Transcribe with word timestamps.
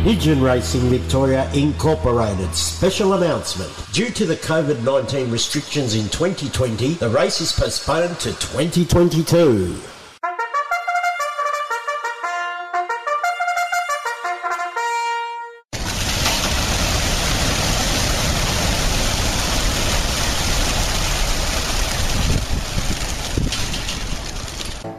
Pigeon 0.05 0.39
Racing 0.39 0.81
Victoria 0.81 1.51
Incorporated 1.53 2.53
special 2.53 3.13
announcement. 3.13 3.71
Due 3.91 4.11
to 4.11 4.27
the 4.27 4.35
COVID 4.35 4.83
19 4.83 5.31
restrictions 5.31 5.95
in 5.95 6.07
2020, 6.09 6.93
the 6.93 7.09
race 7.09 7.41
is 7.41 7.51
postponed 7.51 8.19
to 8.19 8.29
2022. 8.33 9.81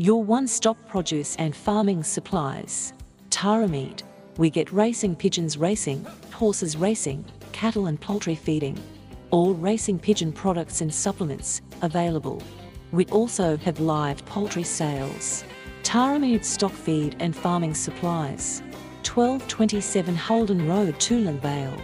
Your 0.00 0.22
one 0.22 0.46
stop 0.46 0.76
produce 0.86 1.34
and 1.40 1.56
farming 1.56 2.04
supplies. 2.04 2.92
Tara 3.30 3.68
We 4.36 4.48
get 4.48 4.72
racing 4.72 5.16
pigeons 5.16 5.58
racing, 5.58 6.06
horses 6.32 6.76
racing, 6.76 7.24
cattle 7.50 7.86
and 7.86 8.00
poultry 8.00 8.36
feeding. 8.36 8.78
All 9.32 9.54
racing 9.54 9.98
pigeon 9.98 10.30
products 10.30 10.82
and 10.82 10.94
supplements 10.94 11.62
available. 11.82 12.40
We 12.92 13.06
also 13.06 13.56
have 13.56 13.80
live 13.80 14.24
poultry 14.24 14.62
sales. 14.62 15.42
Tara 15.82 16.44
stock 16.44 16.70
feed 16.70 17.16
and 17.18 17.34
farming 17.34 17.74
supplies. 17.74 18.62
1227 19.02 20.14
Holden 20.14 20.68
Road, 20.68 20.94
Toolern 21.00 21.40
Vale. 21.40 21.76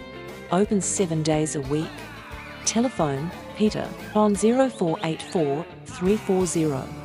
Open 0.53 0.79
seven 0.79 1.21
days 1.21 1.57
a 1.57 1.61
week. 1.63 1.91
Telephone 2.63 3.29
Peter 3.57 3.85
on 4.15 4.35
0484 4.35 5.65
340 5.85 7.04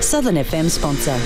Southern 0.00 0.36
FM 0.36 0.70
sponsor. 0.70 1.16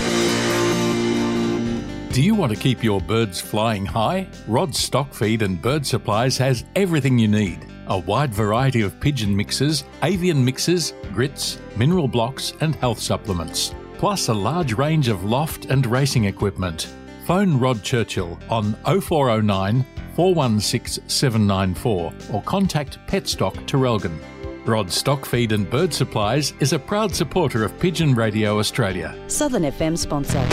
Do 2.12 2.22
you 2.22 2.34
want 2.34 2.52
to 2.52 2.58
keep 2.58 2.82
your 2.82 3.00
birds 3.00 3.40
flying 3.40 3.84
high? 3.84 4.28
Rod 4.46 4.74
Stock 4.74 5.12
Feed 5.14 5.42
and 5.42 5.60
Bird 5.60 5.86
Supplies 5.86 6.36
has 6.38 6.64
everything 6.74 7.18
you 7.18 7.28
need. 7.28 7.66
A 7.88 7.98
wide 7.98 8.32
variety 8.32 8.80
of 8.82 8.98
pigeon 9.00 9.36
mixes, 9.36 9.84
avian 10.02 10.44
mixes, 10.44 10.94
grits, 11.12 11.58
mineral 11.76 12.08
blocks, 12.08 12.52
and 12.60 12.74
health 12.74 13.00
supplements. 13.00 13.74
Plus 13.98 14.28
a 14.28 14.34
large 14.34 14.72
range 14.72 15.08
of 15.08 15.24
loft 15.24 15.66
and 15.66 15.86
racing 15.86 16.24
equipment. 16.24 16.88
Phone 17.26 17.58
Rod 17.58 17.82
Churchill 17.82 18.38
on 18.48 18.74
0409 18.84 19.84
416 20.16 21.08
794 21.08 22.12
or 22.32 22.42
contact 22.42 22.98
Petstock 23.06 23.54
Traralgon. 23.66 24.18
Rod 24.66 24.92
Stock 24.92 25.24
Feed 25.24 25.52
and 25.52 25.68
Bird 25.68 25.92
Supplies 25.92 26.52
is 26.60 26.74
a 26.74 26.78
proud 26.78 27.14
supporter 27.14 27.64
of 27.64 27.78
Pigeon 27.80 28.14
Radio 28.14 28.58
Australia. 28.58 29.18
Southern 29.26 29.62
FM 29.62 29.96
sponsor. 29.96 30.46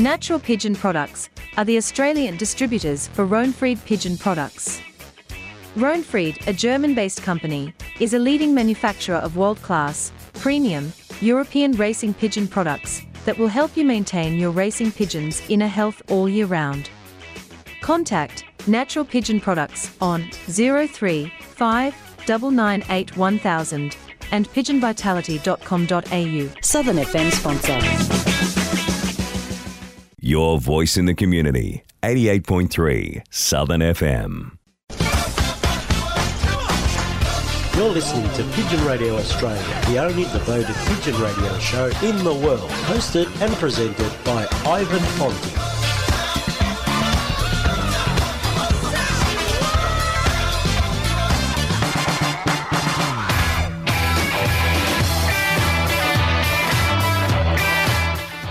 Natural 0.00 0.38
Pigeon 0.38 0.76
Products 0.76 1.28
are 1.56 1.64
the 1.64 1.76
Australian 1.76 2.36
distributors 2.36 3.08
for 3.08 3.26
Rohnfried 3.26 3.84
Pigeon 3.84 4.16
Products. 4.16 4.80
Rohnfried, 5.74 6.46
a 6.46 6.52
German 6.52 6.94
based 6.94 7.22
company, 7.24 7.74
is 7.98 8.14
a 8.14 8.18
leading 8.18 8.54
manufacturer 8.54 9.16
of 9.16 9.36
world 9.36 9.60
class, 9.62 10.12
premium, 10.34 10.92
European 11.20 11.72
racing 11.72 12.14
pigeon 12.14 12.46
products 12.46 13.02
that 13.24 13.36
will 13.36 13.48
help 13.48 13.76
you 13.76 13.84
maintain 13.84 14.38
your 14.38 14.52
racing 14.52 14.92
pigeons' 14.92 15.42
inner 15.48 15.66
health 15.66 16.00
all 16.08 16.28
year 16.28 16.46
round. 16.46 16.88
Contact 17.80 18.44
Natural 18.66 19.04
Pigeon 19.04 19.40
Products 19.40 19.90
on 20.00 20.22
035 20.30 21.94
998 22.28 23.16
1000 23.16 23.96
and 24.32 24.48
pigeonvitality.com.au. 24.50 26.60
Southern 26.62 26.96
FM 26.96 27.30
sponsor. 27.32 27.78
Your 30.20 30.60
voice 30.60 30.96
in 30.96 31.06
the 31.06 31.14
community. 31.14 31.82
88.3 32.02 33.22
Southern 33.30 33.80
FM. 33.80 34.52
You're 37.76 37.88
listening 37.88 38.28
to 38.34 38.42
Pigeon 38.54 38.84
Radio 38.84 39.16
Australia, 39.16 39.62
the 39.86 39.98
only 39.98 40.24
devoted 40.24 40.74
pigeon 40.86 41.18
radio 41.22 41.58
show 41.58 41.86
in 42.02 42.22
the 42.24 42.34
world, 42.34 42.68
hosted 42.88 43.26
and 43.40 43.52
presented 43.54 44.12
by 44.24 44.46
Ivan 44.66 45.00
Fonte. 45.16 45.79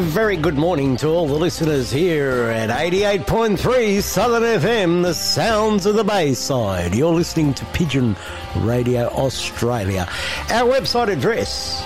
Very 0.00 0.36
good 0.36 0.56
morning 0.56 0.96
to 0.98 1.08
all 1.08 1.26
the 1.26 1.34
listeners 1.34 1.90
here 1.90 2.50
at 2.50 2.68
88.3 2.70 4.02
Southern 4.02 4.42
FM, 4.42 5.02
the 5.02 5.14
sounds 5.14 5.86
of 5.86 5.94
the 5.94 6.04
Bayside. 6.04 6.94
You're 6.94 7.14
listening 7.14 7.54
to 7.54 7.64
Pigeon 7.66 8.16
Radio 8.56 9.06
Australia. 9.08 10.06
Our 10.50 10.70
website 10.70 11.08
address 11.08 11.82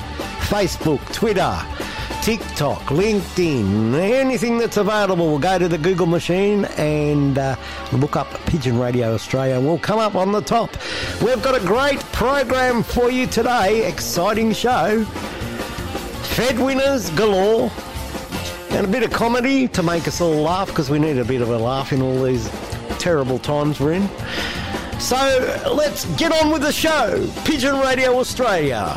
Facebook, 0.46 1.00
Twitter, 1.12 1.60
TikTok, 2.22 2.80
LinkedIn, 2.84 3.94
anything 3.94 4.58
that's 4.58 4.76
available. 4.76 5.26
We'll 5.26 5.38
go 5.40 5.58
to 5.58 5.68
the 5.68 5.76
Google 5.76 6.06
machine 6.06 6.66
and 6.76 7.36
uh, 7.36 7.56
look 7.92 8.14
up 8.14 8.28
Pigeon 8.46 8.78
Radio 8.78 9.12
Australia 9.12 9.56
and 9.56 9.66
we'll 9.66 9.78
come 9.78 9.98
up 9.98 10.14
on 10.14 10.30
the 10.30 10.40
top. 10.40 10.70
We've 11.20 11.42
got 11.42 11.60
a 11.60 11.66
great 11.66 11.98
program 12.12 12.84
for 12.84 13.10
you 13.10 13.26
today. 13.26 13.88
Exciting 13.88 14.52
show. 14.52 15.04
Fed 16.34 16.58
winners 16.60 17.10
galore. 17.10 17.72
And 18.70 18.86
a 18.86 18.88
bit 18.88 19.02
of 19.02 19.12
comedy 19.12 19.66
to 19.68 19.82
make 19.82 20.06
us 20.06 20.20
all 20.20 20.42
laugh 20.42 20.68
because 20.68 20.90
we 20.90 21.00
need 21.00 21.18
a 21.18 21.24
bit 21.24 21.42
of 21.42 21.48
a 21.48 21.58
laugh 21.58 21.92
in 21.92 22.02
all 22.02 22.22
these 22.22 22.48
terrible 22.98 23.40
times 23.40 23.80
we're 23.80 23.94
in. 23.94 24.08
So 25.00 25.16
let's 25.72 26.04
get 26.16 26.30
on 26.32 26.52
with 26.52 26.62
the 26.62 26.72
show. 26.72 27.28
Pigeon 27.44 27.80
Radio 27.80 28.18
Australia. 28.18 28.96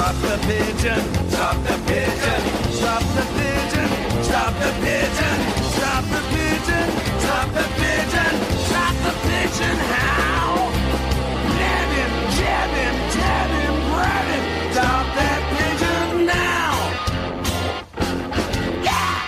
Stop 0.00 0.14
the 0.22 0.38
pigeon, 0.46 1.28
stop 1.28 1.56
the 1.62 1.76
pigeon, 1.86 2.72
stop 2.72 3.02
the 3.02 3.22
pigeon, 3.36 4.24
stop 4.24 4.54
the 4.54 4.72
pigeon, 4.80 5.38
stop 5.72 6.04
the 6.04 6.20
pigeon, 6.32 6.88
stop 7.20 7.52
the 7.52 7.64
pigeon, 7.76 8.34
stop 8.64 8.94
the 9.04 9.12
pigeon, 9.28 9.76
how? 9.76 10.10
Nab 10.10 10.19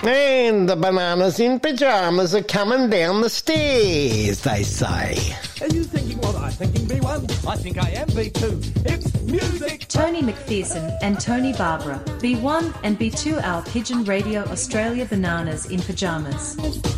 And 0.05 0.67
the 0.67 0.75
bananas 0.75 1.39
in 1.39 1.61
pajamas 1.61 2.35
are 2.35 2.43
coming 2.43 2.89
down 2.89 3.21
the 3.21 3.29
stairs, 3.29 4.41
they 4.41 4.63
say. 4.63 5.17
Are 5.61 5.67
you 5.67 5.85
thinking 5.85 6.17
what 6.17 6.35
I'm 6.35 6.51
thinking, 6.51 6.85
B1? 6.87 7.47
I 7.47 7.55
think 7.55 7.77
I 7.77 7.89
am 7.91 8.07
B2. 8.09 8.85
It's 8.85 9.21
music! 9.21 9.87
Tony 9.87 10.21
McPherson 10.21 10.97
and 11.01 11.21
Tony 11.21 11.53
Barbara, 11.53 12.01
B1 12.19 12.77
and 12.83 12.99
B2 12.99 13.41
our 13.41 13.61
Pigeon 13.63 14.03
Radio 14.03 14.41
Australia 14.51 15.05
bananas 15.05 15.67
in 15.67 15.81
pajamas. 15.81 16.55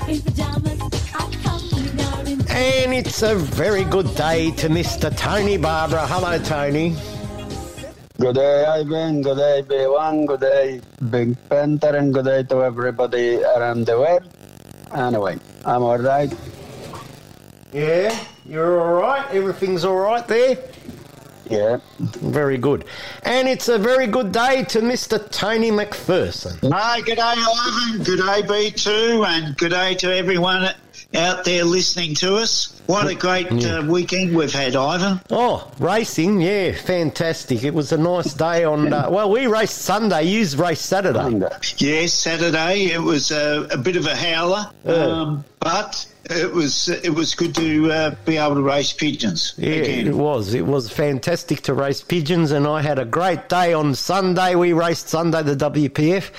In 0.08 0.22
pyjamas 0.22 0.82
And 2.50 2.94
it's 2.94 3.22
a 3.22 3.36
very 3.36 3.84
good 3.84 4.16
day 4.16 4.50
to 4.52 4.68
Mr. 4.68 5.16
Tony 5.16 5.58
Barbara. 5.58 6.08
Hello, 6.08 6.40
Tony. 6.40 6.96
Good 8.18 8.36
day, 8.36 8.64
Ivan. 8.64 9.22
Good 9.22 9.38
day, 9.38 9.62
B1. 9.68 10.26
Good 10.26 10.40
day, 10.40 10.82
Big 11.10 11.36
Panther. 11.50 11.98
And 11.98 12.14
good 12.14 12.24
day 12.24 12.44
to 12.44 12.64
everybody 12.64 13.44
around 13.44 13.86
the 13.86 14.00
world. 14.00 14.24
Anyway, 14.96 15.38
I'm 15.66 15.84
all 15.84 15.98
right. 15.98 16.34
Yeah, 17.74 18.18
you're 18.46 18.80
all 18.80 19.02
right. 19.02 19.30
Everything's 19.32 19.84
all 19.84 19.98
right 19.98 20.26
there. 20.30 20.58
Yeah. 21.50 21.80
Very 22.00 22.58
good. 22.58 22.86
And 23.24 23.50
it's 23.50 23.68
a 23.68 23.78
very 23.78 24.08
good 24.08 24.32
day 24.32 24.64
to 24.64 24.80
Mr. 24.80 25.20
Tony 25.30 25.70
McPherson. 25.70 26.72
Hi, 26.72 27.02
good 27.02 27.18
day, 27.18 27.22
Ivan. 27.22 28.04
Good 28.04 28.20
day, 28.20 28.42
B2, 28.48 29.28
and 29.28 29.58
good 29.58 29.72
day 29.72 29.94
to 29.96 30.16
everyone 30.16 30.74
out 31.14 31.46
there 31.46 31.64
listening 31.64 32.16
to 32.16 32.38
us. 32.38 32.82
What 32.88 33.08
a 33.08 33.16
great 33.16 33.52
uh, 33.52 33.84
weekend 33.88 34.36
we've 34.36 34.52
had, 34.52 34.76
Ivan. 34.76 35.20
Oh, 35.32 35.72
racing, 35.80 36.42
yeah, 36.42 36.74
fantastic. 36.74 37.64
It 37.64 37.74
was 37.74 37.92
a 37.92 37.98
nice 37.98 38.34
day 38.34 38.64
on. 38.64 38.94
Uh, 38.94 39.08
well, 39.12 39.30
we 39.32 39.48
raced 39.48 39.80
Sunday. 39.80 40.24
You 40.24 40.46
raced 40.58 40.86
Saturday. 40.86 41.48
Yes, 41.78 42.14
Saturday 42.14 42.92
it 42.92 43.02
was 43.02 43.32
uh, 43.32 43.68
a 43.72 43.78
bit 43.78 43.96
of 43.96 44.06
a 44.06 44.16
howler, 44.16 44.70
um, 44.86 45.44
but 45.60 46.06
it 46.30 46.52
was 46.52 46.90
it 46.90 47.10
was 47.14 47.36
good 47.36 47.54
to 47.56 47.92
uh, 47.92 48.16
be 48.26 48.38
able 48.38 48.56
to 48.56 48.62
race 48.62 48.92
pigeons. 48.94 49.54
Yeah, 49.58 49.70
again. 49.74 50.08
it 50.08 50.16
was. 50.16 50.54
It 50.54 50.66
was 50.66 50.90
fantastic 50.90 51.62
to 51.64 51.74
race 51.74 52.02
pigeons, 52.02 52.52
and 52.52 52.68
I 52.68 52.82
had 52.82 53.00
a 53.00 53.06
great 53.06 53.48
day 53.50 53.74
on 53.74 53.96
Sunday. 53.96 54.56
We 54.56 54.74
raced 54.74 55.10
Sunday 55.10 55.44
the 55.44 55.56
WPF, 55.56 56.32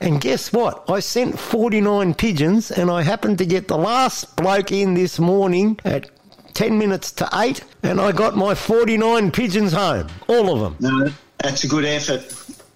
and 0.00 0.20
guess 0.20 0.52
what? 0.52 0.84
I 0.88 1.00
sent 1.00 1.38
49 1.38 2.14
pigeons, 2.14 2.70
and 2.70 2.90
I 2.90 3.02
happened 3.02 3.38
to 3.38 3.46
get 3.46 3.68
the 3.68 3.78
last 3.78 4.36
bloke 4.36 4.72
in 4.72 4.94
this 4.94 5.18
morning 5.18 5.78
at 5.84 6.10
10 6.54 6.78
minutes 6.78 7.12
to 7.12 7.28
8, 7.34 7.62
and 7.82 8.00
I 8.00 8.12
got 8.12 8.36
my 8.36 8.54
49 8.54 9.30
pigeons 9.30 9.72
home. 9.72 10.08
All 10.28 10.54
of 10.54 10.60
them. 10.60 10.76
No, 10.80 11.12
that's 11.38 11.64
a 11.64 11.68
good 11.68 11.84
effort. 11.84 12.24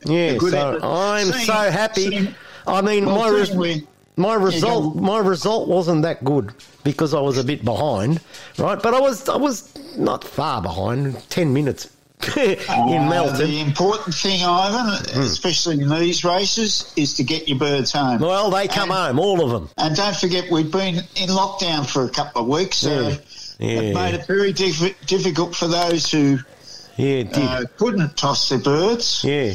Yeah, 0.05 0.35
good 0.37 0.53
so 0.53 0.75
effort. 0.75 0.85
I'm 0.85 1.27
Seeing- 1.33 1.45
so 1.47 1.53
happy. 1.71 2.09
seeing- 2.11 2.35
I 2.67 2.83
mean, 2.83 3.07
Well, 3.07 3.17
my 3.33 3.57
we- 3.57 3.87
my 4.21 4.35
result 4.35 4.95
go. 4.95 5.01
my 5.01 5.19
result 5.19 5.69
wasn't 5.69 6.03
that 6.03 6.23
good 6.25 6.53
because 6.85 7.15
I 7.15 7.21
was 7.21 7.39
a 7.39 7.45
bit 7.45 7.65
behind, 7.65 8.21
right? 8.59 8.81
But 8.81 8.95
I 8.95 9.01
was 9.01 9.29
I 9.29 9.37
was 9.37 9.73
not 9.97 10.23
far 10.25 10.61
behind, 10.63 11.17
ten 11.31 11.53
minutes 11.53 11.89
in 12.37 12.59
Uh, 12.69 13.09
Melton. 13.09 13.47
The 13.51 13.61
important 13.61 14.15
thing, 14.15 14.43
Ivan, 14.45 14.93
especially 15.21 15.81
in 15.81 15.89
these 15.89 16.23
races, 16.25 16.93
is 16.97 17.15
to 17.15 17.25
get 17.25 17.49
your 17.49 17.59
birds 17.59 17.93
home. 17.93 18.21
Well, 18.21 18.51
they 18.51 18.69
come 18.69 18.91
home, 18.91 19.19
all 19.19 19.43
of 19.43 19.51
them. 19.51 19.71
And 19.79 19.97
don't 19.97 20.15
forget, 20.17 20.51
we've 20.51 20.71
been 20.71 20.97
in 21.17 21.29
lockdown 21.31 21.87
for 21.89 22.05
a 22.05 22.11
couple 22.11 22.43
of 22.43 22.49
weeks, 22.49 22.77
so 22.79 22.91
Yeah. 23.09 23.17
Yeah. 23.59 23.81
it 23.81 23.95
made 23.95 24.15
it 24.15 24.27
very 24.27 24.53
diff- 24.53 24.95
difficult 25.07 25.55
for 25.57 25.67
those 25.67 26.11
who 26.11 26.39
Yeah, 26.97 27.09
it 27.25 27.33
did. 27.33 27.43
uh, 27.43 27.65
couldn't 27.79 28.17
toss 28.19 28.49
their 28.51 28.59
birds. 28.59 29.23
yeah. 29.25 29.55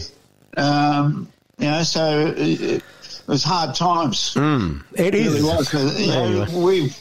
Um, 0.57 1.27
you 1.59 1.69
know, 1.69 1.83
so 1.83 2.27
uh, 2.37 2.79
it 3.27 3.31
was 3.31 3.43
hard 3.43 3.75
times. 3.75 4.33
Mm, 4.35 4.83
it 4.93 5.13
It 5.15 5.25
really 5.25 5.37
is. 5.39 5.43
was. 5.43 5.69
'cause, 5.69 5.99
you 5.99 6.07
know, 6.07 6.45
we 6.53 6.93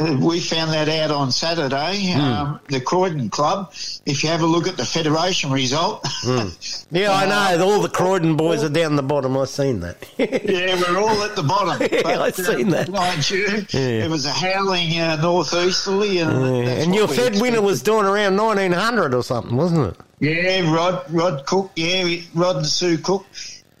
uh, 0.00 0.16
we 0.20 0.38
found 0.38 0.72
that 0.72 0.88
out 0.88 1.10
on 1.10 1.32
Saturday. 1.32 2.12
Hmm. 2.12 2.20
Um, 2.20 2.60
the 2.68 2.80
Croydon 2.80 3.30
Club. 3.30 3.72
If 4.06 4.22
you 4.22 4.28
have 4.28 4.42
a 4.42 4.46
look 4.46 4.68
at 4.68 4.76
the 4.76 4.84
federation 4.84 5.50
result, 5.50 6.04
Mm. 6.22 6.86
Yeah, 6.92 7.12
I 7.12 7.26
know. 7.56 7.64
All 7.64 7.80
the 7.80 7.88
Croydon 7.88 8.36
boys 8.36 8.62
are 8.62 8.68
down 8.68 8.94
the 8.96 9.02
bottom. 9.02 9.36
I've 9.36 9.48
seen 9.48 9.80
that. 9.80 9.96
yeah, 10.18 10.80
we're 10.80 11.00
all 11.00 11.20
at 11.22 11.34
the 11.34 11.42
bottom. 11.42 11.88
Yeah, 11.92 12.20
I've 12.22 12.36
seen 12.36 12.68
that. 12.70 12.88
Mind 12.90 13.28
you, 13.28 13.64
Yeah. 13.70 14.04
it 14.04 14.10
was 14.10 14.24
a 14.24 14.30
howling 14.30 15.00
uh, 15.00 15.16
northeasterly, 15.16 16.18
and, 16.20 16.32
Yeah, 16.66 16.72
and 16.82 16.94
your 16.94 17.06
we 17.08 17.16
Fed 17.16 17.40
winner 17.40 17.60
was 17.62 17.82
doing 17.82 18.04
around 18.06 18.36
1900 18.36 19.14
or 19.14 19.22
something, 19.24 19.56
wasn't 19.56 19.94
it? 19.94 19.96
Yeah, 20.20 20.72
Rod 20.72 21.04
Rod 21.10 21.44
Cook. 21.46 21.70
Yeah, 21.76 22.20
Rod 22.34 22.56
and 22.56 22.66
Sue 22.66 22.98
Cook. 22.98 23.26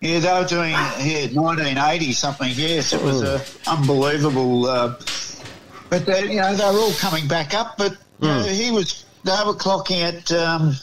Yeah, 0.00 0.20
they 0.20 0.32
were 0.32 0.46
doing 0.46 0.70
yeah, 0.70 1.26
1980 1.32 2.12
something. 2.12 2.52
Yes, 2.54 2.92
it 2.92 3.02
was 3.02 3.22
uh, 3.22 3.44
unbelievable. 3.66 4.66
Uh, 4.66 4.94
but 5.90 6.06
they, 6.06 6.32
you 6.32 6.40
know 6.40 6.54
they 6.54 6.64
were 6.64 6.78
all 6.78 6.92
coming 6.94 7.26
back 7.26 7.54
up. 7.54 7.76
But 7.76 7.96
you 8.20 8.28
know, 8.28 8.42
he 8.42 8.70
was. 8.70 9.04
They 9.24 9.32
were 9.44 9.54
clocking 9.54 10.00
at 10.00 10.30
um, 10.30 10.76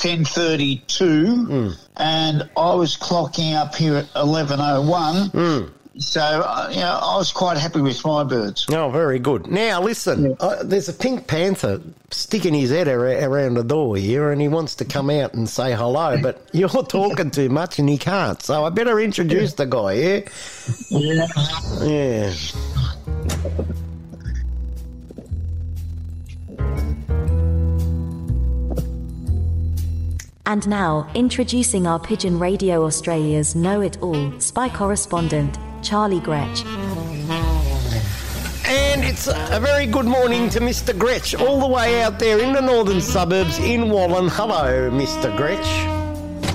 10:32, 0.00 1.76
and 1.96 2.50
I 2.56 2.74
was 2.74 2.96
clocking 2.96 3.54
up 3.54 3.74
here 3.74 3.96
at 3.96 4.12
11:01. 4.14 5.72
So 5.98 6.20
uh, 6.20 6.68
you 6.70 6.80
know, 6.80 6.98
I 7.02 7.16
was 7.16 7.32
quite 7.32 7.56
happy 7.56 7.80
with 7.80 8.04
my 8.04 8.22
birds. 8.24 8.66
Oh, 8.70 8.88
very 8.88 9.18
good. 9.18 9.48
Now, 9.48 9.82
listen, 9.82 10.36
uh, 10.38 10.62
there's 10.62 10.88
a 10.88 10.92
pink 10.92 11.26
panther 11.26 11.80
sticking 12.10 12.54
his 12.54 12.70
head 12.70 12.88
ar- 12.88 13.04
around 13.04 13.54
the 13.54 13.64
door 13.64 13.96
here, 13.96 14.30
and 14.30 14.40
he 14.40 14.48
wants 14.48 14.76
to 14.76 14.84
come 14.84 15.10
out 15.10 15.34
and 15.34 15.48
say 15.48 15.74
hello, 15.74 16.16
but 16.22 16.48
you're 16.52 16.68
talking 16.68 17.30
too 17.30 17.48
much 17.48 17.78
and 17.78 17.88
he 17.88 17.98
can't. 17.98 18.40
So 18.42 18.64
I 18.64 18.70
better 18.70 19.00
introduce 19.00 19.54
the 19.54 19.66
guy, 19.66 19.92
yeah? 19.92 20.20
Yeah. 20.90 21.26
Yeah. 21.82 22.32
And 30.46 30.66
now, 30.66 31.10
introducing 31.14 31.86
our 31.86 31.98
Pigeon 31.98 32.38
Radio 32.38 32.86
Australia's 32.86 33.54
Know 33.54 33.82
It 33.82 34.00
All 34.00 34.40
spy 34.40 34.70
correspondent, 34.70 35.58
Charlie 35.82 36.20
Gretch. 36.20 36.64
And 38.66 39.02
it's 39.02 39.28
a 39.28 39.58
very 39.60 39.86
good 39.86 40.04
morning 40.04 40.50
to 40.50 40.60
Mr. 40.60 40.96
Gretch, 40.96 41.34
all 41.34 41.60
the 41.60 41.66
way 41.66 42.02
out 42.02 42.18
there 42.18 42.38
in 42.38 42.52
the 42.52 42.60
northern 42.60 43.00
suburbs 43.00 43.58
in 43.58 43.84
Wallan. 43.84 44.28
Hello, 44.30 44.90
Mr. 44.90 45.34
Gretch. 45.36 45.66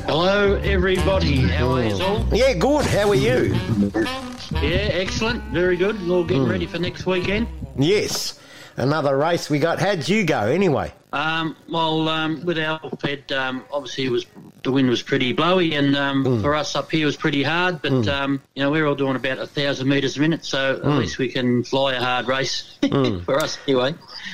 Hello, 0.06 0.58
everybody. 0.58 1.38
How 1.38 1.72
are 1.72 1.84
you 1.84 1.96
all? 2.04 2.28
Yeah, 2.32 2.54
good. 2.54 2.86
How 2.86 3.10
are 3.10 3.16
you? 3.16 3.56
Yeah, 4.62 4.92
excellent. 4.92 5.44
Very 5.46 5.76
good. 5.76 5.96
All 6.10 6.24
getting 6.24 6.44
hmm. 6.44 6.52
ready 6.52 6.68
for 6.68 6.78
next 6.78 7.06
weekend. 7.06 7.48
Yes. 7.78 8.40
Another 8.78 9.18
race 9.18 9.50
we 9.50 9.60
got. 9.60 9.80
How'd 9.80 10.08
you 10.08 10.26
go 10.26 10.42
anyway? 10.42 10.94
Um, 11.14 11.56
well, 11.70 12.10
um, 12.10 12.44
with 12.44 12.58
our 12.58 12.80
fed, 13.00 13.32
um, 13.32 13.64
obviously 13.72 14.06
it 14.06 14.10
was 14.12 14.26
the 14.64 14.72
wind 14.72 14.90
was 14.90 15.04
pretty 15.04 15.32
blowy, 15.32 15.76
and 15.76 15.96
um, 15.96 16.42
for 16.42 16.56
us 16.56 16.76
up 16.76 16.90
here 16.90 17.04
it 17.04 17.06
was 17.06 17.16
pretty 17.18 17.44
hard. 17.44 17.82
But 17.84 18.08
um, 18.08 18.42
you 18.56 18.64
know 18.64 18.72
we're 18.72 18.88
all 18.88 18.96
doing 18.96 19.16
about 19.16 19.38
a 19.38 19.46
thousand 19.46 19.88
metres 19.90 20.18
a 20.18 20.20
minute, 20.22 20.44
so 20.44 20.78
at 20.78 20.82
Mm. 20.82 20.98
least 21.00 21.18
we 21.20 21.30
can 21.30 21.64
fly 21.64 21.94
a 21.94 22.00
hard 22.02 22.28
race 22.28 22.78
Mm. 22.82 23.24
for 23.26 23.40
us 23.40 23.58
anyway. 23.68 23.94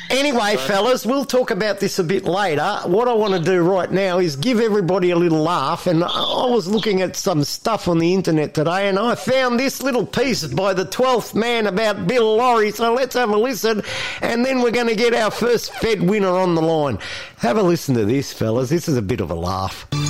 Anyway, 0.10 0.56
fellas, 0.56 1.06
we'll 1.06 1.26
talk 1.26 1.52
about 1.52 1.80
this 1.80 2.00
a 2.00 2.04
bit 2.04 2.24
later. 2.26 2.80
What 2.86 3.08
I 3.08 3.14
want 3.14 3.34
to 3.34 3.40
do 3.40 3.62
right 3.62 3.92
now 3.92 4.20
is 4.20 4.36
give 4.38 4.60
everybody 4.60 5.12
a 5.12 5.16
little 5.16 5.42
laugh. 5.42 5.86
And 5.86 6.04
I 6.04 6.08
I 6.08 6.46
was 6.50 6.68
looking 6.68 7.02
at 7.02 7.16
some 7.18 7.44
stuff 7.44 7.88
on 7.90 8.00
the 8.00 8.14
internet 8.14 8.54
today, 8.54 8.88
and 8.88 8.98
I 8.98 9.16
found 9.16 9.60
this 9.60 9.84
little 9.84 10.06
piece 10.06 10.46
by 10.48 10.74
the 10.74 10.86
12th 10.86 11.36
man 11.36 11.68
about 11.68 12.08
Bill 12.08 12.38
Lawry. 12.38 12.72
So 12.72 12.94
let's 12.94 13.16
have 13.16 13.30
a 13.32 13.38
listen, 13.38 13.84
and 14.22 14.46
then 14.46 14.62
we're 14.62 14.72
going 14.72 14.88
to 14.88 14.96
get 14.96 15.14
our 15.14 15.30
first 15.32 15.74
Fed 15.74 16.02
winner 16.02 16.30
on 16.30 16.56
the 16.56 16.62
line. 16.70 17.00
Have 17.38 17.58
a 17.58 17.64
listen 17.64 17.96
to 17.96 18.06
this, 18.06 18.32
fellas. 18.32 18.70
This 18.70 18.88
is 18.88 18.96
a 18.96 19.02
bit 19.02 19.20
of 19.22 19.32
a 19.32 19.36
laugh. 19.36 19.88
Welcome 19.92 20.10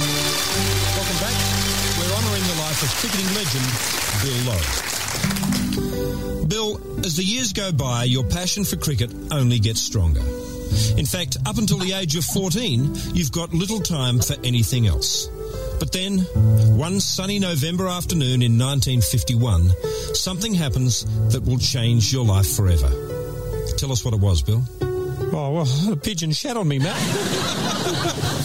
back. 1.24 1.34
We're 1.98 2.14
honouring 2.16 2.44
the 2.44 2.58
life 2.60 2.84
of 2.84 2.90
cricketing 3.00 3.32
legend 3.34 3.66
Bill 4.22 4.40
Lowe. 4.52 4.68
Bill, 6.48 7.06
as 7.06 7.16
the 7.16 7.24
years 7.24 7.54
go 7.54 7.72
by, 7.72 8.04
your 8.04 8.24
passion 8.26 8.66
for 8.66 8.76
cricket 8.76 9.12
only 9.32 9.60
gets 9.60 9.80
stronger. 9.80 10.22
In 10.98 11.06
fact, 11.06 11.38
up 11.46 11.58
until 11.58 11.78
the 11.78 11.94
age 11.94 12.16
of 12.16 12.26
14, 12.26 12.94
you've 13.14 13.32
got 13.32 13.54
little 13.54 13.80
time 13.80 14.20
for 14.20 14.36
anything 14.44 14.88
else. 14.88 15.28
But 15.80 15.94
then, 15.94 16.20
one 16.78 17.00
sunny 17.00 17.40
November 17.40 17.88
afternoon 17.88 18.42
in 18.42 18.58
1951, 18.58 19.72
something 20.14 20.54
happens 20.54 21.06
that 21.32 21.44
will 21.44 21.58
change 21.58 22.12
your 22.12 22.26
life 22.26 22.54
forever. 22.56 22.90
Tell 23.78 23.92
us 23.92 24.04
what 24.04 24.14
it 24.14 24.20
was, 24.20 24.42
Bill. 24.42 24.62
Oh, 25.32 25.52
well, 25.52 25.92
a 25.94 25.96
pigeon 26.02 26.32
shat 26.32 26.58
on 26.58 26.68
me, 26.68 26.80
Matt. 26.80 26.98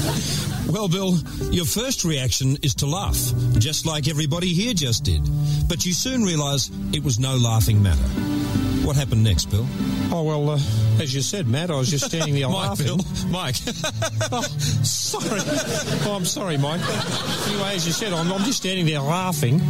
Well, 0.67 0.89
Bill, 0.89 1.17
your 1.53 1.67
first 1.67 2.05
reaction 2.05 2.57
is 2.63 2.75
to 2.77 2.87
laugh, 2.87 3.17
just 3.59 3.87
like 3.87 4.09
everybody 4.09 4.49
here 4.49 4.75
just 4.75 5.05
did. 5.05 5.23
But 5.69 5.87
you 5.87 5.93
soon 5.93 6.25
realise 6.25 6.69
it 6.93 7.05
was 7.05 7.21
no 7.21 7.37
laughing 7.37 7.81
matter. 7.81 8.03
What 8.85 8.97
happened 8.97 9.23
next, 9.23 9.45
Bill? 9.51 9.67
Oh, 10.11 10.25
well, 10.25 10.51
uh, 10.51 10.59
as 11.01 11.15
you 11.15 11.21
said, 11.23 11.47
Matt, 11.47 11.71
I 11.71 11.77
was 11.77 11.91
just 11.91 12.07
standing 12.07 12.35
there 12.35 12.49
Mike, 12.51 12.71
laughing. 12.71 12.87
Bill. 12.87 12.99
Mike. 13.29 13.55
oh, 14.33 14.43
sorry. 14.83 15.41
Oh, 16.07 16.15
I'm 16.17 16.25
sorry, 16.25 16.57
Mike. 16.57 16.81
Anyway, 16.81 17.75
as 17.77 17.87
you 17.87 17.93
said, 17.93 18.13
I'm, 18.13 18.33
I'm 18.33 18.43
just 18.43 18.59
standing 18.59 18.87
there 18.87 19.01
laughing. 19.01 19.61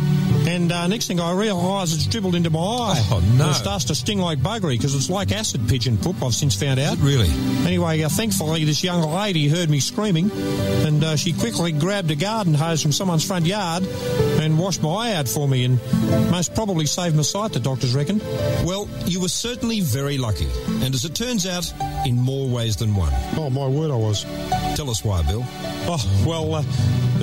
And 0.47 0.71
uh, 0.71 0.87
next 0.87 1.07
thing 1.07 1.21
I 1.21 1.33
realise, 1.33 1.95
it's 1.95 2.07
dribbled 2.07 2.35
into 2.35 2.51
my 2.51 2.59
eye. 2.59 3.09
Oh, 3.11 3.23
no. 3.37 3.51
It 3.51 3.55
starts 3.55 3.85
to 3.87 3.95
sting 3.95 4.19
like 4.19 4.39
buggery 4.39 4.77
because 4.77 4.95
it's 4.95 5.09
like 5.09 5.33
acid 5.33 5.69
pigeon 5.69 5.97
poop, 5.97 6.23
I've 6.23 6.35
since 6.35 6.55
found 6.55 6.79
out. 6.79 6.99
Really? 6.99 7.29
Anyway, 7.67 8.03
uh, 8.03 8.09
thankfully, 8.09 8.65
this 8.65 8.85
young 8.85 9.03
lady 9.03 9.49
heard 9.49 9.71
me 9.71 9.81
screaming 9.81 10.31
and 10.31 11.03
uh, 11.03 11.17
she 11.17 11.33
quickly 11.33 11.73
grabbed 11.73 12.11
a 12.11 12.17
garden 12.17 12.55
hose 12.55 12.83
from 12.83 12.93
someone's 12.93 13.25
front 13.27 13.47
yard 13.47 13.85
and 13.85 14.59
washed 14.59 14.83
my 14.83 14.91
eye 14.91 15.15
out 15.15 15.29
for 15.29 15.49
me 15.49 15.65
and 15.65 15.81
most 16.31 16.55
probably 16.55 16.87
saved 16.87 17.17
my 17.17 17.23
sight, 17.23 17.53
the 17.53 17.61
doctors 17.61 17.95
reckon. 17.95 18.19
Well, 18.65 18.89
you 19.07 19.21
were 19.21 19.29
certainly 19.29 19.81
very 19.81 20.19
lucky. 20.19 20.49
And 20.85 20.95
as 20.95 21.05
it 21.05 21.15
turns 21.15 21.47
out, 21.47 21.73
in 22.07 22.17
more 22.17 22.49
ways 22.49 22.77
than 22.77 22.95
one. 22.95 23.13
Oh, 23.37 23.51
my 23.51 23.67
word, 23.67 23.91
I 23.91 23.97
was. 23.97 24.25
Tell 24.77 24.91
us 24.91 25.05
why, 25.05 25.23
Bill. 25.23 25.45
Oh, 25.87 26.25
well, 26.27 26.55
uh, 26.57 26.63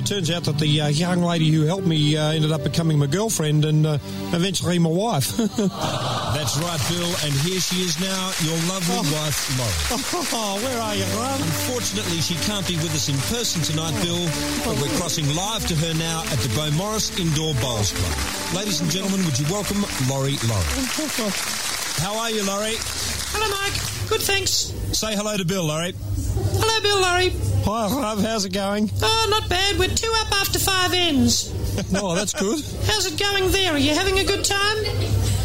it 0.02 0.08
turns 0.08 0.32
out 0.32 0.44
that 0.46 0.58
the 0.58 0.82
uh, 0.82 0.88
young 0.88 1.22
lady 1.22 1.50
who 1.52 1.62
helped 1.62 1.86
me 1.86 2.18
uh, 2.18 2.32
ended 2.32 2.52
up 2.52 2.64
becoming 2.64 2.98
my 2.98 3.06
girlfriend 3.06 3.66
and 3.66 3.86
uh, 3.86 4.00
eventually 4.34 4.80
my 4.80 4.90
wife. 4.90 5.38
That's 5.38 6.58
right, 6.58 6.82
Bill. 6.90 7.12
And 7.22 7.34
here 7.46 7.60
she 7.62 7.86
is 7.86 8.00
now, 8.02 8.34
your 8.42 8.58
lovely 8.66 8.98
wife, 9.14 9.38
Laurie. 9.62 10.34
oh, 10.34 10.60
where 10.64 10.82
are 10.82 10.96
you, 10.96 11.06
love? 11.16 11.42
Unfortunately, 11.42 12.18
she 12.18 12.34
can't 12.50 12.68
be 12.68 12.76
with 12.78 12.96
us 12.96 13.10
in 13.10 13.18
person 13.30 13.62
tonight, 13.62 13.94
Bill, 14.02 14.26
but 14.66 14.82
we're 14.82 14.96
crossing 14.98 15.28
live 15.36 15.66
to 15.68 15.76
her 15.76 15.94
now 15.94 16.22
at 16.34 16.40
the 16.40 16.50
Beaumaris 16.58 17.14
Indoor 17.20 17.54
Bowls 17.62 17.94
Club. 17.94 18.58
Ladies 18.58 18.82
and 18.82 18.90
gentlemen, 18.90 19.24
would 19.26 19.38
you 19.38 19.46
welcome 19.54 19.86
Laurie 20.10 20.38
Laurie? 20.50 20.66
How 22.02 22.18
are 22.18 22.32
you, 22.32 22.44
Laurie? 22.44 22.78
Hello, 23.38 23.48
Mike. 23.54 23.78
Good, 24.10 24.22
thanks. 24.22 24.74
Say 24.98 25.16
hello 25.16 25.38
to 25.38 25.46
Bill, 25.46 25.64
Laurie. 25.64 25.94
Hello, 26.34 26.82
Bill 26.82 27.02
Lawry. 27.02 27.30
Hi, 27.66 27.88
love. 27.88 28.22
How's 28.22 28.46
it 28.46 28.54
going? 28.54 28.90
Oh, 29.02 29.28
not 29.30 29.50
bad. 29.50 29.78
We're 29.78 29.90
two 29.90 30.12
up 30.18 30.32
after 30.40 30.60
five 30.60 30.94
ends. 30.94 31.54
Oh, 31.96 32.16
that's 32.16 32.34
good. 32.34 32.60
How's 32.86 33.06
it 33.06 33.18
going 33.18 33.50
there? 33.52 33.74
Are 33.74 33.78
you 33.78 33.94
having 33.94 34.20
a 34.20 34.26
good 34.26 34.44
time? 34.44 34.78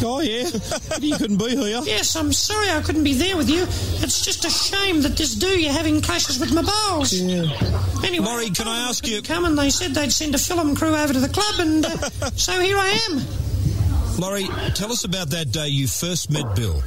Oh, 0.03 0.19
yeah. 0.21 0.49
you 0.99 1.15
couldn't 1.15 1.37
be 1.37 1.55
here. 1.55 1.81
Yes, 1.85 2.15
I'm 2.15 2.33
sorry 2.33 2.69
I 2.69 2.81
couldn't 2.81 3.05
be 3.05 3.13
there 3.13 3.37
with 3.37 3.49
you. 3.49 3.63
It's 3.63 4.23
just 4.25 4.43
a 4.43 4.49
shame 4.49 5.01
that 5.01 5.15
this 5.15 5.35
do 5.35 5.47
you're 5.47 5.71
having 5.71 6.01
clashes 6.01 6.37
with 6.39 6.53
my 6.53 6.61
bowls. 6.61 7.13
Yeah. 7.13 7.45
Anyway, 8.03 8.25
Laurie, 8.25 8.49
can 8.49 8.67
I 8.67 8.89
ask 8.89 9.07
you? 9.07 9.21
Come 9.21 9.45
and 9.45 9.57
they 9.57 9.69
said 9.69 9.91
they'd 9.91 10.11
send 10.11 10.35
a 10.35 10.37
film 10.37 10.75
crew 10.75 10.95
over 10.95 11.13
to 11.13 11.19
the 11.19 11.29
club, 11.29 11.59
and 11.59 11.85
uh, 11.85 11.89
so 12.35 12.59
here 12.59 12.77
I 12.77 12.89
am. 13.09 13.21
Laurie, 14.19 14.47
tell 14.75 14.91
us 14.91 15.05
about 15.05 15.29
that 15.29 15.51
day 15.51 15.67
you 15.67 15.87
first 15.87 16.29
met 16.29 16.55
Bill. 16.55 16.83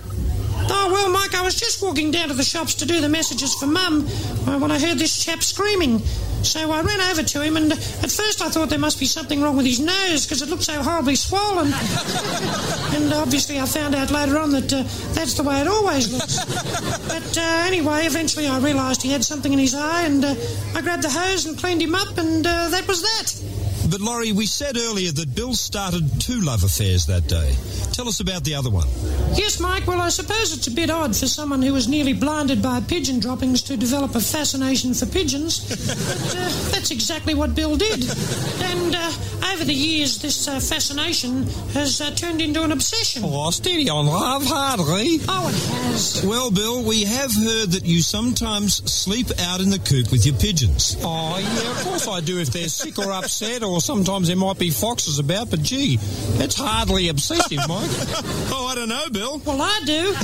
Oh, 0.73 0.89
well, 0.93 1.11
Mike, 1.11 1.35
I 1.35 1.43
was 1.43 1.59
just 1.59 1.83
walking 1.83 2.11
down 2.11 2.29
to 2.29 2.35
the 2.35 2.45
shops 2.45 2.75
to 2.77 2.87
do 2.87 3.01
the 3.01 3.09
messages 3.09 3.55
for 3.55 3.67
Mum 3.67 4.07
uh, 4.47 4.59
when 4.59 4.71
I 4.71 4.79
heard 4.79 4.99
this 4.99 5.25
chap 5.25 5.43
screaming. 5.43 5.99
So 6.43 6.71
I 6.71 6.81
ran 6.81 7.01
over 7.01 7.23
to 7.23 7.43
him, 7.43 7.57
and 7.57 7.73
at 7.73 8.11
first 8.11 8.41
I 8.41 8.49
thought 8.49 8.71
there 8.71 8.79
must 8.79 8.99
be 8.99 9.07
something 9.07 9.43
wrong 9.43 9.57
with 9.57 9.67
his 9.67 9.81
nose 9.81 10.25
because 10.25 10.43
it 10.43 10.49
looked 10.49 10.63
so 10.63 10.81
horribly 10.81 11.17
swollen. 11.17 11.67
and 12.95 13.13
obviously 13.13 13.59
I 13.59 13.67
found 13.67 13.95
out 13.95 14.11
later 14.11 14.39
on 14.39 14.53
that 14.53 14.73
uh, 14.73 14.85
that's 15.13 15.35
the 15.35 15.43
way 15.43 15.61
it 15.61 15.67
always 15.67 16.13
looks. 16.13 16.39
but 17.09 17.37
uh, 17.37 17.65
anyway, 17.67 18.07
eventually 18.07 18.47
I 18.47 18.59
realised 18.61 19.03
he 19.03 19.11
had 19.11 19.25
something 19.25 19.53
in 19.53 19.59
his 19.59 19.75
eye, 19.75 20.03
and 20.03 20.25
uh, 20.25 20.35
I 20.75 20.81
grabbed 20.81 21.03
the 21.03 21.11
hose 21.11 21.47
and 21.47 21.59
cleaned 21.59 21.83
him 21.83 21.95
up, 21.95 22.17
and 22.17 22.47
uh, 22.47 22.69
that 22.71 22.87
was 22.87 23.03
that. 23.03 23.60
But 23.91 24.01
Laurie, 24.01 24.31
we 24.31 24.47
said 24.47 24.77
earlier 24.77 25.11
that 25.11 25.35
Bill 25.35 25.53
started 25.53 26.21
two 26.21 26.41
love 26.41 26.63
affairs 26.63 27.07
that 27.07 27.27
day. 27.27 27.57
Tell 27.93 28.07
us 28.07 28.21
about 28.21 28.45
the 28.45 28.55
other 28.55 28.71
one. 28.71 28.87
Yes, 29.35 29.59
Mike. 29.59 29.87
Well, 29.89 30.01
I 30.01 30.11
suppose 30.11 30.57
it's 30.57 30.69
a 30.69 30.71
bit 30.71 30.91
odd 30.91 31.17
for 31.17 31.27
someone 31.27 31.61
who 31.61 31.73
was 31.73 31.89
nearly 31.89 32.13
blinded 32.13 32.63
by 32.63 32.81
pigeon 32.81 33.19
droppings 33.19 33.63
to 33.63 33.77
develop 33.77 34.15
a 34.15 34.21
fascination 34.21 34.95
for 34.95 35.07
pigeons. 35.07 35.69
but 35.69 36.37
uh, 36.37 36.71
that's 36.71 36.93
exactly 36.93 37.35
what 37.35 37.57
Bill 37.57 37.77
did. 37.77 38.05
And 38.63 38.95
uh, 38.95 39.13
over 39.53 39.65
the 39.65 39.75
years, 39.75 40.23
this 40.23 40.47
uh, 40.47 40.61
fascination 40.61 41.43
has 41.73 42.01
uh, 42.01 42.13
turned 42.13 42.41
into 42.41 42.63
an 42.63 42.71
obsession. 42.71 43.23
Oh, 43.25 43.51
steady 43.51 43.91
on, 43.91 44.07
love, 44.07 44.45
hardly. 44.47 45.19
Oh, 45.29 45.49
it 45.49 45.91
has. 45.91 46.25
Well, 46.25 46.53
Bill, 46.53 46.85
we 46.85 47.05
have 47.05 47.35
heard 47.35 47.71
that 47.73 47.85
you 47.85 48.03
sometimes 48.03 48.77
sleep 48.91 49.27
out 49.41 49.61
in 49.61 49.71
the 49.71 49.79
coop 49.79 50.13
with 50.13 50.25
your 50.25 50.37
pigeons. 50.37 50.97
Oh, 51.01 51.39
yeah, 51.39 51.71
of 51.73 51.85
course 51.85 52.07
I 52.07 52.21
do 52.21 52.39
if 52.39 52.51
they're 52.51 52.69
sick 52.69 52.99
or 52.99 53.11
upset, 53.11 53.63
or 53.65 53.80
sometimes 53.81 54.29
there 54.29 54.37
might 54.37 54.59
be 54.59 54.71
foxes 54.71 55.19
about, 55.19 55.51
but 55.51 55.63
gee, 55.63 55.97
that's 56.39 56.55
hardly 56.57 57.09
obsessive, 57.09 57.59
Mike. 57.69 57.91
oh, 58.53 58.69
I 58.71 58.75
don't 58.75 58.89
know, 58.89 59.09
Bill. 59.11 59.39
Well, 59.45 59.61
I 59.61 59.81
do. 59.85 60.15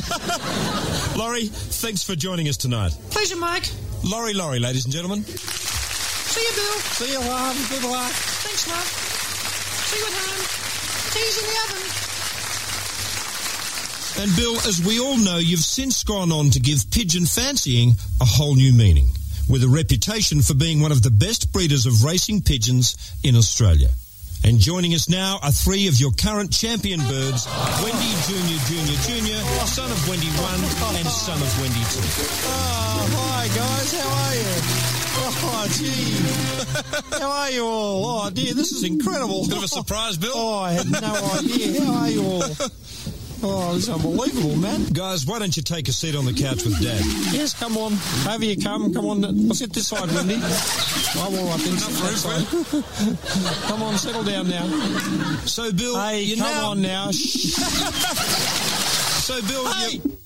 Laurie, 1.18 1.46
thanks 1.46 2.02
for 2.04 2.14
joining 2.14 2.48
us 2.48 2.56
tonight. 2.56 2.92
Pleasure, 3.10 3.36
Mike. 3.36 3.64
Laurie, 4.04 4.34
Laurie, 4.34 4.58
ladies 4.60 4.84
and 4.84 4.92
gentlemen. 4.94 5.22
See 5.24 6.40
you, 6.40 6.52
Bill. 6.54 6.78
See 6.94 7.12
you, 7.12 7.18
love. 7.20 7.56
Good 7.70 7.84
luck. 7.84 8.12
Thanks, 8.12 8.68
love. 8.68 8.84
See 8.84 9.98
you 9.98 10.06
at 10.06 10.12
home. 10.12 10.44
Tea's 11.12 11.38
in 11.38 11.46
the 11.48 11.56
oven. 11.64 12.02
And 14.18 14.34
Bill, 14.36 14.56
as 14.68 14.80
we 14.84 14.98
all 15.00 15.16
know, 15.18 15.36
you've 15.38 15.60
since 15.60 16.02
gone 16.04 16.32
on 16.32 16.50
to 16.50 16.60
give 16.60 16.90
pigeon 16.90 17.26
fancying 17.26 17.92
a 18.20 18.24
whole 18.24 18.54
new 18.54 18.72
meaning, 18.72 19.08
with 19.48 19.62
a 19.62 19.68
reputation 19.68 20.42
for 20.42 20.54
being 20.54 20.80
one 20.80 20.92
of 20.92 21.02
the 21.02 21.10
best 21.10 21.52
breeders 21.52 21.86
of 21.86 22.04
racing 22.04 22.42
pigeons 22.42 22.96
in 23.22 23.36
Australia. 23.36 23.88
And 24.44 24.58
joining 24.58 24.94
us 24.94 25.08
now 25.08 25.38
are 25.42 25.50
three 25.50 25.88
of 25.88 25.98
your 25.98 26.12
current 26.12 26.52
champion 26.52 27.00
birds, 27.00 27.46
Wendy 27.82 28.12
Junior 28.28 28.58
Junior 28.66 28.98
Junior, 29.02 29.38
son 29.66 29.90
of 29.90 30.08
Wendy 30.08 30.28
1 30.28 30.96
and 30.96 31.08
son 31.08 31.40
of 31.40 31.60
Wendy 31.60 31.80
2. 31.80 32.00
Oh, 32.46 33.08
hi, 33.12 33.48
guys. 33.48 33.92
How 33.92 34.08
are 34.12 34.34
you? 34.34 34.96
Oh, 35.18 35.66
gee. 35.72 37.18
How 37.18 37.30
are 37.30 37.50
you 37.50 37.64
all? 37.64 38.04
Oh, 38.26 38.30
dear, 38.30 38.54
this 38.54 38.72
is 38.72 38.84
incredible. 38.84 39.46
Bit 39.48 39.58
of 39.58 39.64
a 39.64 39.68
surprise, 39.68 40.16
Bill. 40.16 40.32
Oh, 40.34 40.58
I 40.58 40.72
had 40.72 40.90
no 40.90 41.30
idea. 41.38 41.84
How 41.84 41.94
are 41.94 42.10
you 42.10 42.22
all? 42.22 42.42
Oh, 43.42 43.74
is 43.76 43.88
unbelievable, 43.88 44.56
man. 44.56 44.84
Guys, 44.92 45.26
why 45.26 45.38
don't 45.38 45.56
you 45.56 45.62
take 45.62 45.88
a 45.88 45.92
seat 45.92 46.16
on 46.16 46.24
the 46.24 46.32
couch 46.32 46.64
with 46.64 46.80
Dad? 46.82 47.00
Yes, 47.32 47.52
come 47.52 47.76
on. 47.76 47.92
Over 48.28 48.44
you 48.44 48.56
come. 48.56 48.92
Come 48.94 49.06
on. 49.06 49.24
I'll 49.24 49.54
sit 49.54 49.72
this 49.72 49.88
side, 49.88 50.10
Wendy. 50.12 50.36
I'm 50.36 51.34
all 51.34 51.48
right 51.48 51.60
then. 51.60 51.76
Sit 51.78 51.94
that 52.02 52.16
side. 52.16 53.68
come 53.68 53.82
on, 53.82 53.98
settle 53.98 54.24
down 54.24 54.48
now. 54.48 54.66
So, 55.44 55.70
Bill, 55.72 55.98
Hey, 55.98 56.22
you 56.22 56.36
come 56.36 56.50
now... 56.50 56.70
on 56.70 56.82
now. 56.82 57.10
So, 59.26 59.42
Bill, 59.42 59.66
Hey! 59.72 59.96
you... 59.96 60.18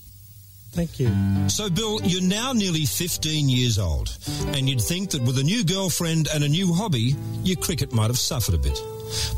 Thank 0.72 1.00
you. 1.00 1.10
So, 1.48 1.68
Bill, 1.68 2.00
you're 2.02 2.22
now 2.22 2.52
nearly 2.52 2.86
15 2.86 3.48
years 3.48 3.78
old, 3.78 4.16
and 4.54 4.68
you'd 4.68 4.80
think 4.80 5.10
that 5.10 5.22
with 5.22 5.36
a 5.38 5.42
new 5.42 5.64
girlfriend 5.64 6.28
and 6.32 6.44
a 6.44 6.48
new 6.48 6.72
hobby, 6.72 7.16
your 7.42 7.56
cricket 7.56 7.92
might 7.92 8.06
have 8.06 8.18
suffered 8.18 8.54
a 8.54 8.58
bit. 8.58 8.78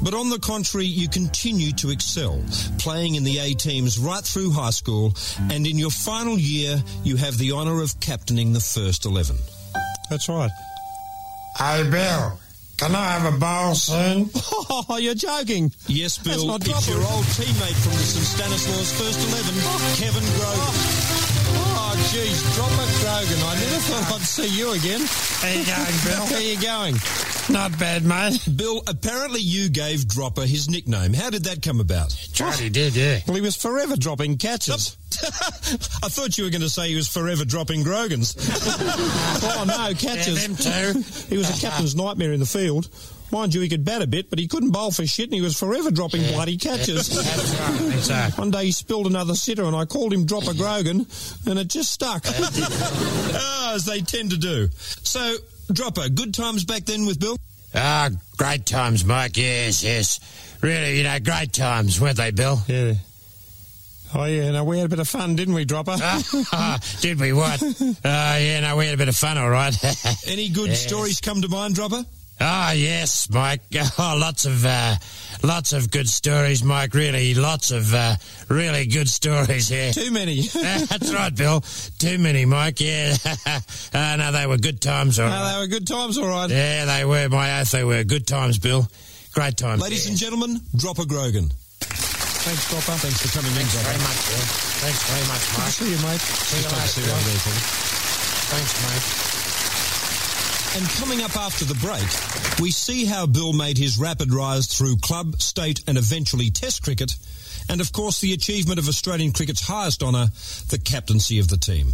But 0.03 0.13
on 0.13 0.29
the 0.29 0.39
contrary, 0.39 0.87
you 0.87 1.09
continue 1.09 1.73
to 1.73 1.89
excel, 1.91 2.43
playing 2.79 3.15
in 3.15 3.25
the 3.25 3.39
A 3.39 3.55
teams 3.55 3.99
right 3.99 4.23
through 4.23 4.51
high 4.51 4.71
school, 4.71 5.15
and 5.51 5.67
in 5.67 5.79
your 5.79 5.91
final 5.91 6.39
year, 6.39 6.83
you 7.03 7.17
have 7.17 7.39
the 7.39 7.53
honour 7.53 7.81
of 7.83 7.99
captaining 8.01 8.53
the 8.53 8.61
first 8.61 9.07
11. 9.07 9.37
That's 10.11 10.29
right. 10.29 10.51
Hey, 11.57 11.89
Bill, 11.91 12.39
can 12.77 12.95
I 12.95 13.19
have 13.19 13.35
a 13.35 13.39
bowl 13.39 13.75
soon? 13.75 14.31
Oh, 14.89 14.97
you're 14.97 15.15
joking. 15.15 15.71
Yes, 15.87 16.17
That's 16.17 16.39
Bill, 16.39 16.47
not 16.47 16.67
it's 16.67 16.89
your 16.89 16.97
old 16.97 17.25
teammate 17.37 17.77
from 17.83 17.93
the 17.93 17.99
St 17.99 18.25
Stanislaus 18.25 18.93
first 18.99 19.21
11, 19.29 19.55
Kevin 20.01 20.25
Grogan. 20.39 21.02
Jeez, 22.11 22.55
drop 22.57 22.71
it, 22.73 23.01
Grogan. 23.01 23.43
I 23.47 23.55
never 23.55 23.79
thought 23.79 24.15
I'd 24.15 24.23
see 24.23 24.49
you 24.49 24.73
again. 24.73 25.01
How 25.41 25.49
you 25.49 25.65
going, 25.65 25.99
Bill? 26.05 26.27
How 26.27 26.39
you 26.39 26.61
going? 26.61 26.95
Not 27.51 27.79
bad, 27.79 28.05
mate. 28.05 28.41
Bill, 28.57 28.83
apparently 28.87 29.41
you 29.41 29.69
gave 29.69 30.07
Dropper 30.09 30.43
his 30.43 30.69
nickname. 30.69 31.13
How 31.15 31.31
did 31.31 31.45
that 31.45 31.63
come 31.63 31.81
about? 31.81 32.11
Charlie 32.33 32.71
did, 32.71 32.95
yeah. 32.95 33.21
Well, 33.27 33.37
he 33.37 33.41
was 33.41 33.57
forever 33.57 33.97
dropping 33.97 34.39
catches. 34.39 34.97
I 36.03 36.09
thought 36.09 36.39
you 36.39 36.45
were 36.45 36.51
going 36.51 36.63
to 36.63 36.71
say 36.71 36.89
he 36.89 36.97
was 36.97 37.09
forever 37.09 37.45
dropping 37.45 37.83
Grogans. 37.83 38.37
oh, 38.39 39.65
no, 39.67 39.95
catches. 39.95 40.41
Yeah, 40.43 40.49
them 40.49 40.95
too. 40.95 41.01
he 41.29 41.37
was 41.37 41.51
a 41.57 41.61
captain's 41.61 41.95
nightmare 41.97 42.33
in 42.33 42.41
the 42.41 42.47
field. 42.47 42.89
Mind 43.33 43.55
you, 43.55 43.63
he 43.63 43.69
could 43.71 43.83
bat 43.85 44.03
a 44.03 44.07
bit, 44.07 44.29
but 44.29 44.39
he 44.39 44.47
couldn't 44.47 44.71
bowl 44.73 44.91
for 44.91 45.07
shit, 45.07 45.25
and 45.25 45.35
he 45.35 45.41
was 45.41 45.59
forever 45.59 45.91
dropping 45.91 46.23
bloody 46.33 46.59
catches. 46.59 47.09
That's 47.09 47.59
right, 47.59 47.91
that's 47.91 48.11
right. 48.11 48.31
One 48.39 48.51
day 48.51 48.67
he 48.67 48.73
spilled 48.73 49.07
another 49.07 49.35
sitter, 49.35 49.65
and 49.65 49.75
I 49.75 49.87
called 49.87 50.13
him 50.13 50.27
Dropper 50.27 50.53
Grogan, 50.53 51.07
and 51.47 51.59
it 51.59 51.69
just 51.69 51.91
stuck. 51.93 52.25
ah, 52.29 53.75
as 53.75 53.87
they 53.87 54.03
tend 54.03 54.31
to 54.33 54.37
do. 54.37 54.69
So, 55.03 55.35
Dropper, 55.73 56.11
good 56.11 56.35
times 56.35 56.65
back 56.65 56.85
then 56.85 57.07
with 57.07 57.19
Bill? 57.21 57.37
Ah, 57.75 58.11
great 58.37 58.67
times, 58.67 59.03
Mike. 59.05 59.39
Yes, 59.39 59.83
yes. 59.83 60.21
Really, 60.61 60.99
you 60.99 61.05
know, 61.05 61.19
great 61.19 61.55
times, 61.55 61.99
weren't 62.01 62.19
they, 62.19 62.31
Bill? 62.33 62.59
yeah. 62.69 62.95
Oh, 64.15 64.25
yeah, 64.27 64.51
no, 64.51 64.65
we 64.65 64.77
had 64.77 64.85
a 64.85 64.91
bit 64.91 64.99
of 64.99 65.09
fun, 65.09 65.37
didn't 65.37 65.55
we, 65.55 65.65
Dropper? 65.65 65.97
Ah, 65.99 66.79
did 67.01 67.19
we 67.19 67.33
what? 67.33 67.63
Ah, 68.05 68.37
yeah, 68.37 68.61
no, 68.61 68.77
we 68.77 68.85
had 68.85 68.95
a 68.95 68.99
bit 68.99 69.09
of 69.09 69.17
fun, 69.17 69.39
all 69.39 69.49
right. 69.49 69.75
Any 70.27 70.51
good 70.51 70.69
Yes. 70.69 70.83
stories 70.87 71.19
come 71.23 71.41
to 71.41 71.49
mind, 71.49 71.75
Dropper? 71.77 72.05
Ah, 72.45 72.73
yes, 72.73 73.31
Mike. 73.31 73.61
Oh, 73.99 74.17
lots 74.19 74.45
of, 74.47 74.65
uh, 74.67 74.97
lots 75.45 75.73
of 75.73 75.91
good 75.93 76.09
stories, 76.09 76.65
Mike. 76.65 76.93
Really, 76.93 77.35
lots 77.35 77.71
of, 77.71 77.95
uh, 77.95 78.17
really 78.49 78.87
good 78.87 79.09
stories 79.09 79.69
here. 79.69 79.93
Too 79.93 80.11
many. 80.11 80.41
That's 80.53 81.13
right, 81.15 81.35
Bill. 81.35 81.61
Too 81.99 82.19
many, 82.19 82.45
Mike. 82.45 82.81
Yeah. 82.81 83.15
uh, 83.95 84.17
no, 84.17 84.33
they 84.33 84.47
were 84.47 84.57
good 84.59 84.81
times, 84.81 85.21
all 85.21 85.29
No, 85.29 85.35
right. 85.37 85.53
they 85.55 85.59
were 85.61 85.67
good 85.69 85.87
times, 85.87 86.19
all 86.19 86.27
right. 86.27 86.51
Yeah, 86.51 86.85
they 86.87 87.05
were. 87.05 87.29
My 87.29 87.61
oath, 87.61 87.71
they 87.71 87.85
were 87.85 88.03
good 88.03 88.27
times, 88.27 88.59
Bill. 88.59 88.89
Great 89.35 89.57
times. 89.57 89.81
Ladies 89.81 90.05
yeah. 90.07 90.11
and 90.11 90.19
gentlemen, 90.19 90.61
Dropper 90.77 91.05
Grogan. 91.07 91.49
Thanks, 91.81 92.69
Dropper. 92.71 92.99
Thanks 92.99 93.23
for 93.23 93.39
coming 93.39 93.53
in, 93.53 93.59
Thanks 93.59 93.73
Dropper. 93.73 93.87
very 93.87 94.03
much, 94.03 94.19
Bill. 94.27 94.47
Thanks 94.83 95.03
very 95.09 95.27
much, 95.31 95.43
Good 95.47 95.55
to 95.55 95.61
Mike. 95.61 95.71
see 95.71 95.91
you, 95.91 96.01
mate. 96.03 96.21
See 96.21 96.57
you 96.57 96.63
Just 96.63 96.75
take 96.75 96.85
a 96.85 96.89
seat 96.89 97.07
later. 97.07 97.15
over. 97.15 97.55
Thanks, 98.51 98.73
mate. 98.83 99.32
And 100.75 100.89
coming 100.89 101.21
up 101.23 101.37
after 101.37 101.67
the 101.67 101.75
break, 101.75 102.59
we 102.59 102.71
see 102.71 103.05
how 103.05 103.27
Bill 103.27 103.53
made 103.53 103.77
his 103.77 103.99
rapid 103.99 104.33
rise 104.33 104.67
through 104.67 104.97
club, 105.03 105.41
state, 105.43 105.81
and 105.87 105.99
eventually 105.99 106.51
Test 106.51 106.83
cricket, 106.83 107.15
and 107.69 107.83
of 107.83 107.93
course 107.93 108.23
the 108.23 108.33
achievement 108.33 108.79
of 108.79 108.89
Australian 108.89 109.33
cricket's 109.33 109.61
highest 109.61 110.03
honour, 110.03 110.29
the 110.71 110.81
captaincy 110.83 111.39
of 111.39 111.49
the 111.49 111.59
team. 111.59 111.89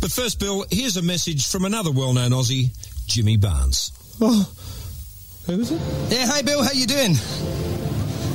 But 0.00 0.12
first, 0.12 0.38
Bill, 0.38 0.66
here's 0.70 0.98
a 0.98 1.02
message 1.02 1.46
from 1.46 1.64
another 1.64 1.90
well-known 1.90 2.32
Aussie, 2.32 2.76
Jimmy 3.06 3.38
Barnes. 3.38 3.92
Oh, 4.20 4.46
who 5.46 5.60
is 5.60 5.70
it? 5.70 5.80
Yeah, 6.10 6.26
hi 6.26 6.42
Bill, 6.42 6.62
how 6.62 6.72
you 6.72 6.86
doing? 6.86 7.14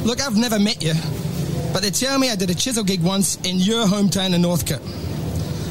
Look, 0.05 0.25
I've 0.25 0.37
never 0.37 0.57
met 0.57 0.81
you, 0.81 0.93
but 1.71 1.83
they 1.83 1.91
tell 1.91 2.17
me 2.17 2.31
I 2.31 2.35
did 2.35 2.49
a 2.49 2.55
chisel 2.55 2.83
gig 2.83 3.03
once 3.03 3.35
in 3.45 3.57
your 3.57 3.85
hometown 3.85 4.33
of 4.33 4.41
Northcote. 4.41 4.81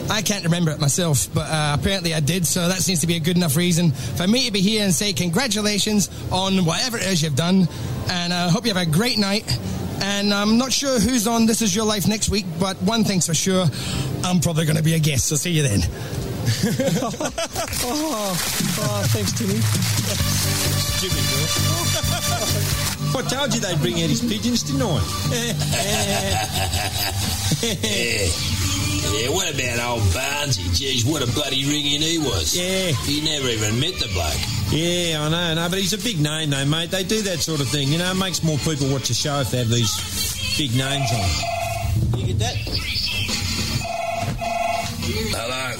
I 0.08 0.22
can't 0.22 0.44
remember 0.44 0.70
it 0.70 0.80
myself, 0.80 1.28
but 1.34 1.46
uh, 1.50 1.76
apparently 1.78 2.14
I 2.14 2.20
did, 2.20 2.46
so 2.46 2.68
that 2.68 2.78
seems 2.78 3.00
to 3.00 3.06
be 3.06 3.16
a 3.16 3.20
good 3.20 3.36
enough 3.36 3.56
reason 3.56 3.90
for 3.90 4.26
me 4.26 4.46
to 4.46 4.52
be 4.52 4.60
here 4.60 4.84
and 4.84 4.94
say 4.94 5.12
congratulations 5.12 6.08
on 6.30 6.64
whatever 6.64 6.96
it 6.96 7.04
is 7.04 7.22
you've 7.22 7.34
done, 7.36 7.68
and 8.10 8.32
I 8.32 8.48
hope 8.48 8.64
you 8.66 8.72
have 8.72 8.82
a 8.82 8.90
great 8.90 9.18
night. 9.18 9.44
And 10.00 10.32
I'm 10.32 10.58
not 10.58 10.72
sure 10.72 11.00
who's 11.00 11.26
on 11.26 11.46
This 11.46 11.62
Is 11.62 11.74
Your 11.74 11.86
Life 11.86 12.06
next 12.06 12.28
week, 12.28 12.44
but 12.60 12.76
one 12.82 13.02
thing's 13.02 13.26
for 13.26 13.34
sure, 13.34 13.64
I'm 14.24 14.40
probably 14.40 14.66
going 14.66 14.76
to 14.76 14.82
be 14.82 14.94
a 14.94 14.98
guest, 14.98 15.26
so 15.26 15.36
see 15.36 15.50
you 15.50 15.62
then. 15.62 15.80
Oh, 17.88 18.36
oh, 18.78 19.04
thanks, 19.08 19.32
Timmy. 19.32 19.60
Jimmy, 21.00 21.20
Bill. 21.30 21.46
I 23.16 23.22
told 23.28 23.54
you 23.54 23.60
they'd 23.60 23.80
bring 23.80 23.94
out 24.02 24.10
his 24.10 24.20
pigeons, 24.20 24.62
didn't 24.62 24.82
I? 24.82 25.00
Yeah, 29.12 29.28
what 29.30 29.48
about 29.52 29.78
old 29.88 30.02
Barnesy? 30.12 30.64
Jeez, 30.74 31.04
what 31.10 31.22
a 31.22 31.26
bloody 31.32 31.64
ringing 31.64 32.02
he 32.02 32.18
was. 32.18 32.56
Yeah. 32.56 32.92
He 33.04 33.20
never 33.22 33.48
even 33.48 33.78
met 33.80 33.94
the 34.00 34.08
bloke. 34.12 34.34
Yeah, 34.70 35.22
I 35.22 35.28
know, 35.28 35.54
no, 35.54 35.68
but 35.68 35.78
he's 35.78 35.92
a 35.92 35.98
big 35.98 36.20
name 36.20 36.50
though, 36.50 36.64
mate. 36.64 36.90
They 36.90 37.04
do 37.04 37.22
that 37.22 37.38
sort 37.38 37.60
of 37.60 37.68
thing. 37.68 37.88
You 37.88 37.98
know, 37.98 38.10
it 38.10 38.16
makes 38.16 38.42
more 38.42 38.58
people 38.58 38.88
watch 38.90 39.10
a 39.10 39.14
show 39.14 39.40
if 39.40 39.50
they 39.50 39.58
have 39.58 39.68
these 39.68 39.94
big 40.58 40.74
names 40.76 41.10
on. 41.12 42.18
You 42.18 42.26
get 42.26 42.38
that? 42.40 42.56
Hello. 45.32 45.72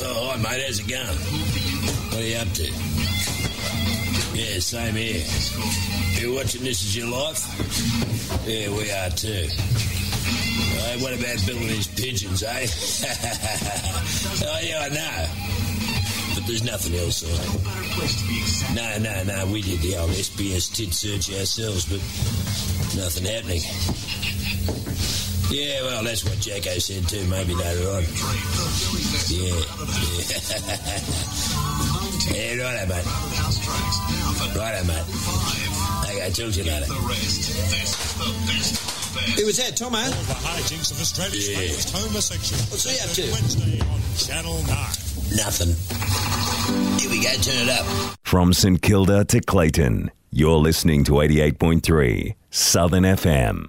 Oh, 0.00 0.30
hi, 0.30 0.36
mate. 0.36 0.62
How's 0.64 0.80
it 0.80 0.88
going? 0.88 1.06
What 2.08 2.22
are 2.22 2.26
you 2.26 2.36
up 2.36 2.48
to? 2.54 2.64
Yeah, 4.36 4.60
same 4.60 4.94
here. 4.94 5.24
You're 6.20 6.34
watching 6.34 6.62
This 6.62 6.82
Is 6.82 6.96
Your 6.96 7.08
Life? 7.08 7.46
Yeah, 8.46 8.70
we 8.70 8.90
are 8.90 9.10
too. 9.10 9.48
Hey, 10.76 10.96
what 11.02 11.12
about 11.12 11.46
building 11.46 11.68
these 11.68 11.86
pigeons, 11.88 12.42
eh? 12.42 12.66
oh, 14.46 14.60
yeah, 14.62 14.80
I 14.80 14.88
know. 14.88 15.26
The 16.34 16.40
there's 16.46 16.62
nothing 16.64 16.94
else 16.94 17.24
on. 17.24 18.74
No, 18.74 18.98
no, 18.98 19.24
no. 19.24 19.46
We 19.52 19.62
did 19.62 19.80
the 19.80 19.96
old 19.96 20.10
SBS 20.10 20.72
tid 20.72 20.94
search 20.94 21.30
ourselves, 21.38 21.86
but 21.86 22.00
nothing 22.96 23.24
happening. 23.24 23.62
Yeah, 25.50 25.82
well, 25.82 26.04
that's 26.04 26.24
what 26.24 26.38
Jacko 26.40 26.78
said 26.78 27.08
too. 27.08 27.24
Maybe 27.26 27.54
later 27.54 27.88
on. 27.88 28.04
Yeah, 29.28 29.48
yeah. 29.48 29.64
yeah, 32.34 32.62
righto, 32.62 32.86
mate. 32.86 33.06
Righto, 34.54 34.84
mate. 34.84 35.06
Okay, 36.04 36.30
talk 36.30 36.52
to 36.52 36.60
you 36.60 36.68
later. 36.70 36.86
Who 39.36 39.46
was 39.46 39.56
that, 39.58 39.76
Tomo? 39.76 39.98
Eh? 39.98 40.04
All 40.04 40.10
the 40.10 40.34
hijinks 40.34 40.90
of 40.90 41.00
Australia's 41.00 41.48
Yeah. 41.48 41.56
greatest 41.56 41.90
homosexual. 41.90 42.62
What's 42.70 42.84
he 42.84 42.98
up 43.00 43.10
to? 43.14 43.32
Wednesday 43.32 43.80
on 43.80 44.00
Channel 44.16 44.62
9. 44.62 45.36
Nothing. 45.36 45.74
Here 46.98 47.10
we 47.10 47.22
go. 47.22 47.30
Turn 47.42 47.68
it 47.68 47.70
up. 47.70 47.86
From 48.24 48.52
St 48.52 48.80
Kilda 48.82 49.24
to 49.26 49.40
Clayton, 49.40 50.10
you're 50.30 50.58
listening 50.58 51.04
to 51.04 51.20
88.3 51.20 52.34
Southern 52.50 53.04
FM. 53.04 53.68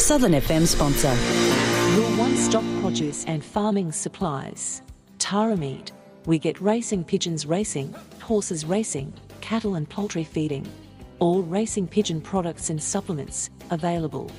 Southern 0.00 0.32
FM 0.32 0.66
sponsor. 0.66 1.14
Your 1.94 2.10
one 2.16 2.34
stop 2.34 2.64
produce 2.80 3.26
and 3.26 3.44
farming 3.44 3.92
supplies. 3.92 4.80
Tara 5.18 5.58
Meat. 5.58 5.92
We 6.24 6.38
get 6.38 6.58
racing 6.58 7.04
pigeons 7.04 7.44
racing, 7.44 7.94
horses 8.18 8.64
racing, 8.64 9.12
cattle 9.42 9.74
and 9.74 9.86
poultry 9.86 10.24
feeding. 10.24 10.66
All 11.18 11.42
racing 11.42 11.86
pigeon 11.86 12.22
products 12.22 12.70
and 12.70 12.82
supplements 12.82 13.50
available. 13.70 14.30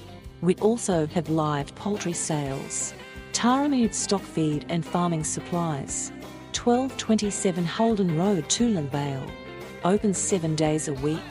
We 0.41 0.55
also 0.55 1.05
have 1.05 1.29
live 1.29 1.73
poultry 1.75 2.13
sales. 2.13 2.95
Tara 3.31 3.69
Meat 3.69 3.93
stock 3.93 4.23
feed 4.23 4.65
and 4.67 4.83
farming 4.83 5.23
supplies. 5.23 6.11
1227 6.57 7.63
Holden 7.63 8.17
Road, 8.17 8.45
Toolern 8.45 8.89
Vale. 8.89 9.29
Open 9.85 10.11
seven 10.15 10.55
days 10.55 10.87
a 10.87 10.93
week. 10.93 11.21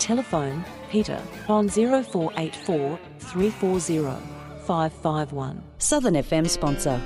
Telephone 0.00 0.64
Peter 0.92 1.20
on 1.48 1.70
0484 1.70 2.98
340 3.18 4.22
551. 4.66 5.62
Southern 5.78 6.14
FM 6.14 6.46
sponsor. 6.46 7.00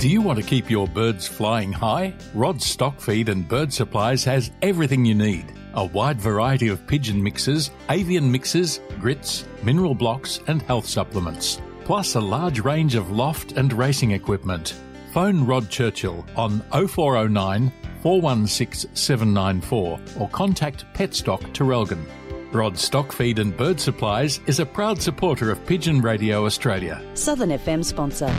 Do 0.00 0.08
you 0.08 0.20
want 0.20 0.38
to 0.40 0.44
keep 0.44 0.68
your 0.68 0.88
birds 0.88 1.26
flying 1.26 1.72
high? 1.72 2.12
Rod 2.34 2.60
Stock 2.60 3.00
Feed 3.00 3.28
and 3.28 3.48
Bird 3.48 3.72
Supplies 3.72 4.24
has 4.24 4.50
everything 4.62 5.04
you 5.04 5.14
need. 5.14 5.46
A 5.74 5.84
wide 5.84 6.20
variety 6.20 6.68
of 6.68 6.86
pigeon 6.86 7.22
mixes, 7.22 7.70
avian 7.88 8.30
mixes, 8.30 8.80
grits, 9.00 9.46
mineral 9.62 9.94
blocks, 9.94 10.40
and 10.48 10.60
health 10.60 10.86
supplements. 10.86 11.62
Plus 11.84 12.16
a 12.16 12.20
large 12.20 12.60
range 12.60 12.96
of 12.96 13.12
loft 13.12 13.52
and 13.52 13.72
racing 13.72 14.10
equipment. 14.10 14.74
Phone 15.12 15.46
Rod 15.46 15.70
Churchill 15.70 16.26
on 16.36 16.60
0409 16.72 17.72
416 18.02 18.90
794 18.94 20.00
or 20.18 20.28
contact 20.30 20.84
Petstock 20.94 21.40
Traralgon. 21.54 22.04
Rod 22.52 22.78
Stock 22.78 23.12
Feed 23.12 23.40
and 23.40 23.56
Bird 23.56 23.80
Supplies 23.80 24.40
is 24.46 24.60
a 24.60 24.66
proud 24.66 25.02
supporter 25.02 25.50
of 25.50 25.66
Pigeon 25.66 26.00
Radio 26.00 26.46
Australia. 26.46 27.04
Southern 27.14 27.50
FM 27.50 27.84
sponsor. 27.84 28.32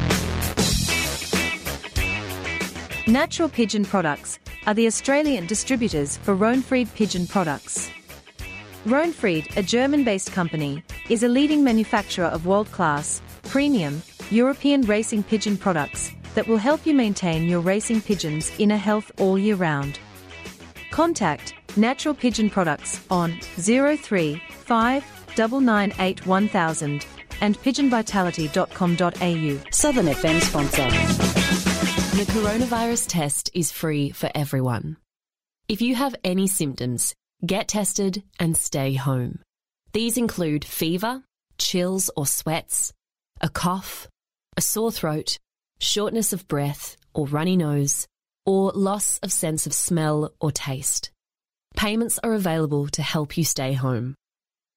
Natural 3.06 3.50
Pigeon 3.50 3.84
Products 3.84 4.40
are 4.66 4.74
the 4.74 4.88
Australian 4.88 5.46
distributors 5.46 6.16
for 6.18 6.36
Rohnfried 6.36 6.94
Pigeon 6.96 7.28
Products. 7.28 7.90
Rohnfried, 8.86 9.56
a 9.58 9.62
German 9.62 10.06
based 10.06 10.32
company, 10.32 10.84
is 11.10 11.24
a 11.24 11.28
leading 11.28 11.62
manufacturer 11.64 12.28
of 12.28 12.46
world 12.46 12.72
class, 12.72 13.22
premium, 13.44 14.02
European 14.30 14.82
racing 14.84 15.22
pigeon 15.22 15.58
products 15.58 16.12
that 16.34 16.48
will 16.48 16.58
help 16.58 16.86
you 16.86 16.94
maintain 16.94 17.44
your 17.44 17.60
racing 17.60 18.00
pigeon's 18.00 18.58
inner 18.58 18.78
health 18.78 19.12
all 19.20 19.38
year 19.38 19.56
round. 19.56 20.00
Contact 20.92 21.54
Natural 21.78 22.16
Pigeon 22.16 22.50
Products 22.50 23.06
on 23.10 23.40
035 23.58 25.04
998 25.38 26.26
1000 26.26 27.06
and 27.42 27.58
pigeonvitality.com.au. 27.60 29.72
Southern 29.72 30.06
FM 30.08 30.42
sponsor. 30.42 30.90
The 32.18 32.26
coronavirus 32.32 33.06
test 33.08 33.52
is 33.54 33.72
free 33.72 34.10
for 34.10 34.32
everyone. 34.34 34.98
If 35.68 35.80
you 35.82 35.94
have 35.96 36.16
any 36.24 36.48
symptoms, 36.48 37.14
get 37.46 37.68
tested 37.68 38.24
and 38.40 38.58
stay 38.58 38.96
home. 38.96 39.40
These 39.94 40.18
include 40.18 40.66
fever, 40.66 41.22
chills 41.60 42.10
or 42.18 42.26
sweats, 42.26 42.92
a 43.40 43.50
cough, 43.50 44.08
a 44.56 44.62
sore 44.62 44.92
throat, 44.92 45.38
shortness 45.80 46.34
of 46.34 46.48
breath 46.48 46.98
or 47.14 47.28
runny 47.28 47.56
nose, 47.56 48.08
or 48.46 48.72
loss 48.72 49.20
of 49.20 49.32
sense 49.32 49.68
of 49.68 49.74
smell 49.74 50.34
or 50.40 50.52
taste. 50.52 51.12
Payments 51.78 52.20
are 52.24 52.34
available 52.34 52.88
to 52.88 53.04
help 53.04 53.38
you 53.38 53.44
stay 53.44 53.74
home. 53.74 54.16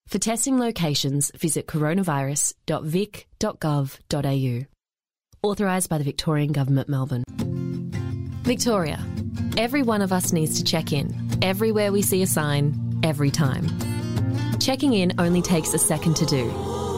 For 0.09 0.19
testing 0.19 0.59
locations, 0.59 1.31
visit 1.31 1.67
coronavirus.vic.gov.au. 1.67 4.67
Authorised 5.43 5.89
by 5.89 5.97
the 5.97 6.05
Victorian 6.05 6.53
Government, 6.53 6.91
Melbourne. 6.91 7.25
Victoria. 8.43 9.03
Every 9.57 9.83
one 9.83 10.03
of 10.03 10.13
us 10.13 10.35
needs 10.35 10.59
to 10.59 10.65
check 10.65 10.93
in, 10.93 11.39
everywhere 11.41 11.91
we 11.91 12.03
see 12.03 12.21
a 12.21 12.27
sign, 12.27 13.01
every 13.03 13.31
time. 13.31 13.67
Checking 14.59 14.93
in 14.93 15.15
only 15.19 15.41
takes 15.41 15.73
a 15.73 15.79
second 15.79 16.17
to 16.17 16.27
do, 16.27 16.53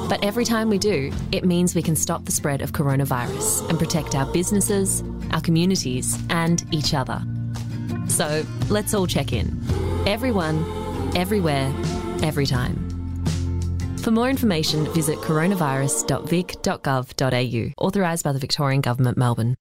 but 0.08 0.24
every 0.24 0.44
time 0.44 0.68
we 0.68 0.78
do, 0.78 1.12
it 1.30 1.44
means 1.44 1.76
we 1.76 1.82
can 1.82 1.94
stop 1.94 2.24
the 2.24 2.32
spread 2.32 2.60
of 2.60 2.72
coronavirus 2.72 3.70
and 3.70 3.78
protect 3.78 4.16
our 4.16 4.26
businesses, 4.32 5.04
our 5.30 5.40
communities, 5.40 6.18
and 6.28 6.64
each 6.72 6.92
other. 6.92 7.24
So 8.08 8.44
let's 8.68 8.94
all 8.94 9.06
check 9.06 9.32
in. 9.32 9.60
Everyone, 10.06 10.64
everywhere, 11.16 11.72
every 12.22 12.46
time. 12.46 12.88
For 13.98 14.10
more 14.10 14.28
information, 14.28 14.92
visit 14.92 15.18
coronavirus.vic.gov.au. 15.18 17.86
Authorised 17.86 18.24
by 18.24 18.32
the 18.32 18.40
Victorian 18.40 18.80
Government, 18.80 19.16
Melbourne. 19.16 19.54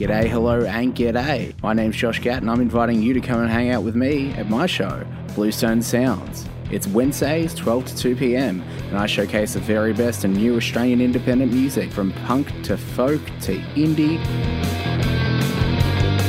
G'day, 0.00 0.28
hello, 0.28 0.64
and 0.64 0.94
g'day. 0.94 1.52
My 1.62 1.74
name's 1.74 1.96
Josh 1.96 2.20
Gatt, 2.20 2.40
and 2.40 2.50
I'm 2.50 2.62
inviting 2.62 3.02
you 3.02 3.12
to 3.12 3.20
come 3.20 3.42
and 3.42 3.50
hang 3.50 3.68
out 3.68 3.82
with 3.82 3.94
me 3.94 4.32
at 4.32 4.48
my 4.48 4.64
show, 4.64 5.06
Bluestone 5.34 5.82
Sounds. 5.82 6.48
It's 6.70 6.86
Wednesdays, 6.86 7.52
12 7.52 7.84
to 7.84 7.96
2 7.96 8.16
pm, 8.16 8.62
and 8.88 8.96
I 8.96 9.04
showcase 9.04 9.52
the 9.52 9.60
very 9.60 9.92
best 9.92 10.24
and 10.24 10.34
new 10.34 10.56
Australian 10.56 11.02
independent 11.02 11.52
music 11.52 11.92
from 11.92 12.12
punk 12.26 12.46
to 12.62 12.78
folk 12.78 13.20
to 13.42 13.58
indie. 13.74 14.16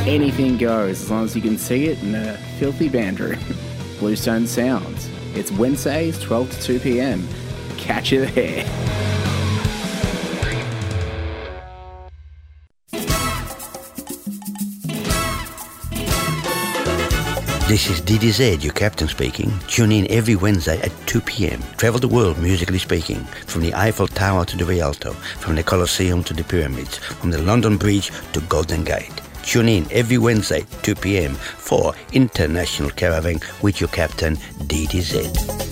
Anything 0.07 0.57
goes 0.57 1.03
as 1.03 1.11
long 1.11 1.25
as 1.25 1.35
you 1.35 1.43
can 1.43 1.59
see 1.59 1.85
it 1.85 2.01
in 2.01 2.15
a 2.15 2.35
filthy 2.57 2.89
band 2.89 3.19
room. 3.19 3.39
Bluestone 3.99 4.47
Sounds. 4.47 5.07
It's 5.35 5.51
Wednesdays, 5.51 6.19
12 6.19 6.51
to 6.51 6.61
2 6.61 6.79
pm. 6.79 7.27
Catch 7.77 8.11
you 8.11 8.25
there. 8.25 8.65
This 17.67 17.89
is 17.89 18.01
DDZ, 18.01 18.63
your 18.63 18.73
captain 18.73 19.07
speaking. 19.07 19.53
Tune 19.67 19.91
in 19.91 20.11
every 20.11 20.35
Wednesday 20.35 20.81
at 20.81 20.91
2 21.05 21.21
p.m. 21.21 21.61
Travel 21.77 21.99
the 21.99 22.07
world 22.07 22.39
musically 22.39 22.79
speaking, 22.79 23.23
from 23.45 23.61
the 23.61 23.73
Eiffel 23.75 24.07
Tower 24.07 24.45
to 24.45 24.57
the 24.57 24.65
Rialto, 24.65 25.13
from 25.13 25.55
the 25.55 25.63
Colosseum 25.63 26.23
to 26.23 26.33
the 26.33 26.43
Pyramids, 26.43 26.97
from 26.97 27.29
the 27.29 27.41
London 27.41 27.77
Bridge 27.77 28.11
to 28.33 28.41
Golden 28.41 28.83
Gate. 28.83 29.20
Tune 29.43 29.69
in 29.69 29.91
every 29.91 30.17
Wednesday, 30.17 30.65
2 30.83 30.95
p.m. 30.95 31.35
for 31.35 31.93
International 32.13 32.89
Caravan 32.89 33.39
with 33.61 33.79
your 33.81 33.89
captain, 33.89 34.35
DDZ. 34.67 35.71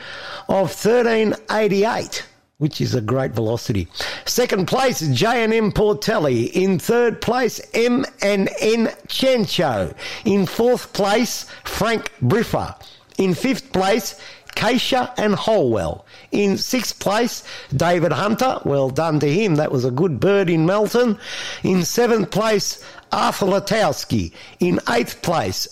of 0.47 0.69
1388 0.69 2.25
which 2.60 2.82
is 2.82 2.93
a 2.93 3.02
great 3.02 3.32
velocity. 3.32 3.88
Second 4.26 4.67
place, 4.67 5.00
J&M 5.00 5.72
Portelli. 5.72 6.52
In 6.52 6.78
third 6.78 7.22
place, 7.22 7.60
M 7.74 8.06
and 8.22 8.50
N 8.60 8.88
Chencho. 9.08 9.95
In 10.26 10.45
fourth 10.45 10.93
place, 10.93 11.45
Frank 11.63 12.12
Briffa. 12.22 12.80
In 13.17 13.34
fifth 13.34 13.72
place, 13.72 14.19
Keisha 14.56 15.13
and 15.17 15.36
Holwell. 15.36 16.06
In 16.32 16.58
sixth 16.58 17.00
place, 17.00 17.43
David 17.74 18.12
Hunter. 18.12 18.60
Well 18.65 18.89
done 18.89 19.22
to 19.22 19.34
him. 19.34 19.56
That 19.56 19.72
was 19.72 19.86
a 19.86 19.91
good 19.91 20.19
bird 20.19 20.50
in 20.50 20.65
Melton. 20.65 21.17
In 21.63 21.86
seventh 21.86 22.30
place, 22.30 22.84
Arthur 23.12 23.45
Latowski. 23.45 24.34
In 24.60 24.82
eighth 24.89 25.22
place, 25.22 25.67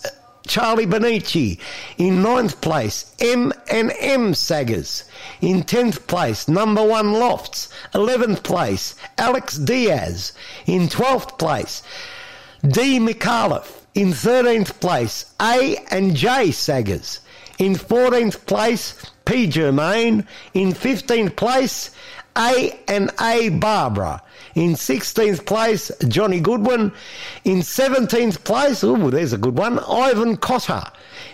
Charlie 0.48 0.86
Benici. 0.86 1.58
In 1.98 2.22
ninth 2.22 2.60
place, 2.60 3.14
M 3.20 3.52
and 3.70 3.92
M 4.00 4.34
Saggers. 4.34 5.04
In 5.40 5.62
tenth 5.62 6.06
place, 6.06 6.48
number 6.48 6.82
one 6.82 7.12
Lofts. 7.12 7.68
Eleventh 7.94 8.42
place, 8.42 8.94
Alex 9.18 9.56
Diaz. 9.56 10.32
In 10.66 10.88
twelfth 10.88 11.38
place, 11.38 11.82
D. 12.66 12.98
McAuliffe. 12.98 13.82
In 13.94 14.12
thirteenth 14.12 14.80
place, 14.80 15.34
A 15.40 15.76
and 15.90 16.16
J 16.16 16.50
Saggers. 16.50 17.20
In 17.58 17.74
14th 17.74 18.46
place, 18.46 18.94
P. 19.24 19.48
Germain. 19.48 20.24
In 20.54 20.72
15th 20.72 21.34
place, 21.34 21.90
A 22.36 22.78
and 22.86 23.10
A 23.20 23.48
Barbara. 23.48 24.22
In 24.58 24.72
16th 24.72 25.46
place, 25.46 25.92
Johnny 26.08 26.40
Goodwin. 26.40 26.90
In 27.44 27.58
17th 27.58 28.42
place, 28.42 28.82
ooh, 28.82 29.08
there's 29.08 29.32
a 29.32 29.38
good 29.38 29.56
one, 29.56 29.78
Ivan 29.78 30.36
Cotter. 30.36 30.82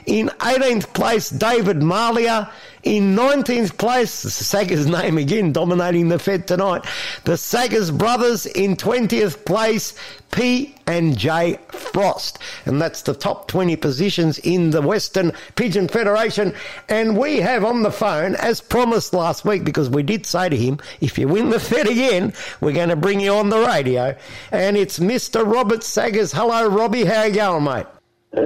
In 0.04 0.28
18th 0.40 0.92
place, 0.92 1.30
David 1.30 1.78
Marlier. 1.78 2.50
In 2.84 3.16
19th 3.16 3.78
place, 3.78 4.10
Saggers 4.10 4.86
name 4.86 5.16
again 5.16 5.54
dominating 5.54 6.10
the 6.10 6.18
Fed 6.18 6.46
tonight. 6.46 6.84
The 7.24 7.38
Saggers 7.38 7.90
brothers 7.90 8.44
in 8.44 8.76
20th 8.76 9.46
place, 9.46 9.94
P 10.30 10.74
and 10.86 11.16
J 11.16 11.58
Frost. 11.68 12.40
And 12.66 12.82
that's 12.82 13.00
the 13.00 13.14
top 13.14 13.48
20 13.48 13.76
positions 13.76 14.38
in 14.40 14.68
the 14.68 14.82
Western 14.82 15.32
Pigeon 15.56 15.88
Federation. 15.88 16.54
And 16.90 17.16
we 17.16 17.38
have 17.38 17.64
on 17.64 17.82
the 17.82 17.90
phone, 17.90 18.34
as 18.34 18.60
promised 18.60 19.14
last 19.14 19.46
week, 19.46 19.64
because 19.64 19.88
we 19.88 20.02
did 20.02 20.26
say 20.26 20.50
to 20.50 20.56
him, 20.56 20.78
if 21.00 21.16
you 21.16 21.26
win 21.26 21.48
the 21.48 21.60
Fed 21.60 21.88
again, 21.88 22.34
we're 22.60 22.72
going 22.72 22.90
to 22.90 22.96
bring 22.96 23.18
you 23.18 23.32
on 23.32 23.48
the 23.48 23.64
radio. 23.64 24.14
And 24.52 24.76
it's 24.76 24.98
Mr. 24.98 25.50
Robert 25.50 25.82
Saggers. 25.84 26.32
Hello, 26.32 26.68
Robbie. 26.68 27.06
How 27.06 27.22
you 27.22 27.34
going, 27.34 27.64
mate? 27.64 27.86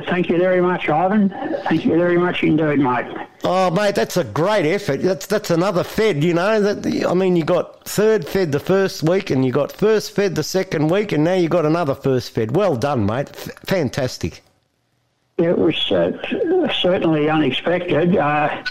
Thank 0.07 0.29
you 0.29 0.38
very 0.38 0.61
much, 0.61 0.88
Ivan. 0.88 1.31
Thank 1.68 1.85
you 1.85 1.96
very 1.96 2.18
much 2.18 2.42
indeed, 2.42 2.79
mate. 2.79 3.07
Oh, 3.44 3.70
mate, 3.70 3.94
that's 3.94 4.16
a 4.16 4.24
great 4.24 4.66
effort. 4.66 5.01
That's 5.01 5.27
that's 5.27 5.51
another 5.51 5.85
Fed, 5.85 6.22
you 6.22 6.35
know. 6.35 6.61
That 6.61 7.07
I 7.07 7.14
mean, 7.14 7.37
you 7.37 7.44
got 7.44 7.85
third 7.85 8.27
Fed 8.27 8.53
the 8.53 8.61
first 8.61 9.03
week, 9.03 9.31
and 9.31 9.44
you 9.44 9.53
got 9.53 9.72
first 9.72 10.12
Fed 10.12 10.35
the 10.35 10.42
second 10.42 10.88
week, 10.88 11.12
and 11.12 11.24
now 11.24 11.35
you 11.35 11.48
got 11.48 11.64
another 11.64 11.94
first 11.94 12.33
Fed. 12.33 12.55
Well 12.55 12.77
done, 12.77 13.07
mate. 13.07 13.31
F- 13.31 13.59
fantastic. 13.66 14.42
It 15.38 15.57
was 15.57 15.90
uh, 15.92 16.11
certainly 16.83 17.31
unexpected. 17.31 18.16
Uh, 18.16 18.62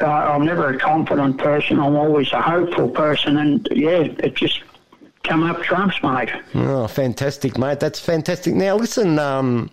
uh, 0.00 0.04
I'm 0.06 0.44
never 0.44 0.68
a 0.68 0.78
confident 0.78 1.38
person. 1.38 1.78
I'm 1.78 1.96
always 1.96 2.32
a 2.32 2.42
hopeful 2.42 2.88
person, 2.88 3.38
and 3.38 3.66
yeah, 3.70 4.00
it 4.00 4.34
just 4.34 4.62
come 5.26 5.42
up 5.42 5.62
trumps, 5.62 6.02
mate. 6.02 6.30
Oh, 6.54 6.86
fantastic, 6.86 7.58
mate. 7.58 7.80
That's 7.80 8.00
fantastic. 8.00 8.54
Now, 8.54 8.76
listen, 8.76 9.18
um, 9.18 9.70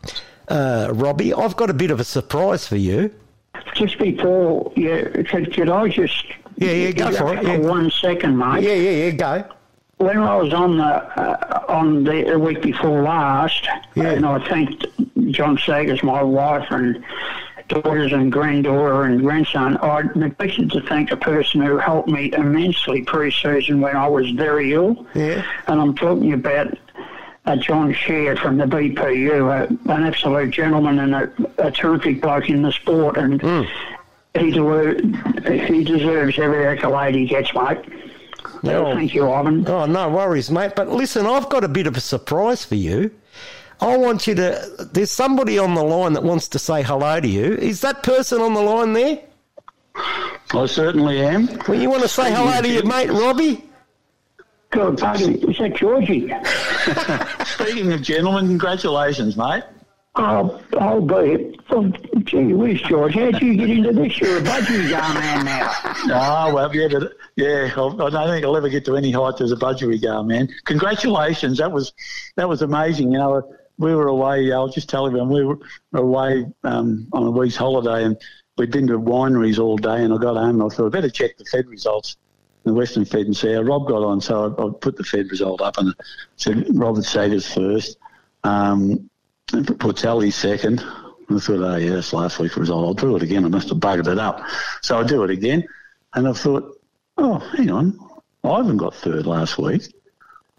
uh, 0.47 0.89
Robbie, 0.93 1.33
I've 1.33 1.55
got 1.55 1.69
a 1.69 1.73
bit 1.73 1.91
of 1.91 1.99
a 1.99 2.03
surprise 2.03 2.67
for 2.67 2.75
you. 2.77 3.13
Just 3.75 3.97
before, 3.99 4.71
yeah, 4.75 5.03
could, 5.23 5.53
could 5.53 5.69
I 5.69 5.87
just 5.89 6.25
Yeah, 6.57 6.71
yeah, 6.71 6.91
go 6.91 7.11
for 7.11 7.35
it, 7.35 7.43
yeah. 7.43 7.57
one 7.57 7.89
second, 7.91 8.37
mate? 8.37 8.63
Yeah, 8.63 8.73
yeah, 8.73 9.05
yeah, 9.05 9.11
go. 9.11 9.45
When 9.97 10.17
I 10.17 10.35
was 10.35 10.53
on 10.53 10.77
the 10.77 10.83
uh, 10.83 11.65
on 11.69 12.03
the, 12.03 12.23
the 12.23 12.39
week 12.39 12.61
before 12.61 13.03
last, 13.03 13.67
yeah. 13.95 14.09
and 14.11 14.25
I 14.25 14.45
thanked 14.49 14.85
John 15.31 15.57
Saggers, 15.57 16.03
my 16.03 16.21
wife, 16.21 16.65
and 16.71 17.03
daughters 17.73 18.13
and 18.13 18.31
granddaughter 18.31 19.03
and 19.03 19.21
grandson, 19.21 19.77
I 19.77 20.03
neglected 20.15 20.71
to 20.71 20.81
thank 20.81 21.11
a 21.11 21.17
person 21.17 21.61
who 21.61 21.77
helped 21.77 22.09
me 22.09 22.31
immensely 22.33 23.01
pre-season 23.03 23.81
when 23.81 23.95
I 23.95 24.07
was 24.07 24.29
very 24.31 24.73
ill. 24.73 25.05
Yeah. 25.13 25.43
And 25.67 25.81
I'm 25.81 25.95
talking 25.95 26.33
about 26.33 26.77
uh, 27.45 27.55
John 27.57 27.93
Shear 27.93 28.35
from 28.35 28.57
the 28.57 28.65
BPU, 28.65 29.49
uh, 29.49 29.91
an 29.91 30.03
absolute 30.03 30.51
gentleman 30.51 30.99
and 30.99 31.15
a, 31.15 31.67
a 31.67 31.71
terrific 31.71 32.21
bloke 32.21 32.49
in 32.49 32.61
the 32.61 32.71
sport, 32.71 33.17
and 33.17 33.41
he, 34.33 34.51
deserve, 34.51 34.99
he 35.69 35.83
deserves 35.83 36.39
every 36.39 36.65
accolade 36.65 37.15
he 37.15 37.25
gets, 37.25 37.53
mate. 37.53 37.79
So 38.63 38.93
thank 38.93 39.13
you, 39.13 39.29
Ivan. 39.29 39.67
Oh, 39.67 39.85
no 39.85 40.09
worries, 40.09 40.49
mate. 40.49 40.71
But 40.75 40.87
listen, 40.87 41.25
I've 41.25 41.49
got 41.49 41.65
a 41.65 41.67
bit 41.67 41.85
of 41.85 41.97
a 41.97 41.99
surprise 41.99 42.63
for 42.63 42.75
you. 42.75 43.11
I 43.83 43.97
want 43.97 44.27
you 44.27 44.35
to. 44.35 44.89
There's 44.93 45.11
somebody 45.11 45.59
on 45.59 45.73
the 45.75 45.83
line 45.83 46.13
that 46.13 46.23
wants 46.23 46.47
to 46.49 46.59
say 46.59 46.83
hello 46.83 47.19
to 47.19 47.27
you. 47.27 47.53
Is 47.55 47.81
that 47.81 48.01
person 48.01 48.39
on 48.39 48.53
the 48.53 48.61
line 48.61 48.93
there? 48.93 49.19
I 49.95 50.65
certainly 50.67 51.19
am. 51.19 51.49
Well, 51.67 51.79
you 51.79 51.89
want 51.89 52.03
to 52.03 52.07
say 52.07 52.33
hello 52.33 52.61
to 52.61 52.69
your 52.69 52.85
mate 52.85 53.09
Robbie? 53.09 53.69
God, 54.71 54.97
pardon, 54.97 55.35
is 55.49 55.57
that 55.57 55.75
Georgie? 55.75 56.33
Speaking 57.45 57.91
of 57.91 58.01
gentlemen, 58.01 58.47
congratulations, 58.47 59.37
mate. 59.37 59.63
Oh, 60.15 60.61
oh, 60.73 61.01
boy. 61.01 61.53
Oh, 61.69 61.79
um, 61.79 61.93
gee 62.23 62.53
whiz, 62.53 62.81
George, 62.81 63.15
how'd 63.15 63.41
you 63.41 63.55
get 63.55 63.69
into 63.69 63.91
this? 63.91 64.19
You're 64.19 64.37
a 64.37 64.41
budgie 64.41 64.89
gar 64.89 65.13
man 65.13 65.45
now. 65.45 65.71
Oh, 66.05 66.53
well, 66.55 66.75
yeah, 66.75 66.87
but 66.87 67.13
yeah, 67.35 67.69
I, 67.75 67.85
I 67.85 68.09
don't 68.09 68.27
think 68.29 68.45
I'll 68.45 68.55
ever 68.55 68.69
get 68.69 68.85
to 68.85 68.95
any 68.95 69.11
height 69.11 69.41
as 69.41 69.51
a 69.51 69.55
budgie 69.55 69.99
budgerigar, 69.99 70.25
man. 70.25 70.49
Congratulations, 70.65 71.57
that 71.57 71.71
was 71.71 71.93
that 72.35 72.47
was 72.47 72.61
amazing. 72.61 73.11
You 73.11 73.17
know, 73.17 73.55
we 73.77 73.95
were 73.95 74.07
away. 74.07 74.51
I'll 74.51 74.69
just 74.69 74.89
tell 74.89 75.07
everyone 75.07 75.29
we 75.29 75.43
were 75.43 75.59
away 75.93 76.45
um, 76.63 77.07
on 77.13 77.23
a 77.23 77.31
week's 77.31 77.55
holiday, 77.55 78.05
and 78.05 78.17
we'd 78.57 78.71
been 78.71 78.87
to 78.87 78.99
wineries 78.99 79.59
all 79.59 79.77
day. 79.77 80.03
And 80.03 80.13
I 80.13 80.17
got 80.17 80.35
home 80.35 80.61
and 80.61 80.63
I 80.63 80.75
thought 80.75 80.87
I 80.87 80.89
better 80.89 81.09
check 81.09 81.37
the 81.37 81.45
Fed 81.45 81.67
results, 81.67 82.17
the 82.63 82.73
Western 82.73 83.05
Fed, 83.05 83.25
and 83.25 83.35
see 83.35 83.53
how 83.53 83.61
Rob 83.61 83.87
got 83.87 84.03
on. 84.03 84.21
So 84.21 84.55
I, 84.57 84.63
I 84.63 84.69
put 84.79 84.95
the 84.97 85.03
Fed 85.03 85.29
result 85.31 85.61
up 85.61 85.77
and 85.77 85.93
said 86.37 86.65
Robert 86.75 87.05
Saggers 87.05 87.51
first. 87.51 87.97
Um, 88.43 89.09
and 89.51 89.67
Portelli 89.67 90.31
second. 90.31 90.81
I 90.81 91.39
thought, 91.39 91.59
oh 91.59 91.75
yeah, 91.77 91.93
that's 91.93 92.13
last 92.13 92.39
week's 92.39 92.57
result. 92.57 92.85
I'll 92.85 92.93
do 92.93 93.15
it 93.15 93.23
again. 93.23 93.45
I 93.45 93.47
must 93.47 93.69
have 93.69 93.77
buggered 93.77 94.11
it 94.11 94.19
up. 94.19 94.41
So 94.81 94.99
I 94.99 95.03
do 95.03 95.23
it 95.23 95.29
again. 95.29 95.63
And 96.13 96.27
I 96.27 96.33
thought, 96.33 96.79
oh, 97.17 97.37
hang 97.37 97.71
on. 97.71 97.99
Ivan 98.43 98.77
got 98.77 98.95
third 98.95 99.25
last 99.25 99.57
week. 99.57 99.83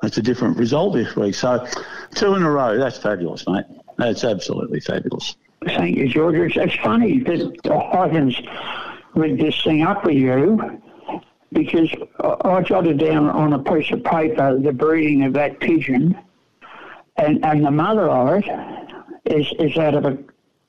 That's 0.05 0.19
a 0.19 0.23
different 0.23 0.59
result 0.59 0.93
this 0.93 1.17
week. 1.17 1.35
So 1.35 1.67
two 2.15 2.35
in 2.35 2.43
a 2.43 2.51
row. 2.51 2.77
That's 2.77 2.99
fabulous, 2.99 3.47
mate. 3.49 3.65
That's 3.97 4.23
absolutely 4.23 4.81
fabulous. 4.81 5.35
Thank 5.67 5.97
you, 5.97 6.09
George. 6.09 6.35
It's, 6.35 6.57
it's 6.59 6.77
funny 6.83 7.21
that 7.21 7.59
Hawkins 7.67 8.39
rigged 9.15 9.41
this 9.41 9.65
thing 9.65 9.81
up 9.81 10.05
with 10.05 10.17
you 10.17 10.83
because 11.53 11.91
I, 12.21 12.37
I 12.49 12.61
jotted 12.61 12.99
down 12.99 13.31
on 13.31 13.55
a 13.55 13.59
piece 13.59 13.91
of 13.93 14.05
paper 14.05 14.59
the 14.59 14.73
breeding 14.73 15.25
of 15.25 15.33
that 15.33 15.59
pigeon, 15.61 16.19
and, 17.17 17.43
and 17.43 17.65
the 17.65 17.71
mother 17.71 18.11
of 18.11 18.43
it 18.45 18.45
is, 19.25 19.51
is 19.59 19.79
out 19.79 19.95
of 19.95 20.05
a, 20.05 20.19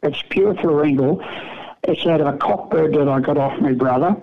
it's 0.02 0.24
pure 0.30 0.56
Floringle. 0.56 1.22
It's 1.84 2.06
out 2.08 2.22
of 2.22 2.28
a 2.28 2.38
cockbird 2.38 2.96
that 2.96 3.10
I 3.10 3.20
got 3.20 3.38
off 3.38 3.60
my 3.60 3.74
brother, 3.74 4.16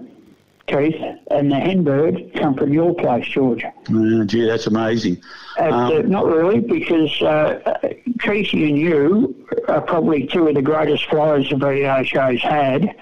Keith, 0.66 1.01
and 1.31 1.51
the 1.51 1.57
hen 1.57 1.83
bird 1.85 2.33
come 2.35 2.55
from 2.55 2.72
your 2.72 2.94
place, 2.94 3.27
George. 3.27 3.64
Uh, 3.64 4.25
gee, 4.25 4.46
that's 4.46 4.66
amazing. 4.66 5.20
Uh, 5.59 5.64
Um, 5.64 5.92
uh, 5.92 5.98
not 6.03 6.27
really, 6.27 6.61
because 6.61 7.20
uh, 7.22 7.79
Tracy 8.18 8.68
and 8.68 8.79
you 8.79 9.46
are 9.68 9.81
probably 9.81 10.27
two 10.27 10.48
of 10.48 10.55
the 10.55 10.62
greatest 10.62 11.07
flyers 11.07 11.48
the 11.51 11.57
VHA's 11.57 12.42
had, 12.42 12.94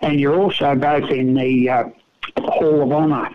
and 0.00 0.18
you're 0.18 0.38
also 0.38 0.74
both 0.74 1.10
in 1.10 1.34
the 1.34 1.68
uh, 1.68 1.84
Hall 2.38 2.82
of 2.82 2.92
Honour. 2.92 3.28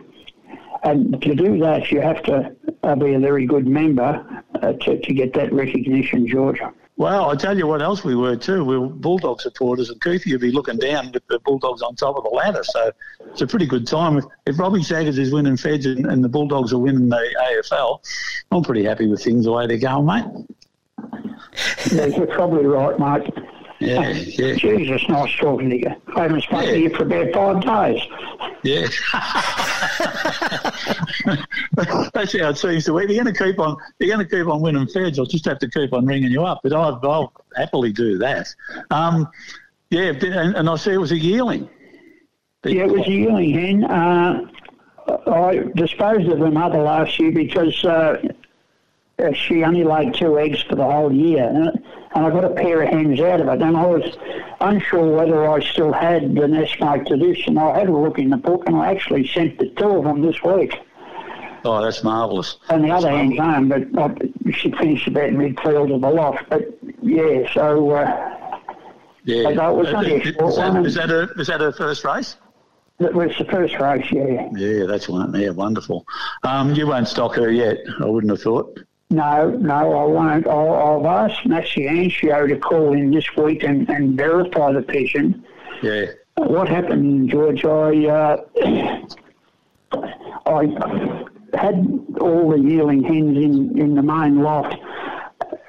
And 0.84 1.22
to 1.22 1.36
do 1.36 1.58
that, 1.60 1.92
you 1.92 2.02
have 2.02 2.24
to 2.24 2.56
uh, 2.84 2.96
be 2.96 3.14
a 3.14 3.20
very 3.20 3.46
good 3.46 3.68
member 3.68 4.26
uh, 4.62 4.74
to, 4.74 5.00
to 5.00 5.14
get 5.14 5.34
that 5.34 5.52
recognition, 5.54 6.28
Georgia. 6.28 6.72
Well, 6.98 7.30
I 7.30 7.36
tell 7.36 7.56
you 7.56 7.68
what 7.68 7.84
else 7.84 8.04
we 8.04 8.16
were 8.16 8.36
too. 8.36 8.66
We 8.66 8.76
were 8.76 8.88
Bulldog 8.88 9.40
supporters, 9.40 9.92
and 9.92 10.02
Keithy 10.02 10.32
would 10.32 10.42
be 10.42 10.52
looking 10.52 10.78
down 10.78 11.12
with 11.12 11.26
the 11.28 11.38
Bulldogs 11.40 11.84
on 11.84 11.96
top 11.96 12.18
of 12.18 12.24
the 12.24 12.32
ladder. 12.32 12.64
So 12.64 12.92
it's 13.28 13.42
a 13.42 13.48
pretty 13.48 13.68
good 13.68 13.86
time. 13.86 14.18
If, 14.18 14.26
if 14.48 14.60
Robbie 14.60 14.82
Saggers 14.82 15.20
is 15.20 15.32
winning 15.32 15.58
Feds 15.58 15.86
and, 15.86 16.08
and 16.08 16.24
the 16.24 16.30
Bulldogs 16.30 16.74
are 16.74 16.80
winning 16.80 17.10
the 17.10 17.36
AFL, 17.40 18.04
I'm 18.52 18.64
pretty 18.64 18.84
happy 18.84 19.06
with 19.06 19.24
things 19.24 19.46
the 19.46 19.52
way 19.52 19.68
they're 19.68 19.78
going, 19.78 20.08
mate. 20.08 20.26
Yeah, 21.92 22.08
you're 22.08 22.26
probably 22.26 22.66
right, 22.66 22.98
mate. 22.98 23.32
Yeah, 23.80 24.10
yeah. 24.10 24.56
Jesus, 24.56 25.08
nice 25.08 25.36
talking 25.38 25.70
to 25.70 25.78
you. 25.78 25.96
I 26.16 26.24
haven't 26.24 26.42
spoken 26.42 26.68
to 26.68 26.80
you 26.80 26.90
for 26.96 27.04
about 27.04 27.64
five 27.64 27.94
days. 27.94 28.02
Yeah. 28.64 28.88
That's 32.14 32.38
how 32.38 32.50
it 32.50 32.58
seems 32.58 32.86
to 32.86 32.98
be. 32.98 33.06
They're 33.06 33.24
going 33.24 33.34
to 33.34 33.44
keep 33.44 33.60
on. 33.60 33.78
They're 34.00 34.10
going 34.10 34.28
to 34.28 34.36
keep 34.36 34.48
on 34.48 34.62
winning 34.62 34.88
feds. 34.88 35.20
I'll 35.20 35.26
just 35.26 35.46
have 35.46 35.60
to 35.60 35.70
keep 35.70 35.94
on 35.94 36.08
ringing 36.08 36.32
you 36.32 36.44
up. 36.44 36.62
But 36.64 36.74
I'll, 36.74 37.00
I'll 37.04 37.32
happily 37.56 37.94
do 37.94 38.18
that. 38.18 38.48
Um, 38.90 39.30
yeah, 39.92 40.12
and, 40.12 40.56
and 40.56 40.70
I 40.70 40.76
see 40.76 40.94
it 40.94 40.98
was 40.98 41.12
a 41.12 41.18
yearling. 41.18 41.70
Yeah, 42.66 42.86
it 42.86 42.92
was 42.92 43.08
a 43.08 43.12
yearling 43.12 43.54
hen. 43.54 43.84
Uh, 43.84 44.48
I 45.28 45.64
disposed 45.76 46.28
of 46.28 46.40
her 46.40 46.52
mother 46.52 46.80
last 46.80 47.20
year 47.20 47.32
because 47.32 47.86
uh, 47.86 48.22
uh, 49.20 49.34
she 49.34 49.64
only 49.64 49.84
laid 49.84 50.14
two 50.14 50.38
eggs 50.38 50.62
for 50.64 50.76
the 50.76 50.84
whole 50.84 51.14
year, 51.14 51.72
and, 52.18 52.26
I 52.26 52.30
got 52.30 52.44
a 52.44 52.50
pair 52.50 52.82
of 52.82 52.90
hens 52.90 53.20
out 53.20 53.42
of 53.42 53.48
it. 53.48 53.62
And 53.62 53.78
I 53.78 53.86
was 53.86 54.18
unsure 54.62 55.16
whether 55.16 55.50
I 55.50 55.60
still 55.62 55.94
had 55.94 56.36
the 56.36 56.48
nest 56.48 56.80
mate 56.80 57.06
to 57.08 57.18
this, 57.18 57.38
and 57.48 57.58
I 57.60 57.80
had 57.80 57.90
a 57.90 57.96
look 57.96 58.18
in 58.20 58.30
the 58.30 58.38
book, 58.38 58.64
and 58.68 58.76
I 58.76 58.92
actually 58.92 59.28
sent 59.28 59.58
the 59.60 59.70
two 59.70 59.86
of 59.90 60.04
them 60.04 60.22
this 60.22 60.42
week. 60.44 60.76
Oh, 61.66 61.82
that's 61.84 62.04
marvellous. 62.04 62.58
And 62.70 62.84
the 62.84 62.92
other 62.92 63.10
hen's 63.10 63.38
home, 63.38 63.68
but 63.70 63.84
uh, 63.98 64.10
she 64.52 64.72
finished 64.72 65.08
about 65.08 65.32
midfield 65.32 65.94
of 65.94 66.02
the 66.02 66.10
loft. 66.10 66.44
But 66.50 66.62
yeah, 67.02 67.52
so 67.54 67.92
uh, 67.92 68.34
Yeah. 69.24 69.50
It 69.50 69.56
was 69.58 69.88
only 69.94 70.14
a 70.14 70.18
Is 70.18 70.56
that- 70.56 70.74
one. 70.74 70.86
is 70.86 70.96
that 70.96 71.10
her? 71.10 71.30
Is 71.40 71.48
that 71.48 71.60
her 71.62 71.72
first 71.72 72.04
race? 72.06 72.38
that 73.00 73.14
was 73.14 73.32
the 73.38 73.46
first 73.46 73.76
race. 73.80 74.06
Yeah. 74.12 74.50
Yeah, 74.56 74.86
that's 74.88 75.08
one. 75.10 75.34
Yeah, 75.40 75.50
wonderful. 75.50 76.06
Um, 76.44 76.74
you 76.74 76.88
won't 76.88 77.08
stock 77.08 77.36
her 77.36 77.52
yet. 77.52 77.78
I 78.02 78.06
wouldn't 78.06 78.32
have 78.32 78.42
thought. 78.42 78.80
No, 79.10 79.52
no, 79.52 79.74
I 79.74 80.04
won't. 80.04 80.48
I'll, 80.48 81.06
I've 81.06 81.32
asked 81.32 81.46
Maxie 81.46 81.86
Ancio 81.86 82.48
to 82.50 82.58
call 82.58 82.94
in 82.94 83.12
this 83.12 83.26
week 83.38 83.64
and, 83.64 83.90
and 83.90 84.18
verify 84.18 84.74
the 84.74 84.82
pigeon. 84.82 85.46
Yeah. 85.82 86.08
What 86.36 86.68
happened, 86.68 87.30
George? 87.30 87.64
I 87.64 88.06
uh, 88.06 88.38
I 90.46 90.66
had 91.54 91.76
all 92.20 92.52
the 92.52 92.60
yearling 92.60 93.04
hens 93.04 93.38
in, 93.38 93.80
in 93.80 93.96
the 93.96 94.04
main 94.04 94.42
loft, 94.42 94.76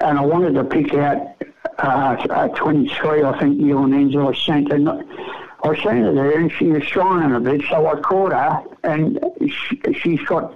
and 0.01 0.19
I 0.19 0.21
wanted 0.21 0.55
to 0.55 0.63
pick 0.65 0.93
out 0.93 1.35
uh, 1.79 2.17
uh, 2.29 2.47
23, 2.49 3.23
I 3.23 3.39
think, 3.39 3.59
yearling 3.59 3.93
hens 3.93 4.15
I 4.15 4.33
sent. 4.45 4.71
And 4.73 4.89
I 4.89 5.75
seen 5.75 6.03
her 6.03 6.13
there, 6.13 6.39
and 6.39 6.51
she 6.51 6.67
was 6.67 6.85
trying 6.85 7.33
a 7.33 7.39
bit, 7.39 7.61
so 7.69 7.87
I 7.87 7.99
caught 8.01 8.33
her, 8.33 8.63
and 8.83 9.19
she, 9.39 9.81
she's 9.93 10.21
got 10.23 10.53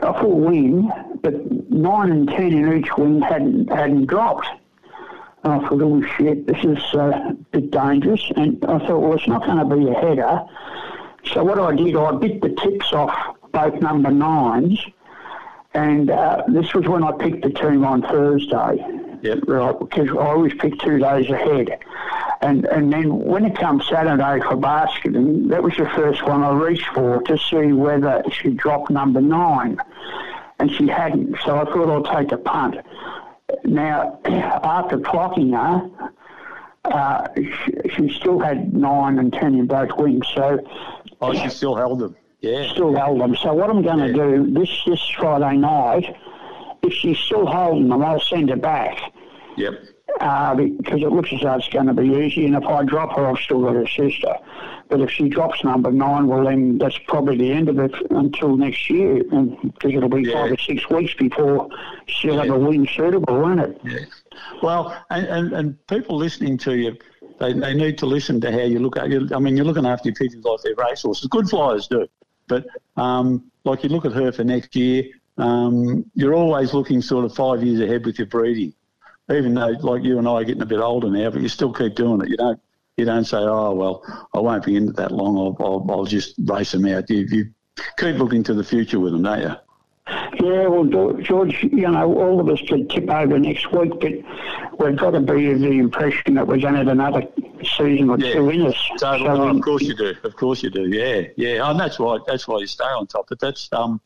a 0.00 0.20
full 0.20 0.40
wing, 0.40 0.90
but 1.22 1.34
nine 1.78 2.10
and 2.10 2.28
ten 2.28 2.52
in 2.52 2.78
each 2.78 2.96
wing 2.96 3.20
hadn't 3.20 3.70
hadn't 3.70 4.06
dropped. 4.06 4.46
And 5.44 5.52
I 5.52 5.68
thought, 5.68 5.80
oh 5.80 6.02
shit, 6.16 6.46
this 6.46 6.64
is 6.64 6.82
uh, 6.94 7.30
a 7.30 7.32
bit 7.52 7.70
dangerous. 7.70 8.22
And 8.36 8.62
I 8.64 8.78
thought, 8.80 9.00
well, 9.00 9.14
it's 9.14 9.28
not 9.28 9.46
going 9.46 9.58
to 9.58 9.76
be 9.76 9.88
a 9.88 9.94
header. 9.94 10.44
So 11.32 11.44
what 11.44 11.58
I 11.58 11.74
did, 11.74 11.94
I 11.94 12.12
bit 12.12 12.40
the 12.40 12.50
tips 12.50 12.92
off 12.92 13.36
both 13.52 13.80
number 13.80 14.10
nines, 14.10 14.84
and 15.74 16.10
uh, 16.10 16.42
this 16.48 16.74
was 16.74 16.86
when 16.86 17.04
I 17.04 17.12
picked 17.12 17.42
the 17.42 17.50
team 17.50 17.84
on 17.84 18.02
Thursday. 18.02 18.84
Yep. 19.22 19.38
Right, 19.46 19.78
because 19.78 20.08
I 20.10 20.16
always 20.16 20.54
pick 20.54 20.78
two 20.80 20.98
days 20.98 21.28
ahead. 21.28 21.80
And 22.40 22.66
and 22.66 22.92
then 22.92 23.18
when 23.18 23.44
it 23.44 23.56
comes 23.56 23.86
Saturday 23.88 24.40
for 24.46 24.56
basketing, 24.56 25.48
that 25.48 25.62
was 25.62 25.74
the 25.76 25.90
first 25.96 26.22
one 26.24 26.42
I 26.42 26.52
reached 26.52 26.86
for 26.94 27.20
to 27.22 27.36
see 27.36 27.72
whether 27.72 28.22
she 28.30 28.50
dropped 28.50 28.90
number 28.90 29.20
nine. 29.20 29.78
And 30.60 30.70
she 30.72 30.88
hadn't, 30.88 31.36
so 31.44 31.56
I 31.56 31.64
thought 31.66 31.88
I'll 31.88 32.16
take 32.20 32.32
a 32.32 32.36
punt. 32.36 32.76
Now, 33.64 34.18
after 34.24 34.98
clocking 34.98 35.52
her, 35.56 36.10
uh, 36.84 37.28
she, 37.36 37.72
she 38.08 38.14
still 38.18 38.40
had 38.40 38.74
nine 38.74 39.18
and 39.18 39.32
ten 39.32 39.54
in 39.54 39.66
both 39.66 39.90
wings, 39.96 40.26
so 40.34 40.58
Oh, 41.20 41.32
she 41.34 41.48
still 41.48 41.74
held 41.74 41.98
them. 42.00 42.16
Yeah. 42.40 42.70
still 42.70 42.94
held 42.94 43.20
them. 43.20 43.34
So 43.36 43.52
what 43.52 43.68
I'm 43.70 43.82
going 43.82 43.98
to 43.98 44.12
do 44.12 44.52
this 44.52 44.68
this 44.86 45.00
Friday 45.18 45.56
night, 45.56 46.16
if 46.82 46.92
she's 46.92 47.18
still 47.18 47.46
holding 47.46 47.88
them, 47.88 48.02
I'll 48.04 48.20
send 48.20 48.50
her 48.50 48.56
back 48.56 48.98
Yep. 49.56 49.74
uh, 50.20 50.54
because 50.54 51.02
it 51.02 51.08
looks 51.10 51.32
as 51.32 51.40
though 51.40 51.54
it's 51.54 51.68
going 51.68 51.86
to 51.86 51.94
be 51.94 52.08
easy. 52.24 52.46
And 52.46 52.54
if 52.54 52.64
I 52.64 52.84
drop 52.84 53.16
her, 53.16 53.26
I've 53.26 53.38
still 53.38 53.62
got 53.62 53.74
her 53.74 53.86
sister. 53.88 54.34
But 54.88 55.00
if 55.00 55.10
she 55.10 55.28
drops 55.28 55.62
number 55.64 55.92
nine, 55.92 56.26
well, 56.26 56.44
then 56.44 56.78
that's 56.78 56.98
probably 57.06 57.36
the 57.36 57.52
end 57.52 57.68
of 57.68 57.78
it 57.78 57.94
until 58.10 58.56
next 58.56 58.88
year, 58.88 59.22
because 59.22 59.92
it'll 59.92 60.08
be 60.08 60.32
five 60.32 60.52
or 60.52 60.58
six 60.58 60.88
weeks 60.88 61.14
before 61.14 61.68
she'll 62.06 62.38
have 62.38 62.48
a 62.50 62.58
wing 62.58 62.88
suitable, 62.88 63.40
won't 63.40 63.60
it? 63.60 63.80
Yeah. 63.84 63.98
Well, 64.62 64.96
and, 65.10 65.26
and, 65.26 65.52
and 65.52 65.86
people 65.88 66.16
listening 66.16 66.56
to 66.58 66.76
you, 66.76 66.96
they, 67.38 67.52
they 67.52 67.74
need 67.74 67.98
to 67.98 68.06
listen 68.06 68.40
to 68.40 68.50
how 68.50 68.62
you 68.62 68.78
look 68.78 68.96
at 68.96 69.10
you. 69.10 69.28
I 69.34 69.38
mean, 69.38 69.56
you're 69.56 69.66
looking 69.66 69.86
after 69.86 70.08
your 70.08 70.14
pigeons 70.14 70.44
like 70.44 70.60
they're 70.62 70.74
racehorses. 70.76 71.26
Good 71.28 71.48
flyers 71.48 71.86
do, 71.86 72.08
but 72.46 72.66
um, 72.96 73.50
like 73.64 73.82
you 73.82 73.90
look 73.90 74.06
at 74.06 74.12
her 74.12 74.32
for 74.32 74.44
next 74.44 74.74
year, 74.74 75.04
um, 75.36 76.10
you're 76.14 76.34
always 76.34 76.72
looking 76.72 77.02
sort 77.02 77.24
of 77.24 77.34
five 77.34 77.62
years 77.62 77.80
ahead 77.80 78.06
with 78.06 78.18
your 78.18 78.26
breeding. 78.26 78.72
Even 79.30 79.52
though, 79.52 79.76
like 79.82 80.02
you 80.02 80.18
and 80.18 80.26
I 80.26 80.32
are 80.32 80.44
getting 80.44 80.62
a 80.62 80.66
bit 80.66 80.80
older 80.80 81.10
now, 81.10 81.28
but 81.30 81.42
you 81.42 81.48
still 81.48 81.72
keep 81.72 81.94
doing 81.94 82.22
it. 82.22 82.28
You 82.30 82.38
don't 82.38 82.60
you 82.98 83.04
don't 83.04 83.24
say, 83.24 83.38
oh 83.38 83.72
well, 83.72 84.28
I 84.34 84.40
won't 84.40 84.64
be 84.64 84.76
in 84.76 84.88
it 84.88 84.96
that 84.96 85.12
long. 85.12 85.36
I'll, 85.38 85.56
I'll, 85.64 85.86
I'll 85.90 86.04
just 86.04 86.34
race 86.46 86.72
them 86.72 86.86
out. 86.86 87.08
You, 87.08 87.26
you 87.30 87.46
keep 87.96 88.16
looking 88.16 88.42
to 88.44 88.54
the 88.54 88.64
future 88.64 89.00
with 89.00 89.12
them, 89.12 89.22
don't 89.22 89.40
you? 89.40 89.52
Yeah, 90.42 90.66
well, 90.68 90.84
George- 91.20 91.62
you 91.64 91.88
know, 91.90 92.14
all 92.18 92.40
of 92.40 92.48
us 92.48 92.60
could 92.66 92.88
tip 92.88 93.10
over 93.10 93.38
next 93.38 93.70
week, 93.72 93.92
but 94.00 94.78
we've 94.80 94.96
got 94.96 95.10
to 95.10 95.20
be 95.20 95.50
of 95.50 95.60
the 95.60 95.70
impression 95.72 96.34
that 96.34 96.46
we're 96.46 96.58
going 96.58 96.72
to 96.72 96.78
have 96.78 96.88
another 96.88 97.22
season 97.76 98.08
or 98.08 98.18
Yeah. 98.18 98.32
two 98.34 98.48
in 98.48 98.62
us. 98.62 98.74
So, 98.96 99.18
So 99.18 99.48
of 99.48 99.60
course 99.60 99.82
you 99.82 99.94
do. 99.94 100.14
Of 100.24 100.34
course 100.36 100.62
you 100.62 100.70
do. 100.70 100.88
Yeah, 100.88 101.22
yeah. 101.36 101.70
And 101.70 101.78
that's 101.78 101.98
why. 101.98 102.18
That's 102.26 102.48
why 102.48 102.58
you 102.60 102.66
stay 102.66 102.84
on 102.84 103.06
top. 103.06 103.26
But 103.28 103.38
that's 103.40 103.68
um. 103.72 104.00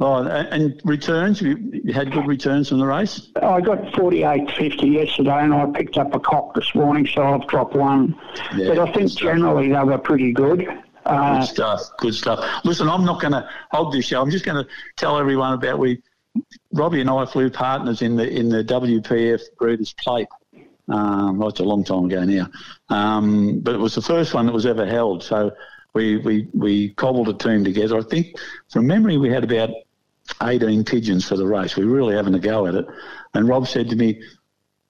Oh, 0.00 0.22
and, 0.22 0.80
returns. 0.84 1.40
You, 1.42 1.82
had 1.92 2.12
good 2.12 2.26
returns 2.26 2.68
from 2.68 2.78
the 2.78 2.86
race. 2.86 3.30
I 3.36 3.60
got 3.60 3.78
48.50 3.94 4.92
yesterday 4.92 5.42
and 5.42 5.52
I 5.52 5.66
picked 5.66 5.98
up 5.98 6.14
a 6.14 6.20
cock 6.20 6.54
this 6.54 6.72
morning, 6.74 7.06
so 7.06 7.22
I've 7.22 7.48
dropped 7.48 7.74
one. 7.74 8.16
Yeah, 8.56 8.68
but 8.68 8.78
I 8.78 8.92
think 8.92 9.10
generally 9.12 9.72
they 9.72 9.82
were 9.82 9.98
pretty 9.98 10.32
good. 10.32 10.68
Uh, 11.04 11.40
Good 11.40 11.48
stuff. 11.48 11.80
Good 11.98 12.14
stuff. 12.14 12.64
Listen, 12.64 12.88
I'm 12.88 13.04
not 13.04 13.20
going 13.20 13.32
to 13.32 13.48
hog 13.72 13.92
this 13.92 14.04
show. 14.04 14.22
I'm 14.22 14.30
just 14.30 14.44
going 14.44 14.62
to 14.62 14.70
tell 14.96 15.18
everyone 15.18 15.54
about 15.54 15.78
we. 15.78 16.02
Robbie 16.72 17.00
and 17.00 17.10
I 17.10 17.24
flew 17.24 17.50
partners 17.50 18.02
in 18.02 18.14
the 18.14 18.28
in 18.28 18.48
the 18.48 18.62
WPF 18.62 19.40
Breeders' 19.58 19.94
Plate. 19.94 20.28
Um, 20.88 21.38
well, 21.38 21.48
it's 21.48 21.58
a 21.58 21.64
long 21.64 21.82
time 21.82 22.04
ago 22.04 22.24
now, 22.24 22.48
um, 22.90 23.58
but 23.60 23.74
it 23.74 23.78
was 23.78 23.94
the 23.94 24.02
first 24.02 24.34
one 24.34 24.46
that 24.46 24.52
was 24.52 24.66
ever 24.66 24.86
held. 24.86 25.24
So 25.24 25.50
we 25.94 26.18
we 26.18 26.48
we 26.52 26.90
cobbled 26.90 27.28
a 27.28 27.34
team 27.34 27.64
together. 27.64 27.98
I 27.98 28.02
think 28.02 28.36
from 28.68 28.86
memory 28.86 29.16
we 29.16 29.30
had 29.30 29.42
about 29.42 29.70
18 30.42 30.84
pigeons 30.84 31.26
for 31.26 31.36
the 31.36 31.46
race. 31.46 31.76
We 31.76 31.84
were 31.84 31.96
really 31.96 32.14
having 32.14 32.34
a 32.34 32.38
go 32.38 32.66
at 32.66 32.74
it. 32.74 32.86
And 33.34 33.48
Rob 33.48 33.66
said 33.66 33.88
to 33.90 33.96
me, 33.96 34.22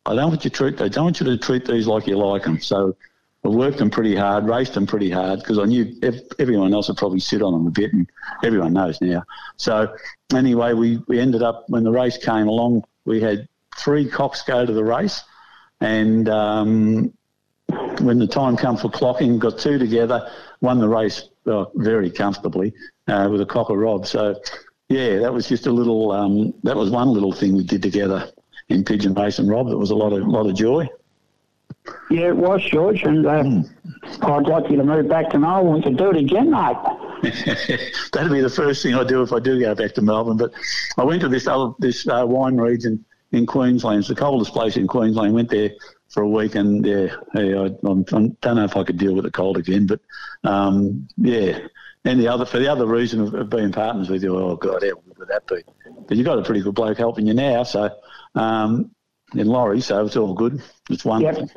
I 0.06 0.14
don't 0.14 0.28
want 0.28 0.44
you 0.44 0.50
to 0.50 0.56
treat. 0.56 0.80
I 0.80 0.88
don't 0.88 1.04
want 1.04 1.20
you 1.20 1.26
to 1.26 1.38
treat 1.38 1.66
these 1.66 1.86
like 1.86 2.06
you 2.06 2.16
like 2.16 2.44
them. 2.44 2.60
So 2.60 2.96
I 3.44 3.48
worked 3.48 3.78
them 3.78 3.90
pretty 3.90 4.16
hard, 4.16 4.48
raced 4.48 4.74
them 4.74 4.86
pretty 4.86 5.10
hard 5.10 5.40
because 5.40 5.58
I 5.58 5.64
knew 5.64 5.96
ev- 6.02 6.22
everyone 6.38 6.74
else 6.74 6.88
would 6.88 6.96
probably 6.96 7.20
sit 7.20 7.42
on 7.42 7.52
them 7.52 7.66
a 7.66 7.70
bit, 7.70 7.92
and 7.92 8.10
everyone 8.42 8.72
knows 8.72 9.00
now. 9.00 9.22
So 9.56 9.94
anyway, 10.34 10.72
we, 10.72 10.98
we 11.08 11.20
ended 11.20 11.42
up 11.42 11.64
when 11.68 11.84
the 11.84 11.90
race 11.90 12.16
came 12.16 12.48
along, 12.48 12.84
we 13.04 13.20
had 13.20 13.48
three 13.76 14.08
cocks 14.08 14.42
go 14.42 14.66
to 14.66 14.72
the 14.72 14.84
race, 14.84 15.22
and 15.80 16.28
um, 16.28 17.12
when 18.00 18.18
the 18.18 18.26
time 18.26 18.56
come 18.56 18.76
for 18.76 18.88
clocking, 18.88 19.38
got 19.38 19.58
two 19.58 19.78
together, 19.78 20.30
won 20.60 20.78
the 20.78 20.88
race 20.88 21.28
very 21.74 22.10
comfortably 22.10 22.74
uh, 23.06 23.28
with 23.30 23.40
a 23.40 23.46
cock 23.46 23.70
of 23.70 23.76
Rob. 23.76 24.06
So 24.06 24.40
yeah, 24.88 25.18
that 25.18 25.32
was 25.32 25.48
just 25.48 25.66
a 25.66 25.72
little. 25.72 26.12
Um, 26.12 26.54
that 26.62 26.76
was 26.76 26.90
one 26.90 27.08
little 27.08 27.32
thing 27.32 27.56
we 27.56 27.64
did 27.64 27.82
together 27.82 28.30
in 28.68 28.84
pigeon 28.84 29.14
race 29.14 29.38
and 29.38 29.48
Rob. 29.48 29.68
That 29.68 29.78
was 29.78 29.90
a 29.90 29.96
lot 29.96 30.12
of 30.12 30.26
lot 30.26 30.46
of 30.46 30.54
joy. 30.54 30.88
yeah, 32.10 32.28
it 32.28 32.36
was, 32.36 32.62
George, 32.64 33.02
and 33.02 33.26
uh, 33.26 33.62
I'd 34.22 34.46
like 34.46 34.70
you 34.70 34.76
to 34.76 34.84
move 34.84 35.08
back 35.08 35.30
to 35.30 35.38
Melbourne. 35.38 35.74
We 35.74 35.82
could 35.82 35.96
do 35.96 36.10
it 36.10 36.16
again, 36.16 36.50
mate. 36.50 36.76
That'd 38.12 38.30
be 38.30 38.40
the 38.40 38.52
first 38.54 38.82
thing 38.82 38.94
I 38.94 39.04
do 39.04 39.22
if 39.22 39.32
I 39.32 39.40
do 39.40 39.60
go 39.60 39.74
back 39.74 39.94
to 39.94 40.02
Melbourne. 40.02 40.36
But 40.36 40.52
I 40.96 41.04
went 41.04 41.20
to 41.22 41.28
this 41.28 41.46
other 41.46 41.72
this 41.78 42.06
uh, 42.08 42.24
wine 42.26 42.56
region 42.56 43.04
in 43.32 43.46
Queensland. 43.46 44.00
It's 44.00 44.08
the 44.08 44.14
coldest 44.14 44.52
place 44.52 44.76
in 44.76 44.86
Queensland. 44.86 45.34
Went 45.34 45.50
there 45.50 45.70
for 46.08 46.22
a 46.22 46.28
week, 46.28 46.54
and 46.54 46.84
yeah, 46.84 47.08
hey, 47.34 47.54
I, 47.54 47.66
I'm, 47.84 48.04
I 48.12 48.28
don't 48.40 48.56
know 48.56 48.64
if 48.64 48.76
I 48.76 48.84
could 48.84 48.98
deal 48.98 49.14
with 49.14 49.24
the 49.24 49.30
cold 49.30 49.58
again. 49.58 49.86
But 49.86 50.00
um, 50.44 51.08
yeah, 51.18 51.58
and 52.04 52.20
the 52.20 52.28
other 52.28 52.44
for 52.46 52.58
the 52.58 52.68
other 52.68 52.86
reason 52.86 53.20
of, 53.20 53.34
of 53.34 53.50
being 53.50 53.72
partners 53.72 54.08
with 54.08 54.22
you. 54.22 54.36
Oh 54.36 54.56
God, 54.56 54.82
how 54.82 54.94
good 54.94 55.18
would 55.18 55.28
that 55.28 55.46
be? 55.46 55.62
But 56.06 56.16
you've 56.16 56.26
got 56.26 56.38
a 56.38 56.42
pretty 56.42 56.62
good 56.62 56.74
bloke 56.74 56.98
helping 56.98 57.26
you 57.26 57.34
now, 57.34 57.62
so. 57.62 57.90
Um, 58.34 58.90
in 59.34 59.46
Laurie, 59.46 59.80
so 59.80 60.06
it's 60.06 60.16
all 60.16 60.32
good. 60.32 60.62
It's 60.88 61.04
wonderful. 61.04 61.50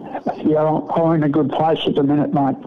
Yeah, 0.45 0.63
I'm 0.63 0.91
I'm 0.91 1.15
in 1.15 1.23
a 1.23 1.29
good 1.29 1.49
place 1.49 1.79
at 1.87 1.95
the 1.95 2.03
minute, 2.03 2.33
mate. 2.33 2.57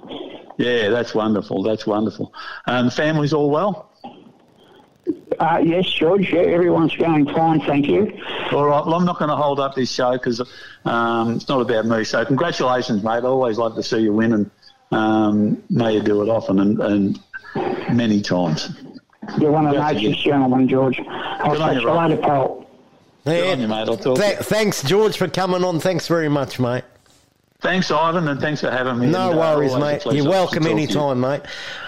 Yeah, 0.57 0.89
that's 0.89 1.15
wonderful. 1.15 1.63
That's 1.63 1.87
wonderful. 1.87 2.33
Um, 2.67 2.91
family's 2.91 3.33
all 3.33 3.51
well. 3.51 3.91
Uh, 5.39 5.61
yes, 5.63 5.87
George. 5.87 6.33
Yeah, 6.33 6.41
everyone's 6.41 6.97
going 6.97 7.27
fine, 7.27 7.61
thank 7.61 7.87
you. 7.87 8.19
All 8.53 8.65
right. 8.65 8.87
Well, 8.87 8.95
I'm 8.95 9.05
not 9.05 9.19
going 9.19 9.31
to 9.31 9.37
hold 9.37 9.61
up 9.61 9.75
this 9.75 9.91
show 9.91 10.13
because 10.13 10.41
um, 10.85 11.35
it's 11.35 11.49
not 11.49 11.61
about 11.61 11.87
me. 11.87 12.05
So 12.05 12.25
congratulations, 12.25 13.03
mate. 13.03 13.11
I 13.11 13.23
always 13.23 13.59
like 13.59 13.75
to 13.75 13.83
see 13.83 13.99
you 13.99 14.13
win, 14.13 14.33
and 14.33 14.51
um, 14.93 15.63
may 15.69 15.95
you 15.95 16.03
do 16.03 16.23
it 16.23 16.29
often 16.29 16.61
and, 16.61 16.81
and 16.81 17.21
many 17.93 18.21
times. 18.21 18.71
You're 19.39 19.53
one 19.53 19.67
of 19.67 19.75
the 19.75 19.93
nature's 19.93 20.13
it. 20.19 20.25
gentlemen, 20.25 20.69
George. 20.69 21.01
I'll 21.07 21.53
Good 21.53 21.61
on 21.61 21.69
catch 21.69 21.75
you, 21.77 21.81
you 21.83 21.87
Rob. 21.89 22.11
later, 22.11 22.23
pal. 22.23 22.67
Good 23.25 23.53
on 23.53 23.61
you, 23.61 23.69
mate. 23.69 23.89
I'll 23.89 23.97
talk. 23.97 24.19
Th- 24.19 24.39
thanks, 24.39 24.83
George, 24.83 25.17
for 25.17 25.29
coming 25.29 25.65
on. 25.65 25.81
Thanks 25.81 26.07
very 26.09 26.29
much, 26.29 26.61
mate. 26.61 26.85
Thanks, 27.65 27.91
Ivan, 27.91 28.29
and 28.29 28.39
thanks 28.39 28.61
for 28.61 28.71
having 28.71 28.99
me. 28.99 29.07
No 29.07 29.31
And, 29.31 29.39
uh, 29.39 29.43
worries, 29.43 29.73
a 29.73 29.79
mate. 29.81 30.05
You're 30.05 30.29
welcome 30.29 30.65
to 30.65 30.69
you. 30.69 30.75
anytime, 30.77 31.19
mate. 31.19 31.41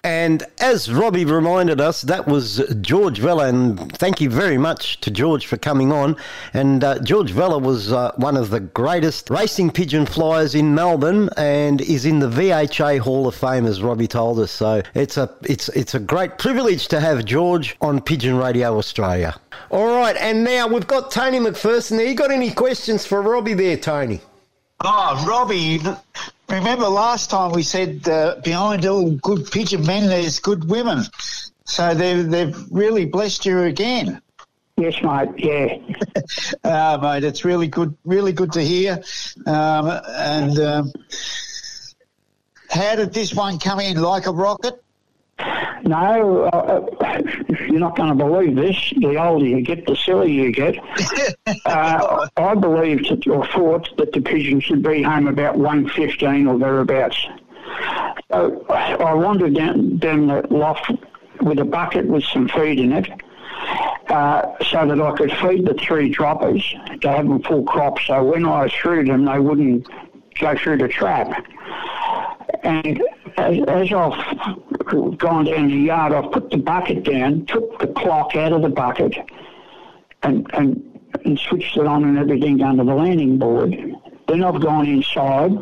And 0.05 0.43
as 0.59 0.91
Robbie 0.91 1.27
reminded 1.27 1.83
us, 1.83 2.01
that 2.01 2.27
was 2.27 2.63
George 2.81 3.19
Vella, 3.19 3.49
and 3.49 3.93
thank 3.99 4.19
you 4.19 4.31
very 4.31 4.57
much 4.57 4.99
to 5.03 5.11
George 5.11 5.47
for 5.47 5.59
coming 5.59 5.93
on. 5.93 6.17
And 6.55 6.83
uh, 6.83 6.99
George 7.01 7.31
Vella 7.31 7.59
was 7.59 7.93
uh, 7.93 8.13
one 8.17 8.39
of 8.39 8.49
the 8.49 8.61
greatest 8.61 9.29
racing 9.29 9.71
pigeon 9.71 10.07
flyers 10.07 10.55
in 10.55 10.75
Melbourne, 10.75 11.29
and 11.37 11.83
is 11.83 12.07
in 12.07 12.21
the 12.21 12.31
VHA 12.31 12.99
Hall 13.01 13.29
of 13.29 13.35
Fame, 13.35 13.67
as 13.67 13.83
Robbie 13.83 14.09
told 14.09 14.39
us. 14.39 14.51
So 14.51 14.81
it's 14.95 15.19
a 15.19 15.29
it's 15.43 15.69
it's 15.69 15.95
a 15.95 16.01
great 16.01 16.39
privilege 16.39 16.89
to 16.89 17.01
have 17.01 17.27
George 17.27 17.77
on 17.83 18.01
Pigeon 18.01 18.39
Radio 18.39 18.79
Australia. 18.79 19.39
All 19.71 19.95
right, 20.01 20.17
and 20.17 20.43
now 20.43 20.69
we've 20.69 20.87
got 20.87 21.11
Tony 21.11 21.39
McPherson 21.39 21.99
there. 21.99 22.07
You 22.07 22.15
got 22.15 22.31
any 22.31 22.51
questions 22.51 23.05
for 23.05 23.21
Robbie 23.21 23.53
there, 23.53 23.77
Tony? 23.77 24.23
Oh, 24.81 25.25
Robbie, 25.27 25.81
remember 26.49 26.89
last 26.89 27.31
time 27.31 27.53
we 27.53 27.63
said 27.63 28.07
uh, 28.09 28.37
behind 28.45 28.85
all 28.87 29.11
good 29.13 29.51
pigeon 29.51 29.87
men, 29.87 30.09
there's 30.09 30.39
good 30.39 30.69
women. 30.69 31.05
So 31.65 31.95
they've, 31.95 32.29
they've 32.29 32.57
really 32.71 33.07
blessed 33.07 33.47
you 33.47 33.63
again. 33.63 34.21
Yes, 34.77 35.03
mate. 35.03 35.31
Yeah. 35.39 35.79
uh, 36.63 36.99
mate, 37.03 37.25
it's 37.25 37.45
really 37.45 37.69
good, 37.69 37.97
really 38.05 38.33
good 38.33 38.53
to 38.53 38.63
hear. 38.63 39.03
Um, 39.47 40.01
and 40.09 40.59
um, 40.59 40.93
how 42.71 42.97
did 42.97 43.15
this 43.15 43.35
one 43.35 43.59
come 43.59 43.81
in? 43.81 44.01
Like 44.01 44.27
a 44.27 44.33
rocket? 44.33 44.83
No, 45.87 46.45
uh, 46.45 47.21
you're 47.49 47.79
not 47.79 47.97
going 47.97 48.09
to 48.09 48.15
believe 48.15 48.57
this. 48.57 48.93
The 48.97 49.17
older 49.23 49.45
you 49.45 49.61
get, 49.61 49.87
the 49.87 49.95
sillier 49.95 50.47
you 50.47 50.53
get. 50.53 50.77
uh, 51.67 52.27
I 52.37 52.55
believed 52.55 53.29
or 53.29 53.47
thought 53.47 53.89
that 53.99 54.13
the 54.13 54.21
pigeon 54.21 54.61
should 54.61 54.83
be 54.83 55.03
home 55.03 55.29
about 55.29 55.57
1.15 55.57 56.49
or 56.49 56.59
thereabouts. 56.59 57.27
So 58.31 58.67
I 58.69 59.15
wandered 59.15 59.55
down, 59.55 59.99
down 59.99 60.27
the 60.27 60.47
loft 60.51 60.91
with 61.41 61.59
a 61.59 61.65
bucket 61.65 62.07
with 62.07 62.25
some 62.25 62.49
feed 62.49 62.81
in 62.81 62.93
it. 62.93 63.09
Uh, 64.09 64.57
so 64.71 64.87
that 64.87 65.01
I 65.01 65.17
could 65.17 65.33
feed 65.33 65.67
the 65.67 65.75
three 65.75 66.09
droppers 66.09 66.63
to 67.01 67.09
have 67.09 67.29
them 67.29 67.43
full 67.43 67.65
crop. 67.65 67.99
So 68.07 68.23
when 68.23 68.45
I 68.47 68.69
threw 68.69 69.05
them, 69.05 69.25
they 69.25 69.39
wouldn't 69.39 69.89
go 70.39 70.57
through 70.57 70.79
the 70.79 70.89
trap. 70.89 71.45
And 72.67 73.01
as, 73.37 73.59
as 73.69 73.93
I've 73.93 75.19
gone 75.19 75.45
down 75.45 75.69
the 75.69 75.77
yard, 75.77 76.13
I've 76.13 76.33
put 76.33 76.51
the 76.51 76.57
bucket 76.57 77.05
down, 77.05 77.47
took 77.47 77.79
the 77.79 77.87
clock 77.87 78.35
out 78.35 78.53
of 78.53 78.63
the 78.63 78.69
bucket, 78.69 79.15
and, 80.25 80.51
and, 80.53 81.01
and 81.25 81.39
switched 81.39 81.77
it 81.77 81.87
on 81.87 82.03
and 82.03 82.19
everything 82.19 82.61
under 82.63 82.83
the 82.83 82.93
landing 82.93 83.39
board. 83.39 83.71
Then 84.27 84.43
I've 84.43 84.61
gone 84.61 84.89
inside 84.89 85.53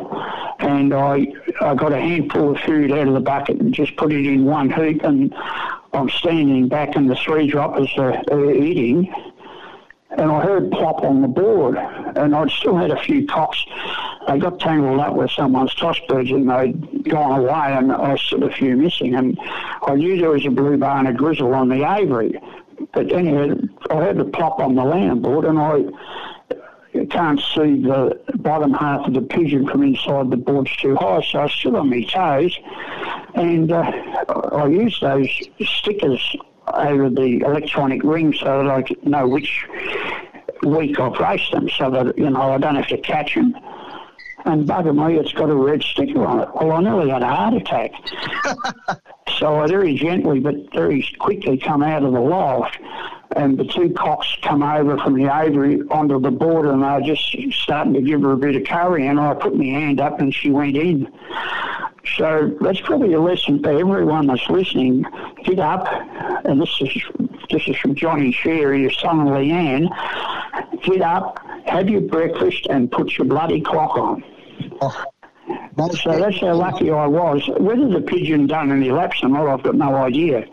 and 0.60 0.94
I, 0.94 1.26
I 1.60 1.74
got 1.74 1.92
a 1.92 2.00
handful 2.00 2.52
of 2.54 2.60
food 2.60 2.90
out 2.90 3.06
of 3.06 3.12
the 3.12 3.20
bucket 3.20 3.60
and 3.60 3.74
just 3.74 3.94
put 3.98 4.10
it 4.10 4.26
in 4.26 4.46
one 4.46 4.70
heap 4.70 5.02
and 5.04 5.34
I'm 5.92 6.08
standing 6.08 6.68
back 6.68 6.96
and 6.96 7.10
the 7.10 7.16
three 7.16 7.48
droppers 7.48 7.92
are, 7.98 8.14
are 8.30 8.50
eating 8.50 9.12
and 10.18 10.30
I 10.30 10.42
heard 10.42 10.70
plop 10.70 11.02
on 11.02 11.22
the 11.22 11.28
board, 11.28 11.76
and 11.76 12.34
I'd 12.34 12.50
still 12.50 12.76
had 12.76 12.90
a 12.90 13.02
few 13.02 13.26
cocks. 13.26 13.64
They 14.26 14.38
got 14.38 14.60
tangled 14.60 15.00
up 15.00 15.14
with 15.14 15.30
someone's 15.30 15.74
toss 15.74 15.98
birds, 16.08 16.30
and 16.30 16.48
they'd 16.48 17.08
gone 17.08 17.40
away, 17.40 17.76
and 17.76 17.92
I 17.92 18.16
still 18.16 18.44
a 18.44 18.50
few 18.50 18.76
missing. 18.76 19.14
And 19.14 19.38
I 19.82 19.94
knew 19.94 20.16
there 20.16 20.30
was 20.30 20.46
a 20.46 20.50
blue 20.50 20.76
bar 20.76 20.98
and 20.98 21.08
a 21.08 21.12
grizzle 21.12 21.54
on 21.54 21.68
the 21.68 21.88
aviary. 21.88 22.40
But 22.92 23.12
anyway, 23.12 23.56
I 23.90 23.96
heard 23.96 24.18
the 24.18 24.24
plop 24.24 24.60
on 24.60 24.74
the 24.74 24.84
land 24.84 25.22
board, 25.22 25.44
and 25.44 25.58
I 25.58 25.84
can't 27.10 27.40
see 27.40 27.82
the 27.82 28.20
bottom 28.36 28.72
half 28.72 29.06
of 29.06 29.14
the 29.14 29.22
pigeon 29.22 29.66
from 29.68 29.82
inside 29.82 30.30
the 30.30 30.36
board's 30.36 30.74
too 30.76 30.94
high, 30.96 31.22
so 31.22 31.40
I 31.40 31.48
stood 31.48 31.74
on 31.74 31.90
my 31.90 32.02
toes, 32.04 32.56
and 33.34 33.72
uh, 33.72 33.90
I 34.52 34.66
used 34.68 35.00
those 35.00 35.28
stickers 35.60 36.36
over 36.72 37.10
the 37.10 37.40
electronic 37.40 38.02
ring 38.02 38.32
so 38.32 38.62
that 38.62 38.70
I 38.70 38.82
could 38.82 39.06
know 39.06 39.28
which 39.28 39.66
week 40.62 40.98
I've 40.98 41.18
raced 41.18 41.52
them, 41.52 41.68
so 41.68 41.90
that 41.90 42.16
you 42.18 42.30
know 42.30 42.52
I 42.52 42.58
don't 42.58 42.76
have 42.76 42.88
to 42.88 42.98
catch 42.98 43.34
them. 43.34 43.54
And 44.46 44.68
bugger 44.68 44.94
me, 44.94 45.18
it's 45.18 45.32
got 45.32 45.48
a 45.48 45.54
red 45.54 45.82
sticker 45.82 46.24
on 46.26 46.40
it. 46.40 46.48
Well, 46.54 46.72
I 46.72 46.80
nearly 46.82 47.08
had 47.08 47.22
a 47.22 47.28
heart 47.28 47.54
attack. 47.54 47.92
so 49.38 49.56
I 49.56 49.66
very 49.66 49.94
gently 49.94 50.38
but 50.38 50.54
very 50.72 51.02
quickly 51.18 51.56
come 51.56 51.82
out 51.82 52.02
of 52.02 52.12
the 52.12 52.20
loft, 52.20 52.78
and 53.36 53.58
the 53.58 53.64
two 53.64 53.90
cocks 53.94 54.36
come 54.42 54.62
over 54.62 54.98
from 54.98 55.14
the 55.14 55.34
aviary 55.34 55.80
onto 55.90 56.20
the 56.20 56.30
border, 56.30 56.72
and 56.72 56.82
they 56.82 56.86
were 56.86 57.14
just 57.14 57.62
starting 57.62 57.94
to 57.94 58.02
give 58.02 58.20
her 58.20 58.32
a 58.32 58.36
bit 58.36 58.54
of 58.56 58.64
curry, 58.64 59.06
and 59.06 59.18
I 59.18 59.32
put 59.34 59.56
my 59.56 59.64
hand 59.64 60.00
up, 60.00 60.20
and 60.20 60.34
she 60.34 60.50
went 60.50 60.76
in. 60.76 61.10
So 62.16 62.56
that's 62.60 62.80
probably 62.80 63.14
a 63.14 63.20
lesson 63.20 63.62
for 63.62 63.70
everyone 63.70 64.26
that's 64.26 64.48
listening. 64.48 65.04
Get 65.44 65.58
up, 65.58 65.86
and 66.44 66.60
this 66.60 66.70
is 66.80 67.02
this 67.50 67.62
is 67.66 67.76
from 67.76 67.94
Johnny 67.94 68.30
Sherry, 68.30 68.84
his 68.84 68.96
son 68.98 69.18
Leanne, 69.26 69.88
get 70.82 71.00
up, 71.00 71.38
have 71.66 71.88
your 71.88 72.02
breakfast, 72.02 72.66
and 72.68 72.90
put 72.90 73.16
your 73.16 73.26
bloody 73.26 73.60
clock 73.60 73.96
on. 73.96 74.22
Oh, 74.80 75.04
so 75.92 76.18
that's 76.18 76.40
how 76.40 76.54
lucky 76.54 76.90
I 76.90 77.06
was. 77.06 77.48
Whether 77.58 77.88
the 77.88 78.00
pigeon 78.00 78.46
done 78.46 78.70
any 78.70 78.90
laps 78.90 79.22
or 79.22 79.28
not, 79.28 79.48
I've 79.48 79.62
got 79.62 79.74
no 79.74 79.94
idea. 79.96 80.46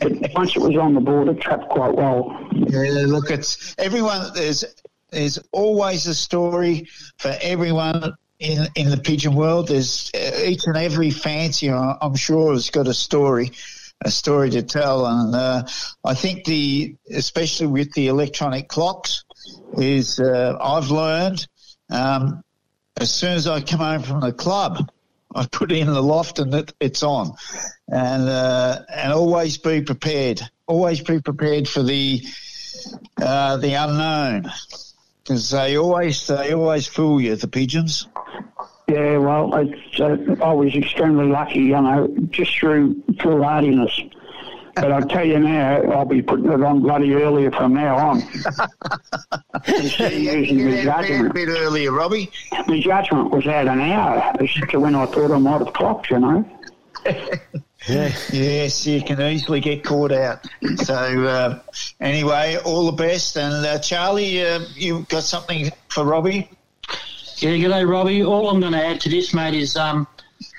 But 0.00 0.12
once 0.34 0.56
it 0.56 0.62
was 0.62 0.76
on 0.76 0.94
the 0.94 1.00
board, 1.00 1.28
it 1.28 1.40
trapped 1.40 1.68
quite 1.68 1.94
well. 1.94 2.34
Yeah, 2.52 3.04
look, 3.06 3.30
it's 3.30 3.74
everyone. 3.78 4.32
There's 4.34 4.64
there's 5.10 5.38
always 5.52 6.06
a 6.06 6.14
story 6.14 6.88
for 7.18 7.34
everyone 7.42 8.14
in 8.44 8.68
in 8.74 8.90
the 8.90 8.96
pigeon 8.96 9.34
world. 9.34 9.68
There's 9.68 10.10
uh, 10.14 10.44
each 10.44 10.66
and 10.66 10.76
every 10.76 11.10
fancier, 11.10 11.74
I'm 11.74 12.14
sure, 12.14 12.52
has 12.52 12.70
got 12.70 12.86
a 12.86 12.94
story, 12.94 13.52
a 14.04 14.10
story 14.10 14.50
to 14.50 14.62
tell. 14.62 15.06
And 15.06 15.34
uh, 15.34 15.64
I 16.04 16.14
think 16.14 16.44
the 16.44 16.96
especially 17.10 17.68
with 17.68 17.92
the 17.94 18.08
electronic 18.08 18.68
clocks 18.68 19.24
is 19.76 20.20
uh, 20.20 20.56
I've 20.60 20.90
learned 20.90 21.46
um, 21.90 22.42
as 22.96 23.12
soon 23.12 23.32
as 23.32 23.46
I 23.46 23.60
come 23.60 23.80
home 23.80 24.02
from 24.02 24.20
the 24.20 24.32
club. 24.32 24.90
I 25.36 25.46
put 25.46 25.72
it 25.72 25.78
in 25.78 25.88
the 25.88 26.02
loft 26.02 26.38
and 26.38 26.54
it, 26.54 26.72
it's 26.78 27.02
on, 27.02 27.32
and 27.88 28.28
uh, 28.28 28.82
and 28.88 29.12
always 29.12 29.58
be 29.58 29.82
prepared. 29.82 30.40
Always 30.68 31.00
be 31.00 31.20
prepared 31.20 31.66
for 31.66 31.82
the 31.82 32.22
uh, 33.20 33.56
the 33.56 33.74
unknown, 33.74 34.52
because 35.24 35.50
they 35.50 35.76
always 35.76 36.26
they 36.26 36.52
always 36.52 36.86
fool 36.86 37.20
you. 37.20 37.34
The 37.36 37.48
pigeons. 37.48 38.06
Yeah, 38.86 39.16
well, 39.16 39.54
it's, 39.56 39.98
uh, 39.98 40.36
I 40.44 40.52
was 40.52 40.74
extremely 40.74 41.26
lucky, 41.26 41.60
you 41.60 41.80
know, 41.80 42.14
just 42.28 42.58
through 42.58 43.02
foolhardiness. 43.18 43.98
But 44.74 44.92
I'll 44.92 45.08
tell 45.08 45.24
you 45.24 45.38
now, 45.38 45.80
I'll 45.92 46.04
be 46.04 46.20
putting 46.20 46.50
it 46.50 46.62
on 46.62 46.82
bloody 46.82 47.14
earlier 47.14 47.50
from 47.50 47.74
now 47.74 47.96
on. 47.96 48.18
Instead 49.66 50.12
of 50.12 50.18
using 50.18 50.64
my 50.66 50.72
a 50.72 50.84
judgment. 50.84 51.32
bit 51.32 51.48
earlier, 51.48 51.92
Robbie. 51.92 52.30
The 52.66 52.80
judgment 52.80 53.30
was 53.30 53.46
out 53.46 53.68
an 53.68 53.80
hour 53.80 54.34
as 54.40 54.50
to 54.70 54.80
when 54.80 54.94
I 54.94 55.06
thought 55.06 55.30
I 55.30 55.38
might 55.38 55.64
have 55.64 55.72
clocked, 55.72 56.10
you 56.10 56.18
know. 56.18 56.44
Yes, 57.86 58.86
you 58.86 59.02
can 59.02 59.20
easily 59.20 59.60
get 59.60 59.84
caught 59.84 60.12
out. 60.12 60.46
So 60.76 60.94
uh, 60.94 61.60
anyway, 62.00 62.56
all 62.64 62.86
the 62.86 62.92
best. 62.92 63.36
And 63.36 63.64
uh, 63.66 63.78
Charlie, 63.78 64.44
uh, 64.44 64.60
you've 64.74 65.08
got 65.08 65.24
something 65.24 65.70
for 65.88 66.04
Robbie? 66.04 66.48
Yeah, 67.38 67.50
g'day, 67.50 67.88
Robbie. 67.88 68.24
All 68.24 68.48
I'm 68.48 68.60
going 68.60 68.72
to 68.72 68.84
add 68.84 69.00
to 69.02 69.10
this, 69.10 69.34
mate, 69.34 69.54
is 69.54 69.76
um, 69.76 70.06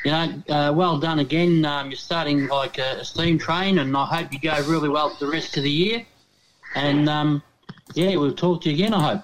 you 0.04 0.12
know, 0.12 0.44
uh, 0.50 0.74
well 0.76 1.00
done 1.00 1.20
again. 1.20 1.66
Um, 1.66 1.90
you're 1.90 1.98
starting 1.98 2.48
like 2.48 2.78
a, 2.78 3.00
a 3.00 3.06
steam 3.06 3.40
train, 3.40 3.80
and 3.80 3.98
I 3.98 4.06
hope 4.06 4.32
you 4.32 4.40
go 4.40 4.56
really 4.68 4.90
well 4.90 5.10
for 5.10 5.26
the 5.26 5.32
rest 5.32 5.58
of 5.58 5.64
the 5.64 5.72
year. 5.72 6.06
And 6.76 7.10
um, 7.10 7.42
yeah, 7.96 8.16
we'll 8.18 8.34
talk 8.34 8.62
to 8.64 8.70
you 8.70 8.76
again. 8.76 8.94
I 8.94 9.14
hope. 9.14 9.24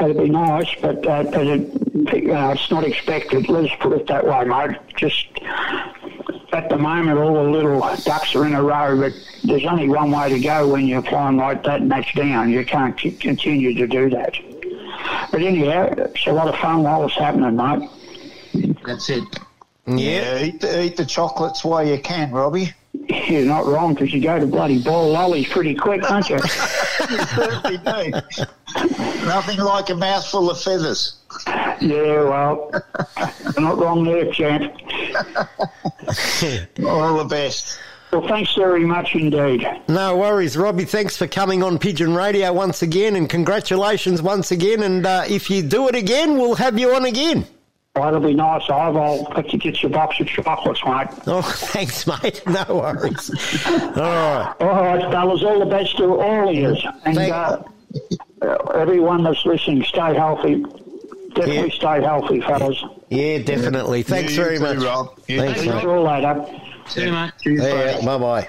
That'd 0.00 0.16
be 0.16 0.30
nice, 0.30 0.68
but, 0.80 1.06
uh, 1.06 1.24
it, 1.32 2.30
uh, 2.30 2.50
it's 2.54 2.70
not 2.70 2.84
expected. 2.84 3.48
Let's 3.48 3.74
put 3.80 3.92
it 3.92 4.06
that 4.06 4.24
way, 4.24 4.44
mate. 4.44 4.78
Just 4.96 5.26
at 6.52 6.68
the 6.68 6.78
moment, 6.78 7.18
all 7.18 7.34
the 7.34 7.50
little 7.50 7.80
ducks 8.04 8.34
are 8.34 8.46
in 8.46 8.54
a 8.54 8.62
row, 8.62 8.98
but 8.98 9.12
there's 9.44 9.64
only 9.64 9.88
one 9.88 10.10
way 10.10 10.28
to 10.30 10.40
go 10.40 10.68
when 10.68 10.86
you're 10.86 11.02
flying 11.02 11.36
like 11.36 11.62
that 11.64 11.82
and 11.82 11.90
that's 11.90 12.12
down. 12.14 12.50
You 12.50 12.64
can't 12.64 12.98
c- 12.98 13.12
continue 13.12 13.74
to 13.74 13.86
do 13.86 14.10
that. 14.10 14.34
But 15.30 15.42
anyhow, 15.42 15.94
it's 15.96 16.26
a 16.26 16.32
lot 16.32 16.48
of 16.48 16.56
fun 16.56 16.82
while 16.82 17.04
it's 17.04 17.14
happening, 17.14 17.56
mate. 17.56 18.76
That's 18.84 19.10
it. 19.10 19.24
Yeah, 19.86 20.42
eat 20.42 20.60
the, 20.60 20.84
eat 20.84 20.96
the 20.96 21.06
chocolates 21.06 21.64
while 21.64 21.86
you 21.86 21.98
can, 21.98 22.30
Robbie. 22.30 22.72
You're 23.08 23.44
not 23.46 23.66
wrong, 23.66 23.94
because 23.94 24.12
you 24.12 24.20
go 24.20 24.38
to 24.38 24.46
bloody 24.46 24.82
ball 24.82 25.10
lollies 25.12 25.48
pretty 25.48 25.74
quick, 25.74 26.02
don't 26.02 26.28
you? 26.28 26.36
you 27.10 27.18
certainly 27.26 27.78
do. 27.78 28.10
Nothing 29.26 29.58
like 29.60 29.88
a 29.90 29.94
mouthful 29.94 30.50
of 30.50 30.60
feathers. 30.60 31.17
Yeah, 31.80 32.24
well, 32.24 32.70
you're 33.44 33.60
not 33.60 33.78
wrong 33.78 34.04
there, 34.04 34.30
champ. 34.32 34.72
All 36.84 37.18
the 37.18 37.26
best. 37.28 37.78
Well, 38.10 38.26
thanks 38.26 38.54
very 38.54 38.86
much 38.86 39.14
indeed. 39.14 39.66
No 39.86 40.16
worries, 40.16 40.56
Robbie. 40.56 40.86
Thanks 40.86 41.16
for 41.16 41.26
coming 41.26 41.62
on 41.62 41.78
Pigeon 41.78 42.14
Radio 42.14 42.52
once 42.52 42.80
again, 42.80 43.16
and 43.16 43.28
congratulations 43.28 44.22
once 44.22 44.50
again. 44.50 44.82
And 44.82 45.04
uh, 45.04 45.24
if 45.28 45.50
you 45.50 45.62
do 45.62 45.88
it 45.88 45.94
again, 45.94 46.38
we'll 46.38 46.54
have 46.54 46.78
you 46.78 46.94
on 46.94 47.04
again. 47.04 47.46
That'll 47.94 48.20
be 48.20 48.32
nice, 48.32 48.62
Ive. 48.70 48.96
I'll 48.96 49.30
have 49.32 49.48
to 49.48 49.58
get 49.58 49.82
you 49.82 49.88
a 49.88 49.92
box 49.92 50.20
of 50.20 50.28
chocolates, 50.28 50.80
mate. 50.86 51.08
Oh, 51.26 51.42
thanks, 51.56 52.06
mate. 52.06 52.42
No 52.46 52.64
worries. 52.68 53.30
All 53.66 53.92
right. 53.92 54.54
All 54.60 54.68
right, 54.68 55.10
fellas. 55.10 55.42
All 55.42 55.58
the 55.58 55.66
best 55.66 55.96
to 55.98 56.04
all 56.04 56.48
of 56.48 56.54
you. 56.54 56.76
And 57.04 57.18
uh, 57.18 57.62
everyone 58.74 59.24
that's 59.24 59.44
listening, 59.44 59.82
stay 59.84 60.14
healthy. 60.14 60.64
Definitely 61.34 61.70
stay 61.70 62.02
healthy, 62.02 62.40
fellas. 62.40 62.82
Yeah, 63.10 63.38
definitely. 63.38 64.02
Thanks 64.02 64.34
you 64.34 64.42
very 64.42 64.56
too, 64.56 64.62
much. 64.62 64.78
Rob. 64.78 65.18
You 65.28 65.40
Thanks, 65.40 65.60
too. 65.62 65.70
mate. 65.70 65.80
See 65.80 65.86
you 65.88 66.00
later. 66.00 66.46
See 66.86 67.02
you, 67.04 67.12
mate. 67.12 67.32
Yeah, 67.44 68.00
bye 68.04 68.18
bye. 68.18 68.48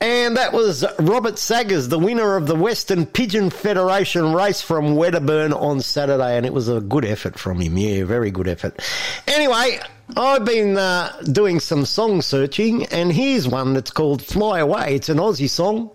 And 0.00 0.36
that 0.36 0.52
was 0.52 0.84
Robert 0.98 1.38
Saggers, 1.38 1.88
the 1.88 1.98
winner 1.98 2.36
of 2.36 2.46
the 2.46 2.54
Western 2.54 3.06
Pigeon 3.06 3.48
Federation 3.48 4.34
race 4.34 4.60
from 4.60 4.96
Wedderburn 4.96 5.52
on 5.54 5.80
Saturday, 5.80 6.36
and 6.36 6.44
it 6.44 6.52
was 6.52 6.68
a 6.68 6.80
good 6.80 7.04
effort 7.06 7.38
from 7.38 7.60
him. 7.60 7.78
Yeah, 7.78 8.04
very 8.04 8.30
good 8.30 8.46
effort. 8.46 8.80
Anyway, 9.26 9.80
I've 10.16 10.44
been 10.44 10.76
uh, 10.76 11.10
doing 11.32 11.58
some 11.58 11.86
song 11.86 12.20
searching, 12.20 12.84
and 12.86 13.12
here's 13.12 13.48
one 13.48 13.72
that's 13.72 13.90
called 13.90 14.22
Fly 14.22 14.58
Away. 14.58 14.94
It's 14.94 15.08
an 15.08 15.16
Aussie 15.16 15.48
song 15.48 15.90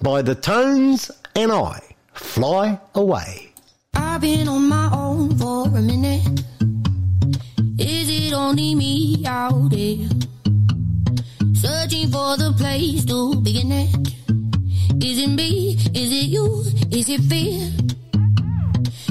by 0.00 0.22
The 0.22 0.34
Tones 0.34 1.10
and 1.36 1.52
I. 1.52 1.80
Fly 2.14 2.80
Away. 2.94 3.51
I've 3.94 4.20
been 4.20 4.48
on 4.48 4.68
my 4.68 4.90
own 4.92 5.36
for 5.38 5.66
a 5.66 5.80
minute. 5.80 6.26
Is 7.78 8.08
it 8.08 8.32
only 8.32 8.74
me 8.74 9.24
out 9.26 9.70
there? 9.70 10.08
Searching 11.54 12.10
for 12.10 12.36
the 12.36 12.54
place 12.56 13.04
to 13.06 13.40
begin 13.40 13.72
it. 13.72 13.90
Is 15.04 15.18
it 15.18 15.28
me? 15.28 15.74
Is 15.94 16.12
it 16.12 16.28
you? 16.28 16.64
Is 16.90 17.08
it 17.08 17.20
fear? 17.22 17.70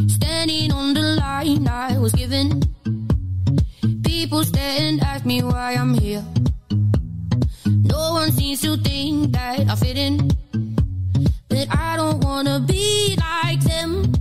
Standing 0.07 0.71
on 0.71 0.93
the 0.93 1.01
line 1.19 1.67
I 1.67 1.97
was 1.97 2.13
given. 2.13 2.61
People 4.03 4.43
stare 4.43 4.81
and 4.81 5.01
ask 5.01 5.25
me 5.25 5.43
why 5.43 5.73
I'm 5.73 5.93
here. 5.93 6.23
No 7.65 8.13
one 8.13 8.31
seems 8.31 8.61
to 8.61 8.77
think 8.77 9.33
that 9.33 9.67
I 9.69 9.75
fit 9.75 9.97
in. 9.97 10.31
But 11.49 11.67
I 11.69 11.97
don't 11.97 12.23
wanna 12.23 12.59
be 12.59 13.17
like 13.17 13.61
them. 13.61 14.20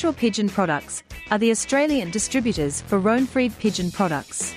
Natural 0.00 0.14
Pigeon 0.14 0.48
Products 0.48 1.02
are 1.30 1.36
the 1.36 1.50
Australian 1.50 2.10
distributors 2.10 2.80
for 2.80 2.98
Rohnfried 2.98 3.58
Pigeon 3.58 3.90
Products. 3.90 4.54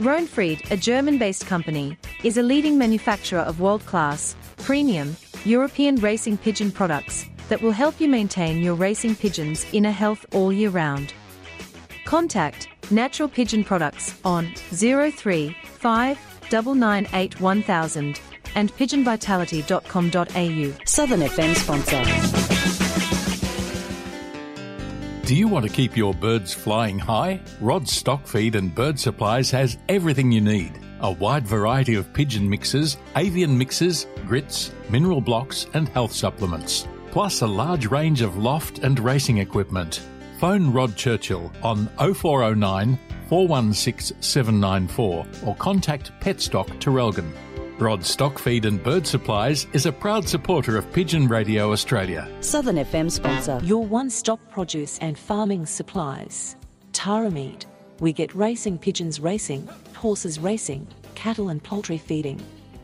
Rohnfried, 0.00 0.68
a 0.72 0.76
German 0.76 1.18
based 1.18 1.46
company, 1.46 1.96
is 2.24 2.36
a 2.36 2.42
leading 2.42 2.76
manufacturer 2.76 3.42
of 3.42 3.60
world 3.60 3.86
class, 3.86 4.34
premium, 4.56 5.16
European 5.44 5.94
racing 5.94 6.36
pigeon 6.36 6.72
products 6.72 7.26
that 7.48 7.62
will 7.62 7.70
help 7.70 8.00
you 8.00 8.08
maintain 8.08 8.60
your 8.60 8.74
racing 8.74 9.14
pigeon's 9.14 9.64
inner 9.72 9.92
health 9.92 10.26
all 10.34 10.52
year 10.52 10.70
round. 10.70 11.14
Contact 12.04 12.66
Natural 12.90 13.28
Pigeon 13.28 13.62
Products 13.62 14.16
on 14.24 14.52
035 14.72 16.18
998 16.50 17.40
1000 17.40 18.20
and 18.56 18.72
pigeonvitality.com.au. 18.72 20.84
Southern 20.86 21.20
FM 21.20 21.54
sponsor. 21.54 22.59
Do 25.30 25.36
you 25.36 25.46
want 25.46 25.64
to 25.64 25.70
keep 25.70 25.96
your 25.96 26.12
birds 26.12 26.52
flying 26.52 26.98
high? 26.98 27.40
Rod 27.60 27.88
Stock 27.88 28.26
Feed 28.26 28.56
and 28.56 28.74
Bird 28.74 28.98
Supplies 28.98 29.48
has 29.52 29.78
everything 29.88 30.32
you 30.32 30.40
need. 30.40 30.80
A 31.02 31.12
wide 31.12 31.46
variety 31.46 31.94
of 31.94 32.12
pigeon 32.12 32.50
mixes, 32.50 32.96
avian 33.14 33.56
mixes, 33.56 34.08
grits, 34.26 34.72
mineral 34.88 35.20
blocks, 35.20 35.68
and 35.72 35.88
health 35.90 36.10
supplements. 36.10 36.88
Plus 37.12 37.42
a 37.42 37.46
large 37.46 37.86
range 37.86 38.22
of 38.22 38.38
loft 38.38 38.80
and 38.80 38.98
racing 38.98 39.38
equipment. 39.38 40.02
Phone 40.40 40.72
Rod 40.72 40.96
Churchill 40.96 41.52
on 41.62 41.86
0409 41.96 42.98
416 43.28 44.20
794 44.20 45.26
or 45.46 45.54
contact 45.54 46.10
Petstock 46.18 46.66
Traralgon. 46.80 47.30
Rod 47.80 48.04
Stock 48.04 48.38
Feed 48.38 48.66
and 48.66 48.82
Bird 48.82 49.06
Supplies 49.06 49.66
is 49.72 49.86
a 49.86 49.92
proud 49.92 50.28
supporter 50.28 50.76
of 50.76 50.92
Pigeon 50.92 51.26
Radio 51.26 51.72
Australia. 51.72 52.30
Southern 52.40 52.76
FM 52.76 53.10
sponsor. 53.10 53.58
Your 53.64 53.82
one 53.82 54.10
stop 54.10 54.38
produce 54.50 54.98
and 54.98 55.18
farming 55.18 55.64
supplies. 55.64 56.56
Tara 56.92 57.30
Meat. 57.30 57.64
We 57.98 58.12
get 58.12 58.34
racing 58.34 58.76
pigeons 58.76 59.18
racing, 59.18 59.66
horses 59.94 60.38
racing, 60.38 60.88
cattle 61.14 61.48
and 61.48 61.62
poultry 61.62 61.96
feeding. 61.96 62.38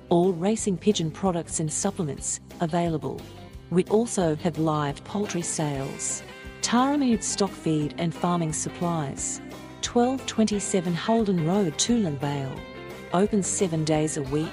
All 0.09 0.33
racing 0.33 0.79
pigeon 0.79 1.11
products 1.11 1.61
and 1.61 1.71
supplements 1.71 2.41
available. 2.61 3.21
We 3.69 3.85
also 3.85 4.35
have 4.37 4.59
live 4.59 5.05
poultry 5.05 5.43
sales. 5.43 6.23
Tara 6.63 6.97
Meat 6.97 7.23
Stock 7.23 7.51
Feed 7.51 7.95
and 7.99 8.15
Farming 8.15 8.55
Supplies. 8.55 9.43
1227 9.83 10.95
Holden 10.95 11.47
Road, 11.47 11.75
Toolern 11.75 12.17
Vale. 12.17 12.59
Open 13.13 13.43
seven 13.43 13.85
days 13.85 14.17
a 14.17 14.23
week. 14.23 14.49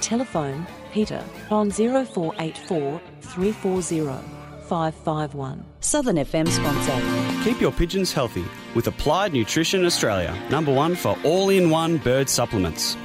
Telephone 0.00 0.66
Peter 0.92 1.22
on 1.50 1.70
0484 1.70 3.00
340 3.20 4.40
551. 4.70 5.64
Southern 5.80 6.16
FM 6.16 6.48
sponsor. 6.48 7.44
Keep 7.44 7.60
your 7.60 7.72
pigeons 7.72 8.12
healthy 8.12 8.44
with 8.74 8.86
Applied 8.86 9.32
Nutrition 9.32 9.84
Australia, 9.84 10.36
number 10.48 10.72
one 10.72 10.94
for 10.94 11.16
all 11.24 11.50
in 11.50 11.70
one 11.70 11.98
bird 11.98 12.28
supplements. 12.28 12.96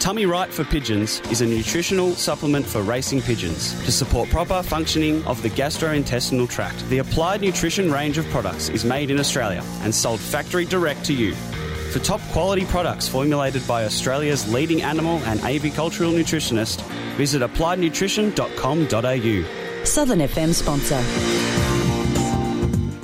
Tummy 0.00 0.26
Right 0.26 0.52
for 0.52 0.64
Pigeons 0.64 1.20
is 1.30 1.40
a 1.40 1.46
nutritional 1.46 2.10
supplement 2.12 2.66
for 2.66 2.82
racing 2.82 3.22
pigeons 3.22 3.72
to 3.84 3.92
support 3.92 4.28
proper 4.28 4.62
functioning 4.62 5.24
of 5.24 5.40
the 5.42 5.48
gastrointestinal 5.50 6.48
tract. 6.48 6.86
The 6.90 6.98
Applied 6.98 7.40
Nutrition 7.40 7.90
range 7.90 8.18
of 8.18 8.26
products 8.26 8.68
is 8.68 8.84
made 8.84 9.10
in 9.10 9.18
Australia 9.18 9.62
and 9.80 9.94
sold 9.94 10.20
factory 10.20 10.66
direct 10.66 11.04
to 11.06 11.14
you. 11.14 11.34
For 11.94 12.00
top 12.00 12.20
quality 12.32 12.64
products 12.64 13.06
formulated 13.06 13.64
by 13.68 13.84
Australia's 13.84 14.52
leading 14.52 14.82
animal 14.82 15.18
and 15.26 15.38
avicultural 15.42 16.12
nutritionist, 16.12 16.82
visit 17.14 17.40
appliednutrition.com.au. 17.40 19.84
Southern 19.84 20.18
FM 20.18 20.52
sponsor. 20.52 21.00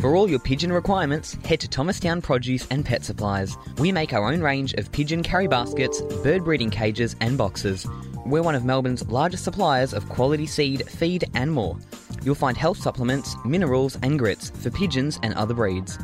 For 0.01 0.16
all 0.16 0.28
your 0.28 0.41
pigeon 0.41 0.72
requirements, 0.72 1.34
head 1.45 1.61
to 1.61 1.68
Thomastown 1.68 2.20
Produce 2.20 2.66
and 2.72 2.84
Pet 2.84 3.05
Supplies. 3.05 3.57
We 3.78 3.93
make 3.93 4.12
our 4.12 4.28
own 4.28 4.41
range 4.41 4.74
of 4.74 4.91
pigeon 4.91 5.22
carry 5.22 5.47
baskets, 5.47 6.03
bird 6.24 6.43
breeding 6.43 6.70
cages, 6.70 7.14
and 7.20 7.38
boxes. 7.38 7.86
We're 8.26 8.43
one 8.43 8.57
of 8.57 8.64
Melbourne's 8.64 9.09
largest 9.09 9.45
suppliers 9.45 9.95
of 9.95 10.09
quality 10.09 10.47
seed, 10.47 10.91
feed, 10.91 11.30
and 11.34 11.53
more. 11.53 11.76
You'll 12.24 12.34
find 12.34 12.57
health 12.57 12.78
supplements, 12.78 13.36
minerals, 13.45 13.97
and 14.03 14.18
grits 14.18 14.51
for 14.51 14.70
pigeons 14.70 15.20
and 15.22 15.32
other 15.34 15.55
breeds. 15.55 15.97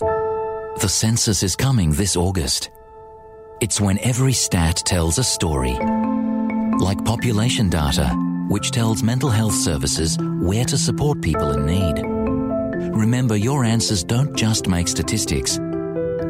The 0.79 0.89
census 0.89 1.43
is 1.43 1.55
coming 1.55 1.91
this 1.91 2.15
August. 2.15 2.69
It's 3.61 3.79
when 3.81 3.99
every 3.99 4.33
stat 4.33 4.77
tells 4.77 5.19
a 5.19 5.23
story. 5.23 5.77
Like 6.79 7.03
population 7.05 7.69
data, 7.69 8.09
which 8.49 8.71
tells 8.71 9.03
mental 9.03 9.29
health 9.29 9.53
services 9.53 10.17
where 10.39 10.65
to 10.65 10.77
support 10.77 11.21
people 11.21 11.51
in 11.51 11.65
need. 11.65 12.01
Remember, 12.95 13.35
your 13.35 13.63
answers 13.63 14.03
don't 14.03 14.35
just 14.35 14.67
make 14.67 14.87
statistics, 14.87 15.59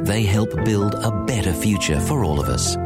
they 0.06 0.24
help 0.24 0.49
build 0.64 0.95
a 0.95 1.12
better 1.26 1.54
future 1.54 1.99
for 1.99 2.24
all 2.24 2.39
of 2.39 2.49
us. 2.49 2.78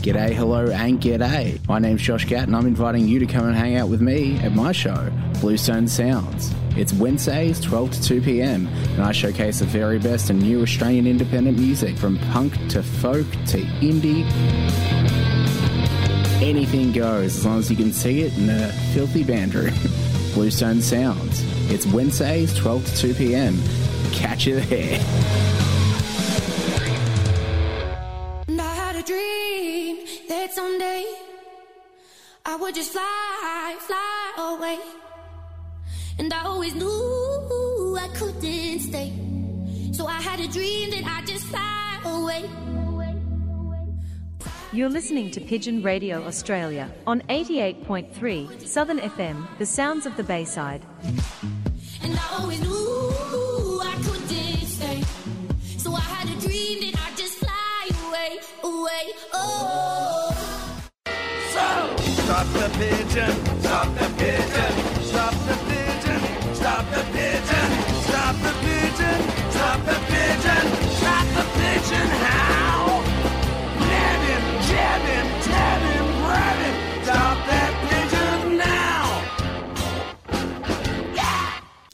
G'day, 0.00 0.32
hello, 0.32 0.70
and 0.70 0.98
g'day. 0.98 1.60
My 1.68 1.78
name's 1.78 2.00
Josh 2.00 2.24
Gatt, 2.24 2.44
and 2.44 2.56
I'm 2.56 2.66
inviting 2.66 3.06
you 3.06 3.18
to 3.18 3.26
come 3.26 3.46
and 3.46 3.54
hang 3.54 3.76
out 3.76 3.90
with 3.90 4.00
me 4.00 4.38
at 4.38 4.52
my 4.52 4.72
show, 4.72 5.12
Bluestone 5.42 5.86
Sounds. 5.86 6.54
It's 6.74 6.94
Wednesdays, 6.94 7.60
12 7.60 7.90
to 7.90 8.02
2 8.02 8.22
p.m., 8.22 8.66
and 8.66 9.02
I 9.02 9.12
showcase 9.12 9.58
the 9.58 9.66
very 9.66 9.98
best 9.98 10.30
and 10.30 10.40
new 10.40 10.62
Australian 10.62 11.06
independent 11.06 11.58
music 11.58 11.98
from 11.98 12.16
punk 12.30 12.54
to 12.70 12.82
folk 12.82 13.30
to 13.48 13.58
indie. 13.82 14.24
Anything 16.40 16.92
goes 16.92 17.36
as 17.36 17.44
long 17.44 17.58
as 17.58 17.70
you 17.70 17.76
can 17.76 17.92
see 17.92 18.22
it 18.22 18.38
in 18.38 18.48
a 18.48 18.68
filthy 18.94 19.22
band 19.22 19.54
room. 19.54 19.74
Bluestone 20.32 20.80
Sounds. 20.80 21.42
It's 21.70 21.84
Wednesdays, 21.84 22.54
12 22.54 22.86
to 22.86 22.96
2 22.96 23.14
p.m. 23.16 23.58
Catch 24.12 24.46
you 24.46 24.60
there. 24.60 25.59
That 30.30 30.52
someday 30.52 31.04
I 32.46 32.54
would 32.54 32.72
just 32.72 32.92
fly, 32.92 33.76
fly 33.80 34.32
away. 34.38 34.78
And 36.20 36.32
I 36.32 36.44
always 36.44 36.72
knew 36.76 37.96
I 37.98 38.06
couldn't 38.14 38.78
stay. 38.78 39.12
So 39.92 40.06
I 40.06 40.20
had 40.20 40.38
a 40.38 40.46
dream 40.46 40.90
that 40.90 41.04
I'd 41.04 41.26
just 41.26 41.46
fly 41.46 42.00
away. 42.04 42.48
You're 44.72 44.88
listening 44.88 45.32
to 45.32 45.40
Pigeon 45.40 45.82
Radio 45.82 46.24
Australia 46.24 46.88
on 47.08 47.22
88.3 47.22 48.68
Southern 48.68 49.00
FM, 49.00 49.48
the 49.58 49.66
sounds 49.66 50.06
of 50.06 50.16
the 50.16 50.22
Bayside. 50.22 50.82
And 52.04 52.16
I 52.16 52.36
always 52.38 52.60
knew 52.60 53.80
I 53.82 53.96
couldn't 54.04 54.64
stay. 54.64 55.02
So 55.76 55.92
I 55.92 56.00
had 56.00 56.28
a 56.28 56.40
dream 56.40 56.78
that 56.82 57.02
I'd 57.04 57.16
just 57.16 57.34
fly 57.38 57.90
away, 58.06 58.38
away. 58.62 59.12
Oh. 59.34 59.89
Stop 62.24 62.46
the 62.52 62.68
pigeon, 62.78 63.32
stop 63.60 63.88
the 63.94 64.08
pigeon, 64.18 64.72
stop 65.02 65.34
the 65.46 65.56
pigeon, 65.68 66.54
stop 66.54 66.84
the 66.90 66.98
pigeon, 66.98 67.09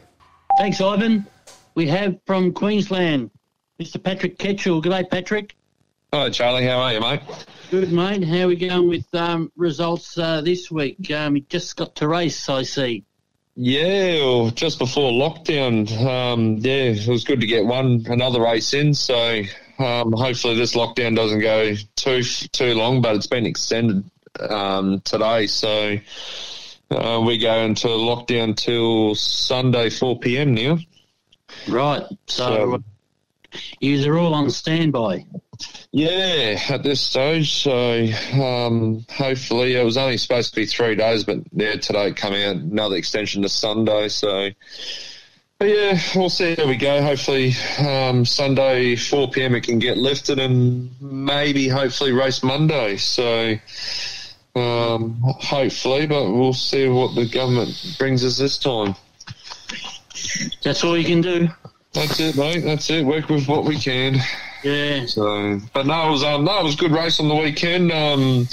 Thanks, 0.58 0.80
Ivan. 0.80 1.26
We 1.76 1.88
have 1.88 2.18
from 2.26 2.54
Queensland, 2.54 3.32
Mr. 3.80 4.02
Patrick 4.02 4.38
Ketchell. 4.38 4.82
G'day, 4.82 5.10
Patrick. 5.10 5.56
Hello, 6.12 6.30
Charlie. 6.30 6.66
How 6.66 6.80
are 6.80 6.94
you, 6.94 7.02
mate? 7.02 7.22
Good, 7.72 7.92
mate. 7.92 8.24
How 8.24 8.44
are 8.44 8.48
we 8.48 8.56
going 8.56 8.88
with 8.88 9.14
um, 9.14 9.52
results 9.58 10.18
uh, 10.18 10.40
this 10.42 10.72
week? 10.72 11.12
Um, 11.12 11.36
you 11.36 11.42
just 11.50 11.76
got 11.76 11.96
to 11.96 12.08
race, 12.08 12.48
I 12.48 12.64
see. 12.64 13.04
Yeah, 13.58 14.16
well, 14.20 14.50
just 14.52 14.80
before 14.80 15.12
lockdown. 15.12 15.90
Um, 16.06 16.58
yeah, 16.60 16.92
it 16.92 17.08
was 17.08 17.24
good 17.24 17.42
to 17.42 17.48
get 17.48 17.66
one 17.66 18.06
another 18.08 18.42
race 18.42 18.74
in. 18.74 18.94
So 18.94 19.44
um, 19.80 20.12
hopefully 20.12 20.56
this 20.56 20.76
lockdown 20.76 21.16
doesn't 21.16 21.40
go 21.40 21.76
too 21.96 22.24
too 22.24 22.74
long, 22.74 23.02
but 23.02 23.16
it's 23.16 23.28
been 23.28 23.46
extended 23.46 24.04
um, 24.40 25.02
today. 25.02 25.48
So 25.48 25.98
uh, 26.92 27.22
we 27.26 27.38
go 27.38 27.56
into 27.60 27.88
lockdown 27.88 28.56
till 28.56 29.16
Sunday 29.16 29.90
4 29.90 30.20
p.m. 30.20 30.54
now. 30.54 30.78
Right. 31.68 32.04
So, 32.28 32.82
you 33.80 34.12
are 34.12 34.18
all 34.18 34.34
on 34.34 34.50
standby. 34.50 35.26
Yeah, 35.92 36.60
at 36.70 36.84
this 36.84 37.02
stage. 37.02 37.64
So 37.64 38.08
um, 38.34 39.06
hopefully, 39.10 39.76
it 39.76 39.84
was 39.84 39.98
only 39.98 40.18
supposed 40.18 40.54
to 40.54 40.56
be 40.56 40.66
three 40.66 40.96
days, 40.96 41.24
but 41.24 41.40
yeah, 41.54 41.76
today 41.76 42.08
it 42.08 42.18
come 42.18 42.34
out 42.34 42.56
another 42.58 42.98
extension 42.98 43.42
to 43.44 43.50
Sunday. 43.50 44.10
So, 44.10 44.50
yeah, 45.62 46.00
we'll 46.16 46.30
see 46.30 46.56
how 46.56 46.68
we 46.68 46.76
go. 46.76 47.02
Hopefully, 47.02 47.54
um, 47.80 48.26
Sunday 48.26 48.96
4 48.96 49.30
p.m. 49.32 49.56
it 49.56 49.62
can 49.62 49.80
get 49.80 49.98
lifted, 49.98 50.40
and 50.40 50.90
maybe 51.02 51.68
hopefully 51.68 52.12
race 52.12 52.44
Monday. 52.44 52.98
So. 52.98 53.56
Um, 54.58 55.20
hopefully, 55.22 56.08
but 56.08 56.32
we'll 56.32 56.54
see 56.54 56.88
what 56.88 57.14
the 57.14 57.26
government 57.26 57.96
brings 58.00 58.24
us 58.24 58.38
this 58.38 58.58
time. 58.58 58.96
That's 60.64 60.82
all 60.84 60.98
you 60.98 61.04
can 61.04 61.20
do. 61.20 61.50
That's 61.94 62.20
it, 62.20 62.38
mate. 62.38 62.60
That's 62.60 62.90
it. 62.90 63.06
Work 63.06 63.30
with 63.30 63.48
what 63.48 63.66
we 63.66 63.78
can. 63.78 64.18
Yeah. 64.64 65.06
So, 65.06 65.62
but 65.74 65.86
no, 65.86 66.08
it 66.08 66.12
was 66.12 66.24
um, 66.24 66.44
no, 66.44 66.60
it 66.60 66.64
was 66.64 66.74
a 66.76 66.78
good 66.78 66.92
race 66.92 67.20
on 67.20 67.28
the 67.28 67.36
weekend. 67.36 67.92
Um, 67.92 68.48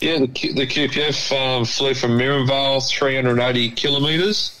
yeah, 0.00 0.18
the, 0.18 0.26
the 0.26 0.66
QPF 0.66 1.32
um, 1.36 1.64
flew 1.64 1.92
from 1.94 2.16
Miriam 2.16 2.46
Vale, 2.46 2.80
380 2.80 3.70
kilometres. 3.70 4.58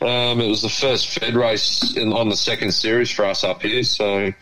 Um, 0.00 0.40
it 0.40 0.48
was 0.48 0.62
the 0.62 0.68
first 0.68 1.18
Fed 1.18 1.34
race 1.34 1.96
in, 1.96 2.12
on 2.12 2.28
the 2.28 2.36
second 2.36 2.72
series 2.72 3.10
for 3.10 3.24
us 3.24 3.44
up 3.44 3.62
here. 3.62 3.82
So, 3.82 4.32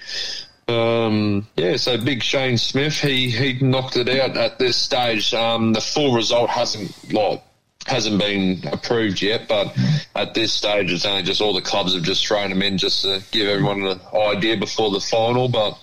um, 0.68 1.46
yeah, 1.56 1.76
so 1.76 1.98
big 1.98 2.22
Shane 2.22 2.58
Smith, 2.58 3.00
he 3.00 3.30
he 3.30 3.58
knocked 3.64 3.96
it 3.96 4.08
out 4.08 4.36
at 4.36 4.58
this 4.58 4.76
stage. 4.76 5.32
Um, 5.34 5.72
the 5.72 5.80
full 5.80 6.14
result 6.14 6.50
hasn't 6.50 7.12
like 7.12 7.42
hasn't 7.86 8.18
been 8.18 8.60
approved 8.70 9.22
yet, 9.22 9.48
but 9.48 9.76
at 10.14 10.34
this 10.34 10.52
stage, 10.52 10.92
it's 10.92 11.06
only 11.06 11.22
just 11.22 11.40
all 11.40 11.54
the 11.54 11.62
clubs 11.62 11.94
have 11.94 12.02
just 12.02 12.26
thrown 12.26 12.50
them 12.50 12.62
in 12.62 12.78
just 12.78 13.02
to 13.02 13.22
give 13.30 13.48
everyone 13.48 13.82
an 13.86 14.00
idea 14.14 14.56
before 14.56 14.90
the 14.90 15.00
final. 15.00 15.48
But 15.48 15.78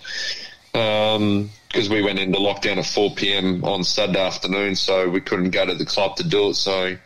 because 0.72 1.88
we 1.88 2.02
went 2.02 2.18
into 2.18 2.38
lockdown 2.38 2.76
at 2.76 2.86
4 2.86 3.14
p.m. 3.14 3.64
on 3.64 3.82
Saturday 3.82 4.20
afternoon, 4.20 4.76
so 4.76 5.08
we 5.08 5.20
couldn't 5.20 5.50
go 5.50 5.66
to 5.66 5.74
the 5.74 5.86
club 5.86 6.16
to 6.16 6.24
do 6.24 6.50
it. 6.50 6.54
So, 6.54 6.96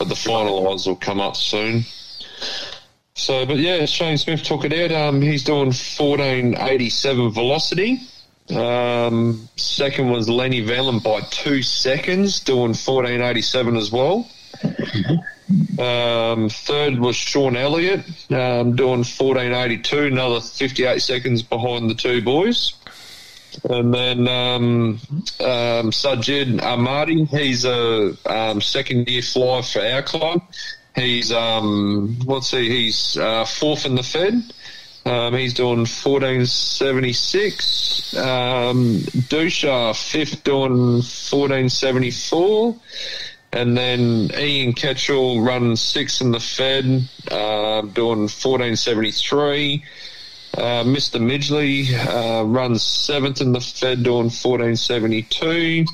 but 0.00 0.08
the 0.08 0.16
final 0.16 0.66
odds 0.66 0.86
will 0.86 0.96
come 0.96 1.20
up 1.20 1.36
soon. 1.36 1.84
So, 3.14 3.44
but 3.44 3.58
yeah, 3.58 3.84
Shane 3.84 4.16
Smith 4.16 4.42
took 4.42 4.64
it 4.64 4.72
out. 4.72 4.90
Um, 4.98 5.20
he's 5.20 5.44
doing 5.44 5.66
1487 5.66 7.30
velocity. 7.30 8.00
Um, 8.48 9.46
second 9.56 10.10
was 10.10 10.26
Lenny 10.26 10.62
Valen 10.62 11.02
by 11.02 11.20
two 11.20 11.62
seconds, 11.62 12.40
doing 12.40 12.72
1487 12.72 13.76
as 13.76 13.92
well. 13.92 14.26
Um, 15.78 16.48
third 16.48 16.98
was 16.98 17.16
Sean 17.16 17.56
Elliott, 17.56 18.00
um, 18.30 18.76
doing 18.76 19.04
1482, 19.04 20.06
another 20.06 20.40
58 20.40 21.02
seconds 21.02 21.42
behind 21.42 21.90
the 21.90 21.94
two 21.94 22.22
boys. 22.22 22.72
And 23.68 23.92
then 23.92 24.28
um, 24.28 25.00
um, 25.40 25.90
Sajid 25.90 26.60
Ahmadi, 26.60 27.26
he's 27.28 27.64
a 27.64 28.16
um, 28.26 28.60
second 28.60 29.08
year 29.08 29.22
flyer 29.22 29.62
for 29.62 29.80
our 29.80 30.02
club. 30.02 30.42
He's 30.94 31.32
um, 31.32 32.18
what's 32.24 32.50
he? 32.50 32.68
He's 32.68 33.16
uh, 33.16 33.44
fourth 33.44 33.86
in 33.86 33.94
the 33.94 34.02
Fed. 34.02 34.42
Um, 35.06 35.32
he's 35.34 35.54
doing 35.54 35.78
1476. 35.78 38.16
Um, 38.16 38.98
Dusha, 39.28 39.96
fifth, 39.96 40.44
doing 40.44 40.98
1474. 40.98 42.76
And 43.52 43.76
then 43.76 44.30
Ian 44.38 44.74
Ketchell 44.74 45.44
runs 45.44 45.80
sixth 45.80 46.20
in 46.20 46.30
the 46.30 46.38
Fed, 46.38 47.08
uh, 47.30 47.80
doing 47.82 48.28
1473. 48.28 49.82
Uh, 50.54 50.82
Mr. 50.84 51.20
Midgley 51.20 51.94
uh, 51.94 52.44
runs 52.44 52.82
seventh 52.82 53.40
in 53.40 53.52
the 53.52 53.60
Fed, 53.60 54.02
doing 54.02 54.30
1472. 54.30 55.84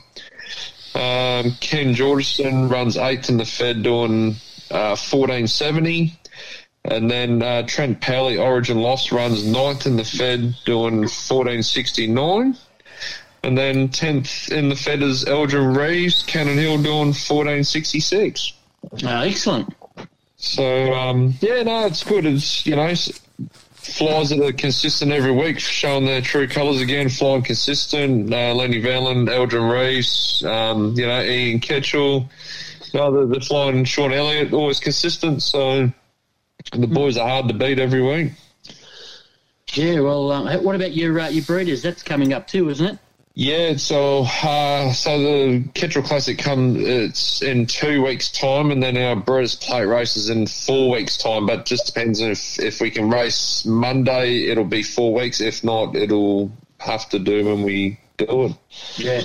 Um, 0.94 1.52
Ken 1.60 1.94
Georgeson 1.94 2.70
runs 2.70 2.96
eighth 2.96 3.28
in 3.28 3.36
the 3.36 3.44
Fed, 3.44 3.82
doing 3.82 4.36
uh, 4.70 4.96
1470. 4.96 6.18
And 6.86 7.10
then 7.10 7.42
uh, 7.42 7.62
Trent 7.66 8.00
Powley, 8.00 8.42
Origin 8.42 8.78
Lost, 8.78 9.12
runs 9.12 9.44
ninth 9.44 9.86
in 9.86 9.96
the 9.96 10.04
Fed, 10.04 10.56
doing 10.64 11.00
1469. 11.00 12.56
And 13.42 13.58
then 13.58 13.88
10th 13.88 14.50
in 14.50 14.68
the 14.68 14.76
Fed 14.76 15.02
is 15.02 15.24
Eldrin 15.24 15.76
Reeves, 15.76 16.22
Cannon 16.22 16.58
Hill, 16.58 16.78
doing 16.82 17.12
1466. 17.12 18.54
Uh, 19.04 19.08
excellent. 19.20 19.74
So, 20.36 20.92
um, 20.94 21.34
yeah, 21.40 21.62
no, 21.62 21.86
it's 21.86 22.02
good. 22.02 22.26
It's, 22.26 22.66
you 22.66 22.76
know, 22.76 22.92
flies 23.86 24.30
that 24.30 24.40
are 24.40 24.52
consistent 24.52 25.12
every 25.12 25.32
week, 25.32 25.58
showing 25.58 26.04
their 26.04 26.20
true 26.20 26.48
colours 26.48 26.80
again, 26.80 27.08
flying 27.08 27.42
consistent. 27.42 28.32
Uh, 28.32 28.54
Lenny 28.54 28.80
Valen, 28.82 29.28
Eldrin 29.28 29.70
Reeves, 29.72 30.44
um, 30.44 30.94
you 30.94 31.06
know, 31.06 31.22
Ian 31.22 31.60
Ketchell, 31.60 32.28
no, 32.92 33.12
they're, 33.12 33.26
they're 33.26 33.40
flying 33.40 33.84
Sean 33.84 34.12
Elliott, 34.12 34.52
always 34.52 34.80
consistent. 34.80 35.42
So 35.42 35.90
the 36.72 36.86
boys 36.86 37.16
are 37.16 37.28
hard 37.28 37.48
to 37.48 37.54
beat 37.54 37.78
every 37.78 38.02
week. 38.02 38.32
Yeah, 39.72 40.00
well, 40.00 40.32
um, 40.32 40.46
what 40.62 40.74
about 40.74 40.92
your 40.92 41.18
uh, 41.20 41.28
your 41.28 41.44
breeders? 41.44 41.82
That's 41.82 42.02
coming 42.02 42.32
up 42.32 42.46
too, 42.46 42.70
isn't 42.70 42.86
it? 42.86 42.98
Yeah, 43.38 43.76
so 43.76 44.24
uh, 44.24 44.92
so 44.94 45.18
the 45.18 45.62
Ketchell 45.74 46.02
Classic 46.02 46.38
come 46.38 46.76
it's 46.78 47.42
in 47.42 47.66
two 47.66 48.02
weeks' 48.02 48.30
time, 48.30 48.70
and 48.70 48.82
then 48.82 48.96
our 48.96 49.14
Breeders' 49.14 49.54
Plate 49.56 49.84
race 49.84 50.16
is 50.16 50.30
in 50.30 50.46
four 50.46 50.90
weeks' 50.90 51.18
time. 51.18 51.44
But 51.44 51.66
just 51.66 51.84
depends 51.84 52.20
if 52.22 52.58
if 52.58 52.80
we 52.80 52.90
can 52.90 53.10
race 53.10 53.66
Monday, 53.66 54.46
it'll 54.46 54.64
be 54.64 54.82
four 54.82 55.12
weeks. 55.12 55.42
If 55.42 55.62
not, 55.62 55.94
it'll 55.96 56.50
have 56.78 57.10
to 57.10 57.18
do 57.18 57.44
when 57.44 57.62
we 57.62 58.00
do 58.16 58.46
it. 58.46 58.52
Yeah. 58.96 59.20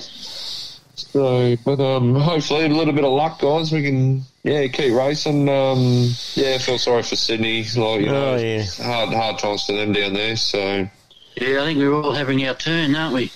So, 0.96 1.56
but 1.64 1.80
um, 1.80 2.14
hopefully 2.16 2.66
a 2.66 2.68
little 2.70 2.94
bit 2.94 3.06
of 3.06 3.14
luck, 3.14 3.40
guys. 3.40 3.72
We 3.72 3.82
can 3.82 4.24
yeah 4.44 4.68
keep 4.68 4.94
racing. 4.94 5.48
Um, 5.48 6.10
yeah, 6.36 6.58
feel 6.58 6.78
sorry 6.80 7.04
for 7.04 7.16
Sydney. 7.16 7.64
Like 7.64 8.02
you 8.02 8.08
know, 8.08 8.34
Oh, 8.34 8.36
yeah. 8.36 8.66
hard 8.84 9.14
hard 9.14 9.40
times 9.40 9.64
for 9.66 9.72
them 9.72 9.94
down 9.94 10.12
there. 10.14 10.36
So 10.36 10.90
Yeah, 11.36 11.62
I 11.62 11.66
think 11.66 11.80
we're 11.80 11.94
all 11.94 12.12
having 12.14 12.46
our 12.46 12.54
turn, 12.56 12.94
aren't 12.96 13.14
we? 13.14 13.32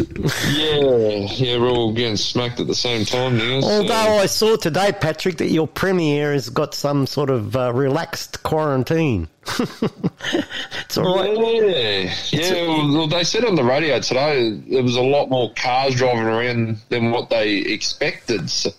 Yeah, 0.52 1.28
yeah, 1.34 1.58
we're 1.58 1.70
all 1.70 1.94
getting 1.94 2.18
smacked 2.18 2.60
at 2.60 2.68
the 2.68 2.76
same 2.76 3.06
time 3.06 3.38
now. 3.38 3.62
so- 3.62 3.68
Although 3.68 4.18
I 4.20 4.26
saw 4.26 4.58
today, 4.58 4.92
Patrick, 4.92 5.38
that 5.38 5.50
your 5.50 5.68
premier 5.68 6.34
has 6.34 6.50
got 6.50 6.74
some 6.76 7.08
sort 7.08 7.30
of 7.30 7.56
uh, 7.56 7.72
relaxed 7.74 8.44
quarantine. 8.44 9.28
it's 9.60 10.98
all 10.98 11.16
right. 11.18 11.38
Yeah, 11.38 12.14
yeah. 12.32 12.68
Well, 12.68 12.94
well, 12.98 13.08
they 13.08 13.24
said 13.24 13.46
on 13.46 13.56
the 13.56 13.64
radio 13.64 14.00
today 14.00 14.52
there 14.68 14.84
was 14.84 14.96
a 14.98 15.02
lot 15.02 15.30
more 15.30 15.54
cars 15.56 15.96
driving 15.96 16.24
around 16.24 16.78
than 16.90 17.12
what 17.12 17.30
they 17.30 17.58
expected. 17.58 18.50
So, 18.50 18.72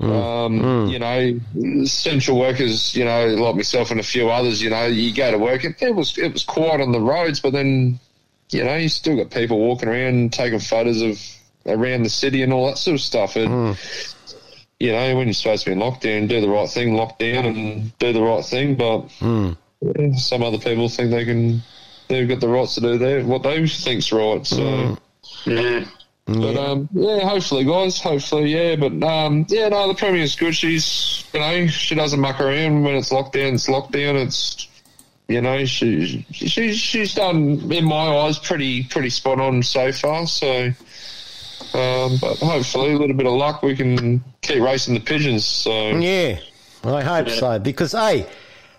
um, 0.00 0.88
you 0.88 0.98
know, 0.98 1.38
essential 1.82 2.38
workers, 2.38 2.94
you 2.96 3.04
know, 3.04 3.26
like 3.28 3.56
myself 3.56 3.90
and 3.90 4.00
a 4.00 4.04
few 4.04 4.28
others, 4.30 4.62
you 4.62 4.70
know, 4.70 4.86
you 4.86 5.14
go 5.14 5.30
to 5.30 5.38
work 5.38 5.64
and 5.64 5.74
it 5.80 5.94
was 5.94 6.16
it 6.18 6.32
was 6.32 6.42
quiet 6.44 6.80
on 6.80 6.92
the 6.92 7.00
roads, 7.00 7.40
but 7.40 7.52
then, 7.52 8.00
you 8.50 8.64
know, 8.64 8.76
you 8.76 8.88
still 8.88 9.16
got 9.16 9.30
people 9.30 9.58
walking 9.58 9.88
around 9.88 10.32
taking 10.32 10.58
photos 10.58 11.02
of 11.02 11.20
around 11.66 12.02
the 12.02 12.10
city 12.10 12.42
and 12.42 12.52
all 12.52 12.66
that 12.66 12.78
sort 12.78 12.94
of 12.94 13.00
stuff. 13.00 13.36
And, 13.36 13.78
you 14.78 14.92
know, 14.92 15.16
when 15.16 15.26
you're 15.26 15.34
supposed 15.34 15.64
to 15.64 15.70
be 15.70 15.72
in 15.72 15.78
lockdown, 15.78 16.28
do 16.28 16.40
the 16.40 16.48
right 16.48 16.68
thing, 16.68 16.94
lock 16.94 17.18
down 17.18 17.44
and 17.44 17.98
do 17.98 18.12
the 18.12 18.22
right 18.22 18.44
thing. 18.44 18.76
But 18.76 19.10
yeah, 19.80 20.14
some 20.16 20.42
other 20.42 20.58
people 20.58 20.88
think 20.88 21.10
they 21.10 21.24
can, 21.24 21.62
they've 22.08 22.28
got 22.28 22.40
the 22.40 22.48
rights 22.48 22.74
to 22.76 22.80
do 22.80 22.98
their, 22.98 23.24
what 23.24 23.42
they 23.42 23.66
think's 23.66 24.10
right. 24.12 24.46
So, 24.46 24.96
yeah. 25.44 25.84
But 26.26 26.56
um, 26.56 26.88
yeah, 26.92 27.28
hopefully, 27.28 27.64
guys, 27.64 28.00
hopefully, 28.00 28.54
yeah. 28.54 28.76
But 28.76 29.02
um, 29.02 29.46
yeah, 29.48 29.68
no, 29.68 29.88
the 29.88 29.94
Premier's 29.94 30.36
good. 30.36 30.54
She's, 30.54 31.24
you 31.34 31.40
know, 31.40 31.66
she 31.66 31.96
doesn't 31.96 32.20
muck 32.20 32.40
around 32.40 32.84
when 32.84 32.94
it's 32.94 33.10
lockdown. 33.10 33.54
It's 33.54 33.66
lockdown. 33.66 34.26
It's, 34.26 34.68
you 35.30 35.40
know, 35.40 35.64
she, 35.64 36.26
she 36.32 36.72
she's 36.74 37.14
done 37.14 37.70
in 37.72 37.84
my 37.84 38.08
eyes 38.16 38.38
pretty 38.38 38.82
pretty 38.84 39.10
spot 39.10 39.40
on 39.40 39.62
so 39.62 39.92
far. 39.92 40.26
So, 40.26 40.66
um, 41.74 42.16
but 42.20 42.36
hopefully, 42.38 42.92
a 42.92 42.98
little 42.98 43.16
bit 43.16 43.26
of 43.26 43.34
luck, 43.34 43.62
we 43.62 43.76
can 43.76 44.24
keep 44.42 44.60
racing 44.62 44.94
the 44.94 45.00
pigeons. 45.00 45.44
So 45.44 45.90
Yeah, 45.90 46.40
I 46.84 47.02
hope 47.02 47.28
so. 47.30 47.58
Because, 47.58 47.92
hey, 47.92 48.26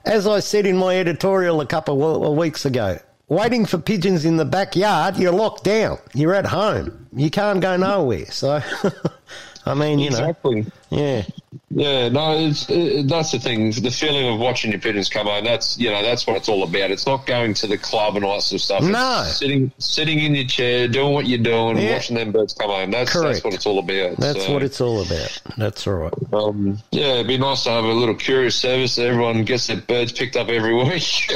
as 0.06 0.28
I 0.28 0.39
said 0.39 0.66
in 0.66 0.78
my 0.78 0.97
editorial 0.97 1.62
a 1.62 1.66
couple 1.66 2.04
of 2.04 2.22
w- 2.22 2.39
weeks 2.39 2.66
ago, 2.66 2.99
waiting 3.30 3.66
for 3.66 3.78
pigeons 3.78 4.26
in 4.26 4.36
the 4.36 4.45
backyard, 4.45 5.16
you're 5.18 5.32
locked 5.32 5.64
down. 5.64 5.99
You're 6.14 6.34
at 6.34 6.47
home. 6.47 7.08
You 7.16 7.30
can't 7.30 7.62
go 7.62 7.78
nowhere. 7.78 8.26
So, 8.26 8.62
I 9.66 9.74
mean, 9.76 9.99
you 9.99 10.07
Exactly. 10.07 10.62
know. 10.62 10.68
Yeah. 10.89 11.24
Yeah, 11.70 12.09
no, 12.09 12.36
it's, 12.38 12.70
it, 12.70 13.07
that's 13.07 13.32
the 13.32 13.39
thing. 13.39 13.72
The 13.72 13.91
feeling 13.91 14.28
of 14.34 14.39
watching 14.39 14.72
your 14.72 14.80
pigeons 14.80 15.09
come 15.09 15.28
home, 15.28 15.43
that's, 15.43 15.78
you 15.78 15.89
know, 15.89 16.01
that's 16.01 16.26
what 16.28 16.36
it's 16.36 16.49
all 16.49 16.64
about. 16.64 16.91
It's 16.91 17.05
not 17.05 17.26
going 17.26 17.53
to 17.55 17.68
the 17.68 17.78
club 17.78 18.16
and 18.16 18.26
all 18.26 18.36
that 18.36 18.41
sort 18.41 18.59
of 18.59 18.64
stuff. 18.66 18.82
It's 18.84 18.89
No. 18.91 19.24
sitting, 19.28 19.72
sitting 19.78 20.20
in 20.20 20.34
your 20.36 20.45
chair, 20.45 20.88
doing 20.88 21.14
what 21.14 21.28
you're 21.28 21.38
doing, 21.39 21.78
Yeah. 21.78 21.93
watching 21.93 22.16
them 22.18 22.32
birds 22.32 22.53
come 22.53 22.70
home. 22.70 22.91
That's, 22.91 23.12
Correct. 23.14 23.34
that's 23.36 23.43
what 23.43 23.53
it's 23.53 23.66
all 23.66 23.80
about. 23.80 24.18
That's 24.18 24.45
So, 24.45 24.53
what 24.53 24.64
it's 24.64 24.82
all 24.82 25.01
about. 25.01 25.41
That's 25.57 25.88
all 25.88 25.93
right. 25.93 26.14
Um, 26.34 26.80
yeah, 26.91 27.14
it'd 27.16 27.28
be 27.28 27.38
nice 27.38 27.64
to 27.66 27.70
have 27.70 27.84
a 27.86 27.93
little 27.93 28.16
courier 28.16 28.49
service 28.51 28.95
that 28.95 29.05
everyone 29.07 29.43
gets 29.45 29.68
their 29.68 29.78
birds 29.78 30.12
picked 30.12 30.36
up 30.36 30.49
every 30.49 30.74
week. 30.84 31.32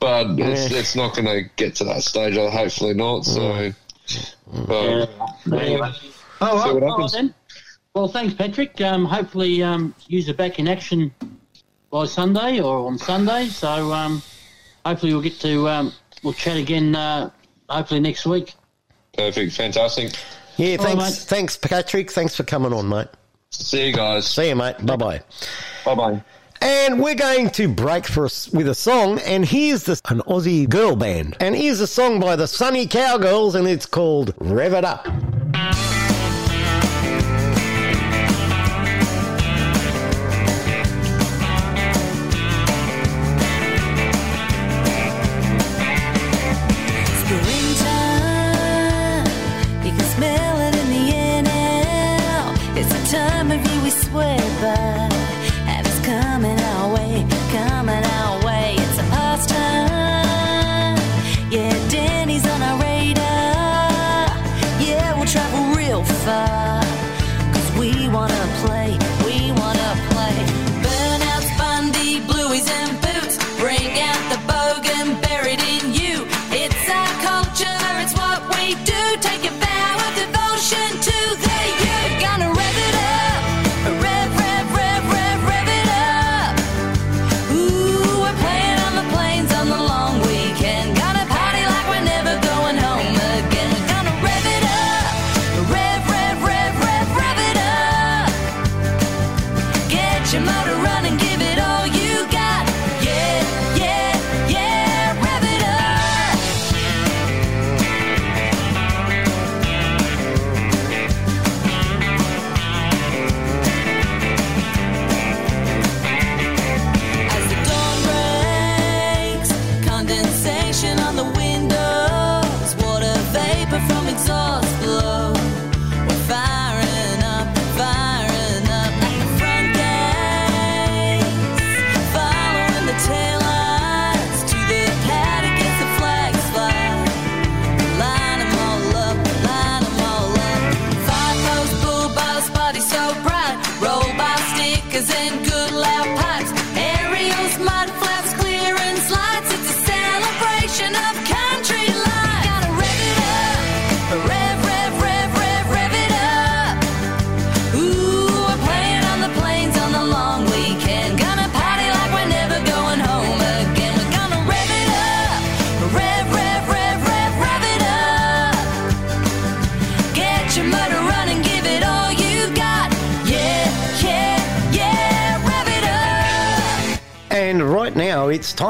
but 0.00 0.26
it's, 0.38 0.70
Yeah. 0.72 0.78
it's 0.78 0.96
not 0.96 1.14
going 1.14 1.26
to 1.26 1.48
get 1.56 1.76
to 1.76 1.84
that 1.84 2.02
stage, 2.02 2.36
uh, 2.36 2.50
hopefully 2.50 2.94
not. 2.94 3.24
So, 3.24 3.72
but, 4.66 5.08
Anyway. 5.52 5.90
All 6.40 6.58
See 6.58 6.64
right, 6.64 6.74
what 6.74 6.82
all 6.82 6.88
right 6.88 6.90
happens. 6.90 7.12
then. 7.12 7.34
Well, 7.94 8.08
thanks, 8.08 8.34
Patrick. 8.34 8.80
Um, 8.80 9.04
hopefully, 9.04 9.62
um, 9.62 9.94
use 10.06 10.28
it 10.28 10.36
back 10.36 10.58
in 10.58 10.68
action 10.68 11.12
by 11.90 12.04
Sunday 12.06 12.60
or 12.60 12.86
on 12.86 12.98
Sunday. 12.98 13.46
So, 13.46 13.92
um, 13.92 14.22
hopefully, 14.84 15.12
we'll 15.12 15.22
get 15.22 15.40
to 15.40 15.68
um, 15.68 15.92
we'll 16.22 16.32
chat 16.34 16.56
again. 16.56 16.94
Uh, 16.94 17.30
hopefully 17.68 18.00
next 18.00 18.24
week. 18.26 18.54
perfect, 19.14 19.52
fantastic. 19.54 20.12
Yeah, 20.56 20.76
All 20.80 20.84
right, 20.86 20.98
thanks, 20.98 21.24
thanks, 21.24 21.56
Patrick. 21.56 22.10
Thanks 22.10 22.34
for 22.36 22.42
coming 22.44 22.72
on, 22.72 22.88
mate. 22.88 23.08
See 23.50 23.88
you 23.88 23.92
guys. 23.94 24.26
See 24.26 24.48
you, 24.48 24.56
mate. 24.56 24.84
Bye 24.84 24.96
bye. 24.96 25.22
Bye 25.84 25.94
bye. 25.94 26.22
And 26.60 27.00
we're 27.00 27.14
going 27.14 27.50
to 27.50 27.68
break 27.68 28.04
for 28.06 28.24
us 28.24 28.48
with 28.48 28.66
a 28.68 28.74
song, 28.74 29.20
and 29.20 29.44
here's 29.44 29.84
the, 29.84 30.00
an 30.08 30.20
Aussie 30.22 30.68
girl 30.68 30.96
band. 30.96 31.36
And 31.38 31.54
here's 31.54 31.78
a 31.80 31.86
song 31.86 32.18
by 32.18 32.34
the 32.34 32.48
Sunny 32.48 32.86
Cowgirls, 32.88 33.54
and 33.54 33.66
it's 33.68 33.86
called 33.86 34.34
Rev 34.40 34.72
It 34.74 34.84
Up. 34.84 35.06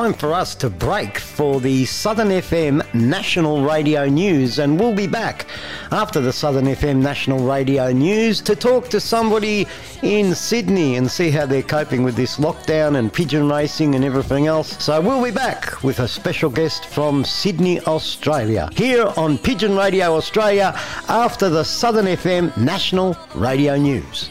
Time 0.09 0.19
for 0.19 0.33
us 0.33 0.55
to 0.55 0.71
break 0.71 1.19
for 1.19 1.61
the 1.61 1.85
Southern 1.85 2.29
FM 2.29 2.83
National 2.95 3.63
Radio 3.63 4.07
News, 4.07 4.59
and 4.59 4.81
we'll 4.81 4.95
be 4.95 5.07
back 5.07 5.47
after 5.91 6.21
the 6.21 6.33
Southern 6.33 6.65
FM 6.65 7.03
National 7.03 7.41
Radio 7.47 7.93
News 7.93 8.41
to 8.43 8.57
talk 8.57 8.89
to 8.89 9.01
somebody 9.01 9.67
in 10.03 10.35
Sydney 10.35 10.97
and 10.97 11.11
see 11.11 11.31
how 11.31 11.45
they're 11.45 11.63
coping 11.63 12.05
with 12.05 12.17
this 12.17 12.39
lockdown 12.39 12.97
and 12.97 13.13
pigeon 13.13 13.51
racing 13.51 13.95
and 13.95 14.05
everything 14.05 14.47
else. 14.47 14.83
So 14.83 14.99
we'll 14.99 15.23
be 15.23 15.31
back 15.31 15.83
with 15.83 15.99
a 16.01 16.09
special 16.09 16.49
guest 16.49 16.87
from 16.87 17.23
Sydney, 17.23 17.81
Australia, 17.81 18.71
here 18.73 19.13
on 19.19 19.37
Pigeon 19.37 19.77
Radio 19.77 20.15
Australia 20.15 20.73
after 21.09 21.51
the 21.51 21.65
Southern 21.65 22.07
FM 22.07 22.57
National 22.57 23.15
Radio 23.35 23.77
News. 23.77 24.31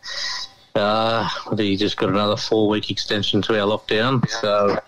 Uh, 0.74 1.26
we 1.56 1.74
just 1.74 1.96
got 1.96 2.10
another 2.10 2.36
four 2.36 2.68
week 2.68 2.90
extension 2.90 3.40
to 3.40 3.58
our 3.58 3.66
lockdown, 3.66 4.28
so 4.28 4.78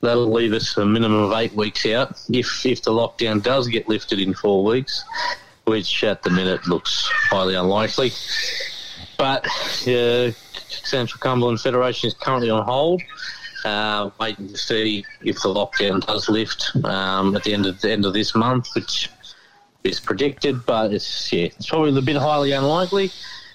that'll 0.00 0.30
leave 0.32 0.52
us 0.52 0.76
a 0.76 0.84
minimum 0.84 1.24
of 1.24 1.32
eight 1.32 1.52
weeks 1.54 1.86
out 1.86 2.20
if, 2.28 2.64
if 2.66 2.82
the 2.82 2.90
lockdown 2.90 3.42
does 3.42 3.68
get 3.68 3.88
lifted 3.88 4.20
in 4.20 4.34
four 4.34 4.64
weeks, 4.64 5.04
which 5.64 6.04
at 6.04 6.22
the 6.22 6.30
minute 6.30 6.66
looks 6.66 7.08
highly 7.30 7.54
unlikely. 7.54 8.12
But 9.18 9.46
uh, 9.88 10.30
Central 10.68 11.18
Cumberland 11.20 11.60
Federation 11.60 12.08
is 12.08 12.14
currently 12.14 12.50
on 12.50 12.64
hold. 12.64 13.02
Uh, 13.64 14.10
waiting 14.20 14.46
to 14.48 14.56
see 14.56 15.04
if 15.22 15.42
the 15.42 15.48
lockdown 15.48 16.04
does 16.06 16.28
lift 16.28 16.70
um, 16.84 17.34
at 17.34 17.42
the 17.42 17.52
end 17.52 17.66
of 17.66 17.80
the 17.80 17.90
end 17.90 18.04
of 18.04 18.12
this 18.12 18.32
month, 18.34 18.68
which 18.76 19.10
is 19.82 19.98
predicted, 19.98 20.64
but 20.66 20.92
it's 20.92 21.32
yeah, 21.32 21.46
it's 21.46 21.68
probably 21.68 21.96
a 21.96 22.02
bit 22.02 22.16
highly 22.16 22.52
unlikely 22.52 23.10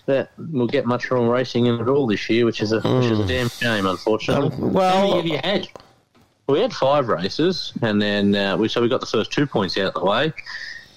that 0.08 0.32
we'll 0.38 0.68
get 0.68 0.86
much 0.86 1.10
wrong 1.12 1.28
racing 1.28 1.68
in 1.68 1.80
at 1.80 1.88
all 1.88 2.08
this 2.08 2.30
year, 2.30 2.46
which 2.46 2.62
is 2.62 2.74
a 2.74 2.82
which 2.82 3.06
is 3.06 3.20
a 3.20 3.28
damn 3.28 3.48
shame, 3.50 3.86
unfortunately. 3.86 4.50
well, 4.58 4.98
How 4.98 5.02
many 5.16 5.16
have 5.16 5.26
you 5.46 5.52
had? 5.52 5.68
We 6.52 6.60
had 6.60 6.74
five 6.74 7.08
races, 7.08 7.74
and 7.82 8.02
then 8.02 8.36
uh, 8.36 8.58
we 8.58 8.68
so 8.68 8.82
we 8.82 8.90
got 8.90 9.00
the 9.00 9.06
first 9.06 9.32
two 9.32 9.48
points 9.48 9.78
out 9.78 9.88
of 9.88 9.94
the 9.96 10.06
way, 10.06 10.34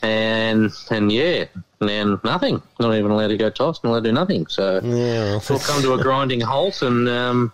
and 0.03 0.71
and 0.91 1.11
yeah, 1.11 1.45
and 1.81 1.89
then 1.89 2.21
nothing. 2.25 2.63
Not 2.81 2.95
even 2.95 3.11
allowed 3.11 3.29
to 3.29 3.37
go 3.37 3.51
toss, 3.51 3.83
not 3.83 3.91
allowed 3.91 4.05
to 4.05 4.09
do 4.11 4.13
nothing. 4.13 4.47
So 4.49 4.81
yeah, 4.83 5.41
we'll 5.49 5.59
come 5.61 5.83
to 5.83 5.95
a 5.95 6.03
grinding 6.03 6.41
halt, 6.41 6.83
and 6.83 7.09
um, 7.09 7.53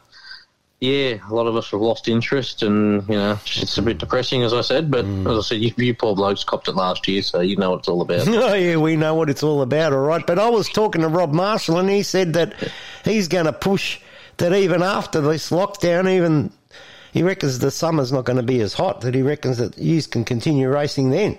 yeah, 0.81 1.19
a 1.29 1.35
lot 1.35 1.47
of 1.47 1.57
us 1.57 1.71
have 1.71 1.81
lost 1.81 2.09
interest, 2.09 2.63
and 2.63 3.07
you 3.09 3.15
know 3.15 3.39
it's 3.45 3.77
a 3.77 3.83
bit 3.83 3.99
depressing, 3.99 4.43
as 4.43 4.55
I 4.55 4.63
said. 4.63 4.91
But 4.91 5.05
as 5.05 5.39
I 5.39 5.41
said, 5.43 5.61
you, 5.61 5.73
you 5.77 5.95
poor 5.95 6.15
blokes 6.17 6.43
copped 6.43 6.69
it 6.69 6.75
last 6.75 7.07
year, 7.07 7.21
so 7.23 7.41
you 7.41 7.57
know 7.57 7.73
what 7.73 7.81
it's 7.81 7.89
all 7.89 8.01
about. 8.01 8.27
Oh, 8.29 8.55
yeah, 8.55 8.77
we 8.77 8.97
know 8.97 9.15
what 9.15 9.29
it's 9.29 9.43
all 9.43 9.61
about, 9.61 9.93
all 9.93 9.99
right. 10.01 10.27
But 10.27 10.39
I 10.39 10.49
was 10.49 10.69
talking 10.71 11.03
to 11.03 11.09
Rob 11.09 11.33
Marshall, 11.33 11.79
and 11.79 11.91
he 11.91 12.03
said 12.03 12.33
that 12.33 12.55
he's 13.05 13.29
going 13.29 13.45
to 13.45 13.53
push 13.53 14.01
that 14.39 14.55
even 14.55 14.83
after 14.83 15.21
this 15.21 15.51
lockdown, 15.51 16.11
even 16.11 16.51
he 17.13 17.23
reckons 17.23 17.59
the 17.59 17.71
summer's 17.71 18.13
not 18.13 18.25
going 18.25 18.37
to 18.37 18.43
be 18.43 18.61
as 18.61 18.75
hot. 18.75 19.01
That 19.01 19.15
he 19.15 19.23
reckons 19.23 19.59
that 19.59 19.79
you 19.79 20.03
can 20.03 20.25
continue 20.25 20.69
racing 20.69 21.11
then. 21.11 21.39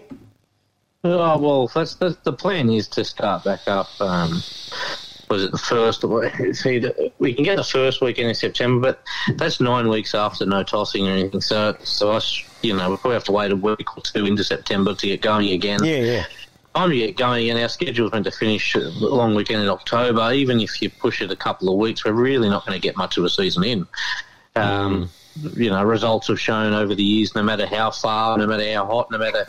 Oh 1.04 1.38
well, 1.40 1.68
that's, 1.68 1.96
that's 1.96 2.18
the 2.18 2.34
plan 2.34 2.70
is 2.70 2.88
to 2.90 3.04
start 3.04 3.44
back 3.44 3.62
up. 3.68 3.88
Um, 4.00 4.42
was 5.32 5.44
it 5.46 5.52
the 5.52 5.58
first? 5.58 6.02
See, 6.62 6.86
we 7.18 7.34
can 7.34 7.44
get 7.44 7.56
the 7.56 7.64
first 7.64 8.02
weekend 8.02 8.30
in 8.30 8.36
September, 8.36 8.94
but 8.94 9.38
that's 9.38 9.60
nine 9.60 9.88
weeks 9.88 10.14
after 10.14 10.46
no 10.46 10.62
tossing 10.64 11.08
or 11.08 11.12
anything. 11.12 11.42
So, 11.42 11.76
so 11.84 12.12
us, 12.12 12.44
you 12.62 12.76
know, 12.76 12.92
we 12.92 12.98
probably 12.98 13.14
have 13.14 13.24
to 13.26 13.32
wait 13.32 13.52
a 13.52 13.56
week 13.56 13.98
or 13.98 14.04
two 14.04 14.26
into 14.26 14.44
September 14.44 14.94
to 14.94 15.08
get 15.08 15.22
going 15.22 15.50
again. 15.50 15.84
Yeah, 15.84 15.98
yeah. 15.98 16.26
Time 16.76 16.90
to 16.90 16.96
get 16.96 17.18
going 17.18 17.50
and 17.50 17.60
Our 17.60 17.68
schedule's 17.68 18.12
meant 18.12 18.26
to 18.26 18.32
finish 18.32 18.76
a 18.76 18.80
long 18.80 19.34
weekend 19.34 19.62
in 19.62 19.70
October. 19.70 20.32
Even 20.34 20.60
if 20.60 20.82
you 20.82 20.90
push 20.90 21.22
it 21.22 21.32
a 21.32 21.36
couple 21.36 21.70
of 21.70 21.78
weeks, 21.78 22.06
we're 22.06 22.14
really 22.14 22.50
not 22.50 22.66
going 22.66 22.80
to 22.80 22.82
get 22.82 22.96
much 22.96 23.18
of 23.18 23.24
a 23.24 23.30
season 23.30 23.64
in. 23.64 23.88
Um, 24.56 25.10
You 25.36 25.70
know, 25.70 25.84
results 25.84 26.28
have 26.28 26.40
shown 26.40 26.74
over 26.74 26.94
the 26.94 27.04
years, 27.04 27.36
no 27.36 27.44
matter 27.44 27.66
how 27.66 27.92
far, 27.92 28.38
no 28.38 28.48
matter 28.48 28.74
how 28.74 28.86
hot, 28.86 29.12
no 29.12 29.18
matter 29.18 29.48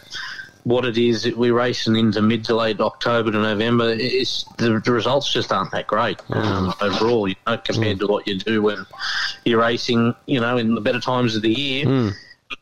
what 0.65 0.85
it 0.85 0.97
is 0.97 1.25
that 1.25 1.37
we're 1.37 1.55
racing 1.55 1.97
into 1.97 2.23
mid 2.23 2.45
to 2.45 2.55
late 2.55 2.81
October 2.81 3.33
to 3.33 3.39
November, 3.39 3.91
it's 3.91 4.45
the, 4.59 4.81
the 4.85 4.93
results 4.93 5.33
just 5.33 5.51
aren't 5.53 5.73
that 5.73 5.87
great 5.89 6.21
um, 6.31 6.71
mm. 6.71 6.83
overall. 6.83 7.27
You 7.27 7.35
know, 7.47 7.59
compared 7.59 7.97
mm. 7.97 8.01
to 8.01 8.07
what 8.07 8.29
you 8.29 8.39
do 8.39 8.63
when 8.63 8.87
you're 9.45 9.61
racing, 9.61 10.15
you 10.27 10.41
know, 10.41 10.57
in 10.57 10.75
the 10.75 10.81
better 10.81 11.01
times 11.01 11.35
of 11.35 11.43
the 11.43 11.53
year. 11.53 11.87
Mm. 11.87 12.13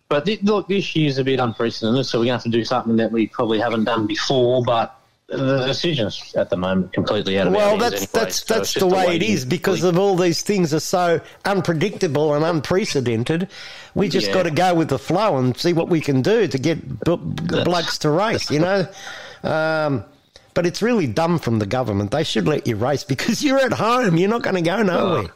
But 0.09 0.25
thi- 0.25 0.41
look, 0.43 0.68
this 0.68 0.97
year's 0.97 1.18
a 1.18 1.25
bit 1.25 1.41
unprecedented, 1.41 2.07
so 2.07 2.18
we're 2.18 2.27
going 2.27 2.39
to 2.39 2.45
have 2.45 2.45
to 2.45 2.49
do 2.59 2.64
something 2.64 2.97
that 2.97 3.12
we 3.12 3.27
probably 3.27 3.61
haven't 3.61 3.85
done 3.85 4.07
before. 4.07 4.62
But 4.64 4.99
the 5.31 5.64
decision's 5.66 6.35
at 6.37 6.51
the 6.51 6.57
moment 6.57 6.93
completely 6.93 7.39
out 7.39 7.47
of 7.47 7.53
Well, 7.53 7.76
that's 7.76 7.95
anyway, 7.95 8.09
that's 8.12 8.45
so 8.45 8.55
that's 8.55 8.70
it's 8.76 8.81
the 8.81 8.87
way 8.87 9.14
it 9.16 9.22
is 9.22 9.45
because 9.45 9.85
of 9.85 9.97
all 9.99 10.16
these 10.16 10.43
things 10.43 10.74
are 10.74 10.81
so 10.81 11.20
unpredictable 11.45 12.35
and 12.35 12.45
unprecedented. 12.45 13.49
We 13.95 14.09
just 14.09 14.26
Yeah. 14.28 14.35
got 14.35 14.43
to 14.45 14.51
go 14.51 14.74
with 14.74 14.89
the 14.89 14.99
flow 14.99 15.37
and 15.39 15.57
see 15.57 15.72
what 15.72 15.89
we 15.89 16.01
can 16.01 16.22
do 16.22 16.47
to 16.49 16.59
get 16.59 17.05
b- 17.05 17.16
blokes 17.16 17.99
to 17.99 18.11
race. 18.11 18.51
You 18.51 18.61
know. 18.61 18.87
Um, 19.43 20.05
but 20.53 20.66
it's 20.66 20.83
really 20.83 21.07
dumb 21.07 21.39
from 21.39 21.61
the 21.61 21.66
government. 21.66 22.11
They 22.11 22.24
should 22.24 22.49
let 22.49 22.66
you 22.66 22.74
race 22.76 23.05
because 23.05 23.43
you're 23.45 23.59
at 23.61 23.72
home. 23.72 24.16
You're 24.16 24.28
not 24.28 24.43
going 24.43 24.57
to 24.57 24.62
go 24.62 24.83
nowhere. 24.83 25.31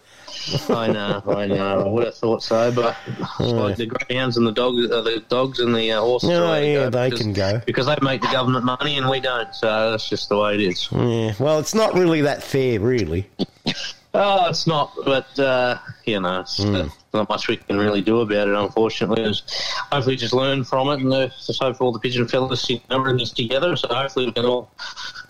I 0.68 0.88
know, 0.88 1.22
I 1.26 1.46
know. 1.46 1.80
I 1.80 1.88
would 1.88 2.04
have 2.04 2.14
thought 2.14 2.42
so, 2.42 2.72
but 2.72 2.96
like 3.40 3.76
the 3.76 3.86
greyhounds 3.86 4.36
and 4.36 4.46
the 4.46 4.52
dogs, 4.52 4.90
uh, 4.90 5.00
the 5.00 5.22
dogs 5.28 5.60
and 5.60 5.74
the 5.74 5.92
uh, 5.92 6.00
horses. 6.00 6.30
Oh, 6.30 6.60
to 6.60 6.66
yeah, 6.66 6.88
they 6.90 7.10
because, 7.10 7.22
can 7.22 7.32
go. 7.32 7.60
because 7.66 7.86
they 7.86 7.96
make 8.02 8.20
the 8.20 8.28
government 8.28 8.64
money 8.64 8.96
and 8.98 9.08
we 9.08 9.20
don't. 9.20 9.54
So 9.54 9.90
that's 9.90 10.08
just 10.08 10.28
the 10.28 10.38
way 10.38 10.54
it 10.54 10.60
is. 10.60 10.88
Yeah. 10.92 11.34
Well, 11.38 11.58
it's 11.58 11.74
not 11.74 11.94
really 11.94 12.22
that 12.22 12.42
fair, 12.42 12.80
really. 12.80 13.28
Oh, 14.16 14.48
it's 14.48 14.66
not, 14.66 14.92
but 15.04 15.36
uh, 15.40 15.78
you 16.04 16.20
know, 16.20 16.40
it's, 16.40 16.60
uh, 16.60 16.88
not 17.12 17.28
much 17.28 17.48
we 17.48 17.56
can 17.56 17.78
really 17.78 18.00
do 18.00 18.20
about 18.20 18.46
it. 18.46 18.54
Unfortunately, 18.54 19.24
It's 19.24 19.42
hopefully 19.90 20.14
just 20.14 20.32
learn 20.32 20.62
from 20.62 20.88
it, 20.90 21.00
and 21.00 21.12
uh, 21.12 21.28
just 21.44 21.60
hope 21.60 21.80
all 21.80 21.90
the 21.90 21.98
pigeon 21.98 22.28
fellas 22.28 22.70
are 22.90 23.08
in 23.08 23.16
this 23.16 23.32
together. 23.32 23.74
So 23.74 23.88
hopefully 23.88 24.26
we 24.26 24.32
can 24.32 24.44
all, 24.44 24.70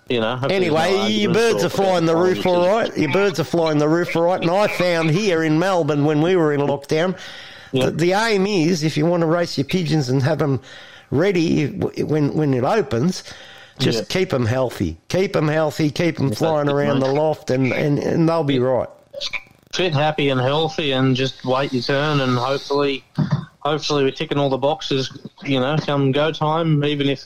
you 0.08 0.20
know. 0.20 0.36
hopefully 0.36 0.58
there's 0.60 0.72
no 0.72 0.78
Anyway, 0.80 1.10
your 1.12 1.32
birds 1.32 1.64
are 1.64 1.68
flying 1.68 2.06
the 2.06 2.16
roof 2.16 2.46
all 2.46 2.66
right. 2.66 2.96
Your 2.96 3.12
birds 3.12 3.40
are 3.40 3.44
flying 3.44 3.78
the 3.78 3.88
roof 3.88 4.14
all 4.16 4.22
right. 4.22 4.40
And 4.40 4.50
I 4.50 4.66
found 4.68 5.10
here 5.10 5.42
in 5.44 5.58
Melbourne 5.58 6.04
when 6.04 6.20
we 6.22 6.36
were 6.36 6.52
in 6.52 6.60
lockdown, 6.60 7.18
that 7.72 7.98
the 7.98 8.12
aim 8.12 8.46
is 8.46 8.84
if 8.84 8.96
you 8.96 9.06
want 9.06 9.22
to 9.22 9.26
race 9.26 9.58
your 9.58 9.64
pigeons 9.64 10.08
and 10.08 10.22
have 10.22 10.38
them 10.38 10.60
ready 11.10 11.66
when 11.68 12.34
when 12.34 12.54
it 12.54 12.64
opens, 12.64 13.24
just 13.78 13.98
Yeah. 13.98 14.04
keep 14.20 14.30
them 14.30 14.46
healthy. 14.46 14.96
Keep 15.08 15.32
them 15.32 15.48
healthy. 15.48 15.90
Keep 15.90 16.18
them 16.18 16.32
flying 16.32 16.68
around 16.68 17.00
the 17.00 17.12
loft, 17.12 17.50
and, 17.50 17.72
and, 17.72 17.98
and 17.98 18.28
they'll 18.28 18.44
be 18.44 18.58
right. 18.60 18.88
fit, 19.72 19.92
happy, 19.92 20.28
and 20.28 20.40
healthy, 20.40 20.92
and 20.92 21.16
just 21.16 21.44
wait 21.44 21.72
your 21.72 21.82
turn, 21.82 22.20
and 22.20 22.38
hopefully, 22.38 23.02
hopefully 23.64 24.04
we're 24.04 24.10
ticking 24.10 24.38
all 24.38 24.50
the 24.50 24.58
boxes. 24.58 25.10
You 25.42 25.60
know, 25.60 25.76
come 25.78 26.12
go 26.12 26.30
time. 26.30 26.84
Even 26.84 27.08
if, 27.08 27.22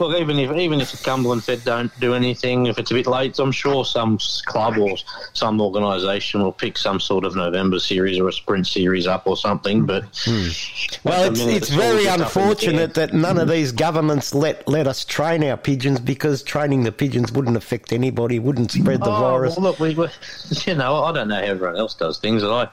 look, 0.00 0.18
even 0.18 0.38
if 0.38 0.52
even 0.56 0.80
if 0.80 0.90
the 0.90 1.02
Cumberland 1.02 1.44
Fed 1.44 1.64
don't 1.64 1.92
do 2.00 2.14
anything, 2.14 2.66
if 2.66 2.78
it's 2.78 2.90
a 2.90 2.94
bit 2.94 3.06
late, 3.06 3.38
I'm 3.38 3.52
sure 3.52 3.84
some 3.84 4.18
club 4.46 4.78
or 4.78 4.96
some 5.32 5.60
organisation 5.60 6.42
will 6.42 6.52
pick 6.52 6.76
some 6.76 7.00
sort 7.00 7.24
of 7.24 7.36
November 7.36 7.78
series 7.78 8.18
or 8.18 8.28
a 8.28 8.32
sprint 8.32 8.66
series 8.66 9.06
up 9.06 9.26
or 9.26 9.36
something. 9.36 9.86
But 9.86 10.04
hmm. 10.24 10.48
Well, 11.04 11.24
at 11.24 11.32
it's, 11.32 11.40
it's 11.40 11.68
very 11.68 12.04
just 12.04 12.08
up 12.08 12.14
in 12.14 12.20
the 12.20 12.24
unfortunate 12.24 12.94
that 12.94 13.14
none 13.14 13.38
of 13.38 13.48
hmm. 13.48 13.54
these 13.54 13.72
governments 13.72 14.34
let, 14.34 14.66
let 14.68 14.86
us 14.86 15.04
train 15.04 15.44
our 15.44 15.56
pigeons 15.56 16.00
because 16.00 16.42
training 16.42 16.82
the 16.82 16.92
pigeons 16.92 17.32
wouldn't 17.32 17.56
affect 17.56 17.92
anybody, 17.92 18.38
wouldn't 18.38 18.72
spread 18.72 19.00
the 19.00 19.10
oh, 19.10 19.20
virus. 19.20 19.56
Well, 19.56 19.70
look, 19.70 19.80
we, 19.80 19.94
we, 19.94 20.08
you 20.64 20.74
know, 20.74 21.04
I 21.04 21.12
don't 21.12 21.28
know 21.28 21.36
how 21.36 21.42
everyone 21.42 21.76
else 21.76 21.94
does 21.94 22.18
things, 22.18 22.42
and 22.42 22.52
I, 22.52 22.68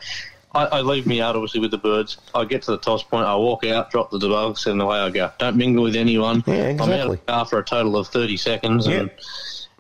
I, 0.54 0.66
I 0.66 0.82
leave 0.82 1.08
me 1.08 1.22
out 1.22 1.36
obviously 1.36 1.60
with 1.60 1.72
the 1.72 1.78
birds. 1.78 2.18
I 2.36 2.46
get 2.46 2.62
to 2.64 2.72
the 2.72 2.78
toss 2.78 3.04
point, 3.04 3.26
I 3.26 3.36
walk 3.36 3.66
out, 3.66 3.92
drop 3.92 4.12
the 4.12 4.20
dogs, 4.20 4.68
and 4.68 4.82
away 4.82 5.00
I 5.00 5.10
go. 5.10 5.32
Don't 5.40 5.58
mingle 5.58 5.84
with 5.84 5.96
anyone. 5.96 6.44
Yeah, 6.46 6.54
I'm 6.54 6.82
out 6.82 6.90
exactly. 6.90 7.04
of 7.04 7.26
the 7.26 7.32
car 7.32 7.46
for 7.46 7.60
a 7.60 7.64
total 7.64 7.98
of 7.98 8.08
thirty 8.08 8.38
seconds, 8.38 8.88
and 8.88 9.10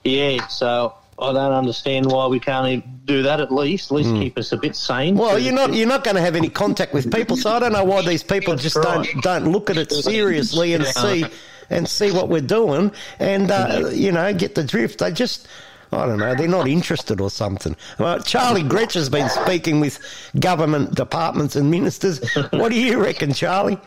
yeah, 0.03 0.47
so. 0.47 0.95
I 1.19 1.31
don't 1.31 1.53
understand 1.53 2.07
why 2.07 2.25
we 2.25 2.39
can't 2.39 3.05
do 3.05 3.21
that. 3.21 3.39
At 3.39 3.51
least, 3.51 3.91
at 3.91 3.97
least 3.97 4.09
keep 4.15 4.35
us 4.35 4.51
a 4.51 4.57
bit 4.57 4.75
sane. 4.75 5.15
Well, 5.15 5.37
you're 5.37 5.53
not 5.53 5.75
you're 5.75 5.87
not 5.87 6.03
going 6.03 6.15
to 6.15 6.21
have 6.21 6.35
any 6.35 6.49
contact 6.49 6.91
with 6.91 7.13
people, 7.13 7.37
so 7.37 7.51
I 7.51 7.59
don't 7.59 7.71
know 7.71 7.83
why 7.83 8.01
these 8.01 8.23
people 8.23 8.55
just 8.55 8.75
don't 8.81 9.07
don't 9.21 9.51
look 9.51 9.69
at 9.69 9.77
it 9.77 9.91
seriously 9.91 10.73
and 10.73 10.83
see 10.83 11.23
and 11.69 11.87
see 11.87 12.11
what 12.11 12.29
we're 12.29 12.41
doing 12.41 12.91
and 13.19 13.51
uh, 13.51 13.91
you 13.93 14.11
know 14.11 14.33
get 14.33 14.55
the 14.55 14.63
drift. 14.63 14.99
They 14.99 15.11
just. 15.11 15.47
I 15.95 16.05
don't 16.05 16.19
know. 16.19 16.35
They're 16.35 16.47
not 16.47 16.67
interested 16.67 17.21
or 17.21 17.29
something. 17.29 17.75
Well, 17.99 18.19
Charlie 18.21 18.63
Gretch 18.63 18.93
has 18.93 19.09
been 19.09 19.29
speaking 19.29 19.79
with 19.79 19.99
government 20.39 20.95
departments 20.95 21.55
and 21.55 21.69
ministers. 21.69 22.19
What 22.51 22.71
do 22.71 22.79
you 22.79 23.01
reckon, 23.01 23.33
Charlie? 23.33 23.79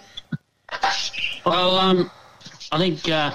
Well, 1.44 1.76
um, 1.76 2.10
I 2.72 2.78
think 2.78 3.08
uh, 3.08 3.32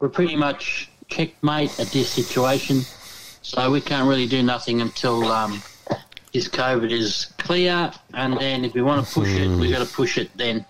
we're 0.00 0.08
pretty 0.08 0.36
much 0.36 0.90
checkmate 1.08 1.78
at 1.78 1.88
this 1.88 2.08
situation, 2.08 2.82
so 3.42 3.70
we 3.70 3.80
can't 3.80 4.08
really 4.08 4.26
do 4.26 4.42
nothing 4.42 4.80
until 4.80 5.24
um, 5.30 5.62
this 6.32 6.48
COVID 6.48 6.90
is 6.90 7.32
clear, 7.38 7.90
and 8.14 8.38
then 8.38 8.64
if 8.64 8.74
we 8.74 8.82
want 8.82 9.06
to 9.06 9.12
push 9.12 9.28
it, 9.28 9.48
we've 9.48 9.72
got 9.72 9.86
to 9.86 9.92
push 9.92 10.18
it. 10.18 10.30
Then, 10.36 10.64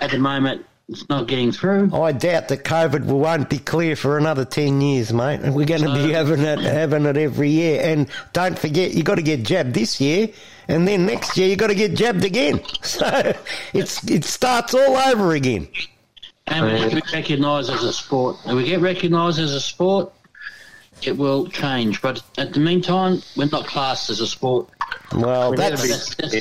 at 0.00 0.10
the 0.10 0.18
moment, 0.18 0.66
it's 0.88 1.08
not 1.08 1.28
getting 1.28 1.52
through. 1.52 1.90
Oh, 1.92 2.02
I 2.02 2.12
doubt 2.12 2.48
that 2.48 2.64
COVID 2.64 3.04
won't 3.04 3.50
be 3.50 3.58
clear 3.58 3.94
for 3.94 4.16
another 4.16 4.44
ten 4.44 4.80
years, 4.80 5.12
mate. 5.12 5.40
We're 5.40 5.66
going 5.66 5.82
to 5.82 5.92
be 5.92 6.12
having 6.12 6.40
it, 6.40 6.60
having 6.60 7.04
it 7.04 7.16
every 7.16 7.50
year. 7.50 7.82
And 7.84 8.08
don't 8.32 8.58
forget, 8.58 8.94
you 8.94 9.02
got 9.02 9.16
to 9.16 9.22
get 9.22 9.42
jabbed 9.42 9.74
this 9.74 10.00
year, 10.00 10.30
and 10.66 10.88
then 10.88 11.04
next 11.04 11.36
year 11.36 11.48
you 11.48 11.56
got 11.56 11.66
to 11.66 11.74
get 11.74 11.94
jabbed 11.94 12.24
again. 12.24 12.60
So 12.82 13.34
it's 13.74 14.02
it 14.10 14.24
starts 14.24 14.72
all 14.72 14.96
over 14.96 15.34
again. 15.34 15.68
And 16.46 16.64
we 16.64 16.94
be 16.94 17.02
recognised 17.12 17.68
as 17.68 17.82
a 17.84 17.92
sport. 17.92 18.38
If 18.46 18.54
we 18.54 18.64
get 18.64 18.80
recognised 18.80 19.38
as 19.38 19.52
a 19.52 19.60
sport, 19.60 20.10
it 21.06 21.16
will 21.16 21.48
change. 21.48 22.00
But 22.02 22.22
at 22.38 22.52
the 22.52 22.60
meantime, 22.60 23.22
we're 23.36 23.46
not 23.46 23.66
classed 23.66 24.10
as 24.10 24.20
a 24.20 24.26
sport. 24.26 24.68
Well, 25.14 25.54
Yeah, 25.58 25.70
the, 25.70 25.76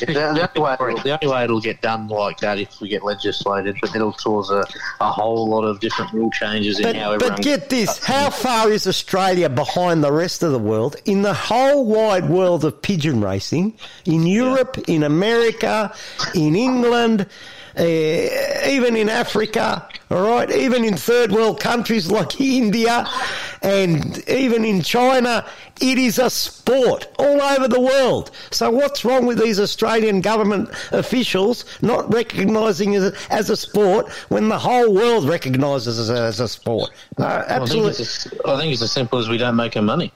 the 0.08 0.49
only 0.55 0.62
way, 0.62 1.01
the 1.03 1.20
only 1.22 1.34
way 1.34 1.43
it'll 1.43 1.62
get 1.62 1.82
done 1.82 2.08
like 2.08 2.38
that 2.39 2.60
if 2.60 2.80
we 2.82 2.88
get 2.89 3.03
legislated, 3.03 3.78
but 3.82 3.95
it'll 3.95 4.14
cause 4.14 4.49
a, 4.49 4.64
a 5.01 5.12
whole 5.12 5.49
lot 5.49 5.64
of 5.64 5.80
different 5.80 6.12
rule 6.14 6.30
changes 6.32 6.80
in 6.80 6.84
But, 6.84 6.95
how 6.95 7.12
everyone. 7.14 7.36
but 7.36 7.43
get 7.43 7.70
this: 7.70 8.03
how 8.03 8.30
far 8.30 8.70
is 8.72 8.88
Australia 8.88 9.49
behind 9.49 10.03
the 10.03 10.12
rest 10.12 10.43
of 10.43 10.51
the 10.51 10.60
world 10.60 10.95
in 11.05 11.22
the 11.22 11.34
whole 11.34 11.86
wide 11.86 12.30
world 12.30 12.64
of 12.66 12.82
pigeon 12.82 13.22
racing? 13.22 13.74
In 14.05 14.26
Europe, 14.26 14.78
in 14.88 15.03
America, 15.03 15.93
in 16.34 16.55
England, 16.55 17.28
uh, 17.78 18.67
even 18.69 18.95
in 18.95 19.09
Africa. 19.09 19.88
All 20.09 20.25
right, 20.25 20.49
even 20.49 20.86
in 20.86 20.95
third 20.95 21.34
world 21.34 21.59
countries 21.59 22.09
like 22.09 22.39
India, 22.41 23.05
and 23.61 24.17
even 24.30 24.63
in 24.63 24.82
China, 24.82 25.45
it 25.82 25.97
is 25.97 26.17
a 26.17 26.30
sport 26.30 27.07
all 27.19 27.41
over 27.41 27.67
the 27.67 27.80
world. 27.80 28.32
So 28.51 28.71
what's 28.71 29.03
wrong 29.03 29.25
with 29.25 29.38
these 29.38 29.59
Australian 29.59 30.21
government 30.21 30.69
officials 30.91 31.65
not 31.82 32.11
recognising 32.13 32.93
it 32.93 33.13
as 33.30 33.49
a 33.49 33.57
sport 33.57 34.09
when 34.30 34.47
the 34.47 34.57
whole 34.57 34.93
world 34.93 35.28
recognises 35.28 36.09
it 36.09 36.17
as 36.17 36.39
a 36.39 36.47
sport? 36.47 36.91
No, 37.17 37.25
Well, 37.25 37.38
I, 37.39 37.41
think 37.41 37.51
absolutely. 37.61 37.89
it's 37.91 37.99
as, 38.28 38.34
I 38.45 38.57
think 38.59 38.73
it's 38.73 38.82
as 38.82 38.91
simple 38.93 39.19
as 39.19 39.28
we 39.28 39.38
don't 39.38 39.57
make 39.57 39.75
our 39.75 39.84
money. 39.84 40.13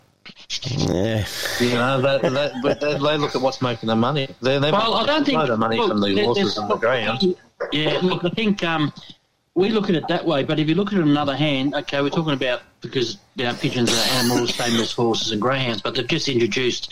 Yeah. 0.64 1.26
You 1.60 1.70
know, 1.74 2.02
that, 2.02 2.22
that, 2.22 2.54
but 2.62 2.80
they, 2.82 2.94
they 2.94 3.18
look 3.18 3.36
at 3.36 3.42
what's 3.42 3.62
making 3.62 3.88
the 3.88 3.96
money. 3.96 4.28
They, 4.42 4.60
they 4.60 4.72
Well, 4.72 4.92
make 4.94 5.04
I 5.04 5.06
don't 5.06 5.26
think 5.26 5.38
a 5.38 5.42
load 5.42 5.50
of 5.52 5.60
money 5.60 5.78
look, 5.78 5.90
from 5.90 6.02
the 6.02 6.24
horses 6.24 6.56
there's- 6.56 6.58
and 6.58 6.70
the 6.70 6.76
greyhounds. 6.76 7.26
Yeah, 7.72 8.00
look, 8.02 8.26
I 8.26 8.30
think 8.30 8.64
um, 8.64 8.92
we 9.54 9.70
look 9.70 9.90
at 9.90 9.96
it 9.96 10.08
that 10.08 10.26
way, 10.26 10.44
but 10.44 10.60
if 10.60 10.68
you 10.68 10.74
look 10.76 10.92
at 10.92 10.98
it 11.00 11.02
on 11.02 11.14
the 11.14 11.20
other 11.22 11.36
hand, 11.36 11.76
okay, 11.76 12.02
we're 12.02 12.10
talking 12.10 12.34
about 12.34 12.62
because 12.82 13.18
you 13.36 13.44
know, 13.44 13.54
pigeons 13.54 13.92
are 13.94 14.12
animals, 14.18 14.56
same 14.56 14.80
as 14.80 14.92
horses 14.92 15.32
and 15.32 15.40
greyhounds, 15.42 15.82
but 15.82 15.94
they've 15.94 16.08
just 16.08 16.28
introduced 16.28 16.92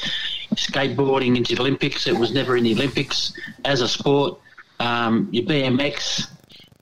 skateboarding 0.55 1.35
into 1.38 1.55
the 1.55 1.61
Olympics. 1.61 2.05
It 2.07 2.15
was 2.15 2.31
never 2.34 2.55
in 2.57 2.63
the 2.63 2.73
Olympics 2.73 3.34
as 3.65 3.81
a 3.81 3.88
sport. 3.88 4.39
Um, 4.80 5.27
your 5.31 5.43
BMX, 5.45 6.27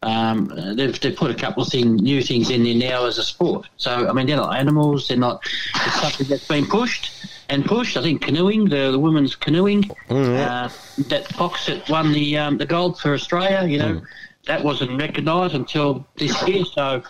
um, 0.07 0.51
they've, 0.75 0.99
they've 0.99 1.15
put 1.15 1.31
a 1.31 1.35
couple 1.35 1.61
of 1.63 1.69
thing, 1.69 1.95
new 1.95 2.21
things 2.21 2.49
in 2.49 2.63
there 2.63 2.75
now 2.75 3.05
as 3.05 3.17
a 3.17 3.23
sport. 3.23 3.67
So, 3.77 4.07
I 4.07 4.13
mean, 4.13 4.27
they're 4.27 4.37
not 4.37 4.55
animals, 4.55 5.07
they're 5.07 5.17
not, 5.17 5.41
it's 5.75 6.01
something 6.01 6.27
that's 6.27 6.47
been 6.47 6.65
pushed 6.65 7.25
and 7.49 7.65
pushed. 7.65 7.97
I 7.97 8.01
think 8.01 8.21
canoeing, 8.21 8.65
the, 8.69 8.91
the 8.91 8.99
women's 8.99 9.35
canoeing, 9.35 9.89
uh, 10.09 10.69
that 11.09 11.27
Fox 11.33 11.65
that 11.67 11.89
won 11.89 12.13
the 12.13 12.37
um, 12.37 12.57
the 12.57 12.65
gold 12.65 12.99
for 12.99 13.13
Australia, 13.13 13.67
you 13.67 13.79
know, 13.79 14.01
that 14.45 14.63
wasn't 14.63 14.99
recognised 14.99 15.55
until 15.55 16.05
this 16.17 16.35
year. 16.47 16.63
So 16.65 17.03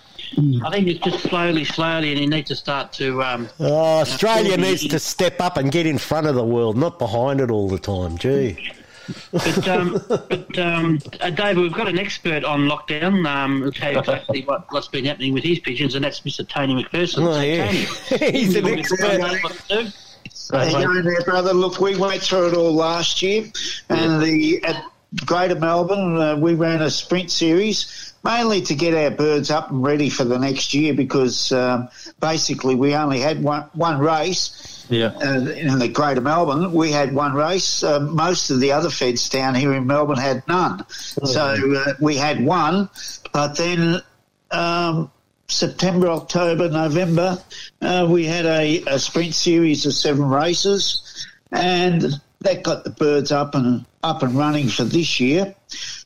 I 0.66 0.70
think 0.72 0.88
it's 0.88 1.00
just 1.00 1.24
slowly, 1.24 1.64
slowly, 1.66 2.12
and 2.12 2.20
you 2.20 2.28
need 2.28 2.46
to 2.48 2.56
start 2.56 2.92
to. 2.94 3.24
Um, 3.24 3.50
Oh, 3.60 4.02
Australia 4.02 4.54
uh, 4.54 4.58
needs 4.58 4.88
to 4.88 5.00
step 5.00 5.40
up 5.40 5.58
and 5.58 5.72
get 5.72 5.86
in 5.86 5.98
front 5.98 6.28
of 6.28 6.36
the 6.36 6.44
world, 6.46 6.78
not 6.78 6.98
behind 7.00 7.42
it 7.42 7.50
all 7.52 7.68
the 7.68 7.80
time. 7.80 8.18
Gee. 8.18 8.74
But, 9.32 9.68
um, 9.68 10.02
but 10.08 10.60
um, 10.60 11.00
uh, 11.22 11.30
David, 11.30 11.58
we've 11.62 11.74
got 11.74 11.88
an 11.88 11.98
expert 12.00 12.44
on 12.44 12.62
lockdown. 12.68 13.26
Um, 13.28 13.62
who'll 13.62 13.72
tell 13.72 13.94
you 13.94 14.00
exactly 14.00 14.44
what, 14.44 14.66
what's 14.72 14.88
been 14.88 15.06
happening 15.06 15.34
with 15.34 15.44
his 15.44 15.60
pigeons, 15.60 15.96
and 15.96 16.04
that's 16.04 16.22
Mr. 16.22 16.48
Tony 16.48 16.84
McPherson. 16.84 17.28
Oh, 17.28 17.34
So, 17.34 17.42
yeah. 17.42 17.66
Tony, 17.68 18.32
He's 18.40 18.56
an 18.56 18.66
you 18.66 18.72
wanna 18.72 18.82
expert. 18.82 18.98
tell 18.98 19.26
us 19.26 19.44
what 19.44 19.54
to 19.54 19.84
do? 19.84 19.92
How 20.52 20.64
you 20.66 20.86
going 20.86 21.04
there, 21.06 21.22
brother? 21.24 21.54
Look, 21.54 21.80
we 21.80 21.98
went 21.98 22.22
through 22.22 22.50
it 22.50 22.54
all 22.56 22.74
last 22.74 23.22
year, 23.22 23.46
and 23.90 24.22
the 24.22 24.64
at 24.64 24.84
Greater 25.26 25.56
Melbourne, 25.56 26.18
uh, 26.18 26.36
we 26.38 26.54
ran 26.54 26.82
a 26.82 26.90
sprint 26.90 27.32
series 27.32 28.14
mainly 28.24 28.62
to 28.62 28.76
get 28.76 28.94
our 28.94 29.10
birds 29.10 29.50
up 29.50 29.72
and 29.72 29.82
ready 29.82 30.10
for 30.10 30.26
the 30.26 30.38
next 30.38 30.74
year 30.74 30.94
because 30.94 31.52
um, 31.54 31.88
basically 32.20 32.76
we 32.76 32.96
only 32.96 33.20
had 33.20 33.44
one 33.44 33.70
one 33.74 34.00
race. 34.00 34.86
Yeah. 34.90 35.08
Uh, 35.08 35.50
in 35.50 35.80
the 35.80 35.90
Greater 35.90 36.22
Melbourne, 36.22 36.72
we 36.72 36.92
had 36.92 37.14
one 37.14 37.34
race. 37.34 37.84
Uh, 37.84 38.00
most 38.00 38.50
of 38.50 38.62
the 38.62 38.72
other 38.72 38.90
feds 38.90 39.28
down 39.28 39.54
here 39.54 39.74
in 39.74 39.86
Melbourne 39.86 40.18
had 40.18 40.48
none. 40.48 40.88
So 40.90 41.42
uh, 41.42 41.94
we 42.00 42.16
had 42.16 42.44
one, 42.44 42.90
but 43.34 43.58
then 43.58 44.02
um, 44.52 45.12
September, 45.50 46.08
October, 46.08 46.70
November, 46.70 47.38
uh, 47.82 48.08
we 48.10 48.26
had 48.26 48.46
a, 48.46 48.82
a 48.88 49.00
sprint 49.00 49.36
series 49.36 49.86
of 49.86 49.94
seven 49.94 50.30
races, 50.30 51.28
and 51.52 52.22
that 52.42 52.64
got 52.64 52.84
the 52.84 52.90
birds 52.90 53.32
up 53.32 53.56
and 53.56 53.86
up 54.04 54.24
and 54.24 54.36
running 54.36 54.70
for 54.70 54.84
this 54.84 55.20
year. 55.20 55.54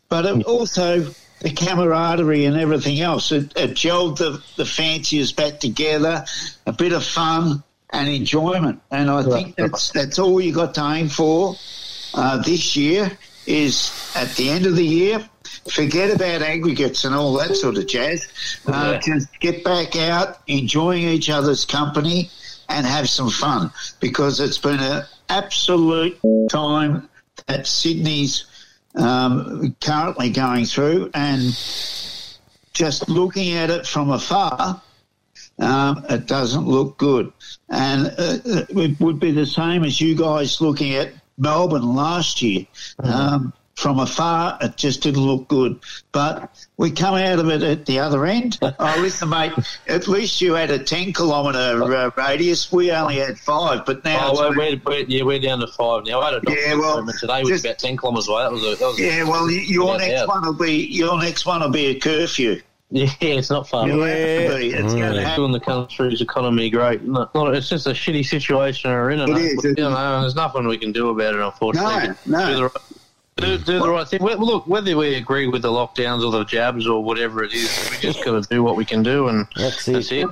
But 0.10 0.26
it 0.26 0.44
also 0.44 1.14
the 1.42 1.52
camaraderie 1.52 2.46
and 2.46 2.58
everything 2.58 3.02
else. 3.02 3.32
It, 3.32 3.52
it 3.56 3.72
gelled 3.72 4.18
the, 4.18 4.42
the 4.56 4.66
fanciers 4.66 5.32
back 5.32 5.60
together, 5.60 6.26
a 6.66 6.72
bit 6.72 6.94
of 6.94 7.04
fun 7.04 7.64
and 7.90 8.08
enjoyment. 8.08 8.82
And 8.90 9.10
I 9.10 9.24
think 9.24 9.56
that's 9.56 9.92
that's 9.92 10.20
all 10.20 10.40
you 10.40 10.54
got 10.54 10.76
to 10.76 10.86
aim 10.92 11.10
for 11.10 11.56
uh, 12.14 12.38
this 12.42 12.76
year. 12.76 13.12
Is 13.48 13.92
at 14.16 14.36
the 14.36 14.52
end 14.52 14.68
of 14.68 14.76
the 14.76 14.86
year, 14.86 15.28
forget 15.68 16.16
about 16.16 16.44
aggregates 16.44 17.06
and 17.06 17.16
all 17.16 17.34
that 17.40 17.56
sort 17.56 17.76
of 17.76 17.88
jazz. 17.88 18.28
Uh, 18.68 19.00
Just 19.00 19.40
get 19.40 19.64
back 19.64 19.96
out, 19.96 20.38
enjoying 20.46 21.04
each 21.04 21.28
other's 21.28 21.66
company, 21.66 22.30
and 22.70 22.86
have 22.86 23.10
some 23.10 23.32
fun 23.32 23.72
because 24.00 24.40
it's 24.40 24.60
been 24.60 24.80
an 24.80 25.04
absolute 25.28 26.20
time 26.50 27.10
that 27.48 27.66
Sydney's 27.66 28.46
um, 28.96 29.76
currently 29.82 30.30
going 30.30 30.66
through, 30.66 31.12
and 31.14 31.42
just 32.74 33.10
looking 33.10 33.54
at 33.54 33.70
it 33.70 33.86
from 33.86 34.10
afar, 34.12 34.82
um, 35.60 36.06
it 36.10 36.26
doesn't 36.26 36.68
look 36.68 36.98
good. 36.98 37.32
And 37.70 38.08
uh, 38.08 38.38
it 38.46 39.00
would 39.00 39.20
be 39.20 39.32
the 39.32 39.46
same 39.46 39.84
as 39.84 40.02
you 40.02 40.16
guys 40.16 40.62
looking 40.62 40.96
at 40.96 41.14
Melbourne 41.38 41.96
last 41.96 42.42
year. 42.42 42.66
Um, 43.00 43.54
from 43.76 44.00
afar, 44.00 44.58
it 44.62 44.78
just 44.78 45.02
didn't 45.02 45.22
look 45.24 45.48
good. 45.48 45.80
But 46.12 46.52
we 46.78 46.92
come 46.92 47.16
out 47.16 47.40
of 47.40 47.50
it 47.50 47.64
at 47.64 47.86
the 47.86 48.00
other 48.00 48.26
end. 48.26 48.60
oh, 48.62 48.98
listen, 49.00 49.30
mate, 49.30 49.54
at 49.88 50.08
least 50.08 50.42
you 50.42 50.54
had 50.54 50.70
a 50.70 50.78
10 50.84 51.14
kilometre 51.14 51.84
uh, 51.84 52.12
radius. 52.18 52.72
We 52.72 52.92
only 52.92 53.18
had 53.18 53.40
five, 53.40 53.86
but 53.86 54.04
now 54.04 54.30
Oh, 54.30 54.32
it's 54.32 54.58
we're, 54.58 54.76
we're, 54.76 54.82
we're, 54.86 55.06
yeah, 55.08 55.24
we're 55.24 55.40
down 55.40 55.60
to 55.60 55.68
five 55.68 56.06
now. 56.06 56.20
I 56.22 56.26
had 56.26 56.34
a 56.36 56.42
doctor's 56.42 56.64
Yeah, 56.66 56.76
well, 56.76 57.06
today, 57.20 57.44
was 57.44 57.66
about 57.66 57.80
10 57.80 57.98
kilometres 57.98 58.28
away. 58.28 58.44
That 58.44 58.52
was 58.52 58.64
a, 58.64 58.76
that 58.76 58.86
was 58.86 59.00
a- 59.00 59.04
Yeah, 59.04 59.24
well, 59.24 59.50
your 59.50 59.98
next 59.98 60.12
yeah. 60.12 60.26
one 60.26 60.46
will 60.46 60.54
be 60.54 60.86
your 60.86 61.20
next 61.20 61.46
one 61.46 61.62
will 61.62 61.70
be 61.70 61.88
a 61.88 62.00
curfew. 62.00 62.62
Yeah, 62.94 63.08
it's 63.22 63.50
not 63.50 63.70
fun. 63.70 63.88
You'll 63.88 64.04
have 64.06 64.18
to 64.52 64.58
be. 64.58 64.72
It's 64.72 64.94
going 64.94 65.14
to 65.14 65.22
It's 65.22 65.36
doing 65.38 65.54
the 65.54 65.62
country's 65.62 66.20
economy 66.20 66.70
great. 66.70 67.02
No, 67.04 67.30
not, 67.34 67.56
it's 67.56 67.70
just 67.70 67.88
a 67.88 67.92
shitty 67.92 68.26
situation 68.26 68.92
we're 68.92 69.12
in. 69.12 69.22
And 69.22 69.32
It 69.38 69.60
I- 69.64 69.68
you 69.70 69.74
know, 69.76 70.22
there's 70.22 70.36
nothing 70.36 70.68
we 70.68 70.78
can 70.78 70.92
do 70.92 71.08
about 71.10 71.34
it, 71.36 71.40
unfortunately. 71.40 72.10
No, 72.26 72.60
no. 72.60 72.70
Do 73.38 73.46
the, 73.46 73.52
right- 73.58 73.66
do, 73.66 73.74
do 73.74 73.80
the 73.80 73.90
right 73.90 74.08
thing. 74.08 74.22
Well, 74.24 74.38
look, 74.40 74.68
whether 74.68 74.96
we 74.98 75.16
agree 75.16 75.48
with 75.48 75.62
the 75.62 75.70
lockdowns 75.70 76.24
or 76.26 76.32
the 76.32 76.44
jabs 76.44 76.86
or 76.88 77.04
whatever 77.04 77.44
it 77.44 77.54
is, 77.54 77.90
we 77.92 77.98
just 77.98 78.24
got 78.26 78.42
to 78.44 78.50
do 78.50 78.62
what 78.64 78.76
we 78.76 78.86
can 78.86 79.04
do, 79.04 79.28
and 79.30 79.48
that's 79.56 79.88
it. 79.88 80.28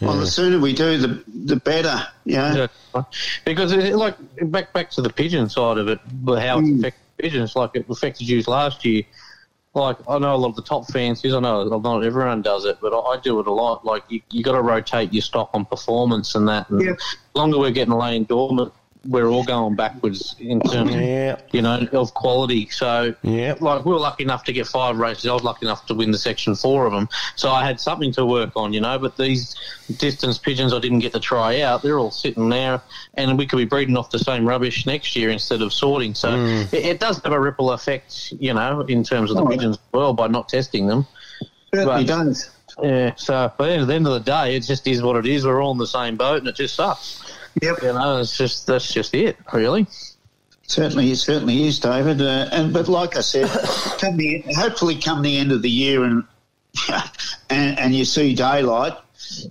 Well, 0.00 0.18
the 0.18 0.26
sooner 0.26 0.58
we 0.58 0.74
do, 0.74 0.98
the 0.98 1.22
the 1.44 1.56
better. 1.56 2.06
Yeah. 2.24 2.66
Yeah. 2.94 3.02
Because 3.44 3.72
it, 3.72 3.94
like 3.94 4.16
back 4.50 4.72
back 4.72 4.90
to 4.92 5.02
the 5.02 5.10
pigeon 5.10 5.48
side 5.48 5.78
of 5.78 5.88
it, 5.88 6.00
but 6.12 6.42
how 6.42 6.58
Hmm. 6.60 6.66
it 6.74 6.78
affected 6.78 7.00
pigeons, 7.18 7.56
like 7.56 7.70
it 7.74 7.86
affected 7.88 8.28
you 8.28 8.42
last 8.46 8.84
year. 8.84 9.04
Like 9.74 9.96
I 10.08 10.18
know 10.18 10.34
a 10.34 10.36
lot 10.36 10.48
of 10.48 10.56
the 10.56 10.62
top 10.62 10.86
fanciers, 10.90 11.32
I 11.34 11.40
know 11.40 11.64
not 11.78 12.02
everyone 12.04 12.42
does 12.42 12.64
it, 12.64 12.78
but 12.80 12.92
I, 12.94 12.98
I 13.14 13.20
do 13.20 13.38
it 13.40 13.46
a 13.46 13.52
lot. 13.52 13.84
Like 13.84 14.02
you, 14.08 14.20
you 14.30 14.42
got 14.42 14.52
to 14.52 14.62
rotate 14.62 15.12
your 15.12 15.22
stock 15.22 15.50
on 15.54 15.64
performance 15.64 16.34
and 16.34 16.48
that. 16.48 16.68
And 16.70 16.80
The 16.80 16.98
longer 17.34 17.58
we're 17.58 17.70
getting 17.70 17.94
laying 17.94 18.24
dormant, 18.24 18.72
we're 19.08 19.28
all 19.28 19.44
going 19.44 19.74
backwards 19.76 20.36
in 20.38 20.60
terms, 20.60 20.94
of, 20.94 21.42
you 21.52 21.62
know, 21.62 21.86
of 21.92 22.14
quality. 22.14 22.68
So, 22.70 23.14
yeah, 23.22 23.54
like 23.60 23.84
we 23.84 23.92
were 23.92 23.98
lucky 23.98 24.24
enough 24.24 24.44
to 24.44 24.52
get 24.52 24.66
five 24.66 24.98
races. 24.98 25.26
I 25.26 25.32
was 25.32 25.42
lucky 25.44 25.66
enough 25.66 25.86
to 25.86 25.94
win 25.94 26.10
the 26.10 26.18
section 26.18 26.54
four 26.54 26.86
of 26.86 26.92
them, 26.92 27.08
so 27.36 27.50
I 27.50 27.64
had 27.64 27.80
something 27.80 28.12
to 28.12 28.24
work 28.26 28.52
on, 28.56 28.72
you 28.72 28.80
know. 28.80 28.98
But 28.98 29.16
these 29.16 29.54
distance 29.98 30.38
pigeons, 30.38 30.72
I 30.72 30.78
didn't 30.78 31.00
get 31.00 31.12
to 31.12 31.20
try 31.20 31.60
out. 31.60 31.82
They're 31.82 31.98
all 31.98 32.10
sitting 32.10 32.48
there, 32.48 32.80
and 33.14 33.38
we 33.38 33.46
could 33.46 33.56
be 33.58 33.64
breeding 33.64 33.96
off 33.96 34.10
the 34.10 34.18
same 34.18 34.46
rubbish 34.46 34.86
next 34.86 35.14
year 35.16 35.30
instead 35.30 35.62
of 35.62 35.72
sorting. 35.72 36.14
So 36.14 36.30
Mm. 36.30 36.72
it, 36.72 36.84
it 36.86 37.00
does 37.00 37.20
have 37.22 37.32
a 37.32 37.40
ripple 37.40 37.72
effect, 37.72 38.32
you 38.38 38.52
know, 38.54 38.80
in 38.82 39.04
terms 39.04 39.30
of 39.30 39.36
the 39.36 39.42
Oh. 39.44 39.48
pigeons 39.48 39.76
as 39.76 39.82
well 39.92 40.12
by 40.12 40.26
not 40.28 40.48
testing 40.48 40.86
them. 40.86 41.06
Certainly 41.74 42.04
But- 42.04 42.06
does. 42.06 42.50
Yeah, 42.82 43.12
so 43.16 43.50
but 43.56 43.70
at 43.70 43.86
the 43.86 43.94
end 43.94 44.06
of 44.06 44.12
the 44.12 44.20
day, 44.20 44.54
it 44.54 44.60
just 44.60 44.86
is 44.86 45.00
what 45.00 45.16
it 45.16 45.24
is. 45.24 45.46
We're 45.46 45.62
all 45.62 45.72
in 45.72 45.78
the 45.78 45.86
same 45.86 46.16
boat, 46.16 46.40
and 46.40 46.48
it 46.48 46.56
just 46.56 46.74
sucks. 46.74 47.22
Yep. 47.62 47.82
You 47.82 47.92
know, 47.92 48.18
it's 48.18 48.36
just 48.36 48.66
that's 48.66 48.92
just 48.92 49.14
it, 49.14 49.36
really. 49.52 49.86
Certainly, 50.62 51.10
it 51.12 51.16
certainly 51.16 51.66
is, 51.66 51.78
David. 51.78 52.20
Uh, 52.20 52.48
and 52.52 52.72
but 52.72 52.88
like 52.88 53.16
I 53.16 53.20
said, 53.20 53.48
come 53.98 54.16
the 54.16 54.44
hopefully 54.56 54.96
come 54.96 55.22
the 55.22 55.38
end 55.38 55.52
of 55.52 55.62
the 55.62 55.70
year 55.70 56.04
and 56.04 56.24
and, 57.50 57.78
and 57.78 57.94
you 57.94 58.04
see 58.04 58.34
daylight, 58.34 58.94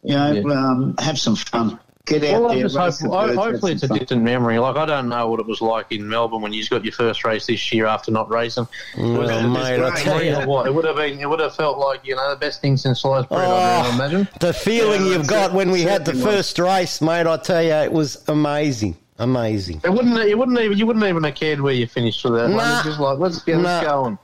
you 0.03 0.15
know, 0.15 0.49
um, 0.49 0.95
have 0.99 1.19
some 1.19 1.35
fun. 1.35 1.79
Get 2.05 2.23
out 2.23 2.41
Well, 2.41 2.51
I'm 2.51 2.57
there. 2.59 2.65
just 2.65 2.75
race 2.77 2.99
hopeful, 3.01 3.19
the 3.19 3.27
birds, 3.27 3.37
hopefully 3.39 3.71
it's 3.73 3.81
a 3.83 3.87
some 3.87 3.95
fun. 3.95 3.99
distant 3.99 4.23
memory. 4.23 4.59
Like 4.59 4.75
I 4.75 4.85
don't 4.85 5.09
know 5.09 5.27
what 5.27 5.39
it 5.39 5.47
was 5.47 5.59
like 5.61 5.91
in 5.91 6.07
Melbourne 6.07 6.41
when 6.41 6.53
you 6.53 6.63
got 6.67 6.83
your 6.83 6.91
first 6.93 7.25
race 7.25 7.47
this 7.47 7.73
year 7.73 7.87
after 7.87 8.11
not 8.11 8.29
racing. 8.29 8.67
Well, 8.97 9.13
Was 9.21 9.29
it 9.31 9.47
mate, 9.47 9.79
I 9.81 9.95
tell 10.01 10.23
you. 10.23 10.35
what? 10.47 10.67
It 10.67 10.73
would 10.75 10.85
have 10.85 10.97
been. 10.97 11.19
It 11.19 11.27
would 11.27 11.39
have 11.39 11.55
felt 11.55 11.79
like 11.79 12.01
you 12.05 12.15
know 12.15 12.29
the 12.29 12.35
best 12.35 12.61
thing 12.61 12.77
since 12.77 13.01
sliced 13.01 13.29
bread. 13.29 13.41
I 13.41 13.87
Oh, 13.89 13.95
imagine. 13.95 14.27
the 14.39 14.53
feeling 14.53 15.01
Yeah, 15.05 15.13
you've 15.13 15.27
got 15.27 15.49
it. 15.51 15.55
when 15.55 15.71
we 15.71 15.81
had 15.81 16.05
the 16.05 16.11
Certainly 16.11 16.25
was. 16.27 16.35
first 16.35 16.59
race, 16.59 17.01
mate, 17.01 17.25
I 17.25 17.37
tell 17.37 17.63
you, 17.63 17.71
it 17.73 17.91
was 17.91 18.23
amazing. 18.27 18.95
Amazing. 19.17 19.79
It 19.83 19.89
wouldn't. 19.91 20.27
You 20.29 20.37
wouldn't 20.37 20.59
even. 20.59 20.77
You 20.77 20.85
wouldn't 20.85 21.05
even 21.05 21.23
have 21.23 21.35
cared 21.35 21.61
where 21.61 21.73
you 21.73 21.87
finished 21.87 22.21
for 22.21 22.31
that. 22.31 22.49
one. 22.49 22.57
Nah. 22.57 22.75
It's 22.79 22.85
just 22.87 22.99
like 22.99 23.17
let's 23.17 23.41
get 23.41 23.57
Nah. 23.57 23.63
let's 23.77 23.87
going. 23.87 24.17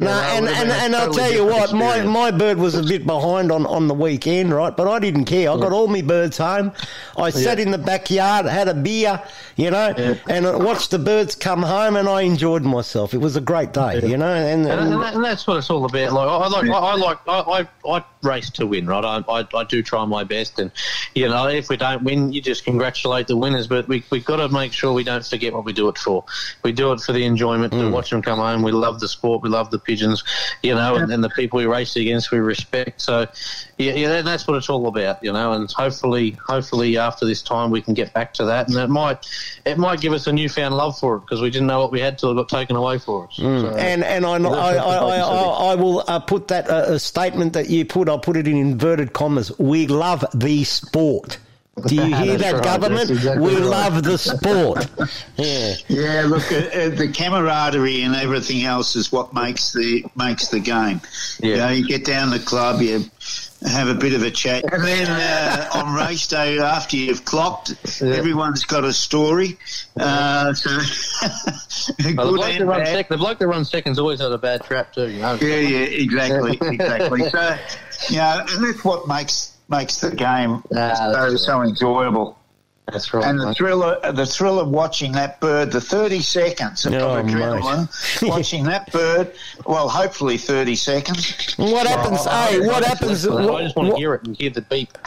No, 0.00 0.06
know, 0.06 0.12
and, 0.12 0.48
and, 0.48 0.70
and 0.70 0.96
I'll 0.96 1.06
totally 1.08 1.22
tell 1.22 1.32
you 1.32 1.44
what, 1.44 1.72
my, 1.74 2.02
my 2.02 2.30
bird 2.30 2.56
was 2.58 2.74
a 2.74 2.82
bit 2.82 3.04
behind 3.04 3.52
on, 3.52 3.66
on 3.66 3.86
the 3.86 3.94
weekend, 3.94 4.52
right? 4.54 4.74
But 4.74 4.88
I 4.88 4.98
didn't 4.98 5.26
care. 5.26 5.50
I 5.50 5.56
got 5.58 5.72
all 5.72 5.88
my 5.88 6.00
birds 6.00 6.38
home. 6.38 6.72
I 7.18 7.28
sat 7.28 7.58
Yeah. 7.58 7.64
in 7.64 7.70
the 7.70 7.78
backyard, 7.78 8.46
had 8.46 8.68
a 8.68 8.74
beer, 8.74 9.22
you 9.56 9.70
know, 9.70 10.16
and 10.28 10.64
watched 10.64 10.90
the 10.90 10.98
birds 10.98 11.34
come 11.34 11.62
home, 11.62 11.96
and 11.96 12.08
I 12.08 12.22
enjoyed 12.22 12.62
myself. 12.62 13.12
It 13.12 13.18
was 13.18 13.36
a 13.36 13.42
great 13.42 13.74
day, 13.74 14.00
you 14.02 14.16
know. 14.16 14.32
And, 14.32 14.66
And, 14.66 14.80
and- 14.80 14.92
and, 14.94 15.02
that, 15.02 15.14
and 15.14 15.24
that's 15.24 15.46
what 15.46 15.58
it's 15.58 15.68
all 15.68 15.84
about. 15.84 16.12
Like 16.12 16.28
I 16.28 16.48
like, 16.48 16.70
I, 16.70 16.78
I 16.78 16.94
like, 16.94 17.18
I, 17.28 17.68
I, 17.86 17.96
I 17.96 18.04
race 18.22 18.50
to 18.50 18.66
win, 18.66 18.86
right? 18.86 19.04
I, 19.04 19.22
I, 19.28 19.46
I 19.54 19.64
do 19.64 19.82
try 19.82 20.04
my 20.04 20.24
best, 20.24 20.58
and 20.58 20.70
you 21.14 21.28
know, 21.28 21.46
if 21.48 21.68
we 21.68 21.76
don't 21.76 22.02
win, 22.02 22.32
you 22.32 22.40
just 22.40 22.64
congratulate 22.64 23.26
the 23.26 23.36
winners. 23.36 23.66
But 23.66 23.86
we 23.88 24.02
we 24.10 24.20
got 24.20 24.36
to 24.36 24.48
make 24.48 24.72
sure 24.72 24.92
we 24.92 25.04
don't 25.04 25.26
forget 25.26 25.52
what 25.52 25.64
we 25.64 25.72
do 25.72 25.88
it 25.88 25.98
for. 25.98 26.24
We 26.62 26.72
do 26.72 26.92
it 26.92 27.00
for 27.00 27.12
the 27.12 27.24
enjoyment 27.24 27.72
to 27.72 27.78
mm. 27.78 27.92
watch 27.92 28.10
them 28.10 28.22
come 28.22 28.38
home. 28.38 28.62
We 28.62 28.72
love 28.72 29.00
the 29.00 29.08
sport. 29.08 29.42
We 29.42 29.48
love 29.48 29.70
the 29.70 29.78
pigeons, 29.90 30.22
you 30.62 30.74
know, 30.74 30.94
and, 30.94 31.12
and 31.12 31.22
the 31.24 31.30
people 31.30 31.56
we 31.58 31.66
race 31.66 31.96
against 31.96 32.30
we 32.30 32.38
respect. 32.38 33.00
So 33.00 33.26
yeah, 33.78 33.94
yeah, 33.94 34.22
that's 34.22 34.46
what 34.46 34.56
it's 34.56 34.68
all 34.70 34.86
about, 34.86 35.22
you 35.22 35.32
know. 35.32 35.52
And 35.52 35.70
hopefully, 35.70 36.30
hopefully 36.46 36.96
after 36.96 37.26
this 37.26 37.42
time 37.42 37.70
we 37.70 37.82
can 37.82 37.94
get 37.94 38.12
back 38.12 38.32
to 38.34 38.44
that, 38.44 38.68
and 38.68 38.76
it 38.76 38.88
might 38.88 39.26
it 39.66 39.78
might 39.78 40.00
give 40.00 40.12
us 40.12 40.26
a 40.26 40.32
newfound 40.32 40.76
love 40.76 40.98
for 40.98 41.16
it 41.16 41.20
because 41.20 41.40
we 41.40 41.50
didn't 41.50 41.66
know 41.66 41.80
what 41.80 41.90
we 41.90 42.00
had 42.00 42.18
till 42.18 42.30
it 42.30 42.34
got 42.36 42.48
taken 42.48 42.76
away 42.76 42.98
for 42.98 43.26
us. 43.26 43.36
Mm. 43.38 43.60
So- 43.62 43.76
and 43.76 44.04
and 44.04 44.24
I, 44.24 44.34
I, 44.34 44.38
That's 44.38 44.54
I, 44.54 44.54
I, 44.54 45.02
what 45.02 45.16
the 45.16 45.22
focus 45.22 45.58
I, 45.60 45.72
I 45.72 45.74
will 45.74 46.04
uh, 46.06 46.20
put 46.20 46.48
that 46.48 46.70
uh, 46.70 46.84
a 46.94 46.98
statement 46.98 47.52
that 47.54 47.68
you 47.68 47.84
put. 47.84 48.08
I'll 48.08 48.18
put 48.18 48.36
it 48.36 48.46
in 48.46 48.56
inverted 48.56 49.12
commas. 49.12 49.50
We 49.58 49.86
love 49.88 50.24
the 50.34 50.62
sport. 50.64 51.38
Do 51.86 51.94
you 51.94 52.14
hear 52.14 52.36
that, 52.36 52.62
government? 52.62 53.10
exactly 53.10 53.42
we 53.42 53.54
right. 53.54 53.64
love 53.64 54.02
the 54.02 54.18
sport. 54.18 54.86
yeah. 55.36 55.74
Yeah, 55.88 56.26
look, 56.26 56.50
uh, 56.52 56.56
uh, 56.56 56.88
the 56.90 57.10
camaraderie 57.14 58.02
and 58.02 58.14
everything 58.14 58.64
else 58.64 58.96
is 58.96 59.10
what 59.10 59.32
makes 59.32 59.72
the 59.72 60.04
makes 60.16 60.48
the 60.48 60.60
game. 60.60 61.00
You 61.42 61.56
know, 61.56 61.70
you 61.70 61.86
get 61.86 62.04
down 62.04 62.30
the 62.30 62.38
club, 62.38 62.82
you 62.82 63.04
have 63.62 63.88
a 63.88 63.94
bit 63.94 64.14
of 64.14 64.22
a 64.22 64.30
chat, 64.30 64.64
and 64.72 64.82
then 64.84 65.06
uh, 65.08 65.68
on 65.74 65.94
race 65.94 66.26
day 66.26 66.58
after 66.58 66.96
you've 66.96 67.24
clocked, 67.24 67.74
everyone's 68.02 68.64
got 68.64 68.84
a 68.84 68.92
story. 68.92 69.56
Uh, 69.96 70.52
so 70.52 70.70
Well, 72.16 72.32
the, 72.32 72.32
bloke 72.32 72.58
that 72.58 72.66
runs 72.66 72.88
sec- 72.88 73.08
the 73.08 73.16
bloke 73.16 73.38
that 73.38 73.46
runs 73.46 73.70
second's 73.70 73.98
always 73.98 74.20
had 74.20 74.32
a 74.32 74.38
bad 74.38 74.64
trap 74.64 74.92
too, 74.92 75.08
you 75.08 75.20
know. 75.20 75.38
Yeah, 75.40 75.56
yeah, 75.56 75.78
exactly, 75.78 76.58
exactly. 76.60 77.28
So, 77.30 77.58
you 78.08 78.16
know, 78.16 78.44
and 78.48 78.64
that's 78.64 78.84
what 78.84 79.06
makes 79.08 79.49
makes 79.70 80.00
the 80.00 80.10
game 80.10 80.62
ah, 80.74 81.12
so, 81.12 81.36
so 81.36 81.62
enjoyable. 81.62 82.39
That's 82.86 83.14
right. 83.14 83.24
And 83.24 83.38
the 83.38 83.46
mate. 83.46 83.56
thrill, 83.56 83.82
of, 83.84 84.16
the 84.16 84.26
thrill 84.26 84.58
of 84.58 84.68
watching 84.68 85.12
that 85.12 85.40
bird, 85.40 85.70
the 85.70 85.80
thirty 85.80 86.20
seconds 86.20 86.84
of 86.86 86.94
Oh, 86.94 87.22
adrenaline, 87.22 87.88
watching 88.28 88.64
that 88.64 88.90
bird. 88.90 89.32
Well, 89.64 89.88
hopefully 89.88 90.36
thirty 90.38 90.74
seconds. 90.74 91.54
What 91.56 91.86
happens? 91.86 92.24
hey, 92.24 92.60
what 92.60 92.84
happens? 92.84 93.26
I 93.26 93.62
just 93.62 93.76
want 93.76 93.90
to 93.90 93.96
hear 93.96 94.14
it 94.14 94.26
and 94.26 94.36
hear 94.36 94.50
the 94.50 94.62
beep. 94.62 94.96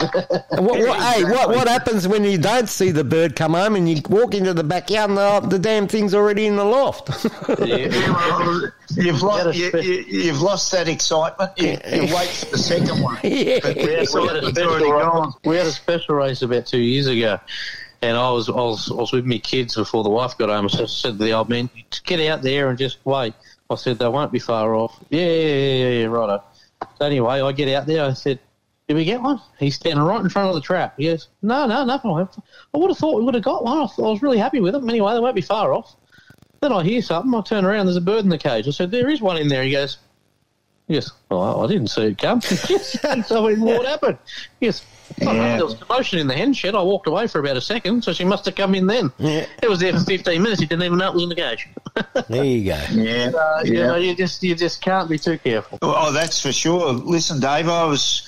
What, 0.54 0.78
what, 0.78 1.00
hey, 1.00 1.24
what, 1.24 1.48
what 1.50 1.68
happens 1.68 2.08
when 2.08 2.24
you 2.24 2.38
don't 2.38 2.68
see 2.68 2.90
the 2.90 3.04
bird 3.04 3.36
come 3.36 3.54
home 3.54 3.76
and 3.76 3.88
you 3.88 4.00
walk 4.08 4.34
into 4.34 4.54
the 4.54 4.64
backyard 4.64 5.10
and 5.10 5.18
the, 5.18 5.40
the 5.40 5.58
damn 5.58 5.88
thing's 5.88 6.14
already 6.14 6.46
in 6.46 6.56
the 6.56 6.64
loft? 6.64 7.10
You've 8.96 9.22
lost, 9.22 9.56
you, 9.58 9.70
you, 9.80 10.04
you've 10.06 10.40
lost 10.40 10.70
that 10.72 10.88
excitement. 10.88 11.50
You, 11.56 11.70
you 11.90 12.14
wait 12.14 12.28
for 12.28 12.46
the 12.46 12.58
second 12.58 13.02
one. 13.02 13.18
Yeah. 13.24 13.58
But 13.62 13.76
we, 13.76 13.82
had, 13.82 13.88
we, 13.88 13.88
had 13.88 13.98
a 13.98 14.00
it's 14.02 14.14
already 14.14 14.52
special, 14.52 14.98
gone. 15.00 15.34
we 15.44 15.56
had 15.56 15.66
a 15.66 15.72
special 15.72 16.14
race 16.14 16.42
about 16.42 16.66
two 16.66 16.78
years 16.78 17.06
ago, 17.06 17.38
and 18.08 18.16
I 18.16 18.30
was 18.30 18.48
I 18.48 18.52
was, 18.52 18.90
I 18.90 18.94
was 18.94 19.12
with 19.12 19.24
my 19.24 19.38
kids 19.38 19.74
before 19.74 20.02
the 20.02 20.10
wife 20.10 20.36
got 20.38 20.48
home. 20.48 20.66
I 20.66 20.86
said 20.86 21.12
to 21.12 21.12
the 21.12 21.32
old 21.32 21.48
man, 21.48 21.68
get 22.04 22.20
out 22.28 22.42
there 22.42 22.68
and 22.70 22.78
just 22.78 22.98
wait." 23.04 23.34
I 23.70 23.76
said 23.76 23.98
they 23.98 24.08
won't 24.08 24.32
be 24.32 24.38
far 24.38 24.74
off. 24.74 24.98
Yeah, 25.10 25.26
yeah, 25.26 25.74
yeah, 25.74 25.88
yeah, 25.88 26.06
righto. 26.06 26.42
So 26.98 27.06
anyway, 27.06 27.40
I 27.40 27.52
get 27.52 27.68
out 27.74 27.86
there. 27.86 28.04
I 28.04 28.12
said, 28.12 28.38
Did 28.88 28.94
we 28.94 29.04
get 29.04 29.22
one? 29.22 29.40
He's 29.58 29.76
standing 29.76 30.04
right 30.04 30.20
in 30.20 30.28
front 30.28 30.48
of 30.48 30.54
the 30.54 30.60
trap. 30.60 30.94
He 30.98 31.06
goes, 31.06 31.28
No, 31.42 31.66
no, 31.66 31.84
nothing. 31.84 32.10
I 32.10 32.78
would 32.78 32.90
have 32.90 32.98
thought 32.98 33.16
we 33.16 33.24
would 33.24 33.34
have 33.34 33.42
got 33.42 33.64
one. 33.64 33.78
I, 33.78 33.82
was 33.82 34.22
really 34.22 34.38
happy 34.38 34.60
with 34.60 34.74
them. 34.74 34.88
Anyway, 34.88 35.12
they 35.14 35.20
won't 35.20 35.34
be 35.34 35.40
far 35.40 35.72
off. 35.72 35.96
Then 36.60 36.72
I 36.72 36.82
hear 36.82 37.02
something. 37.02 37.34
I 37.34 37.42
turn 37.42 37.64
around. 37.64 37.86
There's 37.86 37.96
a 37.96 38.02
bird 38.02 38.24
in 38.24 38.30
the 38.30 38.38
cage. 38.38 38.68
I 38.68 38.70
said, 38.70 38.90
There 38.90 39.08
is 39.08 39.20
one 39.20 39.38
in 39.38 39.48
there. 39.48 39.62
He 39.62 39.72
goes, 39.72 39.98
Yes. 40.86 41.10
Well, 41.30 41.64
I 41.64 41.66
didn't 41.66 41.88
see 41.88 42.02
it 42.02 42.18
come. 42.18 42.40
so 42.42 43.54
what 43.56 43.86
happened? 43.86 44.18
Yes. 44.60 44.84
I 45.20 45.24
don't 45.24 45.36
know, 45.36 45.56
there 45.56 45.64
was 45.66 45.74
commotion 45.74 46.18
in 46.18 46.26
the 46.26 46.34
hen 46.34 46.52
shed. 46.54 46.74
I 46.74 46.82
walked 46.82 47.06
away 47.06 47.26
for 47.26 47.38
about 47.38 47.56
a 47.56 47.60
second, 47.60 48.02
so 48.04 48.12
she 48.12 48.24
must 48.24 48.44
have 48.46 48.54
come 48.54 48.74
in 48.74 48.86
then. 48.86 49.12
It 49.18 49.68
was 49.68 49.80
there 49.80 49.92
for 49.92 50.00
15 50.04 50.42
minutes. 50.42 50.60
He 50.60 50.66
didn't 50.66 50.84
even 50.84 50.98
know 50.98 51.08
it 51.08 51.14
was 51.14 51.22
in 51.22 51.28
the 51.28 51.34
cage. 51.34 51.68
There 52.28 52.44
you 52.44 52.64
go. 52.64 52.80
Yeah, 52.90 53.30
Uh, 53.34 53.62
you, 53.64 53.74
know, 53.74 53.96
you 53.96 54.14
just 54.16 54.42
you 54.42 54.54
just 54.54 54.80
can't 54.80 55.08
be 55.08 55.18
too 55.18 55.38
careful. 55.38 55.78
Oh, 55.82 56.10
that's 56.12 56.40
for 56.40 56.52
sure. 56.52 56.92
Listen, 56.92 57.38
Dave, 57.38 57.68
I 57.68 57.84
was 57.84 58.22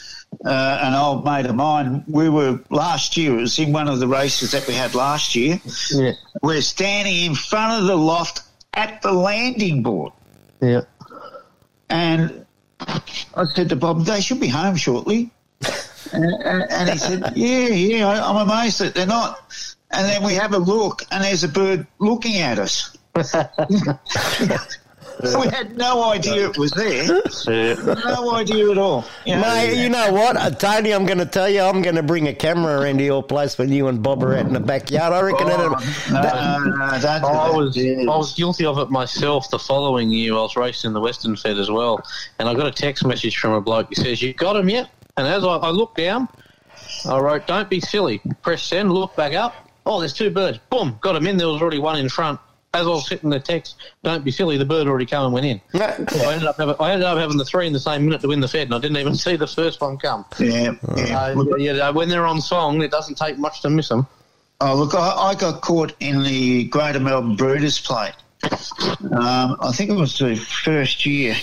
uh, 0.44 0.78
an 0.82 0.94
old 0.94 1.24
mate 1.24 1.46
of 1.46 1.54
mine. 1.56 2.04
We 2.06 2.28
were 2.28 2.60
last 2.70 3.16
year. 3.16 3.36
It 3.38 3.40
was 3.40 3.58
in 3.58 3.72
one 3.72 3.88
of 3.88 3.98
the 3.98 4.06
races 4.06 4.52
that 4.52 4.66
we 4.68 4.74
had 4.74 4.94
last 4.94 5.34
year. 5.34 5.60
Yeah. 5.90 6.12
We're 6.42 6.60
standing 6.62 7.24
in 7.24 7.34
front 7.34 7.80
of 7.80 7.88
the 7.88 7.96
loft 7.96 8.42
at 8.74 9.02
the 9.02 9.12
landing 9.12 9.82
board, 9.82 10.12
Yeah. 10.60 10.82
and 11.90 12.44
I 12.80 13.44
said 13.54 13.68
to 13.70 13.76
Bob, 13.76 14.04
"They 14.04 14.20
should 14.20 14.40
be 14.40 14.48
home 14.48 14.76
shortly." 14.76 15.30
And, 16.12 16.24
and, 16.24 16.70
and 16.70 16.90
he 16.90 16.98
said, 16.98 17.32
"Yeah, 17.36 17.68
yeah. 17.68 18.08
I, 18.08 18.28
I'm 18.30 18.48
amazed 18.48 18.80
that 18.80 18.94
they're 18.94 19.06
not." 19.06 19.38
And 19.92 20.06
then 20.08 20.22
we 20.24 20.34
have 20.34 20.52
a 20.52 20.58
look, 20.58 21.02
and 21.10 21.22
there's 21.22 21.44
a 21.44 21.48
bird 21.48 21.86
looking 22.00 22.38
at 22.38 22.58
us. 22.58 22.96
we 25.38 25.48
had 25.48 25.76
no 25.78 26.04
idea 26.10 26.50
it 26.50 26.58
was 26.58 26.70
there. 26.72 27.06
No 28.04 28.32
idea 28.34 28.70
at 28.70 28.78
all. 28.78 29.04
You 29.24 29.36
know? 29.36 29.42
Mate, 29.42 29.82
you 29.82 29.88
know 29.88 30.12
what, 30.12 30.36
uh, 30.36 30.50
Tony? 30.50 30.92
I'm 30.92 31.06
going 31.06 31.18
to 31.18 31.24
tell 31.26 31.48
you, 31.48 31.62
I'm 31.62 31.80
going 31.82 31.94
to 31.94 32.02
bring 32.02 32.28
a 32.28 32.34
camera 32.34 32.80
around 32.82 32.98
to 32.98 33.04
your 33.04 33.22
place 33.22 33.56
when 33.56 33.70
you 33.72 33.88
and 33.88 34.02
Bob 34.02 34.22
are 34.24 34.34
out 34.36 34.46
in 34.46 34.52
the 34.52 34.60
backyard. 34.60 35.12
I 35.14 35.20
reckon 35.22 35.46
Oh, 35.46 35.50
that'll. 35.50 35.70
no, 35.70 35.76
that- 36.22 36.60
no, 36.64 36.70
don't 36.70 36.84
I 36.84 36.98
that. 36.98 37.22
was 37.54 37.78
I 37.78 38.16
was 38.16 38.34
guilty 38.34 38.66
of 38.66 38.78
it 38.78 38.90
myself 38.90 39.48
the 39.50 39.58
following 39.58 40.10
year. 40.10 40.34
I 40.34 40.36
was 40.38 40.56
racing 40.56 40.92
the 40.92 41.00
Western 41.00 41.36
Fed 41.36 41.58
as 41.58 41.70
well, 41.70 42.02
and 42.38 42.48
I 42.48 42.54
got 42.54 42.66
a 42.66 42.72
text 42.72 43.04
message 43.06 43.38
from 43.38 43.52
a 43.52 43.60
bloke. 43.60 43.88
He 43.88 43.94
says, 43.94 44.20
"You 44.20 44.34
got 44.34 44.56
him 44.56 44.68
yet?" 44.68 44.90
And 45.16 45.26
as 45.26 45.44
I, 45.44 45.56
I 45.56 45.70
looked 45.70 45.96
down, 45.96 46.28
I 47.06 47.18
wrote, 47.18 47.46
"Don't 47.46 47.70
be 47.70 47.80
silly." 47.80 48.20
Press 48.42 48.62
send. 48.62 48.92
Look 48.92 49.16
back 49.16 49.34
up. 49.34 49.54
Oh, 49.86 49.98
there's 50.00 50.12
two 50.12 50.30
birds. 50.30 50.58
Boom, 50.70 50.98
got 51.00 51.12
them 51.14 51.26
in. 51.26 51.36
There 51.36 51.48
was 51.48 51.62
already 51.62 51.78
one 51.78 51.98
in 51.98 52.08
front. 52.08 52.38
As 52.74 52.86
I 52.86 52.90
was 52.90 53.06
sitting 53.06 53.30
the 53.30 53.40
text, 53.40 53.76
"Don't 54.04 54.24
be 54.24 54.30
silly," 54.30 54.58
the 54.58 54.66
bird 54.66 54.86
already 54.86 55.06
come 55.06 55.24
and 55.24 55.32
went 55.32 55.46
in. 55.46 55.60
So 56.08 56.28
I 56.28 56.34
ended 56.34 56.48
up 56.48 56.58
having, 56.58 56.74
I 56.78 56.92
ended 56.92 57.06
up 57.06 57.16
having 57.16 57.38
the 57.38 57.44
three 57.44 57.66
in 57.66 57.72
the 57.72 57.80
same 57.80 58.04
minute 58.04 58.20
to 58.20 58.28
win 58.28 58.40
the 58.40 58.48
Fed, 58.48 58.66
and 58.66 58.74
I 58.74 58.78
didn't 58.78 58.98
even 58.98 59.14
see 59.26 59.36
the 59.36 59.46
first 59.46 59.80
one 59.80 59.96
come. 59.96 60.26
Yeah, 60.38 60.74
yeah. 60.96 61.18
Uh, 61.18 61.56
yeah, 61.56 61.90
when 61.90 62.10
they're 62.10 62.26
on 62.26 62.42
song, 62.42 62.82
it 62.82 62.90
doesn't 62.90 63.16
take 63.16 63.38
much 63.38 63.62
to 63.62 63.70
miss 63.70 63.88
them. 63.88 64.06
Oh, 64.60 64.74
look, 64.74 64.94
I, 64.94 65.10
I 65.10 65.34
got 65.34 65.62
caught 65.62 65.94
in 66.00 66.22
the 66.22 66.64
Greater 66.64 67.00
Melbourne 67.00 67.36
Breeders' 67.36 67.78
Plate. 67.78 68.14
Um, 69.12 69.56
I 69.60 69.72
think 69.72 69.90
it 69.90 69.96
was 69.96 70.18
the 70.18 70.36
first 70.36 71.06
year, 71.06 71.34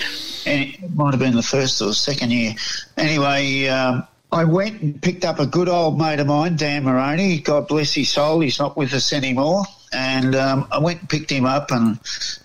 and 0.45 0.61
it 0.69 0.95
might 0.95 1.11
have 1.11 1.19
been 1.19 1.35
the 1.35 1.43
first 1.43 1.81
or 1.81 1.93
second 1.93 2.31
year. 2.31 2.53
Anyway, 2.97 3.67
um, 3.67 4.07
I 4.31 4.43
went 4.43 4.81
and 4.81 5.01
picked 5.01 5.25
up 5.25 5.39
a 5.39 5.45
good 5.45 5.69
old 5.69 5.97
mate 5.97 6.19
of 6.19 6.27
mine, 6.27 6.55
Dan 6.55 6.83
Moroney. 6.83 7.39
God 7.39 7.67
bless 7.67 7.93
his 7.93 8.09
soul, 8.09 8.39
he's 8.39 8.59
not 8.59 8.75
with 8.75 8.93
us 8.93 9.13
anymore. 9.13 9.63
And 9.93 10.35
um, 10.35 10.67
I 10.71 10.79
went 10.79 11.01
and 11.01 11.09
picked 11.09 11.31
him 11.31 11.45
up, 11.45 11.71
and 11.71 11.99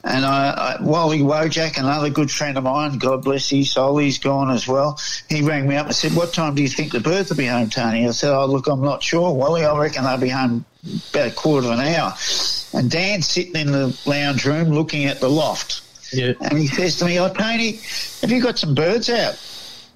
and 0.05 0.25
I, 0.25 0.77
I, 0.79 0.83
Wally 0.83 1.20
Wojak, 1.20 1.79
another 1.79 2.11
good 2.11 2.31
friend 2.31 2.59
of 2.59 2.65
mine, 2.65 2.99
God 2.99 3.25
bless 3.25 3.49
his 3.49 3.70
soul, 3.70 3.99
he's 3.99 4.19
gone 4.19 4.51
as 4.51 4.69
well. 4.69 5.01
He 5.29 5.43
rang 5.43 5.69
me 5.69 5.77
up 5.77 5.87
and 5.87 5.95
said, 5.95 6.15
"What 6.15 6.33
time 6.33 6.55
do 6.55 6.62
you 6.62 6.69
think 6.69 6.93
the 6.93 7.01
birds 7.01 7.31
will 7.31 7.37
be 7.37 7.47
home, 7.47 7.70
Tony?" 7.70 8.07
I 8.07 8.11
said, 8.11 8.35
"Oh, 8.35 8.47
look, 8.47 8.66
I'm 8.66 8.83
not 8.83 9.03
sure, 9.03 9.33
Wally. 9.33 9.65
I 9.65 9.77
reckon 9.77 10.05
they'll 10.05 10.19
be 10.19 10.29
home 10.29 10.65
about 11.11 11.29
a 11.29 11.31
quarter 11.31 11.69
of 11.69 11.79
an 11.79 11.87
hour." 11.87 12.15
And 12.75 12.91
Dan's 12.91 13.27
sitting 13.27 13.57
in 13.57 13.73
the 13.73 13.99
lounge 14.05 14.45
room 14.45 14.69
looking 14.70 15.07
at 15.07 15.20
the 15.20 15.31
loft. 15.31 15.83
Yeah. 16.12 16.33
And 16.41 16.59
he 16.59 16.66
says 16.66 16.97
to 16.97 17.05
me, 17.05 17.19
"Oh, 17.19 17.33
Tony, 17.33 17.81
have 18.20 18.31
you 18.31 18.43
got 18.43 18.59
some 18.59 18.75
birds 18.75 19.09
out?" 19.09 19.39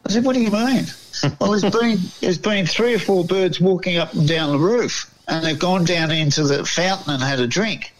I 0.06 0.10
said, 0.10 0.24
"What 0.24 0.34
do 0.34 0.42
you 0.42 0.50
mean?" 0.50 0.86
well, 1.40 1.50
there's 1.50 1.62
been 1.62 1.98
there's 2.20 2.38
been 2.38 2.66
three 2.66 2.94
or 2.94 2.98
four 2.98 3.24
birds 3.24 3.60
walking 3.60 3.98
up 3.98 4.14
and 4.14 4.26
down 4.26 4.50
the 4.50 4.58
roof, 4.58 5.11
and 5.28 5.44
they've 5.44 5.58
gone 5.58 5.84
down 5.84 6.10
into 6.10 6.44
the 6.44 6.64
fountain 6.64 7.14
and 7.14 7.22
had 7.22 7.40
a 7.40 7.46
drink. 7.46 7.92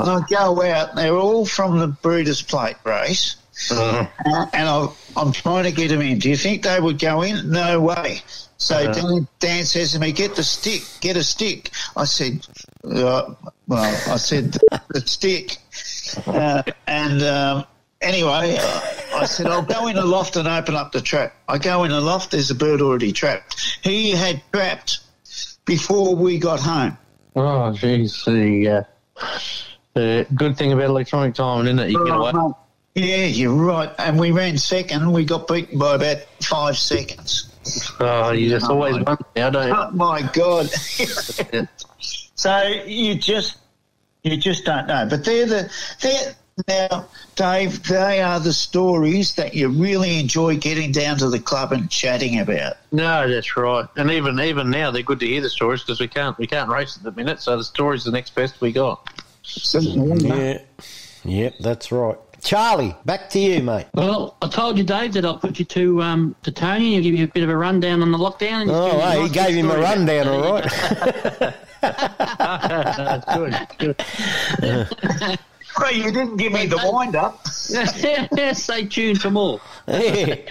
And 0.00 0.10
I 0.10 0.20
go 0.28 0.62
out, 0.62 0.90
and 0.90 0.98
they're 0.98 1.16
all 1.16 1.46
from 1.46 1.78
the 1.78 1.86
Breeders' 1.88 2.42
Plate 2.42 2.76
race, 2.84 3.36
uh, 3.70 4.06
and 4.52 4.68
I, 4.68 4.88
I'm 5.16 5.32
trying 5.32 5.64
to 5.64 5.72
get 5.72 5.88
them 5.88 6.00
in. 6.02 6.18
Do 6.18 6.28
you 6.28 6.36
think 6.36 6.62
they 6.64 6.78
would 6.80 6.98
go 6.98 7.22
in? 7.22 7.50
No 7.50 7.80
way. 7.80 8.20
So 8.56 8.76
Uh-huh. 8.76 8.92
Dan, 8.92 9.28
Dan 9.40 9.64
says 9.64 9.92
to 9.92 9.98
me, 9.98 10.12
"Get 10.12 10.36
the 10.36 10.44
stick, 10.44 10.82
get 11.00 11.16
a 11.16 11.24
stick." 11.24 11.70
I 11.96 12.04
said, 12.04 12.46
uh, 12.84 13.34
"Well, 13.66 14.12
I 14.12 14.16
said 14.16 14.52
the, 14.52 14.82
the 14.90 15.00
stick," 15.00 15.56
uh, 16.26 16.62
and 16.86 17.22
um, 17.22 17.64
anyway, 18.00 18.56
uh, 18.60 18.80
I 19.16 19.24
said, 19.26 19.46
"I'll 19.46 19.62
go 19.62 19.88
in 19.88 19.96
the 19.96 20.04
loft 20.04 20.36
and 20.36 20.46
open 20.48 20.76
up 20.76 20.92
the 20.92 21.00
trap." 21.00 21.34
I 21.48 21.58
go 21.58 21.84
in 21.84 21.90
the 21.90 22.00
loft. 22.00 22.30
There's 22.30 22.50
a 22.50 22.54
bird 22.54 22.80
already 22.80 23.12
trapped. 23.12 23.78
He 23.82 24.10
had 24.12 24.42
trapped 24.52 25.00
before 25.64 26.14
we 26.14 26.38
got 26.38 26.60
home. 26.60 26.96
Oh, 27.36 27.72
jeez. 27.74 28.24
The 28.24 28.68
uh, 28.68 29.38
the 29.94 30.26
good 30.34 30.56
thing 30.56 30.72
about 30.72 30.84
electronic 30.86 31.34
timing, 31.34 31.66
isn't 31.66 31.78
it? 31.78 31.90
You 31.90 32.04
get 32.04 32.14
away. 32.16 32.32
Oh, 32.34 32.56
Yeah, 32.94 33.26
you're 33.26 33.52
right. 33.54 33.90
And 33.98 34.18
we 34.18 34.30
ran 34.30 34.56
second. 34.58 35.12
We 35.12 35.24
got 35.24 35.48
beaten 35.48 35.78
by 35.78 35.96
about 35.96 36.18
five 36.42 36.76
seconds. 36.76 37.50
Oh, 38.00 38.30
you 38.32 38.48
just 38.50 38.66
Oh, 38.68 38.74
always 38.74 38.94
wonder 38.96 39.16
now, 39.34 39.50
don't 39.50 39.68
you? 39.68 39.74
Oh 39.74 39.90
my 39.92 40.22
God! 40.32 40.68
so 42.34 42.62
you 42.86 43.14
just 43.16 43.56
you 44.22 44.36
just 44.36 44.64
don't 44.64 44.86
know. 44.86 45.06
But 45.08 45.24
they're 45.24 45.46
the 45.46 45.72
they're 46.02 46.34
now, 46.68 47.06
Dave. 47.36 47.82
They 47.84 48.20
are 48.22 48.38
the 48.40 48.52
stories 48.52 49.34
that 49.34 49.54
you 49.54 49.68
really 49.68 50.18
enjoy 50.20 50.56
getting 50.56 50.92
down 50.92 51.18
to 51.18 51.28
the 51.28 51.40
club 51.40 51.72
and 51.72 51.90
chatting 51.90 52.38
about. 52.38 52.74
No, 52.92 53.28
that's 53.28 53.56
right. 53.56 53.86
And 53.96 54.10
even 54.10 54.38
even 54.40 54.70
now, 54.70 54.90
they're 54.90 55.02
good 55.02 55.20
to 55.20 55.26
hear 55.26 55.40
the 55.40 55.50
stories 55.50 55.82
because 55.82 56.00
we 56.00 56.08
can't 56.08 56.36
we 56.38 56.46
can't 56.46 56.68
race 56.70 56.96
at 56.96 57.02
the 57.02 57.12
minute. 57.12 57.40
So 57.40 57.56
the 57.56 57.64
story's 57.64 58.04
the 58.04 58.12
next 58.12 58.34
best 58.34 58.60
we 58.60 58.72
got. 58.72 59.08
Yeah. 59.64 60.58
Yep, 61.24 61.54
that's 61.60 61.90
right. 61.92 62.16
Charlie, 62.42 62.94
back 63.06 63.30
to 63.30 63.38
you, 63.38 63.62
mate. 63.62 63.86
Well, 63.94 64.36
I 64.42 64.48
told 64.48 64.76
you, 64.76 64.84
Dave, 64.84 65.14
that 65.14 65.24
I'll 65.24 65.38
put 65.38 65.58
you 65.58 65.64
to 65.64 66.02
um, 66.02 66.36
to 66.42 66.52
Tony 66.52 66.94
and 66.94 67.04
you'll 67.04 67.12
give 67.12 67.18
you 67.18 67.24
a 67.24 67.28
bit 67.28 67.42
of 67.42 67.48
a 67.48 67.56
rundown 67.56 68.02
on 68.02 68.12
the 68.12 68.18
lockdown. 68.18 68.62
And 68.62 68.70
Oh, 68.70 68.84
give 68.90 68.94
you 68.94 69.00
hey, 69.00 69.22
he 69.22 69.28
gave 69.30 69.54
him 69.54 69.70
a 69.70 69.78
rundown, 69.78 70.28
all 70.28 70.52
right. 70.52 70.64
That's 71.80 73.24
good. 73.78 74.04
good. 74.60 75.38
Well, 75.78 75.92
you 75.92 76.12
didn't 76.12 76.36
give 76.36 76.52
me 76.52 76.66
the 76.66 76.78
wind 76.92 77.16
up. 77.16 77.46
Stay 77.48 78.86
tuned 78.86 79.20
for 79.20 79.30
more. 79.30 79.60
Maybe 79.86 80.44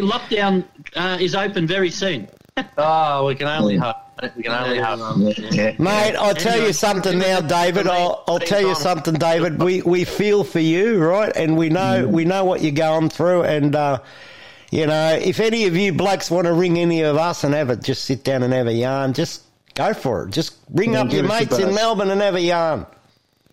lockdown 0.00 0.64
uh, 0.96 1.18
is 1.20 1.34
open 1.34 1.66
very 1.66 1.90
soon. 1.90 2.28
Oh, 2.76 3.26
we 3.28 3.34
can 3.34 3.48
only 3.48 3.78
hope. 3.78 3.96
We 4.36 4.42
can 4.42 4.52
only 4.52 4.78
hope. 4.78 5.16
Mate, 5.78 6.16
I'll 6.16 6.34
tell 6.34 6.60
you 6.60 6.74
something 6.74 7.18
now, 7.18 7.40
David. 7.40 7.86
I'll, 7.86 8.22
I'll 8.28 8.38
tell 8.38 8.60
you 8.60 8.74
something, 8.74 9.14
David. 9.14 9.58
We 9.62 9.80
we 9.80 10.04
feel 10.04 10.44
for 10.44 10.58
you, 10.60 11.02
right? 11.02 11.34
And 11.34 11.56
we 11.56 11.70
know 11.70 12.06
we 12.06 12.26
know 12.26 12.44
what 12.44 12.60
you're 12.60 12.72
going 12.72 13.08
through. 13.08 13.44
And 13.44 13.74
uh, 13.74 14.00
you 14.70 14.86
know, 14.86 15.14
if 15.14 15.40
any 15.40 15.64
of 15.64 15.74
you 15.74 15.94
blokes 15.94 16.30
want 16.30 16.46
to 16.46 16.52
ring 16.52 16.78
any 16.78 17.00
of 17.00 17.16
us 17.16 17.42
and 17.42 17.54
have 17.54 17.70
it, 17.70 17.82
just 17.82 18.04
sit 18.04 18.22
down 18.22 18.42
and 18.42 18.52
have 18.52 18.66
a 18.66 18.74
yarn. 18.74 19.14
Just 19.14 19.44
go 19.74 19.94
for 19.94 20.24
it. 20.24 20.32
Just 20.32 20.56
ring 20.70 20.92
Yeah, 20.92 21.00
up 21.04 21.10
your 21.10 21.22
give 21.22 21.30
us 21.30 21.40
a 21.40 21.44
mates 21.44 21.58
in. 21.58 21.74
Melbourne 21.74 22.10
and 22.10 22.20
have 22.20 22.34
a 22.34 22.40
yarn. 22.42 22.84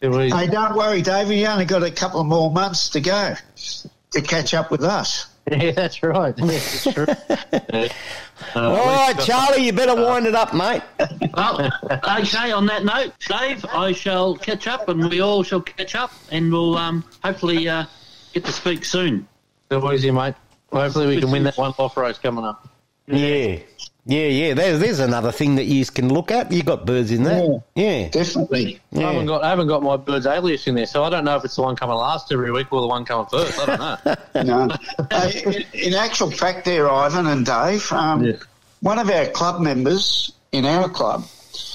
Hey, 0.01 0.47
don't 0.47 0.76
worry, 0.76 1.01
David. 1.01 1.38
You 1.38 1.47
only 1.47 1.65
got 1.65 1.84
a 1.84 1.91
couple 1.91 2.21
of 2.21 2.27
more 2.27 2.51
months 2.51 2.89
to 2.89 3.01
go 3.01 3.35
to 4.11 4.21
catch 4.21 4.53
up 4.53 4.71
with 4.71 4.84
us. 4.84 5.27
Yeah, 5.49 5.71
that's 5.71 6.03
right. 6.03 6.35
That's 6.38 6.84
true. 6.84 7.07
All 8.55 8.85
right, 8.85 9.19
Charlie, 9.19 9.65
you 9.65 9.73
better 9.73 9.95
wind 9.95 10.27
it 10.27 10.35
up, 10.35 10.53
mate. 10.53 10.84
Well, 11.34 11.71
okay. 11.91 12.51
On 12.51 12.67
that 12.67 12.85
note, 12.85 13.13
Dave, 13.27 13.65
I 13.65 13.91
shall 13.91 14.35
catch 14.35 14.67
up, 14.67 14.88
and 14.89 15.09
we 15.09 15.21
all 15.21 15.41
shall 15.41 15.61
catch 15.61 15.95
up, 15.95 16.11
and 16.31 16.51
we'll 16.51 16.77
um, 16.77 17.03
hopefully 17.23 17.67
uh, 17.67 17.85
get 18.34 18.45
to 18.45 18.51
speak 18.51 18.85
soon. 18.85 19.27
So 19.71 19.91
easy, 19.91 20.11
mate. 20.11 20.35
Hopefully, 20.71 21.07
we 21.07 21.19
can 21.19 21.31
win 21.31 21.43
that 21.45 21.57
one 21.57 21.73
off 21.80 21.97
race 21.97 22.19
coming 22.19 22.45
up. 22.45 22.67
Yeah. 23.07 23.57
Yeah, 24.05 24.26
yeah. 24.27 24.53
There's 24.53 24.80
there's 24.80 24.99
another 24.99 25.31
thing 25.31 25.55
that 25.55 25.65
you 25.65 25.85
can 25.85 26.11
look 26.11 26.31
at. 26.31 26.51
You 26.51 26.63
got 26.63 26.85
birds 26.85 27.11
in 27.11 27.23
there. 27.23 27.63
Yeah, 27.76 28.09
definitely. 28.09 28.80
I 28.95 29.01
haven't 29.01 29.27
got 29.27 29.43
I 29.43 29.49
haven't 29.49 29.67
got 29.67 29.84
my 29.84 29.97
bird's 29.97 30.26
alias 30.26 30.65
in 30.67 30.76
there, 30.76 30.85
so 30.85 31.03
I 31.03 31.09
don't 31.09 31.26
know 31.26 31.35
if 31.35 31.45
it's 31.45 31.55
the 31.55 31.61
one 31.61 31.76
coming 31.76 31.95
last 31.95 32.31
every 32.31 32.51
week 32.51 32.71
or 32.71 32.81
the 32.81 32.88
one 32.88 33.05
coming 33.05 33.27
first. 33.27 33.59
I 33.59 33.65
don't 33.65 33.80
know. 34.05 34.15
No. 34.43 34.76
Uh, 35.11 35.31
in, 35.45 35.65
in 35.73 35.93
actual 35.93 36.31
fact, 36.31 36.65
there, 36.65 36.89
Ivan 36.89 37.27
and 37.27 37.45
Dave, 37.45 37.91
um, 37.91 38.34
one 38.80 38.97
of 38.97 39.09
our 39.09 39.26
club 39.27 39.59
members 39.61 40.31
in 40.51 40.65
our 40.65 40.88
club 40.89 41.26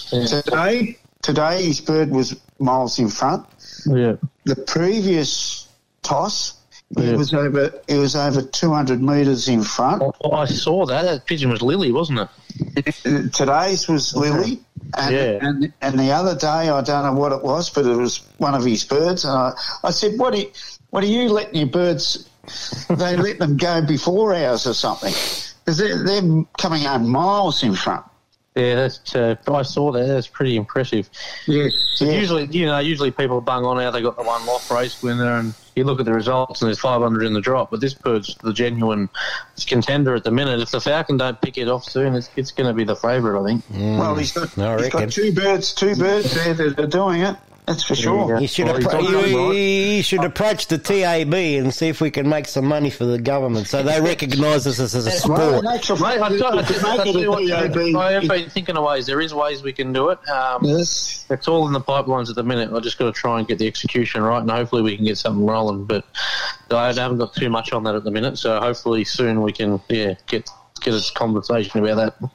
today, 0.08 0.98
today 1.22 1.62
his 1.62 1.80
bird 1.80 2.10
was 2.10 2.40
miles 2.58 2.98
in 2.98 3.08
front. 3.08 3.46
Yeah. 3.86 4.16
The 4.44 4.56
previous 4.56 5.68
toss, 6.02 6.54
Yeah. 6.96 7.16
was 7.16 7.34
over. 7.34 7.72
He 7.88 7.98
was 7.98 8.14
over 8.16 8.42
200 8.42 9.02
metres 9.02 9.48
in 9.48 9.62
front. 9.62 10.02
Oh, 10.02 10.12
oh, 10.22 10.32
I 10.32 10.44
saw 10.46 10.86
that. 10.86 11.02
That 11.02 11.26
pigeon 11.26 11.50
was 11.50 11.62
Lily, 11.62 11.92
wasn't 11.92 12.20
it? 12.20 13.32
Today's 13.32 13.88
was 13.88 14.14
Lily, 14.14 14.60
and, 14.96 15.14
Yeah. 15.14 15.38
and 15.40 15.72
and 15.80 15.98
the 15.98 16.12
other 16.12 16.36
day 16.36 16.68
I 16.70 16.80
don't 16.82 17.04
know 17.04 17.14
what 17.20 17.32
it 17.32 17.42
was, 17.42 17.70
but 17.70 17.84
it 17.86 17.96
was 17.96 18.18
one 18.38 18.54
of 18.54 18.64
his 18.64 18.84
birds. 18.84 19.24
And 19.24 19.32
I, 19.32 19.52
I 19.82 19.90
said, 19.90 20.18
"What 20.18 20.34
are 20.34 20.38
you, 20.38 20.50
what 20.90 21.02
are 21.02 21.08
you 21.08 21.28
letting 21.30 21.56
your 21.56 21.66
birds? 21.68 22.28
They 22.88 23.16
let 23.16 23.38
them 23.38 23.56
go 23.56 23.84
before 23.84 24.34
ours 24.34 24.66
or 24.66 24.74
something? 24.74 25.12
Because 25.64 25.78
they're, 25.78 26.04
they're 26.04 26.44
coming 26.58 26.86
out 26.86 27.02
miles 27.02 27.62
in 27.62 27.74
front." 27.74 28.04
Yeah, 28.54 28.76
that's. 28.76 29.16
Uh, 29.16 29.34
I 29.48 29.62
saw 29.62 29.90
that. 29.92 30.06
That's 30.06 30.28
pretty 30.28 30.56
impressive. 30.56 31.10
Yes. 31.48 31.72
So 31.96 32.04
usually, 32.04 32.46
you 32.46 32.66
know, 32.66 32.78
usually 32.78 33.10
people 33.10 33.40
bung 33.40 33.64
on 33.64 33.78
how 33.78 33.90
they 33.90 34.00
got 34.00 34.16
the 34.16 34.22
one 34.22 34.46
loft 34.46 34.70
race 34.70 35.02
winner, 35.02 35.38
and 35.38 35.54
you 35.74 35.82
look 35.82 35.98
at 35.98 36.06
the 36.06 36.12
results, 36.12 36.62
and 36.62 36.68
there's 36.68 36.78
500 36.78 37.24
in 37.24 37.32
the 37.32 37.40
drop. 37.40 37.72
But 37.72 37.80
this 37.80 37.94
bird's 37.94 38.36
the 38.36 38.52
genuine 38.52 39.08
contender 39.66 40.14
at 40.14 40.22
the 40.22 40.30
minute. 40.30 40.60
If 40.60 40.70
the 40.70 40.80
Falcon 40.80 41.16
don't 41.16 41.40
pick 41.40 41.58
it 41.58 41.66
off 41.68 41.84
soon, 41.84 42.14
it's, 42.14 42.30
it's 42.36 42.52
going 42.52 42.68
to 42.68 42.74
be 42.74 42.84
the 42.84 42.94
favourite, 42.94 43.40
I 43.40 43.44
think. 43.44 43.64
Well, 43.70 44.14
he's 44.14 44.30
got 44.30 44.56
I 44.56 44.74
he's 44.76 44.82
reckon. 44.84 45.00
got 45.00 45.10
two 45.10 45.32
birds, 45.32 45.74
two 45.74 45.96
birds 45.96 46.32
there 46.34 46.54
that 46.54 46.78
are 46.78 46.86
doing 46.86 47.22
it. 47.22 47.36
That's 47.66 47.82
for 47.82 47.94
sure. 47.94 48.38
You 48.38 48.46
should, 48.46 48.66
appro- 48.66 49.02
you, 49.30 49.52
you 49.52 50.02
should 50.02 50.22
approach 50.22 50.66
the 50.66 50.76
TAB 50.76 51.32
and 51.32 51.72
see 51.72 51.88
if 51.88 52.02
we 52.02 52.10
can 52.10 52.28
make 52.28 52.46
some 52.46 52.66
money 52.66 52.90
for 52.90 53.06
the 53.06 53.18
government 53.18 53.68
so 53.68 53.82
they 53.82 54.02
recognise 54.02 54.66
us 54.66 54.78
as 54.78 54.94
a 54.94 55.10
sport. 55.10 55.64
I, 55.64 55.78
tell- 55.78 56.04
I, 56.04 56.18
tell- 56.36 56.58
I, 56.58 56.62
tell 56.62 57.06
you 57.18 57.30
what, 57.30 57.50
I 57.96 58.12
have 58.12 58.28
been 58.28 58.50
thinking 58.50 58.76
of 58.76 58.84
ways. 58.84 59.06
There 59.06 59.20
is 59.22 59.32
ways 59.32 59.62
we 59.62 59.72
can 59.72 59.94
do 59.94 60.10
it. 60.10 60.28
Um, 60.28 60.62
yes. 60.62 61.24
It's 61.30 61.48
all 61.48 61.66
in 61.66 61.72
the 61.72 61.80
pipelines 61.80 62.28
at 62.28 62.34
the 62.36 62.42
minute. 62.42 62.70
I 62.70 62.80
just 62.80 62.98
got 62.98 63.06
to 63.06 63.12
try 63.12 63.38
and 63.38 63.48
get 63.48 63.58
the 63.58 63.66
execution 63.66 64.22
right, 64.22 64.42
and 64.42 64.50
hopefully 64.50 64.82
we 64.82 64.94
can 64.96 65.06
get 65.06 65.16
something 65.16 65.46
rolling. 65.46 65.86
But 65.86 66.04
I 66.70 66.92
haven't 66.92 67.16
got 67.16 67.34
too 67.34 67.48
much 67.48 67.72
on 67.72 67.82
that 67.84 67.94
at 67.94 68.04
the 68.04 68.10
minute, 68.10 68.36
so 68.36 68.60
hopefully 68.60 69.04
soon 69.04 69.40
we 69.40 69.52
can, 69.52 69.80
yeah, 69.88 70.14
get 70.26 70.50
get 70.84 70.94
a 70.94 71.12
conversation 71.14 71.82
about 71.84 71.96
that. 72.20 72.30